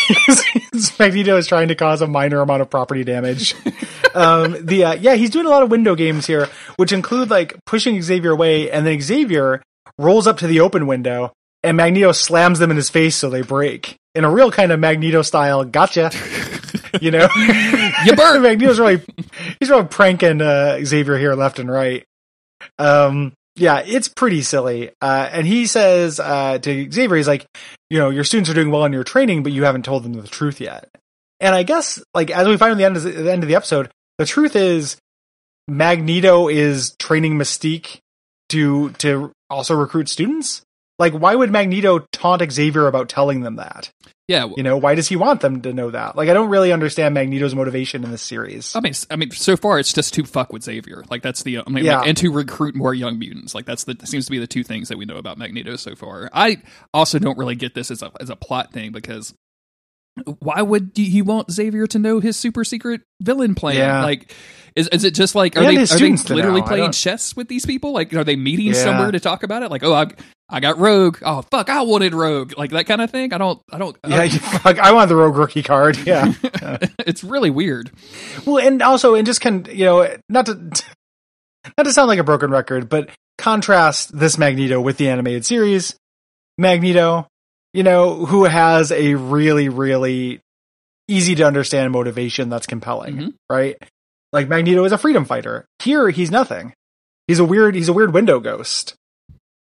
Magneto 0.99 1.37
is 1.37 1.47
trying 1.49 1.69
to 1.69 1.75
cause 1.75 2.01
a 2.01 2.07
minor 2.07 2.41
amount 2.41 2.63
of 2.63 2.71
property 2.71 3.03
damage. 3.05 3.55
um, 4.15 4.57
the 4.65 4.85
uh, 4.85 4.93
yeah, 4.95 5.15
he's 5.15 5.31
doing 5.31 5.47
a 5.47 5.51
lot 5.51 5.63
of 5.63 5.71
window 5.71 5.95
games 5.95 6.27
here, 6.27 6.49
which 6.77 6.93
include 6.93 7.31
like 7.31 7.57
pushing 7.67 8.01
Xavier 8.01 8.31
away, 8.33 8.71
and 8.71 8.87
then 8.87 9.01
Xavier 9.01 9.63
rolls 9.99 10.27
up 10.27 10.39
to 10.39 10.47
the 10.47 10.61
open 10.61 10.87
window, 10.87 11.33
and 11.65 11.77
Magneto 11.77 12.13
slams 12.13 12.59
them 12.61 12.71
in 12.71 12.77
his 12.77 12.91
face 12.91 13.17
so 13.17 13.29
they 13.29 13.43
break 13.43 13.97
in 14.15 14.25
a 14.25 14.31
real 14.31 14.51
kind 14.53 14.71
of 14.73 14.79
Magneto 14.81 15.23
style. 15.23 15.65
Gotcha. 15.65 16.11
You 17.01 17.11
know, 17.11 17.29
You 18.07 18.15
burn. 18.17 18.41
Magneto's 18.41 18.79
really 18.81 19.03
he's 19.61 19.69
really 19.69 19.85
pranking 19.85 20.41
uh, 20.41 20.79
Xavier 20.83 21.19
here 21.19 21.35
left 21.35 21.59
and 21.59 21.71
right. 21.71 22.05
Um, 22.79 23.35
yeah, 23.57 23.83
it's 23.85 24.09
pretty 24.09 24.43
silly. 24.43 24.91
Uh, 25.01 25.29
and 25.33 25.47
he 25.47 25.67
says 25.67 26.21
uh, 26.21 26.59
to 26.59 26.91
Xavier, 26.91 27.17
he's 27.17 27.27
like, 27.29 27.47
you 27.91 27.99
know, 27.99 28.11
your 28.11 28.25
students 28.25 28.51
are 28.51 28.55
doing 28.55 28.71
well 28.71 28.85
in 28.85 28.93
your 28.93 29.05
training, 29.05 29.43
but 29.43 29.53
you 29.53 29.65
haven't 29.65 29.85
told 29.85 30.05
them 30.05 30.13
the 30.13 30.29
truth 30.29 30.61
yet. 30.61 30.89
And 31.41 31.55
I 31.55 31.63
guess, 31.63 32.03
like, 32.15 32.31
as 32.31 32.47
we 32.47 32.57
find 32.57 32.73
at 32.73 32.79
the 32.79 32.85
end 32.85 32.97
of 32.97 33.03
the, 33.03 33.11
the 33.11 33.33
end 33.33 33.43
of 33.43 33.49
the 33.49 33.55
episode, 33.55 33.91
the 34.19 34.27
truth 34.27 34.57
is 34.57 34.97
Magneto 35.69 36.49
is 36.49 36.95
training 36.99 37.37
Mystique 37.39 37.99
to 38.51 38.91
to 38.93 39.33
also 39.51 39.75
recruit 39.75 40.09
students. 40.09 40.63
Like, 40.99 41.13
why 41.13 41.35
would 41.35 41.51
Magneto 41.51 42.07
taunt 42.13 42.51
Xavier 42.51 42.87
about 42.87 43.09
telling 43.09 43.41
them 43.41 43.57
that? 43.57 43.91
Yeah. 44.29 44.49
You 44.57 44.65
know, 44.65 44.77
why 44.77 44.97
does 44.97 45.07
he 45.09 45.15
want 45.15 45.41
them 45.41 45.63
to 45.63 45.73
know 45.73 45.91
that? 45.91 46.17
Like, 46.17 46.29
I 46.29 46.33
don't 46.35 46.49
really 46.49 46.73
understand 46.73 47.15
Magneto's 47.15 47.55
motivation 47.55 48.03
in 48.03 48.11
this 48.11 48.23
series. 48.23 48.75
I 48.75 48.81
mean, 48.81 48.93
I 49.09 49.15
mean, 49.17 49.31
so 49.31 49.57
far 49.57 49.79
it's 49.79 49.93
just 49.93 50.15
to 50.15 50.25
fuck 50.25 50.53
with 50.53 50.65
Xavier. 50.65 51.05
Like 51.09 51.23
that's 51.23 51.45
the, 51.45 51.59
I 51.59 51.71
mean, 51.71 51.85
Yeah. 51.85 51.99
like, 52.01 52.09
and 52.09 52.17
to 52.19 52.33
recruit 52.33 52.75
more 52.75 52.93
young 52.93 53.19
mutants. 53.21 53.55
Like 53.55 53.67
that's 53.67 53.85
the 53.85 53.95
that 53.95 54.09
seems 54.09 54.25
to 54.27 54.33
be 54.33 54.39
the 54.39 54.49
two 54.49 54.65
things 54.65 54.89
that 54.89 54.99
we 54.99 55.05
know 55.05 55.17
about 55.17 55.39
Magneto 55.39 55.77
so 55.77 55.95
far. 55.95 56.29
I 56.33 56.61
also 56.93 57.19
don't 57.21 57.39
really 57.39 57.55
get 57.55 57.75
this 57.75 57.91
as 57.93 58.03
a 58.03 58.11
as 58.21 58.29
a 58.29 58.37
plot 58.37 58.73
thing 58.73 58.91
because 58.91 59.33
why 60.41 60.63
would 60.63 60.93
he 60.95 61.23
want 61.23 61.51
Xavier 61.51 61.87
to 61.89 61.99
know 61.99 62.21
his 62.21 62.37
super 62.37 62.65
secret 62.65 63.03
villain 63.21 63.55
plan? 63.55 63.77
Yeah. 63.77 64.03
Like, 64.05 64.33
is, 64.75 64.89
is 64.89 65.05
it 65.05 65.15
just 65.15 65.35
like 65.35 65.57
are 65.57 65.63
they, 65.63 65.77
are 65.77 65.87
they 65.87 66.13
literally 66.35 66.63
playing 66.63 66.93
chess 66.93 67.35
with 67.37 67.49
these 67.49 67.65
people? 67.67 67.93
Like, 67.93 68.13
are 68.15 68.25
they 68.25 68.37
meeting 68.37 68.67
Yeah. 68.69 68.73
somewhere 68.75 69.11
to 69.11 69.21
talk 69.21 69.43
about 69.43 69.63
it? 69.63 69.71
Like, 69.71 69.83
oh, 69.85 69.93
I, 69.95 70.07
I 70.49 70.61
got 70.61 70.79
Rogue. 70.79 71.19
Oh, 71.23 71.43
fuck, 71.51 71.69
I 71.71 71.83
wanted 71.83 72.15
Rogue. 72.15 72.57
Like 72.57 72.71
that 72.71 72.87
kind 72.87 73.01
of 73.01 73.11
thing. 73.11 73.33
I 73.33 73.39
don't. 73.39 73.61
I 73.73 73.79
don't. 73.79 73.97
Yeah, 74.07 74.23
you- 74.25 74.41
like, 74.65 74.79
I 74.79 74.93
want 74.93 75.09
the 75.09 75.17
Rogue 75.17 75.37
rookie 75.37 75.63
card. 75.63 75.97
Yeah. 76.07 76.33
it's 77.01 77.25
really 77.25 77.51
weird. 77.51 77.91
well, 78.45 78.59
and 78.59 78.81
also, 78.83 79.15
and 79.15 79.27
just 79.27 79.41
can 79.41 79.67
you 79.71 79.85
know, 79.85 80.09
not 80.29 80.47
to 80.47 80.55
not 81.77 81.85
to 81.85 81.93
sound 81.93 82.09
like 82.09 82.19
a 82.19 82.25
broken 82.25 82.51
record, 82.51 82.89
but 82.89 83.11
contrast 83.39 84.17
this 84.19 84.39
Magneto 84.39 84.81
with 84.81 84.99
the 84.99 85.09
animated 85.09 85.45
series 85.45 85.95
Magneto, 86.59 87.27
you 87.77 87.83
know, 87.83 88.25
who 88.27 88.45
has 88.45 88.91
a 88.91 89.15
really, 89.15 89.69
really 89.69 90.41
easy 91.09 91.35
to 91.37 91.45
understand 91.45 91.93
motivation 91.93 92.49
that's 92.49 92.67
compelling, 92.67 93.17
Mhm. 93.17 93.35
right? 93.51 93.77
Like 94.33 94.49
Magneto 94.49 94.85
is 94.85 94.93
a 94.93 94.99
freedom 94.99 95.25
fighter. 95.25 95.67
Here, 95.83 96.09
he's 96.11 96.31
nothing. 96.31 96.73
He's 97.29 97.39
a 97.39 97.45
weird. 97.45 97.75
He's 97.75 97.89
a 97.89 97.93
weird 97.93 98.13
window 98.15 98.41
ghost. 98.41 98.95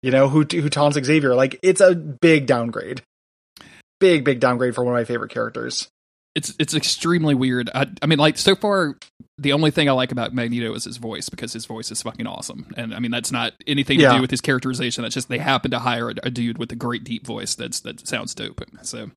You 0.03 0.11
know, 0.11 0.29
who 0.29 0.41
who 0.43 0.69
taunts 0.69 0.97
Xavier. 1.03 1.35
Like 1.35 1.59
it's 1.63 1.81
a 1.81 1.95
big 1.95 2.45
downgrade. 2.47 3.01
Big, 3.99 4.23
big 4.23 4.39
downgrade 4.39 4.73
for 4.75 4.83
one 4.83 4.93
of 4.95 4.99
my 4.99 5.05
favorite 5.05 5.31
characters. 5.31 5.87
It's 6.35 6.53
it's 6.59 6.73
extremely 6.73 7.35
weird. 7.35 7.69
I, 7.73 7.87
I 8.01 8.07
mean, 8.07 8.19
like 8.19 8.37
so 8.37 8.55
far, 8.55 8.97
the 9.37 9.53
only 9.53 9.71
thing 9.71 9.89
I 9.89 9.93
like 9.93 10.11
about 10.11 10.33
Magneto 10.33 10.73
is 10.75 10.83
his 10.83 10.97
voice 10.97 11.29
because 11.29 11.53
his 11.53 11.65
voice 11.65 11.89
is 11.91 12.01
fucking 12.01 12.27
awesome. 12.27 12.67
And 12.77 12.93
I 12.93 12.99
mean, 12.99 13.11
that's 13.11 13.31
not 13.31 13.53
anything 13.65 13.97
to 13.97 14.03
Yeah. 14.03 14.15
do 14.15 14.21
with 14.21 14.29
his 14.31 14.41
characterization. 14.41 15.01
That's 15.03 15.15
just 15.15 15.29
they 15.29 15.39
happen 15.39 15.71
to 15.71 15.79
hire 15.79 16.09
a, 16.11 16.15
a 16.23 16.29
dude 16.29 16.57
with 16.57 16.71
a 16.71 16.75
great 16.75 17.03
deep 17.03 17.25
voice 17.25 17.55
that's 17.55 17.79
that 17.81 18.07
sounds 18.07 18.35
dope. 18.35 18.61
So, 18.83 19.09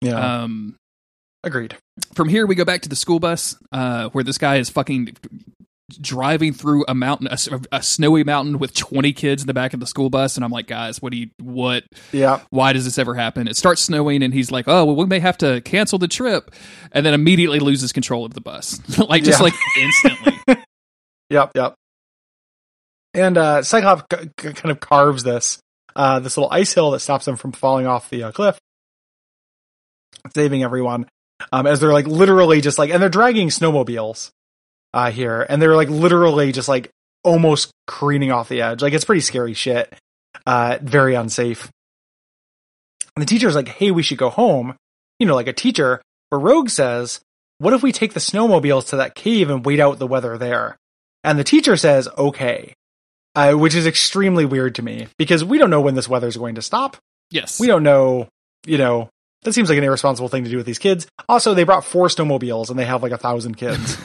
Yeah, 0.00 0.42
um, 0.42 0.76
agreed. 1.44 1.76
from 2.14 2.28
here 2.28 2.46
we 2.46 2.54
go 2.54 2.64
back 2.64 2.80
to 2.82 2.88
the 2.88 2.96
school 2.96 3.20
bus 3.20 3.56
uh, 3.72 4.08
where 4.10 4.24
this 4.24 4.38
guy 4.38 4.56
is 4.56 4.70
fucking 4.70 5.16
driving 6.00 6.52
through 6.52 6.84
a 6.86 6.94
mountain 6.94 7.28
a 7.72 7.82
snowy 7.82 8.22
mountain 8.22 8.58
with 8.58 8.74
20 8.74 9.12
kids 9.14 9.42
in 9.42 9.46
the 9.46 9.54
back 9.54 9.72
of 9.72 9.80
the 9.80 9.86
school 9.86 10.10
bus 10.10 10.36
and 10.36 10.44
i'm 10.44 10.50
like 10.50 10.66
guys 10.66 11.00
what 11.00 11.12
do 11.12 11.18
you 11.18 11.30
what 11.40 11.82
Yeah, 12.12 12.40
why 12.50 12.74
does 12.74 12.84
this 12.84 12.98
ever 12.98 13.14
happen 13.14 13.48
it 13.48 13.56
starts 13.56 13.80
snowing 13.80 14.22
and 14.22 14.34
he's 14.34 14.50
like 14.50 14.66
oh 14.68 14.84
well 14.84 14.96
we 14.96 15.06
may 15.06 15.18
have 15.18 15.38
to 15.38 15.62
cancel 15.62 15.98
the 15.98 16.06
trip 16.08 16.50
and 16.92 17.06
then 17.06 17.14
immediately 17.14 17.58
loses 17.58 17.90
control 17.92 18.26
of 18.26 18.34
the 18.34 18.40
bus 18.42 18.80
like 19.08 19.22
just 19.24 19.40
Yeah. 19.40 19.44
like 19.44 19.54
instantly 19.80 20.34
Yep, 21.30 21.52
yep. 21.54 21.74
And 23.14 23.36
uh, 23.38 23.62
Cyclops 23.62 24.02
c- 24.12 24.28
c- 24.40 24.52
kind 24.54 24.70
of 24.70 24.80
carves 24.80 25.22
this 25.24 25.58
uh, 25.96 26.20
this 26.20 26.36
little 26.36 26.50
ice 26.52 26.72
hill 26.72 26.90
that 26.92 27.00
stops 27.00 27.24
them 27.24 27.36
from 27.36 27.52
falling 27.52 27.86
off 27.86 28.08
the 28.10 28.22
uh, 28.24 28.32
cliff, 28.32 28.58
saving 30.34 30.62
everyone. 30.62 31.06
Um, 31.52 31.66
as 31.66 31.80
they're 31.80 31.92
like 31.92 32.06
literally 32.06 32.60
just 32.60 32.78
like, 32.78 32.90
and 32.90 33.00
they're 33.02 33.08
dragging 33.08 33.48
snowmobiles 33.48 34.30
uh, 34.92 35.10
here, 35.10 35.46
and 35.48 35.60
they're 35.60 35.76
like 35.76 35.88
literally 35.88 36.52
just 36.52 36.68
like 36.68 36.90
almost 37.24 37.70
careening 37.86 38.32
off 38.32 38.48
the 38.48 38.62
edge. 38.62 38.82
Like 38.82 38.92
it's 38.92 39.04
pretty 39.04 39.20
scary 39.20 39.54
shit. 39.54 39.92
Uh, 40.46 40.78
very 40.80 41.14
unsafe. 41.14 41.70
And 43.16 43.22
the 43.22 43.26
teacher's 43.26 43.54
like, 43.54 43.68
"Hey, 43.68 43.90
we 43.90 44.02
should 44.02 44.18
go 44.18 44.30
home." 44.30 44.76
You 45.18 45.26
know, 45.26 45.34
like 45.34 45.48
a 45.48 45.52
teacher. 45.52 46.00
But 46.30 46.38
Rogue 46.38 46.70
says, 46.70 47.20
"What 47.58 47.74
if 47.74 47.82
we 47.82 47.92
take 47.92 48.14
the 48.14 48.20
snowmobiles 48.20 48.88
to 48.88 48.96
that 48.96 49.14
cave 49.14 49.50
and 49.50 49.64
wait 49.64 49.80
out 49.80 49.98
the 49.98 50.06
weather 50.06 50.38
there?" 50.38 50.76
And 51.24 51.38
the 51.38 51.44
teacher 51.44 51.76
says, 51.76 52.08
okay. 52.16 52.74
Uh, 53.34 53.52
which 53.52 53.74
is 53.74 53.86
extremely 53.86 54.44
weird 54.44 54.74
to 54.76 54.82
me 54.82 55.06
because 55.16 55.44
we 55.44 55.58
don't 55.58 55.70
know 55.70 55.80
when 55.80 55.94
this 55.94 56.08
weather 56.08 56.26
is 56.26 56.36
going 56.36 56.56
to 56.56 56.62
stop. 56.62 56.96
yes 57.30 57.60
We 57.60 57.66
don't 57.66 57.82
know, 57.82 58.28
you 58.66 58.78
know, 58.78 59.10
that 59.42 59.52
seems 59.52 59.68
like 59.68 59.78
an 59.78 59.84
irresponsible 59.84 60.28
thing 60.28 60.44
to 60.44 60.50
do 60.50 60.56
with 60.56 60.66
these 60.66 60.78
kids. 60.78 61.06
Also, 61.28 61.54
they 61.54 61.64
brought 61.64 61.84
four 61.84 62.08
snowmobiles 62.08 62.70
and 62.70 62.78
they 62.78 62.84
have 62.84 63.02
like 63.02 63.12
a 63.12 63.18
thousand 63.18 63.56
kids. 63.56 63.96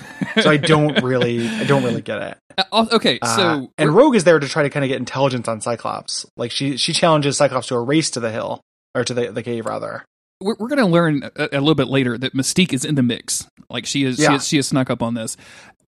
so 0.41 0.49
I 0.49 0.57
don't 0.57 1.01
really, 1.03 1.47
I 1.47 1.63
don't 1.63 1.83
really 1.83 2.01
get 2.01 2.21
it. 2.21 2.37
Uh, 2.71 2.85
okay 2.91 3.17
Uh, 3.21 3.35
so 3.35 3.71
and 3.79 3.95
Rogue 3.95 4.15
is 4.15 4.25
there 4.25 4.37
to 4.39 4.47
try 4.47 4.61
to 4.63 4.69
kind 4.69 4.83
of 4.83 4.89
get 4.89 4.97
intelligence 4.97 5.47
on 5.47 5.59
Cyclops. 5.59 6.25
Like 6.37 6.51
she, 6.51 6.77
she 6.77 6.93
challenges 6.93 7.37
Cyclops 7.37 7.67
to 7.67 7.75
a 7.75 7.81
race 7.81 8.11
to 8.11 8.19
the 8.19 8.31
hill 8.31 8.61
or 8.93 9.03
to 9.03 9.13
the, 9.13 9.31
the 9.31 9.41
cave 9.43 9.65
rather. 9.65 10.05
we're, 10.39 10.55
we're 10.59 10.67
going 10.67 10.77
to 10.79 10.85
learn 10.85 11.23
a, 11.35 11.49
a 11.53 11.59
little 11.59 11.73
bit 11.75 11.87
later 11.87 12.17
that 12.17 12.35
Mystique 12.35 12.73
is 12.73 12.85
in 12.85 12.93
the 12.95 13.03
mix. 13.03 13.47
Like 13.69 13.85
she 13.87 14.03
is, 14.03 14.17
she 14.17 14.23
is, 14.33 14.47
she 14.47 14.55
has 14.57 14.67
snuck 14.67 14.89
up 14.91 15.01
on 15.01 15.15
this. 15.15 15.35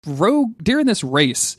Rogue 0.07 0.57
during 0.63 0.87
this 0.87 1.03
race, 1.03 1.57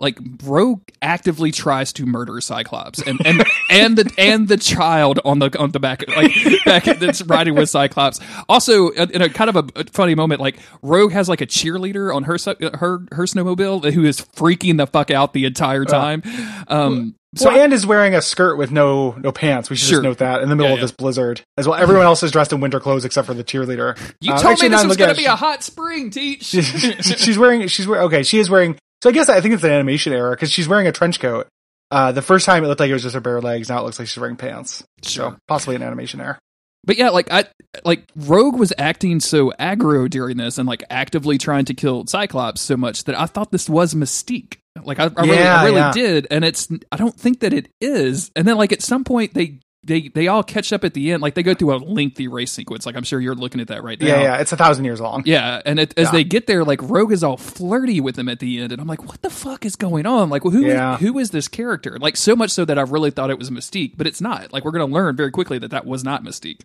like 0.00 0.18
Rogue 0.42 0.82
actively 1.00 1.52
tries 1.52 1.92
to 1.94 2.04
murder 2.04 2.40
Cyclops 2.40 3.00
and 3.00 3.24
and 3.24 3.44
and 3.70 3.96
the 3.96 4.12
and 4.18 4.48
the 4.48 4.56
child 4.56 5.20
on 5.24 5.38
the 5.38 5.56
on 5.58 5.70
the 5.70 5.78
back 5.80 6.04
like 6.08 6.32
back 6.64 6.84
that's 6.84 7.22
riding 7.22 7.54
with 7.54 7.70
Cyclops. 7.70 8.20
Also, 8.48 8.88
in 8.90 9.22
a 9.22 9.28
kind 9.28 9.48
of 9.54 9.70
a, 9.76 9.84
funny 9.92 10.14
moment, 10.14 10.40
like 10.40 10.58
Rogue 10.82 11.12
has 11.12 11.28
like 11.28 11.40
a 11.40 11.46
cheerleader 11.46 12.14
on 12.14 12.24
her 12.24 12.36
her 12.78 13.06
her 13.12 13.24
snowmobile 13.24 13.92
who 13.92 14.04
is 14.04 14.20
freaking 14.20 14.78
the 14.78 14.86
fuck 14.86 15.10
out 15.10 15.32
the 15.32 15.44
entire 15.44 15.84
time. 15.84 16.22
Um, 16.68 17.14
So 17.36 17.50
and 17.50 17.72
is 17.72 17.84
wearing 17.86 18.14
a 18.14 18.22
skirt 18.22 18.56
with 18.56 18.70
no 18.70 19.12
no 19.18 19.32
pants. 19.32 19.68
We 19.70 19.76
should 19.76 19.88
Sure. 19.88 19.98
just 19.98 20.04
note 20.04 20.18
that 20.18 20.42
in 20.42 20.48
the 20.48 20.56
middle 20.56 20.70
Yeah, 20.70 20.74
of 20.74 20.78
yeah. 20.78 20.84
this 20.84 20.92
blizzard 20.92 21.40
as 21.56 21.66
well. 21.68 21.76
Everyone 21.80 22.04
else 22.04 22.22
is 22.22 22.30
dressed 22.30 22.52
in 22.52 22.60
winter 22.60 22.78
clothes 22.80 23.04
except 23.04 23.26
for 23.26 23.34
the 23.34 23.42
cheerleader. 23.44 23.96
you 24.20 24.32
Uh, 24.32 24.38
told 24.38 24.52
actually, 24.52 24.68
me 24.70 24.76
this 24.76 24.86
was 24.86 24.96
going 24.96 25.10
to 25.10 25.16
be 25.16 25.24
a 25.26 25.34
hot 25.36 25.62
spring, 25.62 26.10
Teach. 26.10 26.44
she- 26.44 26.62
she's 27.02 27.38
wearing 27.38 27.66
she's 27.68 27.86
wearing 27.88 28.04
okay 28.06 28.22
she 28.22 28.38
is 28.38 28.48
wearing 28.50 28.76
so 29.04 29.10
i 29.10 29.12
guess 29.12 29.28
i 29.28 29.40
think 29.40 29.52
it's 29.52 29.62
an 29.62 29.70
animation 29.70 30.12
error 30.14 30.30
because 30.30 30.50
she's 30.50 30.66
wearing 30.66 30.86
a 30.86 30.92
trench 30.92 31.20
coat 31.20 31.46
uh 31.90 32.10
the 32.10 32.22
first 32.22 32.46
time 32.46 32.64
it 32.64 32.68
looked 32.68 32.80
like 32.80 32.88
it 32.88 32.94
was 32.94 33.02
just 33.02 33.14
her 33.14 33.20
bare 33.20 33.40
legs 33.42 33.68
now 33.68 33.78
it 33.78 33.84
looks 33.84 33.98
like 33.98 34.08
she's 34.08 34.18
wearing 34.18 34.36
pants 34.36 34.82
Sure. 35.04 35.32
so 35.32 35.36
possibly 35.46 35.76
an 35.76 35.82
animation 35.82 36.20
error 36.20 36.38
But 36.86 36.96
yeah, 36.98 37.10
like 37.10 37.30
I 37.30 37.44
like 37.84 38.04
Rogue 38.16 38.56
was 38.58 38.72
acting 38.78 39.20
so 39.20 39.52
aggro 39.58 40.08
during 40.08 40.36
this 40.36 40.58
and 40.58 40.66
like 40.68 40.82
actively 40.90 41.38
trying 41.38 41.64
to 41.66 41.74
kill 41.74 42.06
Cyclops 42.06 42.60
so 42.60 42.76
much 42.76 43.04
that 43.04 43.18
I 43.18 43.26
thought 43.26 43.50
this 43.52 43.70
was 43.70 43.94
Mystique. 43.94 44.58
Like 44.82 44.98
I, 44.98 45.04
I 45.16 45.22
really, 45.24 45.38
I 45.42 45.64
really 45.64 45.76
yeah. 45.76 45.92
did, 45.92 46.26
and 46.30 46.44
it's 46.44 46.68
I 46.92 46.96
don't 46.96 47.14
think 47.14 47.40
that 47.40 47.52
it 47.54 47.68
is. 47.80 48.30
And 48.36 48.46
then 48.46 48.56
like 48.56 48.72
at 48.72 48.82
some 48.82 49.02
point 49.04 49.32
they 49.32 49.60
they 49.84 50.08
they 50.08 50.28
all 50.28 50.42
catch 50.42 50.72
up 50.72 50.84
at 50.84 50.94
the 50.94 51.12
end. 51.12 51.22
Like 51.22 51.34
they 51.34 51.42
go 51.42 51.54
through 51.54 51.74
a 51.74 51.78
lengthy 51.78 52.28
race 52.28 52.50
sequence. 52.52 52.86
Like 52.86 52.96
I'm 52.96 53.02
sure 53.04 53.20
you're 53.20 53.34
looking 53.34 53.60
at 53.60 53.68
that 53.68 53.82
right 53.84 54.00
now. 54.00 54.06
yeah 54.06 54.22
yeah 54.22 54.36
it's 54.38 54.52
a 54.52 54.56
thousand 54.56 54.84
years 54.84 55.00
long 55.00 55.22
Yeah, 55.26 55.60
and 55.64 55.78
it, 55.78 55.94
as 55.98 56.06
Yeah. 56.06 56.10
they 56.12 56.24
get 56.24 56.46
there, 56.46 56.64
like 56.64 56.80
Rogue 56.82 57.12
is 57.12 57.22
all 57.22 57.36
flirty 57.36 58.00
with 58.00 58.18
him 58.18 58.28
at 58.28 58.38
the 58.40 58.60
end, 58.60 58.72
and 58.72 58.80
I'm 58.80 58.88
like, 58.88 59.04
"What 59.06 59.22
the 59.22 59.30
fuck 59.30 59.64
is 59.64 59.76
going 59.76 60.06
on? 60.06 60.30
Like, 60.30 60.42
who 60.42 60.64
Yeah. 60.64 60.96
who 60.96 61.18
is 61.18 61.30
this 61.30 61.48
character? 61.48 61.98
Like, 62.00 62.16
so 62.16 62.34
much 62.34 62.50
so 62.50 62.64
that 62.64 62.78
I 62.78 62.82
really 62.82 63.10
thought 63.10 63.30
it 63.30 63.38
was 63.38 63.50
Mystique, 63.50 63.92
but 63.96 64.06
it's 64.06 64.20
not. 64.20 64.52
Like, 64.52 64.64
we're 64.64 64.70
gonna 64.72 64.86
learn 64.86 65.16
very 65.16 65.30
quickly 65.30 65.58
that 65.58 65.70
that 65.70 65.86
was 65.86 66.02
not 66.04 66.24
Mystique. 66.24 66.60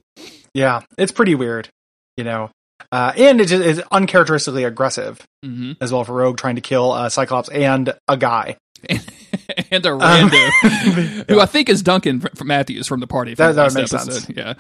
yeah 0.53 0.81
it's 0.97 1.11
pretty 1.11 1.35
weird 1.35 1.69
you 2.17 2.23
know 2.23 2.49
uh 2.91 3.13
and 3.17 3.39
it 3.39 3.51
is 3.51 3.81
uncharacteristically 3.91 4.63
aggressive 4.63 5.21
hmm 5.45 5.73
as 5.79 5.91
well 5.93 6.03
for 6.03 6.13
rogue 6.13 6.37
trying 6.37 6.55
to 6.55 6.61
kill 6.61 6.91
uh 6.91 7.07
cyclops 7.07 7.49
and 7.49 7.93
a 8.07 8.17
guy 8.17 8.55
and 9.71 9.85
a 9.85 9.91
Um, 9.93 10.29
who 11.29 11.39
I 11.39 11.45
think 11.45 11.69
is 11.69 11.81
Duncan 11.81 12.19
from 12.21 12.47
Matthews 12.47 12.87
from 12.87 12.99
the 12.99 13.07
party. 13.07 13.35
From 13.35 13.55
That- 13.55 13.73
that 13.73 13.79
makes 13.79 13.91
sense. 13.91 14.29
Yeah, 14.29 14.53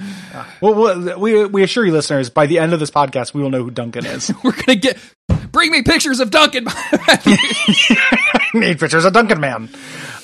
well, 0.61 0.75
well 0.75 1.19
we 1.19 1.45
we 1.45 1.63
assure 1.63 1.85
you 1.85 1.91
listeners 1.91 2.29
by 2.29 2.45
the 2.45 2.59
end 2.59 2.73
of 2.73 2.79
this 2.79 2.91
podcast 2.91 3.33
we 3.33 3.41
will 3.41 3.49
know 3.49 3.63
who 3.63 3.71
duncan 3.71 4.05
is 4.05 4.31
we're 4.43 4.51
gonna 4.51 4.75
get. 4.75 4.97
Bring 5.51 5.71
me 5.71 5.81
pictures 5.81 6.19
of 6.19 6.29
Duncan. 6.29 6.65
need 8.53 8.79
pictures 8.79 9.05
of 9.05 9.13
Duncan 9.13 9.39
Man. 9.39 9.69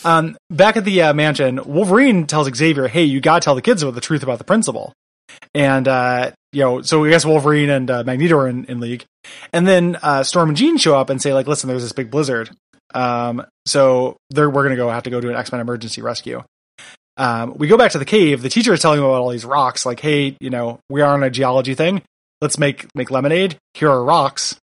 Um, 0.04 0.38
back 0.50 0.78
at 0.78 0.86
the 0.86 1.02
uh, 1.02 1.14
mansion, 1.14 1.60
Wolverine 1.66 2.28
tells 2.28 2.54
Xavier, 2.54 2.88
"Hey, 2.88 3.04
you 3.04 3.22
gotta 3.22 3.44
tell 3.44 3.56
the 3.56 3.62
kids 3.62 3.82
about 3.82 3.96
the 3.96 4.02
truth 4.02 4.24
about 4.24 4.38
the 4.38 4.44
principal." 4.44 4.94
And 5.54 5.88
uh, 5.88 6.32
you 6.54 6.62
know, 6.62 6.82
so 6.82 7.04
I 7.06 7.10
guess 7.10 7.26
Wolverine 7.26 7.70
and 7.70 7.90
uh, 7.90 8.04
Magneto 8.06 8.38
are 8.38 8.48
in, 8.48 8.66
in 8.66 8.80
league, 8.80 9.06
and 9.52 9.68
then 9.68 9.98
uh, 10.02 10.24
Storm 10.24 10.50
and 10.50 10.58
Jean 10.58 10.78
show 10.78 10.96
up 10.96 11.10
and 11.10 11.22
say, 11.22 11.34
"Like, 11.34 11.48
listen, 11.48 11.68
there's 11.68 11.82
this 11.82 11.92
big 11.92 12.12
blizzard, 12.12 12.52
um, 12.94 13.46
so 13.66 14.18
they're, 14.30 14.50
we're 14.50 14.64
gonna 14.64 14.76
go 14.76 14.90
have 14.90 15.04
to 15.04 15.10
go 15.10 15.22
do 15.22 15.30
an 15.30 15.36
X 15.36 15.52
Men 15.52 15.62
emergency 15.62 16.02
rescue." 16.02 16.44
Um, 17.18 17.54
we 17.58 17.68
go 17.68 17.78
back 17.78 17.92
to 17.92 18.00
the 18.00 18.06
cave. 18.06 18.42
The 18.42 18.50
teacher 18.50 18.74
is 18.74 18.82
telling 18.82 19.00
them 19.00 19.08
about 19.08 19.22
all 19.22 19.30
these 19.30 19.46
rocks. 19.46 19.86
Like, 19.86 20.00
hey, 20.00 20.36
you 20.40 20.50
know, 20.50 20.80
we 20.90 21.02
are 21.02 21.14
on 21.14 21.24
a 21.24 21.30
geology 21.30 21.76
thing. 21.76 22.02
Let's 22.42 22.58
make 22.58 22.88
make 22.96 23.10
lemonade. 23.10 23.58
Here 23.74 23.90
are 23.90 24.04
rocks. 24.04 24.60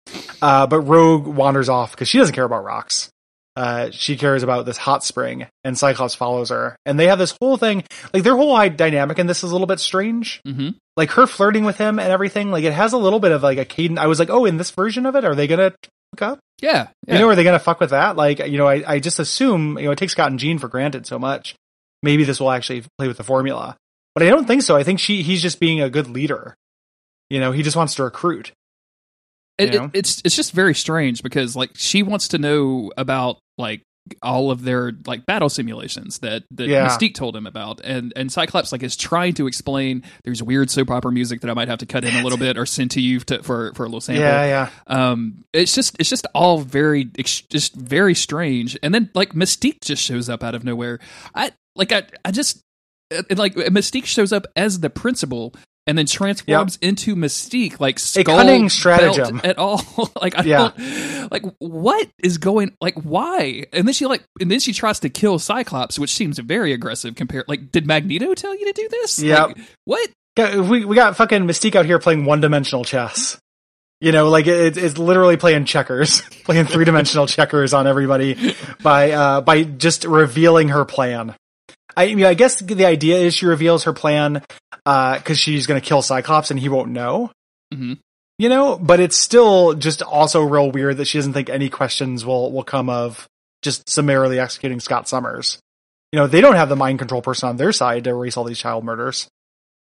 Uh, 0.41 0.67
but 0.67 0.81
Rogue 0.81 1.27
wanders 1.27 1.69
off 1.69 1.91
because 1.91 2.07
she 2.07 2.17
doesn't 2.17 2.35
care 2.35 2.45
about 2.45 2.63
rocks. 2.63 3.09
Uh, 3.57 3.89
she 3.89 4.15
cares 4.15 4.43
about 4.43 4.67
this 4.67 4.77
hot 4.77 5.03
spring, 5.03 5.47
and 5.63 5.75
Cyclops 5.75 6.13
follows 6.13 6.49
her. 6.49 6.77
And 6.85 6.99
they 6.99 7.07
have 7.07 7.17
this 7.17 7.35
whole 7.41 7.57
thing, 7.57 7.83
like 8.13 8.21
their 8.21 8.35
whole 8.35 8.55
dynamic 8.69 9.17
in 9.17 9.25
this 9.25 9.43
is 9.43 9.49
a 9.49 9.53
little 9.53 9.65
bit 9.65 9.79
strange. 9.79 10.41
Mm-hmm. 10.47 10.69
Like 10.95 11.09
her 11.11 11.25
flirting 11.25 11.65
with 11.65 11.77
him 11.77 11.97
and 11.97 12.11
everything, 12.11 12.51
like 12.51 12.63
it 12.63 12.73
has 12.73 12.93
a 12.93 12.97
little 12.97 13.19
bit 13.19 13.31
of 13.31 13.41
like 13.41 13.57
a 13.57 13.65
cadence. 13.65 13.99
I 13.99 14.05
was 14.05 14.19
like, 14.19 14.29
oh, 14.29 14.45
in 14.45 14.57
this 14.57 14.69
version 14.69 15.07
of 15.07 15.15
it, 15.15 15.25
are 15.25 15.33
they 15.33 15.47
gonna 15.47 15.73
up? 16.21 16.39
Yeah, 16.61 16.87
yeah. 17.07 17.13
You 17.13 17.19
know, 17.19 17.29
are 17.29 17.35
they 17.35 17.43
gonna 17.43 17.59
fuck 17.59 17.79
with 17.79 17.91
that? 17.91 18.15
Like, 18.15 18.39
you 18.39 18.57
know, 18.57 18.67
I, 18.67 18.83
I 18.85 18.99
just 18.99 19.19
assume, 19.19 19.77
you 19.77 19.85
know, 19.85 19.91
it 19.91 19.97
takes 19.97 20.13
Scott 20.13 20.31
and 20.31 20.39
Jean 20.39 20.59
for 20.59 20.67
granted 20.67 21.05
so 21.05 21.19
much. 21.19 21.55
Maybe 22.03 22.23
this 22.23 22.39
will 22.39 22.51
actually 22.51 22.83
play 22.97 23.07
with 23.07 23.17
the 23.17 23.23
formula, 23.23 23.77
but 24.13 24.23
I 24.23 24.29
don't 24.29 24.45
think 24.45 24.61
so. 24.61 24.75
I 24.75 24.83
think 24.83 24.99
she, 24.99 25.23
he's 25.23 25.41
just 25.41 25.59
being 25.59 25.81
a 25.81 25.89
good 25.89 26.07
leader. 26.07 26.55
You 27.29 27.39
know, 27.39 27.51
he 27.51 27.63
just 27.63 27.75
wants 27.75 27.95
to 27.95 28.03
recruit. 28.03 28.51
It, 29.57 29.73
it, 29.73 29.89
it's 29.93 30.21
it's 30.23 30.35
just 30.35 30.51
very 30.51 30.75
strange 30.75 31.23
because 31.23 31.55
like 31.55 31.71
she 31.75 32.03
wants 32.03 32.29
to 32.29 32.37
know 32.37 32.91
about 32.95 33.39
like 33.57 33.81
all 34.21 34.51
of 34.51 34.63
their 34.63 34.93
like 35.05 35.25
battle 35.25 35.49
simulations 35.49 36.19
that 36.19 36.43
that 36.51 36.67
Yeah. 36.67 36.87
Mystique 36.87 37.13
told 37.15 37.35
him 37.35 37.45
about, 37.47 37.81
and 37.83 38.13
and 38.15 38.31
Cyclops 38.31 38.71
like 38.71 38.83
is 38.83 38.95
trying 38.95 39.33
to 39.35 39.47
explain. 39.47 40.03
There's 40.23 40.41
weird 40.43 40.69
soap 40.69 40.91
opera 40.91 41.11
music 41.11 41.41
that 41.41 41.49
I 41.49 41.53
might 41.53 41.67
have 41.67 41.79
to 41.79 41.85
cut 41.85 42.03
in 42.03 42.15
a 42.15 42.23
little 42.23 42.37
bit 42.37 42.57
or 42.57 42.65
send 42.65 42.91
to 42.91 43.01
you 43.01 43.19
to, 43.21 43.43
for 43.43 43.73
for 43.73 43.83
a 43.83 43.87
little 43.87 44.01
sample. 44.01 44.23
Yeah, 44.23 44.45
yeah. 44.45 44.69
Um, 45.11 45.43
it's 45.53 45.73
just 45.75 45.95
it's 45.99 46.09
just 46.09 46.27
all 46.33 46.59
very 46.59 47.09
ex- 47.17 47.41
just 47.41 47.75
very 47.75 48.13
strange. 48.15 48.77
And 48.83 48.93
then 48.93 49.09
like 49.13 49.33
Mystique 49.33 49.81
just 49.83 50.03
shows 50.03 50.29
up 50.29 50.43
out 50.43 50.55
of 50.55 50.63
nowhere. 50.63 50.99
I 51.35 51.51
like 51.75 51.91
I 51.91 52.03
I 52.25 52.31
just 52.31 52.61
it, 53.09 53.37
like 53.37 53.55
Mystique 53.55 54.05
shows 54.05 54.33
up 54.33 54.45
as 54.55 54.79
the 54.79 54.89
principal. 54.89 55.53
And 55.87 55.97
then 55.97 56.05
transforms 56.05 56.77
into 56.81 57.15
Mystique, 57.15 57.79
like 57.79 57.97
skull 57.97 58.25
cunning 58.25 58.63
belt 58.63 58.71
stratagem. 58.73 59.39
at 59.45 59.57
all. 59.57 59.81
like 60.21 60.37
I 60.37 60.43
Yeah. 60.43 60.71
don't, 60.77 61.31
like 61.31 61.43
what 61.59 62.09
is 62.21 62.37
going, 62.37 62.75
like 62.81 62.95
why? 62.95 63.65
And 63.71 63.87
then 63.87 63.93
she 63.93 64.05
like, 64.05 64.21
and 64.41 64.51
then 64.51 64.59
she 64.59 64.73
tries 64.73 64.99
to 64.99 65.09
kill 65.09 65.39
Cyclops, 65.39 65.97
which 65.97 66.13
seems 66.13 66.39
very 66.39 66.73
aggressive. 66.73 67.15
Compared, 67.15 67.45
like, 67.47 67.71
did 67.71 67.87
Magneto 67.87 68.33
tell 68.33 68.53
you 68.53 68.65
to 68.65 68.73
do 68.73 68.87
this? 68.91 69.17
Yeah, 69.19 69.45
Like, 69.45 69.57
what? 69.85 70.09
We 70.37 70.83
we 70.85 70.95
got 70.95 71.15
fucking 71.15 71.43
Mystique 71.47 71.75
out 71.75 71.85
here 71.85 71.97
playing 71.99 72.25
one 72.25 72.41
dimensional 72.41 72.83
chess. 72.83 73.39
You 73.99 74.11
know, 74.11 74.29
like 74.29 74.45
it, 74.45 74.77
it's 74.77 74.97
literally 74.99 75.37
playing 75.37 75.65
checkers, 75.65 76.21
playing 76.43 76.65
three 76.65 76.85
dimensional 76.85 77.25
checkers 77.25 77.73
on 77.73 77.87
everybody 77.87 78.53
by 78.83 79.11
uh 79.11 79.41
by 79.41 79.63
just 79.63 80.03
revealing 80.03 80.67
her 80.69 80.85
plan. 80.85 81.33
I 81.97 82.15
mean, 82.15 82.25
I 82.25 82.33
guess 82.35 82.59
the 82.59 82.85
idea 82.85 83.17
is 83.17 83.33
she 83.33 83.45
reveals 83.45 83.83
her 83.83 83.93
plan 83.93 84.43
uh 84.85 85.17
because 85.17 85.37
she's 85.39 85.67
gonna 85.67 85.81
kill 85.81 86.01
Cyclops 86.01 86.51
and 86.51 86.59
he 86.59 86.69
won't 86.69 86.91
know. 86.91 87.31
Mhm. 87.73 87.99
You 88.39 88.49
know, 88.49 88.77
but 88.77 88.99
it's 88.99 89.17
still 89.17 89.73
just 89.73 90.01
also 90.01 90.43
real 90.43 90.71
weird 90.71 90.97
that 90.97 91.05
she 91.05 91.17
doesn't 91.17 91.33
think 91.33 91.49
any 91.49 91.69
questions 91.69 92.23
will 92.23 92.51
will 92.53 92.63
come 92.63 92.89
of 92.89 93.27
just 93.61 93.89
summarily 93.89 94.39
executing 94.39 94.79
Scott 94.79 95.09
Summers. 95.09 95.59
You 96.13 96.19
know, 96.19 96.27
they 96.27 96.39
don't 96.39 96.55
have 96.55 96.69
the 96.69 96.75
mind 96.77 96.99
control 96.99 97.21
person 97.21 97.49
on 97.49 97.57
their 97.57 97.73
side 97.73 98.05
to 98.05 98.11
erase 98.11 98.37
all 98.37 98.45
these 98.45 98.59
child 98.59 98.85
murders 98.85 99.27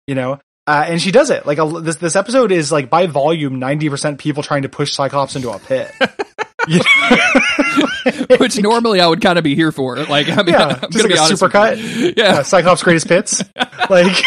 you 0.07 0.15
know 0.15 0.39
uh, 0.65 0.83
and 0.87 1.01
she 1.01 1.11
does 1.11 1.29
it 1.29 1.45
like 1.45 1.59
a, 1.59 1.65
this 1.81 1.95
this 1.95 2.15
episode 2.17 2.51
is 2.51 2.73
like 2.73 2.89
by 2.89 3.07
volume 3.07 3.59
90% 3.59 4.17
people 4.17 4.43
trying 4.43 4.63
to 4.63 4.69
push 4.69 4.91
cyclops 4.91 5.37
into 5.37 5.49
a 5.49 5.59
pit? 5.59 5.89
Which 8.39 8.57
normally 8.59 8.99
I 9.01 9.07
would 9.07 9.21
kind 9.21 9.37
of 9.37 9.43
be 9.43 9.55
here 9.55 9.71
for. 9.71 9.97
Like, 9.97 10.29
I 10.29 10.37
mean, 10.43 10.53
yeah. 10.53 10.79
I'm 10.81 10.91
just 10.91 11.03
like 11.03 11.13
be 11.13 11.17
a 11.19 11.21
supercut? 11.21 11.77
yeah. 12.17 12.35
Yeah. 12.35 12.41
cyclops 12.43 12.83
greatest 12.83 13.07
pits 13.07 13.43
like 13.89 14.23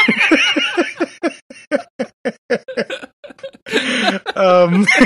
um 4.37 4.87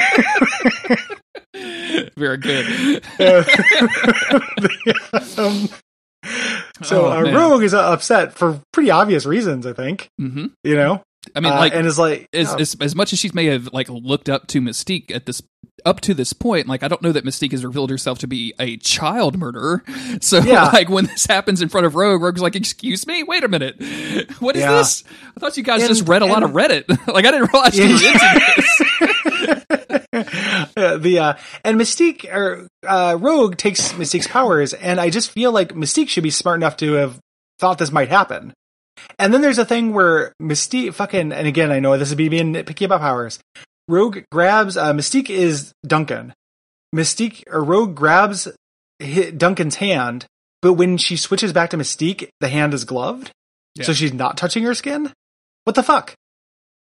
Very 2.16 2.36
good. 2.38 3.02
um, 5.38 5.68
so 6.82 7.06
Oh, 7.06 7.12
uh, 7.12 7.22
rogue 7.32 7.62
is 7.62 7.74
uh, 7.74 7.80
upset 7.92 8.32
for 8.36 8.60
pretty 8.72 8.90
obvious 8.90 9.26
reasons 9.26 9.66
i 9.66 9.72
think 9.72 10.08
hmm 10.18 10.46
you 10.64 10.74
know? 10.74 11.02
I 11.34 11.40
mean, 11.40 11.52
Uh, 11.52 11.56
like, 11.56 11.74
and 11.74 11.86
is 11.86 11.98
like 11.98 12.28
as, 12.34 12.52
uh, 12.52 12.56
as 12.58 12.76
as 12.80 12.94
much 12.94 13.12
as 13.14 13.18
she 13.18 13.30
may 13.32 13.46
have 13.46 13.72
like 13.72 13.88
looked 13.88 14.28
up 14.28 14.46
to 14.48 14.60
Mystique 14.60 15.10
at 15.10 15.24
this 15.24 15.40
up 15.84 16.00
to 16.02 16.14
this 16.14 16.32
point, 16.32 16.66
like 16.66 16.82
I 16.82 16.88
don't 16.88 17.02
know 17.02 17.12
that 17.12 17.24
Mystique 17.24 17.52
has 17.52 17.64
revealed 17.64 17.90
herself 17.90 18.18
to 18.20 18.26
be 18.26 18.54
a 18.58 18.76
child 18.78 19.38
murderer. 19.38 19.82
So 20.20 20.38
Yeah. 20.38 20.64
like 20.72 20.88
when 20.88 21.06
this 21.06 21.26
happens 21.26 21.60
in 21.60 21.68
front 21.68 21.86
of 21.86 21.94
Rogue, 21.94 22.22
Rogue's 22.22 22.40
like, 22.40 22.54
"Excuse 22.56 23.06
me, 23.06 23.22
wait 23.24 23.42
a 23.44 23.48
minute, 23.48 23.80
what 24.38 24.54
is 24.56 24.62
Yeah. 24.62 24.72
this? 24.72 25.04
I 25.36 25.40
thought 25.40 25.56
you 25.56 25.62
guys 25.62 25.82
And- 25.82 25.88
just 25.88 26.08
read 26.08 26.22
a 26.22 26.26
lot 26.26 26.42
of 26.42 26.50
Reddit. 26.52 26.84
like 27.08 27.24
I 27.26 27.30
didn't 27.30 27.52
realize 27.52 27.76
you 27.76 27.84
were 27.84 27.90
into 27.90 28.42
this." 28.56 29.64
Uh, 30.76 30.96
the 30.96 31.18
uh 31.18 31.34
and 31.64 31.78
Mystique 31.80 32.24
or 32.32 32.68
uh 32.86 33.16
Rogue 33.20 33.56
takes 33.56 33.92
Mystique's 33.94 34.28
powers 34.28 34.72
and 34.72 35.00
I 35.00 35.10
just 35.10 35.30
feel 35.30 35.50
like 35.52 35.70
Mystique 35.72 36.08
should 36.08 36.22
be 36.22 36.30
smart 36.30 36.58
enough 36.58 36.76
to 36.78 36.92
have 36.92 37.18
thought 37.58 37.78
this 37.78 37.90
might 37.92 38.08
happen. 38.08 38.52
And 39.18 39.34
then 39.34 39.40
there's 39.40 39.58
a 39.58 39.64
thing 39.64 39.92
where 39.92 40.32
Mystique 40.40 40.94
fucking 40.94 41.32
and 41.32 41.46
again 41.48 41.72
I 41.72 41.80
know 41.80 41.96
this 41.98 42.10
is 42.10 42.16
me 42.16 42.28
being 42.28 42.52
nitpicky 42.54 42.86
about 42.86 43.00
powers. 43.00 43.40
Rogue 43.88 44.20
grabs 44.32 44.76
uh 44.76 44.92
Mystique 44.92 45.30
is 45.30 45.72
Duncan. 45.86 46.32
Mystique 46.94 47.42
or 47.50 47.62
Rogue 47.62 47.94
grabs 47.94 48.48
Duncan's 49.36 49.76
hand, 49.76 50.26
but 50.62 50.74
when 50.74 50.96
she 50.96 51.16
switches 51.16 51.52
back 51.52 51.70
to 51.70 51.76
Mystique, 51.76 52.28
the 52.40 52.48
hand 52.48 52.72
is 52.74 52.84
gloved. 52.84 53.30
Yeah. 53.74 53.84
So 53.84 53.92
she's 53.92 54.12
not 54.12 54.36
touching 54.36 54.62
her 54.64 54.74
skin? 54.74 55.12
What 55.64 55.74
the 55.76 55.82
fuck? 55.82 56.14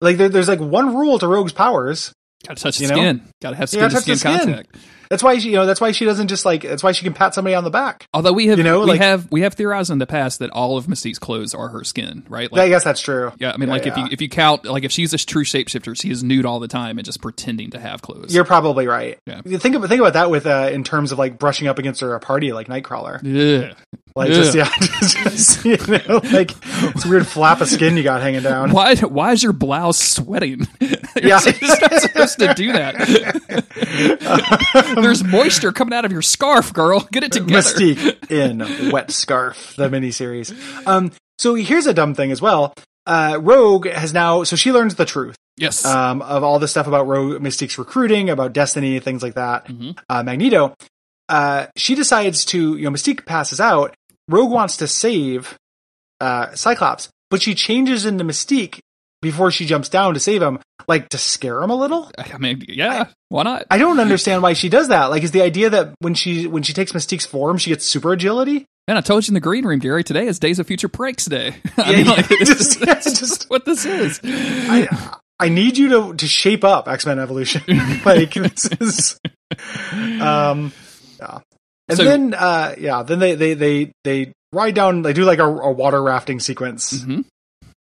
Like 0.01 0.17
there, 0.17 0.29
there's 0.29 0.47
like 0.47 0.59
one 0.59 0.95
rule 0.95 1.17
to 1.19 1.27
Rogue's 1.27 1.53
powers. 1.53 2.13
Gotta 2.47 2.61
touch 2.61 2.77
the 2.77 2.83
You 2.83 2.89
know? 2.91 2.95
skin. 2.95 3.21
Gotta 3.41 3.55
have 3.55 3.69
skin 3.69 3.89
to 3.89 4.01
skin 4.01 4.15
skin. 4.17 4.37
contact. 4.39 4.75
That's 5.09 5.23
why 5.23 5.37
she, 5.37 5.49
you 5.49 5.55
know, 5.55 5.65
that's 5.65 5.81
why 5.81 5.91
she 5.91 6.05
doesn't 6.05 6.27
just 6.27 6.45
like, 6.45 6.63
that's 6.63 6.83
why 6.83 6.91
she 6.91 7.03
can 7.03 7.13
pat 7.13 7.33
somebody 7.33 7.55
on 7.55 7.63
the 7.63 7.69
back. 7.69 8.07
Although 8.13 8.33
we 8.33 8.47
have 8.47 8.57
You 8.57 8.63
know, 8.63 8.81
we 8.81 8.85
like- 8.87 9.01
have 9.01 9.31
we 9.31 9.41
have 9.41 9.53
theorized 9.53 9.91
in 9.91 9.97
the 9.99 10.07
past 10.07 10.39
that 10.39 10.49
all 10.51 10.77
of 10.77 10.87
Mystique's 10.87 11.19
clothes 11.19 11.53
are 11.53 11.69
her 11.69 11.83
skin, 11.83 12.25
right? 12.29 12.49
Yeah, 12.51 12.63
I 12.63 12.69
guess 12.69 12.83
that's 12.83 13.01
true. 13.01 13.31
Yeah, 13.39 13.51
I 13.51 13.57
mean, 13.57 13.69
Yeah, 13.69 13.73
like 13.75 13.85
if 13.87 13.97
you 13.97 14.07
if 14.11 14.21
you 14.21 14.29
count, 14.29 14.65
like 14.65 14.83
if 14.83 14.91
she's 14.91 15.13
a 15.13 15.17
true 15.17 15.43
shapeshifter, 15.43 15.99
she 15.99 16.09
is 16.11 16.23
nude 16.23 16.45
all 16.45 16.59
the 16.59 16.67
time 16.67 16.97
and 16.97 17.05
just 17.05 17.21
pretending 17.21 17.71
to 17.71 17.79
have 17.79 18.01
clothes. 18.01 18.33
You're 18.33 18.45
probably 18.45 18.87
right. 18.87 19.17
Yeah. 19.25 19.41
Think 19.41 19.75
about 19.75 19.89
think 19.89 20.01
about 20.01 20.13
that 20.13 20.29
with 20.29 20.45
uh 20.45 20.69
in 20.71 20.83
terms 20.83 21.11
of 21.11 21.19
like 21.19 21.37
brushing 21.39 21.67
up 21.67 21.79
against 21.79 22.01
her 22.01 22.13
a 22.15 22.19
party 22.19 22.51
like 22.53 22.67
Nightcrawler. 22.67 23.19
yeah. 23.23 23.73
Like 24.17 24.29
Yeah. 24.29 24.35
just 24.35 24.55
yeah, 24.55 24.69
just, 25.29 25.65
you 25.65 25.75
know, 25.87 26.21
like 26.31 26.51
it's 26.95 27.03
a 27.05 27.09
weird 27.09 27.27
flap 27.27 27.59
of 27.59 27.67
skin 27.67 27.97
you 27.97 28.03
got 28.03 28.21
hanging 28.21 28.43
down. 28.43 28.71
Why 28.71 28.95
why 28.95 29.33
is 29.33 29.43
your 29.43 29.51
blouse 29.51 29.97
sweating? 29.99 30.67
You're 30.79 30.91
Yeah. 31.21 31.39
not 31.43 32.01
supposed 32.01 32.39
to 32.39 32.53
do 32.53 32.71
that. 32.71 32.95
There's 35.01 35.23
moisture 35.23 35.71
coming 35.73 35.93
out 35.93 36.05
of 36.05 36.11
your 36.13 36.21
scarf, 36.21 36.71
girl. 36.73 37.01
Get 37.11 37.23
it 37.23 37.31
together. 37.33 37.51
Mystique 37.61 38.31
in 38.31 38.91
Wet 38.91 39.11
Scarf, 39.11 39.75
the 39.75 39.89
miniseries. 39.89 40.53
Um, 40.87 41.11
so 41.37 41.55
here's 41.55 41.85
a 41.87 41.93
dumb 41.93 42.15
thing 42.15 42.31
as 42.31 42.41
well. 42.41 42.73
Uh, 43.05 43.37
Rogue 43.41 43.87
has 43.87 44.13
now, 44.13 44.43
so 44.43 44.55
she 44.55 44.71
learns 44.71 44.95
the 44.95 45.05
truth. 45.05 45.35
Yes. 45.57 45.85
um, 45.85 46.21
of 46.21 46.43
all 46.43 46.59
the 46.59 46.67
stuff 46.67 46.85
about 46.87 47.07
Rogue 47.07 47.41
Mystique's 47.41 47.77
recruiting, 47.77 48.29
about 48.29 48.51
Destiny, 48.53 48.99
things 48.99 49.23
like 49.23 49.35
that. 49.35 49.67
Mhm. 49.67 49.97
Uh, 50.09 50.21
Magneto. 50.23 50.73
Uh, 51.29 51.67
she 51.77 51.95
decides 51.95 52.43
to, 52.45 52.75
you 52.77 52.83
know, 52.83 52.91
Mystique 52.91 53.25
passes 53.25 53.59
out. 53.61 53.95
Rogue 54.29 54.51
wants 54.51 54.77
to 54.77 54.87
save 54.87 55.57
uh, 56.21 56.53
Cyclops, 56.55 57.09
but 57.29 57.41
she 57.41 57.55
changes 57.55 58.05
into 58.05 58.23
Mystique 58.23 58.79
before 59.21 59.51
she 59.51 59.65
jumps 59.65 59.89
down 59.89 60.13
to 60.13 60.19
save 60.19 60.41
him, 60.41 60.59
like 60.87 61.09
to 61.09 61.17
scare 61.17 61.61
him 61.61 61.69
a 61.71 61.75
little. 61.75 62.11
I 62.17 62.37
mean, 62.37 62.63
yeah. 62.67 63.05
Why 63.29 63.43
not? 63.43 63.65
I 63.71 63.77
don't 63.77 63.99
understand 63.99 64.43
why 64.43 64.53
she 64.53 64.69
does 64.69 64.89
that. 64.89 65.05
Like, 65.07 65.23
is 65.23 65.31
the 65.31 65.41
idea 65.41 65.69
that 65.71 65.93
when 65.99 66.13
she 66.13 66.45
when 66.47 66.63
she 66.63 66.73
takes 66.73 66.91
Mystique's 66.91 67.25
form, 67.25 67.57
she 67.57 67.71
gets 67.71 67.85
super 67.85 68.13
agility? 68.13 68.65
Man, 68.87 68.97
I 68.97 69.01
told 69.01 69.25
you 69.27 69.31
in 69.31 69.33
the 69.33 69.39
green 69.39 69.65
room, 69.65 69.79
Gary. 69.79 70.03
Today 70.03 70.27
is 70.27 70.37
Days 70.37 70.59
of 70.59 70.67
Future 70.67 70.87
Pranks 70.87 71.25
Day. 71.25 71.55
I 71.77 71.89
Yeah, 71.91 71.97
mean, 71.97 72.05
like, 72.07 72.27
just- 72.39 72.79
yeah, 72.85 72.93
just- 72.99 73.45
what 73.49 73.65
this 73.65 73.83
is. 73.85 74.19
I 74.23 75.11
I 75.39 75.49
need 75.49 75.77
you 75.77 75.89
to 75.89 76.13
to 76.15 76.27
shape 76.27 76.63
up 76.63 76.87
X 76.87 77.05
Men 77.05 77.17
Evolution. 77.19 77.63
like 78.05 78.33
this 78.35 78.69
is, 78.79 79.19
um, 80.21 80.71
yeah. 81.19 81.39
And 81.87 81.97
So- 81.97 82.03
then 82.03 82.33
uh, 82.33 82.75
yeah, 82.77 83.03
then 83.03 83.19
they 83.19 83.35
they 83.35 83.53
they 83.53 83.91
they 84.03 84.31
ride 84.51 84.73
down. 84.75 85.01
They 85.03 85.13
do 85.13 85.23
like 85.23 85.39
a, 85.39 85.45
a 85.47 85.71
water 85.71 86.01
rafting 86.01 86.39
sequence 86.39 86.93
Mhm. 87.03 87.25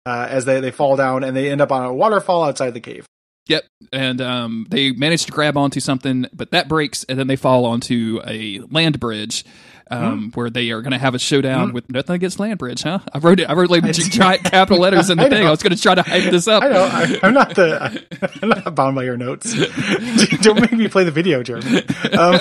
uh, 0.07 0.27
as 0.31 0.45
they 0.45 0.61
they 0.61 0.71
fall 0.71 0.97
down 0.97 1.25
and 1.25 1.37
they 1.37 1.51
end 1.51 1.61
up 1.61 1.73
on 1.73 1.85
a 1.85 1.93
waterfall 1.93 2.45
outside 2.45 2.75
the 2.75 2.81
cave. 2.81 3.07
Yep, 3.49 3.65
and 3.95 4.21
um, 4.21 4.67
they 4.69 4.93
manage 4.93 5.25
to 5.25 5.33
grab 5.33 5.57
onto 5.57 5.81
something, 5.81 6.27
but 6.35 6.51
that 6.51 6.69
breaks, 6.69 7.05
and 7.05 7.19
then 7.19 7.29
they 7.29 7.37
fall 7.37 7.65
onto 7.65 8.21
a 8.27 8.61
land 8.71 9.01
bridge, 9.01 9.43
um, 9.91 10.31
where 10.35 10.51
they 10.51 10.71
are 10.71 10.83
going 10.83 10.93
to 10.93 10.99
have 10.99 11.15
a 11.15 11.19
showdown 11.19 11.73
with 11.73 11.89
nothing 11.91 12.15
against 12.17 12.39
land 12.39 12.59
bridge, 12.59 12.83
huh? 12.83 12.99
I 13.11 13.17
wrote 13.21 13.41
it. 13.41 13.49
I 13.49 13.55
wrote 13.55 13.71
like 13.71 13.85
giant 13.91 14.45
capital 14.45 14.83
letters 14.83 15.09
in 15.09 15.17
the 15.17 15.25
I 15.27 15.29
thing. 15.31 15.41
know. 15.45 15.47
I 15.47 15.51
was 15.51 15.63
going 15.63 15.75
to 15.75 15.81
try 15.81 15.95
to 15.95 16.03
hype 16.03 16.31
this 16.31 16.47
up. 16.47 16.63
I 16.63 16.69
know 16.69 16.83
I, 16.93 17.19
I'm 17.23 17.33
not 17.33 17.55
the 17.55 18.05
I'm 18.43 18.51
not 18.51 18.75
bound 18.75 18.95
by 18.97 19.05
your 19.05 19.17
notes. 19.17 19.51
Don't 20.43 20.61
make 20.61 20.73
me 20.73 20.87
play 20.89 21.05
the 21.05 21.11
video, 21.11 21.43
Jeremy. 21.43 21.85
Um, 22.13 22.39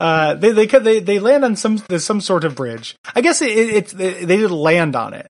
uh, 0.00 0.34
they 0.34 0.52
they 0.52 0.66
they 0.66 1.00
they 1.00 1.18
land 1.18 1.44
on 1.44 1.56
some 1.56 1.78
some 1.98 2.20
sort 2.20 2.44
of 2.44 2.54
bridge. 2.54 2.96
I 3.14 3.20
guess 3.20 3.40
it, 3.42 3.50
it, 3.50 3.68
it's 3.74 3.92
they, 3.92 4.24
did 4.26 4.50
land 4.50 4.96
on 4.96 5.14
it. 5.14 5.26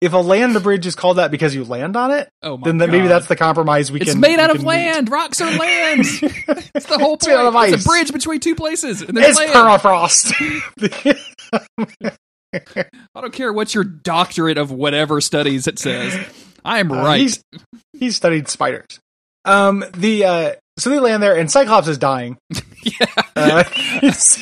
If 0.00 0.14
a 0.14 0.16
land 0.18 0.60
bridge 0.64 0.84
is 0.84 0.96
called 0.96 1.18
that 1.18 1.30
because 1.30 1.54
you 1.54 1.62
land 1.64 1.96
on 1.96 2.10
it, 2.10 2.28
Oh 2.42 2.56
then 2.56 2.76
maybe 2.78 3.06
that's 3.06 3.28
the 3.28 3.36
compromise 3.36 3.92
we 3.92 4.00
It's 4.00 4.10
can. 4.12 4.18
It's 4.24 4.28
made 4.28 4.40
out 4.40 4.50
of 4.54 4.64
land. 4.64 5.08
Rocks 5.08 5.40
are 5.40 5.48
land. 5.56 6.00
it's 6.00 6.86
the 6.86 6.98
whole 6.98 7.14
It's 7.14 7.24
point. 7.26 7.38
of 7.38 7.54
It's 7.72 7.84
a 7.84 7.88
bridge 7.88 8.12
between 8.12 8.40
two 8.40 8.56
places. 8.56 9.02
And 9.02 9.16
It's 9.16 9.38
land. 9.38 9.52
permafrost. 9.52 10.32
I 13.14 13.20
don't 13.20 13.32
care 13.32 13.52
what 13.52 13.74
your 13.76 13.84
doctorate 13.84 14.58
of 14.58 14.72
whatever 14.72 15.20
studies 15.20 15.68
it 15.68 15.78
says. 15.78 16.18
I 16.64 16.80
am 16.80 16.90
Uh, 16.90 16.96
right. 17.02 17.20
He's, 17.20 17.42
he's 17.92 18.16
studied 18.16 18.48
spiders. 18.48 18.98
Um, 19.44 19.84
the 19.96 20.24
uh, 20.24 20.52
so 20.78 20.90
they 20.90 20.98
land 21.00 21.22
there, 21.22 21.36
and 21.36 21.50
Cyclops 21.50 21.88
is 21.88 21.98
dying. 21.98 22.36
yeah. 22.82 23.06
Uh, 23.34 23.64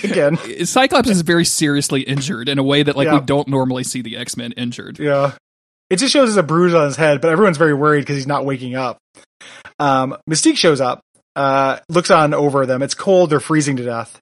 again, 0.05 0.37
Cyclops 0.67 1.09
is 1.09 1.23
very 1.23 1.45
seriously 1.45 2.03
injured 2.03 2.49
in 2.51 2.59
a 2.59 2.63
way 2.63 2.83
that 2.83 2.97
like 2.97 3.07
Yeah. 3.07 3.21
we 3.21 3.25
don't 3.25 3.49
normally 3.49 3.83
see 3.85 4.03
the 4.03 4.17
X 4.19 4.37
Men 4.37 4.53
injured. 4.53 4.99
yeah. 4.99 5.33
It 5.89 5.97
just 6.01 6.13
shows 6.13 6.29
as 6.29 6.37
a 6.37 6.43
bruise 6.43 6.75
on 6.75 6.85
his 6.87 6.97
head, 6.97 7.21
but 7.21 7.31
everyone's 7.31 7.57
very 7.57 7.73
worried 7.73 8.01
because 8.01 8.17
he's 8.17 8.27
not 8.27 8.45
waking 8.45 8.75
up. 8.75 8.99
Um, 9.79 10.17
Mystique 10.29 10.57
shows 10.59 10.81
up, 10.81 11.01
uh, 11.37 11.79
looks 11.89 12.11
on 12.11 12.35
over 12.35 12.67
them. 12.67 12.83
It's 12.83 12.95
cold. 12.95 13.31
They're 13.31 13.41
freezing 13.41 13.77
to 13.77 13.85
death. 13.85 14.21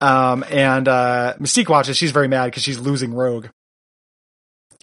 Um, 0.00 0.44
and 0.50 0.88
uh, 0.88 1.34
Mystique 1.38 1.68
watches. 1.68 1.96
She's 1.96 2.10
very 2.10 2.26
mad 2.28 2.46
because 2.46 2.62
she's 2.64 2.78
losing 2.80 3.14
Rogue. 3.14 3.46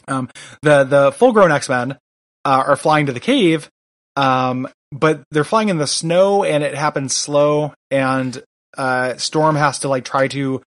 Um, 0.07 0.29
the 0.61 0.83
the 0.85 1.11
full 1.11 1.33
grown 1.33 1.51
X 1.51 1.67
Men 1.69 1.93
uh, 2.45 2.63
are 2.67 2.75
flying 2.75 3.07
to 3.07 3.13
the 3.13 3.19
cave, 3.19 3.69
um, 4.15 4.67
but 4.93 5.23
they're 5.31 5.43
flying 5.43 5.69
in 5.69 5.77
the 5.77 5.87
snow, 5.87 6.43
and 6.43 6.63
it 6.63 6.75
happens 6.75 7.15
slow. 7.15 7.73
And 7.91 8.41
uh, 8.77 9.17
Storm 9.17 9.55
has 9.55 9.79
to 9.79 9.89
like 9.89 10.05
try 10.05 10.27
to 10.29 10.61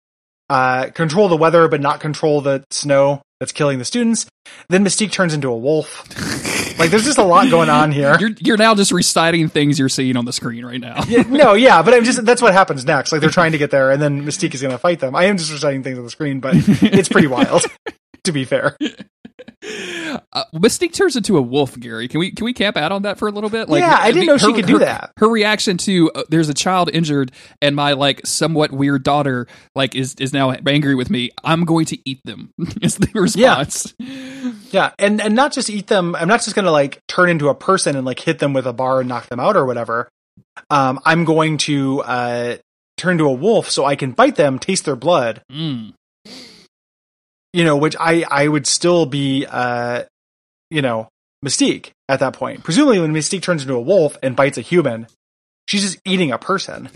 uh, 0.50 0.88
control 0.88 1.30
the 1.30 1.38
weather, 1.38 1.68
but 1.68 1.82
not 1.82 2.00
control 2.00 2.42
the 2.42 2.64
snow 2.72 3.22
that's 3.40 3.52
killing 3.52 3.80
the 3.80 3.86
students. 3.86 4.26
Then 4.70 4.84
Mystique 4.84 5.12
turns 5.12 5.34
into 5.34 5.50
a 5.50 5.58
wolf. 5.58 6.04
like 6.80 6.90
there's 6.90 7.06
just 7.06 7.18
a 7.18 7.24
lot 7.24 7.50
going 7.50 7.70
on 7.70 7.92
here. 7.92 8.18
You're 8.20 8.32
you're 8.40 8.58
now 8.58 8.76
just 8.76 8.92
reciting 8.92 9.48
things 9.50 9.78
you're 9.78 9.90
seeing 9.90 10.18
on 10.18 10.26
the 10.26 10.34
screen 10.34 10.66
right 10.66 10.80
now. 10.80 11.04
Yeah, 11.08 11.24
no, 11.24 11.54
yeah, 11.54 11.82
but 11.82 11.94
I'm 11.94 12.04
just 12.04 12.26
that's 12.26 12.42
what 12.42 12.54
happens 12.54 12.86
next. 12.86 13.12
Like 13.12 13.22
they're 13.22 13.30
trying 13.30 13.52
to 13.52 13.58
get 13.58 13.72
there, 13.72 13.92
and 13.92 14.02
then 14.02 14.24
Mystique 14.24 14.54
is 14.54 14.62
going 14.62 14.74
to 14.74 14.78
fight 14.78 15.00
them. 15.00 15.16
I 15.16 15.26
am 15.26 15.38
just 15.38 15.52
reciting 15.52 15.84
things 15.84 15.98
on 15.98 16.04
the 16.04 16.10
screen, 16.10 16.40
but 16.40 16.54
it's 16.56 17.10
pretty 17.10 17.28
wild. 17.28 17.64
to 18.24 18.32
be 18.32 18.44
fair, 18.44 18.76
Uh, 19.64 20.44
Mystique 20.54 20.94
turns 20.94 21.16
into 21.16 21.38
a 21.38 21.42
wolf, 21.42 21.78
Gary. 21.80 22.08
Can 22.08 22.20
we 22.20 22.32
can 22.32 22.46
we 22.46 22.54
camp 22.54 22.78
out 22.78 22.92
on 22.92 23.04
that 23.04 23.18
for 23.18 23.28
a 23.28 23.32
little 23.32 23.50
bit? 23.50 23.70
Yeah, 23.70 23.98
I 24.00 24.12
didn't 24.12 24.28
know 24.28 24.38
she 24.38 24.54
could 24.54 24.66
do 24.66 24.74
her- 24.74 24.80
that. 24.80 25.12
Her 25.18 25.28
reaction 25.28 25.78
to 25.80 26.12
uh, 26.14 26.24
there's 26.30 26.50
a 26.50 26.54
child 26.54 26.90
injured 26.94 27.32
and 27.62 27.76
my 27.76 27.94
like 27.94 28.26
somewhat 28.26 28.72
weird 28.72 29.04
daughter 29.04 29.48
like 29.76 29.96
is 29.96 30.16
is 30.16 30.34
now 30.34 30.52
angry 30.52 30.96
with 30.96 31.10
me. 31.10 31.32
I'm 31.44 31.66
going 31.66 31.86
to 31.88 32.10
eat 32.10 32.22
them. 32.26 32.52
is 32.82 32.96
the 32.98 33.10
response. 33.14 33.94
yeah, 34.72 34.92
and 35.00 35.22
and 35.22 35.36
not 35.36 35.52
just 35.54 35.70
eat 35.70 35.88
them. 35.88 36.16
I'm 36.16 36.28
not 36.28 36.42
just 36.42 36.56
going 36.56 36.66
to 36.66 36.72
like 36.72 37.02
turn 37.08 37.30
into 37.30 37.50
a 37.50 37.56
person 37.56 37.96
and 37.96 38.06
like 38.06 38.20
hit 38.20 38.40
them 38.40 38.54
with 38.54 38.66
a 38.66 38.74
bar 38.74 39.00
and 39.00 39.10
knock 39.10 39.28
them 39.28 39.40
out 39.40 39.56
or 39.56 39.66
whatever. 39.66 40.10
Um, 40.70 41.00
I'm 41.06 41.26
going 41.26 41.58
to 41.60 42.02
uh 42.02 42.58
turn 42.98 43.18
to 43.18 43.26
a 43.26 43.34
wolf 43.34 43.70
so 43.70 43.86
I 43.86 43.96
can 43.96 44.12
bite 44.12 44.36
them, 44.36 44.60
taste 44.60 44.86
their 44.86 44.96
blood. 44.96 45.42
Mm. 45.52 45.94
You 47.56 47.64
know, 47.64 47.78
which 47.78 47.96
I 48.00 48.26
I 48.30 48.48
would 48.48 48.68
still 48.68 49.06
be 49.06 49.46
uh 49.50 50.04
you 50.70 50.82
know, 50.82 51.08
Mystique 51.44 51.92
at 52.10 52.20
that 52.20 52.34
point. 52.34 52.64
Presumably 52.64 53.00
when 53.00 53.14
Mystique 53.14 53.42
turns 53.42 53.62
into 53.62 53.76
a 53.76 53.82
wolf 53.82 54.18
and 54.22 54.36
bites 54.36 54.58
a 54.58 54.62
human, 54.62 55.08
she's 55.70 55.82
just 55.82 56.00
eating 56.06 56.32
a 56.32 56.38
person. 56.38 56.90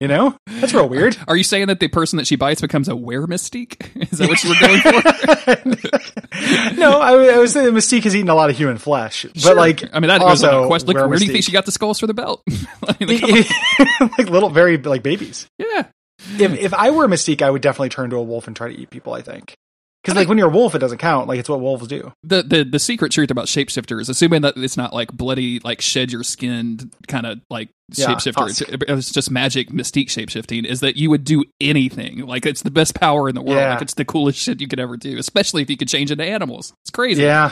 You 0.00 0.06
know? 0.06 0.36
That's 0.46 0.72
real 0.72 0.88
weird. 0.88 1.16
Are 1.26 1.34
you 1.34 1.42
saying 1.42 1.66
that 1.66 1.80
the 1.80 1.88
person 1.88 2.18
that 2.18 2.26
she 2.28 2.36
bites 2.36 2.60
becomes 2.60 2.88
a 2.88 2.94
were 2.94 3.26
mystique? 3.26 3.84
Is 4.12 4.18
that 4.18 4.28
what 4.28 4.44
you 4.44 4.50
were 4.50 4.60
going 4.60 4.80
for? 4.80 4.92
no, 6.80 7.00
I, 7.00 7.34
I 7.34 7.38
was 7.38 7.52
saying 7.52 7.72
Mystique 7.74 8.04
has 8.04 8.14
eaten 8.14 8.28
a 8.28 8.34
lot 8.36 8.48
of 8.48 8.56
human 8.56 8.78
flesh. 8.78 9.24
But 9.24 9.40
Sure. 9.40 9.54
like 9.56 9.82
I 9.92 9.98
mean, 9.98 10.06
that 10.06 10.20
also 10.20 10.58
on 10.58 10.64
a 10.64 10.66
question. 10.68 10.86
Look, 10.86 10.96
where 11.08 11.18
do 11.18 11.24
you 11.24 11.32
think 11.32 11.42
Mystique. 11.42 11.46
she 11.46 11.52
got 11.52 11.66
the 11.66 11.72
skulls 11.72 11.98
for 11.98 12.06
the 12.06 12.14
belt? 12.14 12.42
I 12.86 12.94
mean, 13.00 13.08
like, 13.08 13.48
come 13.76 13.86
on. 14.00 14.10
like 14.18 14.30
little 14.30 14.50
very 14.50 14.78
like 14.78 15.02
babies. 15.02 15.48
yeah. 15.58 15.86
If 16.38 16.52
if 16.58 16.74
I 16.74 16.90
were 16.90 17.04
a 17.04 17.08
Mystique, 17.08 17.42
I 17.42 17.50
would 17.50 17.62
definitely 17.62 17.90
turn 17.90 18.10
to 18.10 18.16
a 18.16 18.22
wolf 18.22 18.46
and 18.46 18.56
try 18.56 18.68
to 18.72 18.78
eat 18.78 18.90
people, 18.90 19.14
I 19.14 19.22
think. 19.22 19.54
Because 20.02 20.16
like 20.16 20.28
when 20.28 20.38
you're 20.38 20.48
a 20.48 20.52
wolf, 20.52 20.74
it 20.74 20.78
doesn't 20.78 20.98
count. 20.98 21.28
Like 21.28 21.40
it's 21.40 21.48
what 21.48 21.60
wolves 21.60 21.86
do. 21.88 22.12
the, 22.22 22.42
the 22.42 22.64
the 22.64 22.78
secret 22.78 23.12
truth 23.12 23.30
about 23.30 23.46
shapeshifters, 23.46 24.08
assuming 24.08 24.42
that 24.42 24.56
it's 24.56 24.76
not 24.76 24.94
like 24.94 25.12
bloody, 25.12 25.58
like 25.60 25.80
shed 25.80 26.12
your 26.12 26.22
skin 26.22 26.90
kind 27.08 27.26
of 27.26 27.40
like 27.50 27.68
Yeah, 27.94 28.14
shapeshifter, 28.14 28.48
it's, 28.48 28.62
it's 28.88 29.12
just 29.12 29.30
magic 29.30 29.70
mystique 29.70 30.06
shapeshifting, 30.06 30.64
is 30.64 30.80
that 30.80 30.96
you 30.96 31.10
would 31.10 31.24
do 31.24 31.44
anything. 31.60 32.24
Like 32.26 32.46
it's 32.46 32.62
the 32.62 32.70
best 32.70 32.94
power 32.94 33.28
in 33.28 33.34
the 33.34 33.42
world. 33.42 33.58
Yeah. 33.58 33.72
Like 33.74 33.82
it's 33.82 33.94
the 33.94 34.04
coolest 34.04 34.38
shit 34.38 34.60
you 34.60 34.68
could 34.68 34.80
ever 34.80 34.96
do, 34.96 35.18
especially 35.18 35.62
if 35.62 35.68
you 35.68 35.76
could 35.76 35.88
change 35.88 36.10
into 36.10 36.24
animals. 36.24 36.72
It's 36.84 36.90
crazy. 36.90 37.22
Yeah. 37.22 37.50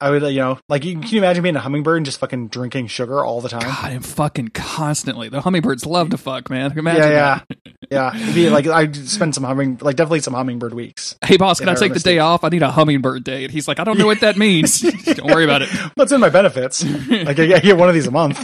I 0.00 0.10
would, 0.10 0.22
uh, 0.22 0.28
you 0.28 0.40
know, 0.40 0.58
like 0.68 0.84
you, 0.84 0.98
can 0.98 1.08
you 1.08 1.18
imagine 1.18 1.42
being 1.42 1.56
a 1.56 1.60
hummingbird 1.60 1.96
and 1.96 2.06
just 2.06 2.20
fucking 2.20 2.48
drinking 2.48 2.86
sugar 2.86 3.24
all 3.24 3.40
the 3.40 3.48
time? 3.48 3.62
God, 3.62 3.92
and 3.92 4.04
fucking 4.04 4.48
constantly. 4.48 5.28
The 5.28 5.40
hummingbirds 5.40 5.84
love 5.86 6.10
to 6.10 6.18
fuck, 6.18 6.50
man. 6.50 6.78
Imagine 6.78 7.02
yeah, 7.02 7.40
that. 7.48 7.58
yeah, 7.90 8.16
yeah. 8.16 8.34
Be 8.34 8.50
like 8.50 8.66
I'd 8.66 8.94
spend 8.96 9.34
some 9.34 9.44
humming, 9.44 9.78
like 9.80 9.96
definitely 9.96 10.20
some 10.20 10.34
hummingbird 10.34 10.74
weeks. 10.74 11.16
Hey, 11.24 11.36
boss, 11.36 11.60
can 11.60 11.68
I 11.68 11.74
take 11.74 11.94
the 11.94 12.00
day 12.00 12.18
off? 12.18 12.44
I 12.44 12.48
need 12.48 12.62
a 12.62 12.70
hummingbird 12.70 13.24
day. 13.24 13.44
And 13.44 13.52
he's 13.52 13.66
like, 13.66 13.80
I 13.80 13.84
don't 13.84 13.98
know 13.98 14.06
what 14.06 14.20
that 14.20 14.36
means. 14.36 14.80
don't 15.04 15.26
worry 15.26 15.44
about 15.44 15.62
it. 15.62 15.68
What's 15.94 16.12
in 16.12 16.20
my 16.20 16.30
benefits? 16.30 16.84
Like 16.84 17.38
I 17.38 17.46
get 17.46 17.56
I 17.56 17.60
get 17.60 17.76
one 17.76 17.88
of 17.88 17.94
these 17.94 18.06
a 18.06 18.10
month. 18.10 18.38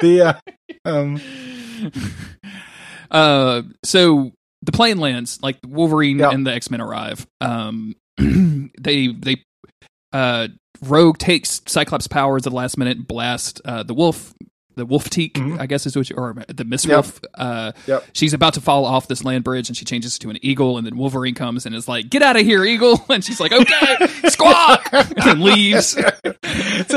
The 0.00 0.20
uh, 0.20 0.32
um, 0.84 1.20
Uh, 3.14 3.62
so 3.84 4.32
the 4.62 4.72
plane 4.72 4.98
lands, 4.98 5.40
like 5.40 5.58
Wolverine 5.64 6.20
and 6.20 6.44
the 6.44 6.52
X 6.52 6.68
Men 6.68 6.80
arrive. 6.80 7.26
Um, 7.40 7.94
they 8.18 9.06
they 9.06 9.44
uh, 10.14 10.48
Rogue 10.82 11.18
takes 11.18 11.60
Cyclops' 11.66 12.08
powers 12.08 12.46
at 12.46 12.50
the 12.52 12.56
last 12.56 12.78
minute, 12.78 12.96
and 12.96 13.06
blast 13.06 13.60
uh, 13.66 13.82
the 13.82 13.94
Wolf. 13.94 14.32
The 14.76 14.84
Wolf 14.84 15.08
Teak, 15.08 15.34
Mhm. 15.34 15.60
I 15.60 15.66
guess 15.66 15.86
is 15.86 15.94
what 15.94 16.10
you, 16.10 16.16
or 16.16 16.34
the 16.48 16.64
Miss 16.64 16.84
Yep. 16.84 16.92
Wolf. 16.92 17.20
Uh, 17.34 17.70
Yep. 17.86 18.06
She's 18.12 18.34
about 18.34 18.54
to 18.54 18.60
fall 18.60 18.84
off 18.84 19.06
this 19.06 19.22
land 19.22 19.44
bridge 19.44 19.68
and 19.68 19.76
she 19.76 19.84
changes 19.84 20.18
to 20.18 20.30
an 20.30 20.38
eagle. 20.42 20.78
And 20.78 20.84
then 20.84 20.96
Wolverine 20.96 21.36
comes 21.36 21.64
and 21.64 21.76
is 21.76 21.86
like, 21.86 22.10
Get 22.10 22.22
out 22.22 22.34
of 22.34 22.42
here, 22.42 22.64
eagle. 22.64 23.00
And 23.08 23.22
she's 23.24 23.38
like, 23.38 23.52
Okay, 23.52 24.06
squawk. 24.30 24.88
and 24.92 25.40
leaves. 25.42 25.90
so 25.90 26.02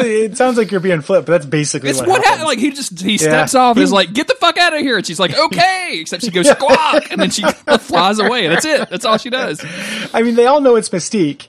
it 0.02 0.38
sounds 0.38 0.58
like 0.58 0.72
you're 0.72 0.80
being 0.80 1.02
flipped, 1.02 1.28
but 1.28 1.34
that's 1.34 1.46
basically 1.46 1.92
It's 1.92 2.00
what, 2.00 2.08
what 2.10 2.26
happened. 2.26 2.48
Like 2.48 2.58
he 2.58 2.72
just 2.72 3.00
he 3.00 3.20
steps 3.20 3.54
Yeah. 3.54 3.60
off 3.60 3.76
and 3.78 3.84
is 3.84 3.92
like, 3.92 4.12
"Get 4.12 4.28
the 4.28 4.36
fuck 4.40 4.58
out 4.58 4.74
of 4.74 4.80
here!" 4.80 4.98
And 4.98 5.06
she's 5.06 5.20
like, 5.20 5.38
"Okay," 5.38 6.00
except 6.02 6.24
she 6.24 6.32
goes 6.32 6.50
squawk, 6.50 7.12
and 7.12 7.22
then 7.22 7.30
she 7.30 7.44
flies 7.80 8.18
away. 8.18 8.48
That's 8.48 8.66
it. 8.66 8.90
That's 8.90 9.06
all 9.06 9.20
she 9.20 9.30
does. 9.30 9.64
I 10.16 10.24
mean, 10.24 10.34
they 10.34 10.48
all 10.48 10.62
know 10.62 10.78
it's 10.78 10.90
Mystique. 10.90 11.48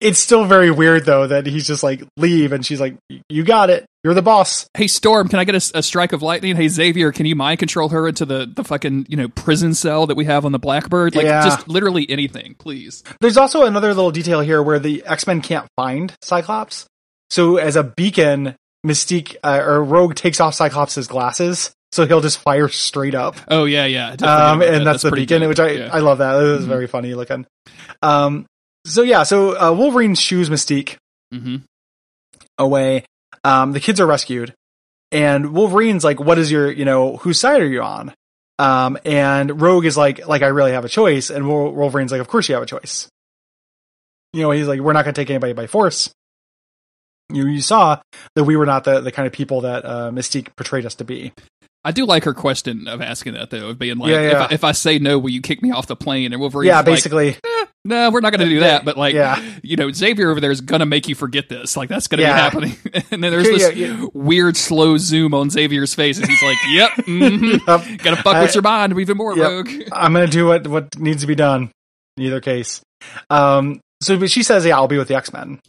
It's 0.00 0.18
still 0.20 0.44
very 0.44 0.70
weird 0.70 1.04
though 1.06 1.26
that 1.26 1.44
he's 1.46 1.66
just 1.66 1.82
like 1.82 2.02
leave, 2.16 2.52
and 2.52 2.64
she's 2.64 2.80
like, 2.80 2.96
"You 3.28 3.42
got 3.42 3.68
it. 3.70 3.84
You're 4.04 4.14
the 4.14 4.22
boss." 4.22 4.68
Hey 4.74 4.86
Storm, 4.86 5.26
can 5.28 5.40
I 5.40 5.44
get 5.44 5.54
a, 5.56 5.78
a 5.78 5.82
strike 5.82 6.12
of 6.12 6.22
lightning? 6.22 6.54
Hey 6.54 6.68
Xavier, 6.68 7.10
can 7.10 7.26
you 7.26 7.34
mind 7.34 7.58
control 7.58 7.88
her 7.88 8.06
into 8.06 8.24
the 8.24 8.46
the 8.54 8.62
fucking 8.62 9.06
you 9.08 9.16
know 9.16 9.28
prison 9.28 9.74
cell 9.74 10.06
that 10.06 10.16
we 10.16 10.24
have 10.26 10.44
on 10.44 10.52
the 10.52 10.58
Blackbird? 10.60 11.16
Like 11.16 11.24
Yeah. 11.24 11.42
just 11.44 11.66
literally 11.66 12.08
anything, 12.08 12.54
please. 12.58 13.02
There's 13.20 13.36
also 13.36 13.64
another 13.64 13.88
little 13.88 14.12
detail 14.12 14.40
here 14.40 14.62
where 14.62 14.78
the 14.78 15.02
X 15.04 15.26
Men 15.26 15.40
can't 15.40 15.66
find 15.76 16.14
Cyclops. 16.22 16.86
So 17.30 17.56
as 17.56 17.74
a 17.74 17.82
beacon, 17.82 18.54
Mystique 18.86 19.34
uh, 19.42 19.60
or 19.64 19.82
Rogue 19.82 20.14
takes 20.14 20.38
off 20.40 20.54
Cyclops' 20.54 21.08
glasses, 21.08 21.72
so 21.90 22.06
he'll 22.06 22.20
just 22.20 22.38
fire 22.38 22.68
straight 22.68 23.16
up. 23.16 23.34
Oh 23.48 23.64
yeah, 23.64 23.84
yeah. 23.86 24.06
I 24.06 24.10
did 24.12 24.20
forget 24.20 24.30
Um, 24.40 24.62
and 24.62 24.74
that. 24.76 24.84
that's, 24.84 25.02
the 25.02 25.08
pretty 25.08 25.22
beacon, 25.24 25.40
good. 25.40 25.48
which 25.48 25.58
I 25.60 25.70
Yeah. 25.72 25.90
I 25.92 25.98
love 25.98 26.18
that. 26.18 26.36
It 26.40 26.46
was 26.56 26.66
very 26.66 26.86
funny 26.86 27.14
looking. 27.14 27.46
Um, 28.00 28.46
so 28.88 29.02
yeah, 29.02 29.22
so 29.22 29.58
uh, 29.60 29.72
Wolverine 29.72 30.14
shoes 30.14 30.48
Mystique 30.50 30.96
Mhm. 31.32 31.62
away. 32.58 33.04
Um, 33.44 33.72
the 33.72 33.80
kids 33.80 34.00
are 34.00 34.06
rescued, 34.06 34.54
and 35.12 35.52
Wolverine's 35.52 36.04
like, 36.04 36.18
"What 36.20 36.38
is 36.38 36.50
your, 36.50 36.70
you 36.70 36.84
know, 36.84 37.16
whose 37.18 37.38
side 37.38 37.60
are 37.60 37.66
you 37.66 37.82
on?" 37.82 38.12
Um, 38.58 38.98
and 39.04 39.60
Rogue 39.60 39.84
is 39.86 39.96
like, 39.96 40.26
"Like 40.26 40.42
I 40.42 40.48
really 40.48 40.72
have 40.72 40.84
a 40.84 40.88
choice," 40.88 41.30
and 41.30 41.46
Wolverine's 41.48 42.10
like, 42.12 42.20
"Of 42.20 42.28
course 42.28 42.48
you 42.48 42.54
have 42.54 42.62
a 42.64 42.66
choice." 42.66 43.08
You 44.32 44.42
know, 44.42 44.50
he's 44.50 44.66
like, 44.66 44.80
"We're 44.80 44.92
not 44.92 45.04
going 45.04 45.14
to 45.14 45.20
take 45.20 45.30
anybody 45.30 45.52
by 45.52 45.66
force." 45.66 46.10
You 47.32 47.46
you 47.46 47.60
saw 47.60 48.00
that 48.34 48.44
we 48.44 48.56
were 48.56 48.66
not 48.66 48.84
the 48.84 49.00
the 49.00 49.12
kind 49.12 49.26
of 49.26 49.32
people 49.32 49.60
that 49.62 49.84
uh, 49.84 50.10
Mystique 50.10 50.48
portrayed 50.56 50.86
us 50.86 50.94
to 50.96 51.04
be. 51.04 51.32
I 51.84 51.92
do 51.92 52.04
like 52.04 52.24
her 52.24 52.34
question 52.34 52.88
of 52.88 53.00
asking 53.00 53.34
that 53.34 53.50
though, 53.50 53.68
of 53.68 53.78
being 53.78 53.98
like, 53.98 54.10
Yeah, 54.10 54.20
If. 54.20 54.36
I, 54.36 54.54
if 54.54 54.64
I 54.64 54.72
say 54.72 54.98
no, 54.98 55.18
will 55.18 55.30
you 55.30 55.40
kick 55.40 55.62
me 55.62 55.70
off 55.70 55.86
the 55.86 55.96
plane? 55.96 56.32
And 56.32 56.40
Wolverine's 56.40 56.68
yeah, 56.68 56.76
like, 56.78 56.86
basically. 56.86 57.36
no, 57.84 58.10
we're 58.10 58.20
not 58.20 58.30
going 58.30 58.40
to 58.46 58.52
do 58.52 58.60
that. 58.60 58.84
But 58.84 58.96
like, 58.98 59.14
Yeah. 59.14 59.40
you 59.62 59.76
know, 59.76 59.90
Xavier 59.90 60.30
over 60.30 60.40
there 60.40 60.50
is 60.50 60.60
going 60.60 60.80
to 60.80 60.86
make 60.86 61.08
you 61.08 61.14
forget 61.14 61.48
this. 61.48 61.76
Like 61.76 61.88
that's 61.88 62.08
going 62.08 62.18
to 62.18 62.24
Yeah. 62.24 62.34
be 62.34 62.40
happening. 62.40 62.76
and 63.12 63.22
then 63.24 63.30
there's 63.32 63.44
this 63.46 63.74
yeah, 63.76 63.86
yeah. 63.94 64.06
weird 64.12 64.56
slow 64.56 64.98
zoom 64.98 65.32
on 65.34 65.50
Xavier's 65.50 65.94
face, 65.94 66.18
and 66.18 66.28
he's 66.28 66.42
like, 66.42 66.56
"Yep, 66.70 66.90
mm-hmm. 67.06 67.44
Yep. 67.70 67.98
got 68.02 68.16
to 68.16 68.22
fuck 68.22 68.36
I- 68.36 68.42
with 68.42 68.54
your 68.54 68.62
mind 68.62 68.98
even 68.98 69.16
more, 69.16 69.36
Yep. 69.36 69.48
Rogue." 69.48 69.70
I'm 69.92 70.12
gonna 70.12 70.26
do 70.26 70.46
what 70.46 70.66
what 70.66 70.98
needs 70.98 71.20
to 71.22 71.26
be 71.28 71.36
done 71.36 71.70
in 72.16 72.24
either 72.24 72.40
case. 72.40 72.80
Um, 73.30 73.80
so 74.02 74.18
but 74.18 74.30
she 74.30 74.42
says, 74.42 74.66
"Yeah, 74.66 74.76
I'll 74.76 74.88
be 74.88 74.98
with 74.98 75.08
the 75.08 75.14
X 75.16 75.32
Men," 75.32 75.60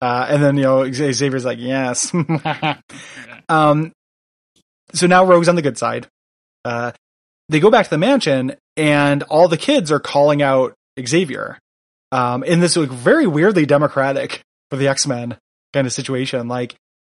uh, 0.00 0.26
and 0.28 0.42
then 0.42 0.56
you 0.56 0.62
know 0.62 0.90
Xavier's 0.90 1.44
like, 1.44 1.58
"Yes." 1.60 2.12
um, 3.48 3.92
so 4.92 5.06
now 5.06 5.24
Rogue's 5.24 5.48
on 5.48 5.56
the 5.56 5.62
good 5.62 5.78
side. 5.78 6.06
Uh, 6.64 6.92
they 7.48 7.60
go 7.60 7.70
back 7.70 7.84
to 7.84 7.90
the 7.90 7.98
mansion, 7.98 8.56
and 8.76 9.22
all 9.24 9.48
the 9.48 9.56
kids 9.56 9.90
are 9.90 10.00
calling 10.00 10.42
out 10.42 10.74
Xavier. 11.04 11.58
Um, 12.12 12.42
in 12.42 12.60
this 12.60 12.76
like 12.76 12.88
very 12.90 13.26
weirdly 13.26 13.66
democratic 13.66 14.42
for 14.70 14.76
the 14.76 14.88
X 14.88 15.06
Men 15.06 15.36
kind 15.72 15.86
of 15.86 15.92
situation, 15.92 16.48
like 16.48 16.74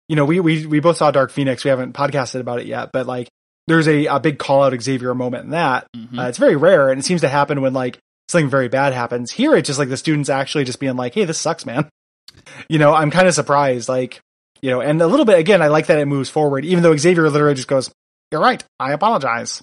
you 0.07 0.15
know, 0.15 0.26
we 0.26 0.39
we 0.39 0.65
we 0.65 0.80
both 0.80 0.97
saw 0.97 1.11
Dark 1.11 1.32
Phoenix. 1.32 1.63
We 1.63 1.69
haven't 1.69 1.93
podcasted 1.93 2.39
about 2.39 2.59
it 2.59 2.67
yet, 2.67 2.89
but 2.93 3.07
like 3.07 3.28
there's 3.67 3.88
a, 3.88 4.05
a 4.07 4.19
big 4.19 4.38
call 4.39 4.63
out 4.63 4.80
Xavier 4.82 5.15
moment 5.15 5.45
in 5.45 5.51
that. 5.51 5.88
Mhm. 5.95 6.19
Uh, 6.19 6.28
it's 6.28 6.38
very 6.38 6.55
rare, 6.55 6.89
and 6.89 6.99
it 6.99 7.03
seems 7.03 7.21
to 7.21 7.30
happen 7.30 7.61
when 7.61 7.74
like 7.74 7.97
something 8.30 8.49
very 8.49 8.67
bad 8.67 8.93
happens. 8.93 9.32
Here, 9.32 9.55
it's 9.55 9.67
just 9.67 9.80
like 9.80 9.89
the 9.89 9.97
students 9.97 10.30
actually 10.30 10.65
just 10.65 10.80
being 10.80 10.95
like, 10.95 11.13
"Hey, 11.13 11.26
this 11.26 11.39
sucks, 11.39 11.65
man." 11.65 11.89
You 12.67 12.80
know, 12.80 12.93
I'm 12.93 13.11
kind 13.11 13.28
of 13.28 13.34
surprised, 13.36 13.88
like 13.88 14.19
you 14.64 14.72
know, 14.72 14.82
and 14.82 14.99
a 15.01 15.07
little 15.07 15.26
bit 15.26 15.38
again. 15.38 15.61
I 15.61 15.68
like 15.68 15.86
that 15.88 15.99
it 15.99 16.05
moves 16.07 16.30
forward, 16.30 16.66
even 16.66 16.82
though 16.82 16.95
Xavier 16.97 17.30
literally 17.30 17.53
just 17.55 17.68
goes, 17.68 17.91
"You're 18.32 18.41
right. 18.41 18.64
I 18.80 18.93
apologize." 18.93 19.61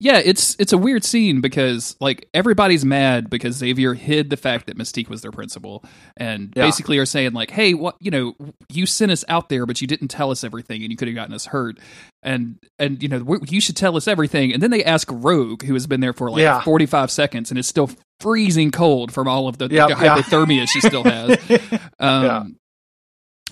Yeah, 0.00 0.20
it's 0.24 0.56
it's 0.58 0.72
a 0.72 0.78
weird 0.78 1.04
scene 1.04 1.40
because 1.40 1.94
like 2.00 2.28
everybody's 2.34 2.84
mad 2.84 3.30
because 3.30 3.54
Xavier 3.54 3.94
hid 3.94 4.30
the 4.30 4.36
fact 4.36 4.66
that 4.66 4.76
Mystique 4.76 5.08
was 5.08 5.22
their 5.22 5.30
principal, 5.30 5.84
and 6.16 6.52
Yeah. 6.56 6.64
basically 6.64 6.98
are 6.98 7.06
saying 7.06 7.34
like, 7.34 7.50
"Hey, 7.52 7.72
what 7.74 7.94
you 8.00 8.10
know, 8.10 8.34
you 8.68 8.84
sent 8.84 9.12
us 9.12 9.24
out 9.28 9.48
there, 9.48 9.64
but 9.64 9.80
you 9.80 9.86
didn't 9.86 10.08
tell 10.08 10.32
us 10.32 10.42
everything, 10.42 10.82
and 10.82 10.90
you 10.90 10.96
could 10.96 11.06
have 11.06 11.14
gotten 11.14 11.32
us 11.34 11.46
hurt, 11.46 11.78
and 12.20 12.56
and 12.80 13.00
you 13.00 13.08
know, 13.08 13.36
you 13.48 13.60
should 13.60 13.76
tell 13.76 13.96
us 13.96 14.08
everything." 14.08 14.52
And 14.52 14.60
then 14.60 14.72
they 14.72 14.82
ask 14.82 15.06
Rogue, 15.08 15.62
who 15.62 15.74
has 15.74 15.86
been 15.86 16.00
there 16.00 16.12
for 16.14 16.32
like 16.32 16.40
Yeah. 16.40 16.60
forty 16.62 16.86
five 16.86 17.12
seconds 17.12 17.50
and 17.52 17.58
is 17.58 17.68
still 17.68 17.88
freezing 18.18 18.72
cold 18.72 19.12
from 19.12 19.28
all 19.28 19.46
of 19.46 19.58
the, 19.58 19.68
Yep, 19.70 19.88
the 19.88 20.04
yeah. 20.04 20.16
hypothermia 20.16 20.68
she 20.68 20.80
still 20.80 21.04
has. 21.04 21.38
Um, 22.00 22.24
Yeah. 22.24 22.42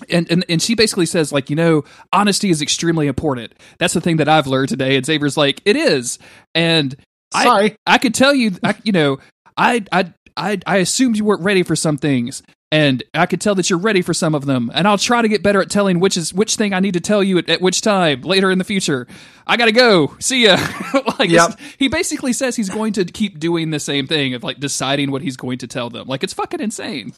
And, 0.09 0.29
and 0.31 0.45
and 0.49 0.61
she 0.61 0.75
basically 0.75 1.05
says 1.05 1.31
like 1.31 1.49
you 1.49 1.55
know 1.55 1.83
honesty 2.13 2.49
is 2.49 2.61
extremely 2.61 3.07
important. 3.07 3.53
That's 3.79 3.93
the 3.93 4.01
thing 4.01 4.17
that 4.17 4.27
I've 4.29 4.47
learned 4.47 4.69
today. 4.69 4.95
And 4.95 5.05
Xavier's 5.05 5.37
like 5.37 5.61
it 5.65 5.75
is, 5.75 6.19
and 6.55 6.95
I 7.33 7.43
Sorry. 7.43 7.75
I 7.85 7.97
could 7.97 8.13
tell 8.15 8.33
you 8.33 8.51
I, 8.63 8.75
you 8.83 8.91
know 8.91 9.19
I 9.57 9.83
I 9.91 10.13
I 10.37 10.59
I 10.65 10.77
assumed 10.77 11.17
you 11.17 11.25
weren't 11.25 11.41
ready 11.43 11.63
for 11.63 11.75
some 11.75 11.97
things. 11.97 12.43
And 12.73 13.03
I 13.13 13.25
could 13.25 13.41
tell 13.41 13.53
that 13.55 13.69
you're 13.69 13.77
ready 13.77 14.01
for 14.01 14.13
some 14.13 14.33
of 14.33 14.45
them, 14.45 14.71
and 14.73 14.87
I'll 14.87 14.97
try 14.97 15.21
to 15.21 15.27
get 15.27 15.43
better 15.43 15.61
at 15.61 15.69
telling 15.69 15.99
which 15.99 16.15
is 16.15 16.33
which 16.33 16.55
thing 16.55 16.73
I 16.73 16.79
need 16.79 16.93
to 16.93 17.01
tell 17.01 17.21
you 17.21 17.37
at, 17.37 17.49
at 17.49 17.59
which 17.59 17.81
time 17.81 18.21
later 18.21 18.49
in 18.49 18.59
the 18.59 18.63
future. 18.63 19.07
I 19.45 19.57
gotta 19.57 19.73
go. 19.73 20.15
See 20.19 20.45
ya. 20.45 20.55
like 21.19 21.29
Yep. 21.29 21.59
he 21.79 21.89
basically 21.89 22.31
says 22.31 22.55
he's 22.55 22.69
going 22.69 22.93
to 22.93 23.03
keep 23.03 23.39
doing 23.39 23.71
the 23.71 23.79
same 23.81 24.07
thing 24.07 24.35
of 24.35 24.43
like 24.45 24.61
deciding 24.61 25.11
what 25.11 25.21
he's 25.21 25.35
going 25.35 25.57
to 25.57 25.67
tell 25.67 25.89
them. 25.89 26.07
Like 26.07 26.23
it's 26.23 26.31
fucking 26.33 26.61
insane. 26.61 27.11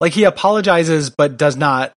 like 0.00 0.14
he 0.14 0.24
apologizes 0.24 1.10
but 1.10 1.36
does 1.36 1.54
not 1.54 1.92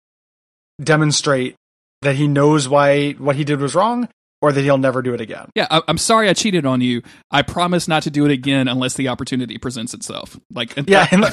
demonstrate 0.82 1.54
that 2.02 2.16
he 2.16 2.28
knows 2.28 2.68
why 2.68 3.12
what 3.12 3.36
he 3.36 3.44
did 3.44 3.60
was 3.60 3.74
wrong 3.74 4.08
or 4.42 4.52
that 4.52 4.60
he'll 4.60 4.76
never 4.78 5.00
do 5.00 5.14
it 5.14 5.20
again. 5.20 5.48
Yeah, 5.54 5.66
I, 5.70 5.80
I'm 5.88 5.96
sorry 5.96 6.28
I 6.28 6.34
cheated 6.34 6.66
on 6.66 6.82
you. 6.82 7.02
I 7.30 7.40
promise 7.42 7.88
not 7.88 8.02
to 8.02 8.10
do 8.10 8.26
it 8.26 8.30
again 8.30 8.68
unless 8.68 8.94
the 8.94 9.08
opportunity 9.08 9.56
presents 9.56 9.94
itself. 9.94 10.38
Like, 10.52 10.74
Yeah, 10.86 11.06
and, 11.10 11.24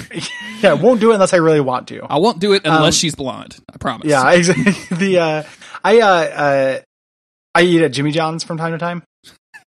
yeah, 0.62 0.74
won't 0.74 1.02
do 1.02 1.12
it 1.12 1.16
unless 1.16 1.34
I 1.34 1.38
really 1.38 1.60
want 1.60 1.90
to. 1.90 2.02
I 2.10 2.18
won't 2.18 2.40
do 2.40 2.54
it 2.54 2.62
unless 2.66 2.96
Um, 2.96 3.00
she's 3.00 3.14
blonde. 3.16 3.58
I 3.74 3.78
promise. 3.78 4.08
Yeah, 4.08 4.32
exactly. 4.32 4.96
the 4.96 5.20
uh, 5.20 5.44
I 5.84 6.00
uh, 6.00 6.08
uh, 6.08 6.80
I 7.56 7.62
eat 7.64 7.82
at 7.82 7.92
Jimmy 7.92 8.12
John's 8.12 8.44
from 8.46 8.58
time 8.58 8.72
to 8.72 8.78
time, 8.78 9.04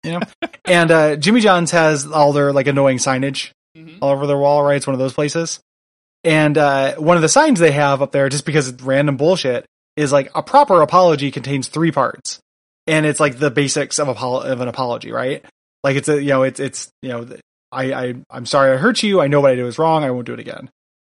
you 0.03 0.11
know, 0.13 0.19
and 0.65 0.91
uh, 0.91 1.15
Jimmy 1.15 1.41
John's 1.41 1.71
has 1.71 2.05
all 2.05 2.33
their 2.33 2.53
like 2.53 2.67
annoying 2.67 2.97
signage 2.97 3.49
Mhm. 3.75 3.97
all 4.03 4.11
over 4.11 4.27
their 4.27 4.37
wall. 4.37 4.63
Right, 4.63 4.75
it's 4.77 4.85
one 4.85 4.93
of 4.93 4.99
those 4.99 5.13
places. 5.13 5.59
And 6.23 6.57
uh, 6.57 6.95
one 6.95 7.17
of 7.17 7.21
the 7.21 7.29
signs 7.29 7.59
they 7.59 7.71
have 7.71 8.01
up 8.01 8.11
there, 8.11 8.29
just 8.29 8.45
because 8.45 8.67
it's 8.69 8.81
random 8.81 9.17
bullshit, 9.17 9.65
is 9.97 10.11
like 10.11 10.31
a 10.35 10.41
proper 10.41 10.81
apology 10.81 11.31
contains 11.31 11.67
three 11.67 11.91
parts, 11.91 12.39
and 12.87 13.05
it's 13.05 13.19
like 13.19 13.37
the 13.37 13.51
basics 13.51 13.99
of, 13.99 14.07
apol- 14.07 14.41
of 14.41 14.61
an 14.61 14.67
apology, 14.67 15.11
right? 15.11 15.43
Like 15.83 15.97
it's 15.97 16.07
a 16.07 16.21
you 16.21 16.29
know 16.29 16.43
it's 16.43 16.59
it's 16.59 16.89
you 17.01 17.09
know 17.09 17.27
I 17.71 17.93
I 17.93 18.15
I'm 18.29 18.45
sorry 18.45 18.71
I 18.71 18.77
hurt 18.77 19.03
you. 19.03 19.19
I 19.19 19.27
know 19.27 19.41
what 19.41 19.51
I 19.51 19.55
did 19.55 19.63
was 19.63 19.77
wrong. 19.77 20.03
I 20.03 20.11
won't 20.11 20.25
do 20.25 20.33
it 20.33 20.39
again. 20.39 20.69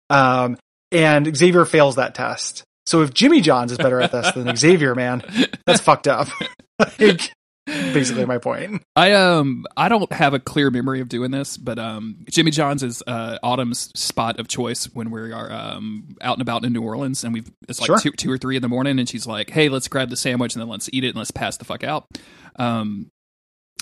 Um, 0.10 0.57
and 0.91 1.35
Xavier 1.35 1.65
fails 1.65 1.95
that 1.95 2.15
test. 2.15 2.64
So 2.85 3.02
if 3.02 3.14
Jimmy 3.14 3.41
Johns 3.41 3.72
is 3.72 3.77
better 3.77 4.02
at 4.02 4.11
this 4.11 4.31
than 4.34 4.56
Xavier, 4.56 4.94
man, 4.95 5.23
that's 5.65 5.81
fucked 5.81 6.07
up. 6.07 6.27
like, 6.99 7.34
basically 7.65 8.26
my 8.26 8.38
point. 8.38 8.84
I 8.95 9.14
um 9.14 9.65
I 9.77 9.90
don't 9.90 10.11
have 10.11 10.34
a 10.34 10.40
clear 10.40 10.69
memory 10.69 10.99
of 11.02 11.10
doing 11.10 11.31
this, 11.31 11.57
but 11.57 11.80
um 11.80 12.26
Jimmy 12.30 12.52
John's 12.52 12.84
is 12.84 13.02
uh 13.07 13.38
Autumn's 13.44 13.91
spot 13.99 14.40
of 14.40 14.48
choice 14.48 14.85
when 14.94 15.11
we 15.11 15.31
are 15.31 15.52
um 15.52 16.15
out 16.22 16.34
and 16.34 16.41
about 16.41 16.65
in 16.65 16.73
New 16.73 16.81
Orleans 16.84 17.23
and 17.23 17.34
we've 17.34 17.49
it's 17.69 17.80
like 17.80 17.88
Sure. 17.88 17.99
two 17.99 18.11
two 18.11 18.31
or 18.31 18.38
three 18.38 18.56
in 18.56 18.61
the 18.61 18.69
morning 18.69 18.99
and 18.99 19.07
she's 19.07 19.26
like, 19.27 19.49
Hey, 19.49 19.69
let's 19.69 19.88
grab 19.88 20.10
the 20.10 20.18
sandwich 20.18 20.56
and 20.56 20.61
then 20.61 20.69
let's 20.69 20.90
eat 20.91 21.03
it 21.03 21.10
and 21.10 21.18
let's 21.18 21.31
pass 21.31 21.57
the 21.57 21.65
fuck 21.65 21.84
out. 21.84 22.07
Um 22.57 23.10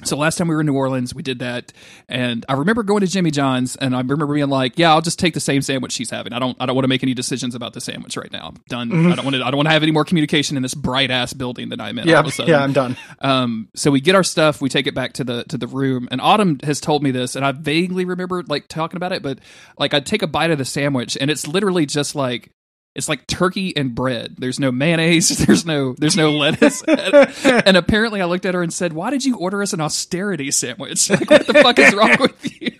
so 0.03 0.17
last 0.17 0.37
time 0.37 0.47
we 0.47 0.55
were 0.55 0.61
in 0.61 0.65
New 0.67 0.73
Orleans, 0.73 1.13
we 1.13 1.21
did 1.21 1.39
that, 1.39 1.71
and 2.09 2.43
I 2.49 2.53
remember 2.53 2.81
going 2.81 3.01
to 3.01 3.07
Jimmy 3.07 3.29
John's, 3.29 3.75
and 3.75 3.95
I 3.95 3.99
remember 3.99 4.25
being 4.25 4.49
like, 4.49 4.79
"Yeah, 4.79 4.89
I'll 4.91 5.01
just 5.01 5.19
take 5.19 5.35
the 5.35 5.39
same 5.39 5.61
sandwich 5.61 5.91
she's 5.91 6.09
having. 6.09 6.33
I 6.33 6.39
don't, 6.39 6.57
I 6.59 6.65
don't 6.65 6.73
want 6.75 6.85
to 6.85 6.87
make 6.89 7.03
any 7.03 7.13
decisions 7.13 7.53
about 7.53 7.73
the 7.73 7.81
sandwich 7.81 8.17
right 8.17 8.31
now. 8.31 8.47
I'm 8.47 8.61
done. 8.67 8.89
Mhm. 8.89 9.11
I 9.11 9.15
don't 9.15 9.25
want 9.25 9.35
to, 9.35 9.43
I 9.45 9.51
don't 9.51 9.57
want 9.57 9.67
to 9.67 9.71
have 9.73 9.83
any 9.83 9.91
more 9.91 10.03
communication 10.03 10.57
in 10.57 10.63
this 10.63 10.73
bright 10.73 11.11
ass 11.11 11.33
building 11.33 11.69
that 11.69 11.79
I'm 11.79 11.99
in. 11.99 12.07
Yeah, 12.07 12.19
of 12.19 12.25
a 12.25 12.31
sudden. 12.31 12.49
yeah, 12.51 12.63
I'm 12.63 12.73
done. 12.73 12.97
Um, 13.19 13.67
so 13.75 13.91
we 13.91 14.01
get 14.01 14.15
our 14.15 14.23
stuff, 14.23 14.59
we 14.59 14.69
take 14.69 14.87
it 14.87 14.95
back 14.95 15.13
to 15.13 15.23
the 15.23 15.43
to 15.45 15.57
the 15.59 15.67
room, 15.67 16.07
and 16.09 16.19
Autumn 16.19 16.57
has 16.63 16.79
told 16.81 17.03
me 17.03 17.11
this, 17.11 17.35
and 17.35 17.45
I 17.45 17.51
vaguely 17.51 18.05
remember 18.05 18.41
like 18.47 18.67
talking 18.69 18.97
about 18.97 19.11
it, 19.11 19.21
but 19.21 19.37
like 19.77 19.93
I 19.93 19.99
take 19.99 20.23
a 20.23 20.27
bite 20.27 20.49
of 20.49 20.57
the 20.57 20.65
sandwich, 20.65 21.15
and 21.21 21.29
it's 21.29 21.47
literally 21.47 21.85
just 21.85 22.15
like 22.15 22.51
it's 22.95 23.07
like 23.09 23.25
turkey 23.27 23.75
and 23.75 23.95
bread. 23.95 24.35
There's 24.37 24.59
no 24.59 24.71
mayonnaise, 24.71 25.29
there's 25.45 25.65
no 25.65 25.93
there's 25.97 26.17
no 26.17 26.31
lettuce, 26.31 26.83
and, 26.87 27.77
apparently 27.77 28.21
I 28.21 28.25
looked 28.25 28.45
at 28.45 28.53
her 28.53 28.61
and 28.63 28.73
said, 28.73 28.93
"Why 28.93 29.09
did 29.09 29.23
you 29.25 29.37
order 29.37 29.61
us 29.61 29.73
an 29.73 29.81
austerity 29.81 30.51
sandwich? 30.51 31.09
Like, 31.09 31.29
what 31.29 31.47
the 31.47 31.53
fuck 31.53 31.79
is 31.79 31.93
wrong 31.93 32.17
with 32.19 32.61
you?" 32.61 32.71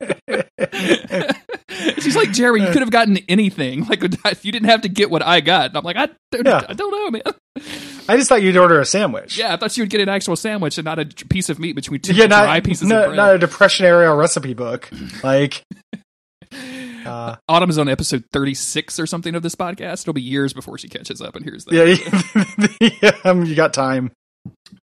She's 2.01 2.15
like, 2.15 2.31
"Jerry, 2.31 2.61
you 2.61 2.67
could 2.71 2.81
have 2.81 2.91
gotten 2.91 3.17
anything. 3.29 3.85
Like, 3.85 4.03
if 4.03 4.45
you 4.45 4.51
didn't 4.51 4.69
have 4.69 4.81
to 4.81 4.89
get 4.89 5.09
what 5.09 5.21
I 5.23 5.39
got." 5.41 5.67
And 5.67 5.77
I'm 5.77 5.83
like, 5.83 5.97
"I 5.97 6.09
don't, 6.31 6.45
Yeah. 6.45 6.65
I 6.67 6.73
don't 6.73 6.91
know, 6.91 7.11
man." 7.11 7.21
I 8.09 8.17
just 8.17 8.29
thought 8.29 8.41
you'd 8.41 8.57
order 8.57 8.79
a 8.79 8.85
sandwich. 8.85 9.37
Yeah, 9.37 9.53
I 9.53 9.57
thought 9.57 9.75
you 9.77 9.83
would 9.83 9.89
get 9.89 10.01
an 10.01 10.09
actual 10.09 10.35
sandwich 10.35 10.77
and 10.77 10.85
not 10.85 10.99
a 10.99 11.05
piece 11.05 11.49
of 11.49 11.59
meat 11.59 11.73
between 11.73 12.01
two 12.01 12.13
Yeah, 12.13 12.25
not, 12.27 12.43
dry 12.43 12.59
pieces 12.59 12.87
no- 12.87 12.99
of 13.01 13.05
bread. 13.07 13.17
not 13.17 13.35
a 13.35 13.37
depression 13.37 13.85
era 13.85 14.13
recipe 14.15 14.53
book. 14.53 14.89
Like, 15.23 15.63
uh, 17.05 17.35
Autumn 17.47 17.69
is 17.69 17.77
on 17.77 17.87
episode 17.89 18.25
36 18.31 18.99
or 18.99 19.05
something 19.05 19.35
of 19.35 19.43
this 19.43 19.55
podcast. 19.55 20.03
It'll 20.03 20.13
be 20.13 20.21
years 20.21 20.53
before 20.53 20.77
she 20.77 20.87
catches 20.87 21.21
up 21.21 21.35
and 21.35 21.45
hears 21.45 21.65
that. 21.65 21.75
yeah, 22.79 22.89
yeah, 23.01 23.17
um, 23.23 23.45
you 23.45 23.55
got 23.55 23.73
time. 23.73 24.11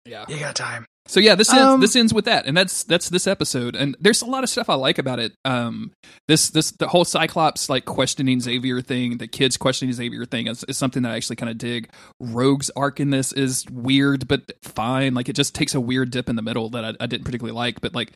Yeah. 0.06 0.26
You 0.27 0.40
got 0.40 0.56
time. 0.56 0.85
So 1.06 1.19
yeah, 1.19 1.35
this 1.35 1.49
ends 1.49 1.61
Um, 1.61 1.81
this 1.81 1.95
ends 1.98 2.14
with 2.14 2.26
that, 2.26 2.45
and 2.45 2.56
that's 2.56 2.85
that's 2.85 3.10
this 3.10 3.27
episode. 3.27 3.76
And 3.76 3.95
there's 3.99 4.22
a 4.22 4.26
lot 4.26 4.44
of 4.44 4.49
stuff 4.49 4.69
I 4.69 4.76
like 4.76 4.98
about 4.98 5.19
it. 5.19 5.34
Um, 5.44 5.91
this 6.30 6.49
this 6.49 6.72
the 6.72 6.88
whole 6.88 7.03
Cyclops 7.03 7.69
like 7.69 7.84
questioning 7.84 8.40
Xavier 8.40 8.80
thing, 8.80 9.18
the 9.18 9.27
kids 9.27 9.57
questioning 9.57 9.94
Xavier 9.94 10.26
thing 10.26 10.48
is, 10.48 10.64
is 10.64 10.77
something 10.77 11.03
that 11.03 11.11
I 11.11 11.18
actually 11.18 11.35
kind 11.35 11.49
of 11.49 11.57
dig. 11.57 11.90
Rogue's 12.22 12.72
arc 12.77 13.02
in 13.02 13.10
this 13.10 13.34
is 13.34 13.65
weird, 13.69 14.30
but 14.30 14.53
fine. 14.64 15.14
Like 15.14 15.27
it 15.27 15.35
just 15.35 15.53
takes 15.53 15.76
a 15.76 15.81
weird 15.81 16.10
dip 16.10 16.30
in 16.30 16.38
the 16.38 16.41
middle 16.41 16.69
that 16.69 16.85
I, 16.85 16.94
I 17.02 17.06
didn't 17.06 17.26
particularly 17.26 17.56
like, 17.56 17.81
but 17.81 17.94
like 17.94 18.14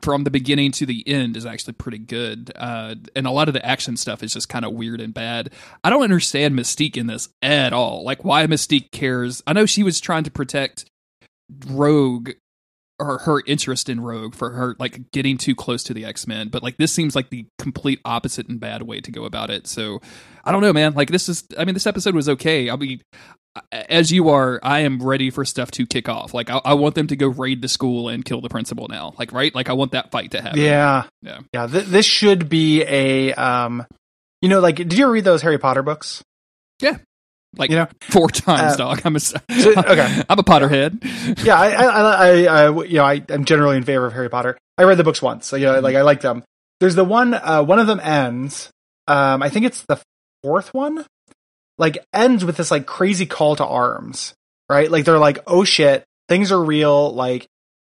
from 0.00 0.24
the 0.24 0.30
beginning 0.30 0.72
to 0.72 0.86
the 0.86 1.06
end 1.06 1.36
is 1.36 1.46
actually 1.46 1.74
pretty 1.74 1.98
good. 1.98 2.52
Uh, 2.56 2.96
and 3.14 3.26
a 3.26 3.30
lot 3.30 3.48
of 3.48 3.54
the 3.54 3.64
action 3.64 3.96
stuff 3.96 4.22
is 4.22 4.32
just 4.32 4.48
kind 4.48 4.64
of 4.64 4.72
weird 4.72 5.00
and 5.00 5.14
bad. 5.14 5.50
I 5.84 5.90
don't 5.90 6.02
understand 6.02 6.58
Mystique 6.58 6.96
in 6.96 7.06
this 7.06 7.28
at 7.42 7.72
all. 7.72 8.04
Like 8.04 8.24
why 8.24 8.46
Mystique 8.46 8.90
cares. 8.90 9.42
I 9.46 9.52
know 9.52 9.66
she 9.66 9.82
was 9.82 10.00
trying 10.00 10.24
to 10.24 10.30
protect 10.30 10.86
Rogue 11.66 12.30
or 12.98 13.18
her 13.18 13.42
interest 13.46 13.88
in 13.88 14.00
Rogue 14.00 14.34
for 14.34 14.50
her 14.50 14.74
like 14.78 15.10
getting 15.12 15.36
too 15.36 15.54
close 15.54 15.82
to 15.84 15.94
the 15.94 16.04
X 16.04 16.26
Men, 16.26 16.48
but 16.48 16.62
like 16.62 16.78
this 16.78 16.92
seems 16.92 17.14
like 17.14 17.28
the 17.28 17.46
complete 17.58 18.00
opposite 18.04 18.48
and 18.48 18.58
bad 18.58 18.82
way 18.82 19.00
to 19.00 19.12
go 19.12 19.24
about 19.24 19.50
it. 19.50 19.66
So 19.66 20.00
I 20.44 20.52
don't 20.52 20.62
know, 20.62 20.72
man. 20.72 20.94
Like 20.94 21.10
this 21.10 21.28
is, 21.28 21.44
I 21.58 21.64
mean, 21.64 21.74
this 21.74 21.86
episode 21.86 22.14
was 22.14 22.28
okay. 22.28 22.70
I'll 22.70 22.76
be 22.76 23.02
as 23.72 24.12
you 24.12 24.28
are. 24.30 24.60
I 24.62 24.80
am 24.80 25.02
ready 25.02 25.30
for 25.30 25.44
stuff 25.44 25.70
to 25.72 25.86
kick 25.86 26.08
off. 26.08 26.34
Like 26.34 26.50
I, 26.50 26.60
I 26.64 26.74
want 26.74 26.94
them 26.94 27.06
to 27.08 27.16
go 27.16 27.28
raid 27.28 27.62
the 27.62 27.68
school 27.68 28.08
and 28.08 28.24
kill 28.24 28.40
the 28.40 28.48
principal 28.48 28.88
now. 28.88 29.14
Like 29.18 29.32
right, 29.32 29.54
like 29.54 29.68
I 29.68 29.72
want 29.74 29.92
that 29.92 30.10
fight 30.10 30.32
to 30.32 30.42
happen. 30.42 30.60
Yeah. 30.60 31.04
Yeah. 31.22 31.40
Yeah. 31.52 31.66
Th- 31.66 31.84
this 31.84 32.06
should 32.06 32.48
be 32.48 32.82
a, 32.82 33.32
um, 33.34 33.84
you 34.42 34.48
know, 34.48 34.60
like, 34.60 34.76
did 34.76 34.94
you 34.98 35.08
read 35.08 35.24
those 35.24 35.42
Harry 35.42 35.58
Potter 35.58 35.82
books? 35.82 36.22
Yeah, 36.80 36.98
like 37.56 37.70
You 37.70 37.76
know, 37.76 37.88
four 38.02 38.28
times, 38.28 38.74
uh, 38.74 38.76
dog. 38.76 39.00
I'm 39.04 39.16
a 39.16 39.18
okay. 39.50 40.22
I'm 40.28 40.38
a 40.38 40.42
Potterhead. 40.42 41.44
yeah, 41.44 41.58
I, 41.58 41.68
I, 41.70 41.86
I, 41.86 42.44
I, 42.66 42.84
you 42.84 42.96
know, 42.96 43.04
I, 43.04 43.22
I'm 43.30 43.44
generally 43.46 43.78
in 43.78 43.82
favor 43.82 44.04
of 44.06 44.12
Harry 44.12 44.28
Potter. 44.28 44.58
I 44.76 44.82
read 44.84 44.98
the 44.98 45.04
books 45.04 45.22
once, 45.22 45.46
so 45.46 45.56
you 45.56 45.64
know, 45.66 45.80
like 45.80 45.96
I 45.96 46.02
like 46.02 46.20
them. 46.20 46.44
There's 46.80 46.94
the 46.94 47.04
one, 47.04 47.32
uh, 47.32 47.62
one 47.62 47.78
of 47.78 47.86
them 47.86 47.98
ends. 48.00 48.68
Um, 49.08 49.42
I 49.42 49.48
think 49.48 49.64
it's 49.64 49.82
the 49.88 49.98
fourth 50.42 50.74
one. 50.74 51.06
Like 51.78 51.98
ends 52.12 52.44
with 52.44 52.56
this 52.56 52.70
like 52.70 52.86
crazy 52.86 53.26
call 53.26 53.56
to 53.56 53.66
arms, 53.66 54.34
right? 54.68 54.90
Like 54.90 55.04
they're 55.04 55.18
like, 55.18 55.38
oh 55.46 55.64
shit, 55.64 56.04
things 56.28 56.52
are 56.52 56.62
real. 56.62 57.12
Like, 57.12 57.46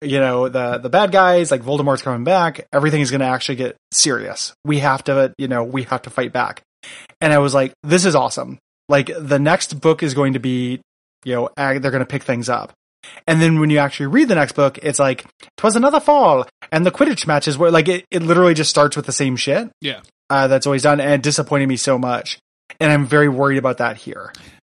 you 0.03 0.19
know, 0.21 0.49
the 0.49 0.79
the 0.79 0.91
bad 0.91 1.13
guys, 1.13 1.51
like 1.51 1.63
Voldemort's 1.63 2.03
coming 2.03 2.25
back. 2.25 2.67
Everything 2.73 3.01
is 3.01 3.11
going 3.11 3.21
to 3.21 3.27
actually 3.27 3.57
get 3.57 3.77
serious. 3.93 4.53
We 4.65 4.79
have 4.81 5.05
to, 5.05 5.33
you 5.39 5.49
know, 5.49 5.65
we 5.65 5.85
have 5.85 6.03
to 6.03 6.11
fight 6.11 6.33
back. 6.33 6.63
And 7.21 7.33
I 7.33 7.39
was 7.39 7.55
like, 7.55 7.73
this 7.83 8.05
is 8.05 8.15
awesome. 8.15 8.59
Like 8.89 9.11
the 9.19 9.39
next 9.39 9.81
book 9.81 10.03
is 10.03 10.15
going 10.15 10.33
to 10.35 10.41
be, 10.41 10.81
you 11.25 11.35
know, 11.35 11.51
ag- 11.57 11.83
they're 11.83 11.91
going 11.91 12.01
to 12.01 12.07
pick 12.07 12.23
things 12.23 12.49
up. 12.49 12.73
And 13.27 13.41
then 13.41 13.61
when 13.61 13.71
you 13.71 13.79
actually 13.79 14.07
read 14.07 14.29
the 14.29 14.35
next 14.35 14.53
book, 14.53 14.79
it's 14.83 14.99
like, 14.99 15.25
twas 15.57 15.77
another 15.77 16.01
fall. 16.01 16.47
And 16.71 16.85
the 16.85 16.91
Quidditch 16.91 17.27
matches 17.27 17.57
where 17.57 17.71
like 17.71 17.89
it, 17.89 18.05
it 18.11 18.23
literally 18.23 18.55
just 18.55 18.71
starts 18.71 18.97
with 18.97 19.07
the 19.07 19.13
same 19.13 19.37
shit. 19.37 19.71
Yeah. 19.81 20.01
Uh, 20.29 20.47
that's 20.49 20.67
always 20.67 20.83
done 20.83 21.01
and 21.01 21.13
it 21.13 21.23
disappointed 21.23 21.67
me 21.67 21.77
so 21.77 21.99
much. 21.99 22.39
And 22.79 22.93
I'm 22.93 23.07
very 23.07 23.29
worried 23.29 23.59
about 23.59 23.79
that 23.79 23.97
here. 23.97 24.33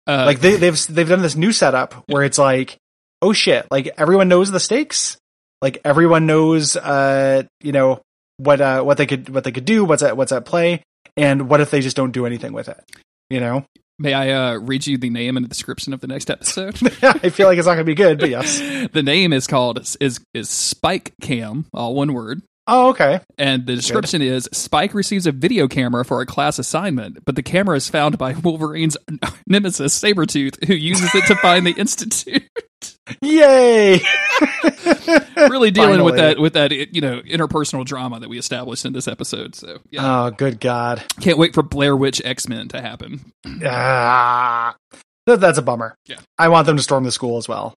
Uh, 0.08 0.24
Like 0.26 0.40
they, 0.40 0.58
they've, 0.58 0.88
they've 0.88 1.08
done 1.08 1.22
this 1.22 1.36
new 1.36 1.52
setup 1.52 2.04
where 2.08 2.24
it's 2.24 2.38
like, 2.38 2.78
oh 3.22 3.34
shit, 3.34 3.68
like 3.72 3.90
everyone 3.98 4.28
knows 4.28 4.52
the 4.52 4.60
stakes. 4.60 5.18
Like 5.62 5.80
everyone 5.86 6.26
knows, 6.26 6.76
uh, 6.76 7.44
you 7.62 7.72
know, 7.72 8.02
what, 8.38 8.62
uh, 8.62 8.84
what 8.84 8.98
they 8.98 9.06
could, 9.06 9.30
what 9.30 9.44
they 9.44 9.52
could 9.52 9.66
do, 9.66 9.86
what's 9.86 10.04
at, 10.04 10.18
what's 10.18 10.32
at 10.32 10.46
play. 10.46 10.84
And 11.18 11.50
what 11.50 11.62
if 11.62 11.72
they 11.72 11.82
just 11.82 11.96
don't 11.96 12.12
do 12.12 12.26
anything 12.26 12.52
with 12.54 12.68
it? 12.68 12.84
You 13.30 13.40
know? 13.40 13.66
May 13.98 14.14
I 14.14 14.32
uh, 14.32 14.56
read 14.56 14.86
you 14.86 14.98
the 14.98 15.10
name 15.10 15.38
and 15.38 15.46
the 15.46 15.50
description 15.50 15.94
of 15.94 16.02
the 16.02 16.08
next 16.08 16.30
episode? 16.30 16.76
I 17.02 17.30
feel 17.30 17.48
like 17.48 17.58
it's 17.58 17.66
not 17.66 17.76
going 17.76 17.86
to 17.86 17.90
be 17.90 17.96
good, 17.96 18.20
but 18.20 18.30
yes. 18.30 18.60
the 18.92 19.04
name 19.04 19.32
is 19.32 19.48
called 19.48 19.80
is 19.80 20.20
is 20.34 20.50
Spyke 20.50 21.12
Cam, 21.22 21.66
all 21.74 21.96
one 21.96 22.12
word. 22.12 22.42
Oh, 22.68 22.90
okay. 22.90 23.20
And 23.38 23.66
the 23.68 23.76
description 23.76 24.22
is 24.24 24.48
Spyke 24.52 24.94
receives 24.96 25.28
a 25.28 25.32
video 25.32 25.68
camera 25.68 26.04
for 26.04 26.22
a 26.22 26.26
class 26.26 26.58
assignment, 26.58 27.24
but 27.24 27.36
the 27.36 27.44
camera 27.44 27.78
is 27.78 27.90
found 27.90 28.18
by 28.18 28.34
Wolverine's 28.44 28.98
nemesis, 29.48 30.00
Sabretooth, 30.00 30.64
who 30.66 30.74
uses 30.74 31.14
it 31.14 31.26
to 31.28 31.36
find 31.36 31.66
the 31.66 31.72
Institute. 31.78 32.42
Yay! 33.22 34.00
really 35.38 35.72
dealing 35.72 36.04
with 36.04 36.16
that 36.18 36.40
with 36.40 36.54
that 36.54 36.72
you 36.72 37.02
know 37.02 37.22
interpersonal 37.22 37.86
drama 37.86 38.20
that 38.20 38.30
we 38.30 38.38
established 38.38 38.86
in 38.86 38.94
this 38.94 39.08
episode. 39.08 39.56
So 39.56 39.80
yeah, 39.92 40.26
Oh, 40.26 40.32
good 40.32 40.60
God. 40.60 41.04
can't 41.22 41.38
wait 41.38 41.54
for 41.54 41.64
Blair 41.64 41.96
Witch 41.96 42.22
X 42.26 42.48
Men 42.48 42.68
to 42.70 42.82
happen. 42.82 43.32
Ah, 43.64 44.76
that, 45.28 45.40
that's 45.40 45.58
a 45.58 45.62
bummer. 45.62 45.96
Yeah. 46.06 46.18
I 46.38 46.50
want 46.50 46.66
them 46.66 46.78
to 46.78 46.84
storm 46.84 47.04
the 47.04 47.12
school 47.12 47.38
as 47.38 47.48
well. 47.48 47.74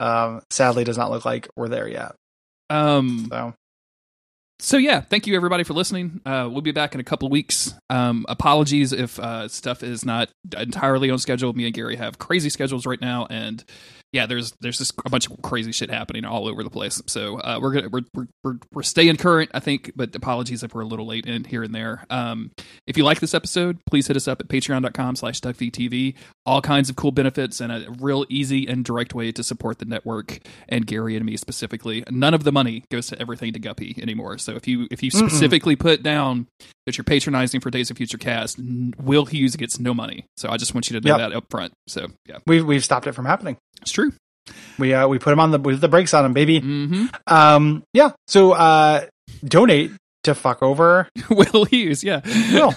Um, 0.00 0.42
sadly, 0.50 0.84
does 0.84 0.98
not 0.98 1.10
look 1.10 1.24
like 1.24 1.48
we're 1.56 1.68
there 1.68 1.88
yet. 1.88 2.14
Um, 2.70 3.26
So, 3.30 3.54
so 4.58 4.76
yeah, 4.76 5.00
thank 5.00 5.26
you 5.26 5.36
everybody 5.36 5.64
for 5.64 5.74
listening. 5.74 6.20
Uh, 6.24 6.48
we'll 6.50 6.62
be 6.62 6.72
back 6.72 6.94
in 6.94 7.00
a 7.00 7.04
couple 7.04 7.28
weeks. 7.28 7.74
Um, 7.90 8.24
apologies 8.28 8.92
if 8.92 9.18
uh, 9.18 9.48
stuff 9.48 9.82
is 9.82 10.04
not 10.04 10.30
entirely 10.56 11.10
on 11.10 11.18
schedule. 11.18 11.52
Me 11.52 11.66
and 11.66 11.74
Gary 11.74 11.96
have 11.96 12.18
crazy 12.18 12.48
schedules 12.48 12.86
right 12.86 13.00
now, 13.00 13.26
and 13.28 13.64
yeah, 14.12 14.26
there's 14.26 14.52
there's 14.60 14.78
just 14.78 14.94
a 15.04 15.10
bunch 15.10 15.28
of 15.28 15.42
crazy 15.42 15.72
shit 15.72 15.90
happening 15.90 16.24
all 16.24 16.46
over 16.48 16.62
the 16.62 16.70
place. 16.70 17.02
So 17.06 17.38
uh, 17.40 17.58
we're 17.60 17.72
gonna 17.72 17.88
we're, 17.90 18.24
we're 18.44 18.58
we're 18.72 18.82
staying 18.82 19.16
current, 19.16 19.50
I 19.52 19.60
think. 19.60 19.92
But 19.96 20.14
apologies 20.16 20.62
if 20.62 20.74
we're 20.74 20.82
a 20.82 20.86
little 20.86 21.06
late 21.06 21.26
in 21.26 21.44
here 21.44 21.62
and 21.62 21.74
there. 21.74 22.06
Um, 22.08 22.52
if 22.86 22.96
you 22.96 23.04
like 23.04 23.20
this 23.20 23.34
episode, 23.34 23.78
please 23.86 24.06
hit 24.06 24.16
us 24.16 24.26
up 24.28 24.40
at 24.40 24.48
patreon.com/slash 24.48 25.40
duckfeedtv. 25.40 26.14
All 26.46 26.62
kinds 26.62 26.88
of 26.88 26.96
cool 26.96 27.10
benefits 27.12 27.60
and 27.60 27.72
a 27.72 27.86
real 28.00 28.24
easy 28.28 28.66
and 28.66 28.84
direct 28.84 29.14
way 29.14 29.32
to 29.32 29.42
support 29.42 29.78
the 29.80 29.84
network 29.84 30.38
and 30.68 30.86
Gary 30.86 31.16
and 31.16 31.24
me 31.26 31.36
specifically. 31.36 32.04
None 32.10 32.32
of 32.34 32.44
the 32.44 32.52
money 32.52 32.84
goes 32.90 33.08
to 33.08 33.20
everything 33.20 33.52
to 33.52 33.58
Guppy 33.58 33.96
anymore. 34.00 34.38
So 34.38 34.52
if 34.54 34.66
you 34.68 34.86
if 34.90 35.02
you 35.02 35.10
Mm-mm. 35.10 35.28
specifically 35.28 35.76
put 35.76 36.02
down 36.02 36.46
that 36.86 36.96
you're 36.96 37.04
patronizing 37.04 37.60
for 37.60 37.70
Days 37.70 37.90
of 37.90 37.96
Future 37.96 38.18
Cast, 38.18 38.58
Will 38.98 39.26
Hughes 39.26 39.56
gets 39.56 39.80
no 39.80 39.92
money. 39.92 40.26
So 40.36 40.48
I 40.48 40.56
just 40.56 40.72
want 40.74 40.88
you 40.88 41.00
to 41.00 41.06
know 41.06 41.16
Yep. 41.18 41.30
that 41.30 41.36
up 41.36 41.44
front. 41.50 41.72
So 41.88 42.06
yeah, 42.28 42.38
we've, 42.46 42.64
we've 42.64 42.84
stopped 42.84 43.06
it 43.08 43.12
from 43.12 43.24
happening. 43.24 43.56
it's. 43.84 43.95
We, 44.78 44.94
uh, 44.94 45.08
we 45.08 45.18
put 45.18 45.30
them 45.30 45.40
on 45.40 45.50
the, 45.50 45.58
with 45.58 45.80
the 45.80 45.88
brakes 45.88 46.12
on 46.14 46.22
them, 46.24 46.32
baby. 46.32 46.60
hmm 46.60 47.06
Um, 47.26 47.82
yeah. 47.92 48.12
So, 48.26 48.52
uh, 48.52 49.06
donate 49.44 49.92
to 50.24 50.34
fuck 50.34 50.62
over 50.62 51.08
Will 51.30 51.64
Hughes, 51.64 52.02
yeah. 52.04 52.20
Will. 52.52 52.74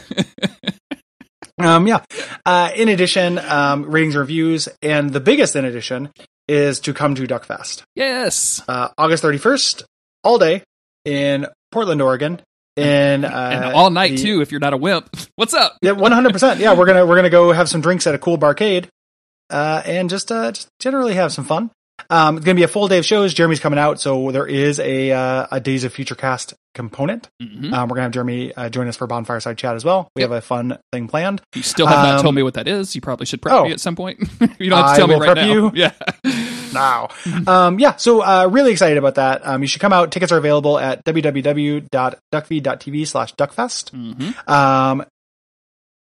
Um, 1.58 1.88
yeah. 1.88 2.04
Uh, 2.46 2.72
in 2.76 2.88
addition, 2.88 3.38
um, 3.38 3.84
ratings 3.84 4.16
reviews, 4.16 4.70
and 4.82 5.12
the 5.12 5.20
biggest 5.20 5.56
in 5.58 5.66
addition 5.66 6.10
is 6.48 6.80
to 6.82 6.94
come 6.94 7.16
to 7.16 7.24
Duckfest. 7.28 7.84
yes. 7.96 8.62
Uh, 8.68 8.90
August 8.98 9.24
31st, 9.24 9.84
all 10.24 10.38
day 10.40 10.64
in 11.06 11.46
Portland, 11.72 12.02
Oregon. 12.02 12.42
In, 12.78 13.26
uh, 13.26 13.28
and 13.52 13.66
all 13.76 13.90
night 13.90 14.12
the- 14.12 14.24
too 14.24 14.42
if 14.42 14.52
you're 14.52 14.62
not 14.62 14.74
a 14.74 14.78
wimp. 14.78 15.10
What's 15.36 15.54
up? 15.54 15.76
Yeah, 15.82 15.92
100%. 15.92 16.60
Yeah, 16.60 16.76
we're 16.76 16.86
gonna, 16.86 17.06
we're 17.06 17.18
gonna 17.18 17.30
go 17.30 17.52
have 17.52 17.68
some 17.68 17.82
drinks 17.82 18.08
at 18.08 18.16
a 18.16 18.20
cool 18.20 18.38
barcade, 18.38 18.88
uh, 19.50 19.82
and 19.86 20.10
just, 20.10 20.32
uh, 20.32 20.54
just 20.54 20.70
generally 20.80 21.16
have 21.16 21.34
some 21.34 21.44
fun. 21.44 21.72
Um, 22.12 22.38
it's 22.38 22.46
gonna 22.46 22.56
be 22.56 22.64
a 22.64 22.68
full 22.68 22.88
day 22.88 22.98
of 22.98 23.06
shows. 23.06 23.34
Jeremy's 23.34 23.60
coming 23.60 23.78
out, 23.80 24.00
so 24.00 24.32
there 24.32 24.48
is 24.48 24.80
a, 24.80 25.12
uh, 25.12 25.48
a 25.52 25.60
Days 25.60 25.84
of 25.84 25.94
Future 25.94 26.16
Cast 26.16 26.54
component. 26.74 27.30
Mhm. 27.42 27.72
Um, 27.74 27.90
we're 27.90 27.96
gonna 27.96 28.04
have 28.04 28.12
Jeremy, 28.12 28.54
uh, 28.56 28.70
join 28.70 28.88
us 28.88 28.98
for 28.98 29.06
Bonfire 29.08 29.40
Side 29.40 29.58
Chat 29.58 29.76
as 29.76 29.84
well. 29.86 30.10
We 30.16 30.22
Yep. 30.24 30.30
have 30.32 30.38
a 30.38 30.42
fun 30.42 30.78
thing 30.92 31.08
planned. 31.08 31.42
You 31.56 31.62
still 31.64 31.86
have 31.88 32.04
not 32.06 32.16
Um, 32.16 32.22
told 32.24 32.36
me 32.36 32.44
what 32.44 32.56
that 32.56 32.68
is. 32.68 32.96
You 32.96 33.02
probably 33.02 33.26
should 33.28 33.42
prep 33.42 33.54
oh. 33.56 33.66
me 33.66 33.72
at 33.72 33.80
some 33.80 33.96
point. 33.96 34.20
you 34.60 34.70
don't 34.70 34.80
have 34.84 34.96
to 34.96 34.98
tell 34.98 35.08
me 35.08 35.16
right 35.16 35.36
now. 35.36 35.46
you. 35.46 35.72
Yeah. 35.76 35.92
now. 36.74 37.10
um, 37.48 37.80
yeah, 37.80 37.96
so 37.98 38.22
uh, 38.22 38.48
really 38.52 38.72
excited 38.72 38.98
about 38.98 39.16
that. 39.16 39.46
Um, 39.46 39.62
you 39.62 39.68
should 39.68 39.82
come 39.82 39.94
out. 39.94 40.12
Tickets 40.12 40.32
are 40.32 40.38
available 40.38 40.78
at 40.80 41.04
www.duckfeed.tv 41.06 43.08
slash 43.08 43.34
duckfest. 43.36 43.90
hmm 43.92 44.32
Um, 44.52 45.06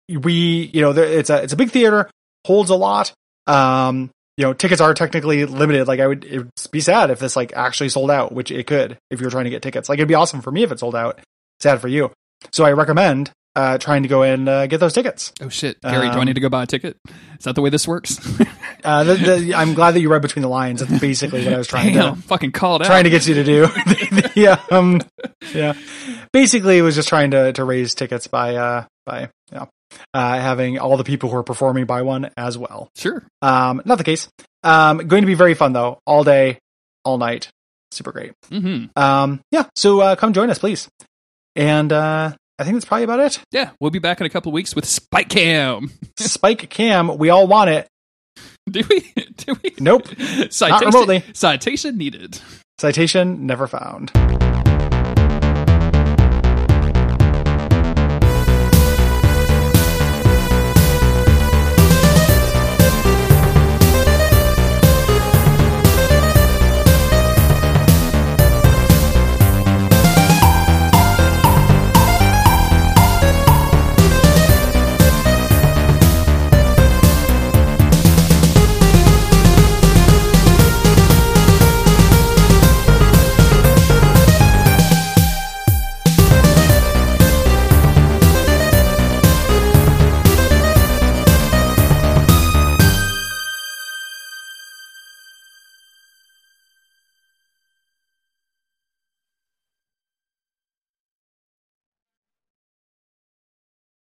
we, 0.09 0.69
you 0.73 0.79
know, 0.81 0.93
there, 0.93 1.03
it's 1.05 1.29
a 1.29 1.43
it's 1.43 1.51
a 1.53 1.57
big 1.57 1.71
theater, 1.71 2.09
holds 2.45 2.69
a 2.69 2.75
lot. 2.75 3.11
Um, 3.45 4.09
you 4.37 4.43
know, 4.45 4.53
tickets 4.53 4.79
are 4.81 4.93
technically 4.93 5.45
limited. 5.45 5.87
Like 5.87 5.99
I 5.99 6.07
would, 6.07 6.23
it 6.25 6.37
would 6.37 6.49
be 6.71 6.79
sad 6.79 7.09
if 7.11 7.19
this 7.19 7.35
like 7.35 7.53
actually 7.55 7.89
sold 7.89 8.11
out, 8.11 8.31
which 8.31 8.51
it 8.51 8.67
could 8.67 8.97
if 9.09 9.19
you 9.19 9.25
were 9.25 9.31
trying 9.31 9.45
to 9.45 9.49
get 9.49 9.61
tickets. 9.61 9.89
Like 9.89 9.97
it'd 9.99 10.07
be 10.07 10.13
awesome 10.15 10.41
for 10.41 10.51
me 10.51 10.63
if 10.63 10.71
it 10.71 10.79
sold 10.79 10.95
out. 10.95 11.19
Sad 11.59 11.81
for 11.81 11.87
you. 11.87 12.11
So 12.51 12.63
I 12.63 12.71
recommend 12.73 13.31
uh, 13.55 13.79
trying 13.79 14.03
to 14.03 14.09
go 14.09 14.21
and 14.21 14.47
uh, 14.47 14.67
get 14.67 14.79
those 14.79 14.93
tickets. 14.93 15.33
Oh 15.41 15.49
shit, 15.49 15.81
Gary, 15.81 16.09
do 16.09 16.17
I 16.17 16.19
Um, 16.19 16.25
need 16.25 16.35
to 16.35 16.39
go 16.39 16.49
buy 16.49 16.63
a 16.63 16.67
ticket? 16.67 16.97
Is 17.39 17.45
that 17.45 17.55
the 17.55 17.61
way 17.61 17.69
this 17.69 17.87
works? 17.87 18.19
Uh, 18.83 19.03
the, 19.03 19.15
the, 19.15 19.55
I'm 19.55 19.73
glad 19.73 19.95
that 19.95 20.01
you 20.01 20.09
read 20.09 20.21
between 20.21 20.43
the 20.43 20.47
lines. 20.47 20.79
That's 20.85 21.01
basically 21.01 21.43
what 21.43 21.51
I 21.53 21.57
was 21.57 21.67
trying 21.67 21.93
to 21.93 21.99
Damn, 21.99 22.15
fucking 22.15 22.51
called 22.51 22.83
out. 22.83 22.85
trying 22.85 23.03
to 23.05 23.09
get 23.09 23.27
you 23.27 23.33
to 23.33 23.43
do. 23.43 23.67
yeah, 24.39 24.61
um, 24.69 25.01
yeah. 25.53 25.73
Basically, 26.31 26.77
it 26.77 26.83
was 26.83 26.95
just 26.95 27.09
trying 27.09 27.31
to 27.31 27.51
to 27.53 27.63
raise 27.65 27.95
tickets 27.95 28.27
by 28.27 28.55
uh 28.55 28.85
by 29.05 29.29
yeah 29.51 29.65
uh 30.13 30.39
having 30.39 30.77
all 30.79 30.97
the 30.97 31.03
people 31.03 31.29
who 31.29 31.37
are 31.37 31.43
performing 31.43 31.85
buy 31.85 32.01
one 32.01 32.29
as 32.37 32.57
well. 32.57 32.89
Sure. 32.95 33.23
Um, 33.41 33.81
not 33.85 33.97
the 33.97 34.03
case. 34.03 34.29
Um, 34.63 34.97
going 34.99 35.21
to 35.21 35.27
be 35.27 35.33
very 35.35 35.53
fun 35.53 35.73
though, 35.73 35.99
all 36.05 36.23
day, 36.23 36.59
all 37.05 37.17
night, 37.17 37.49
super 37.91 38.11
great. 38.11 38.33
hmm 38.49 38.85
Um, 38.95 39.41
yeah. 39.51 39.65
So 39.75 39.99
uh, 40.01 40.15
come 40.15 40.33
join 40.33 40.49
us, 40.49 40.59
please. 40.59 40.87
And 41.55 41.91
uh, 41.91 42.33
I 42.59 42.63
think 42.63 42.75
that's 42.75 42.85
probably 42.85 43.03
about 43.05 43.19
it. 43.19 43.39
Yeah, 43.51 43.71
we'll 43.79 43.91
be 43.91 43.99
back 43.99 44.19
in 44.19 44.25
a 44.27 44.29
couple 44.29 44.49
of 44.49 44.53
weeks 44.53 44.75
with 44.75 44.85
Spyke 44.85 45.29
Cam. 45.29 45.89
Spyke 46.17 46.69
Cam, 46.69 47.17
we 47.17 47.29
all 47.29 47.47
want 47.47 47.69
it. 47.69 47.87
Do 48.69 48.81
we? 48.89 49.13
Do 49.37 49.55
we? 49.63 49.73
Nope. 49.79 50.07
Citation, 50.49 50.87
remotely. 50.87 51.23
Citation 51.33 51.97
needed. 51.97 52.39
Citation 52.79 53.45
never 53.47 53.65
found. 53.67 54.11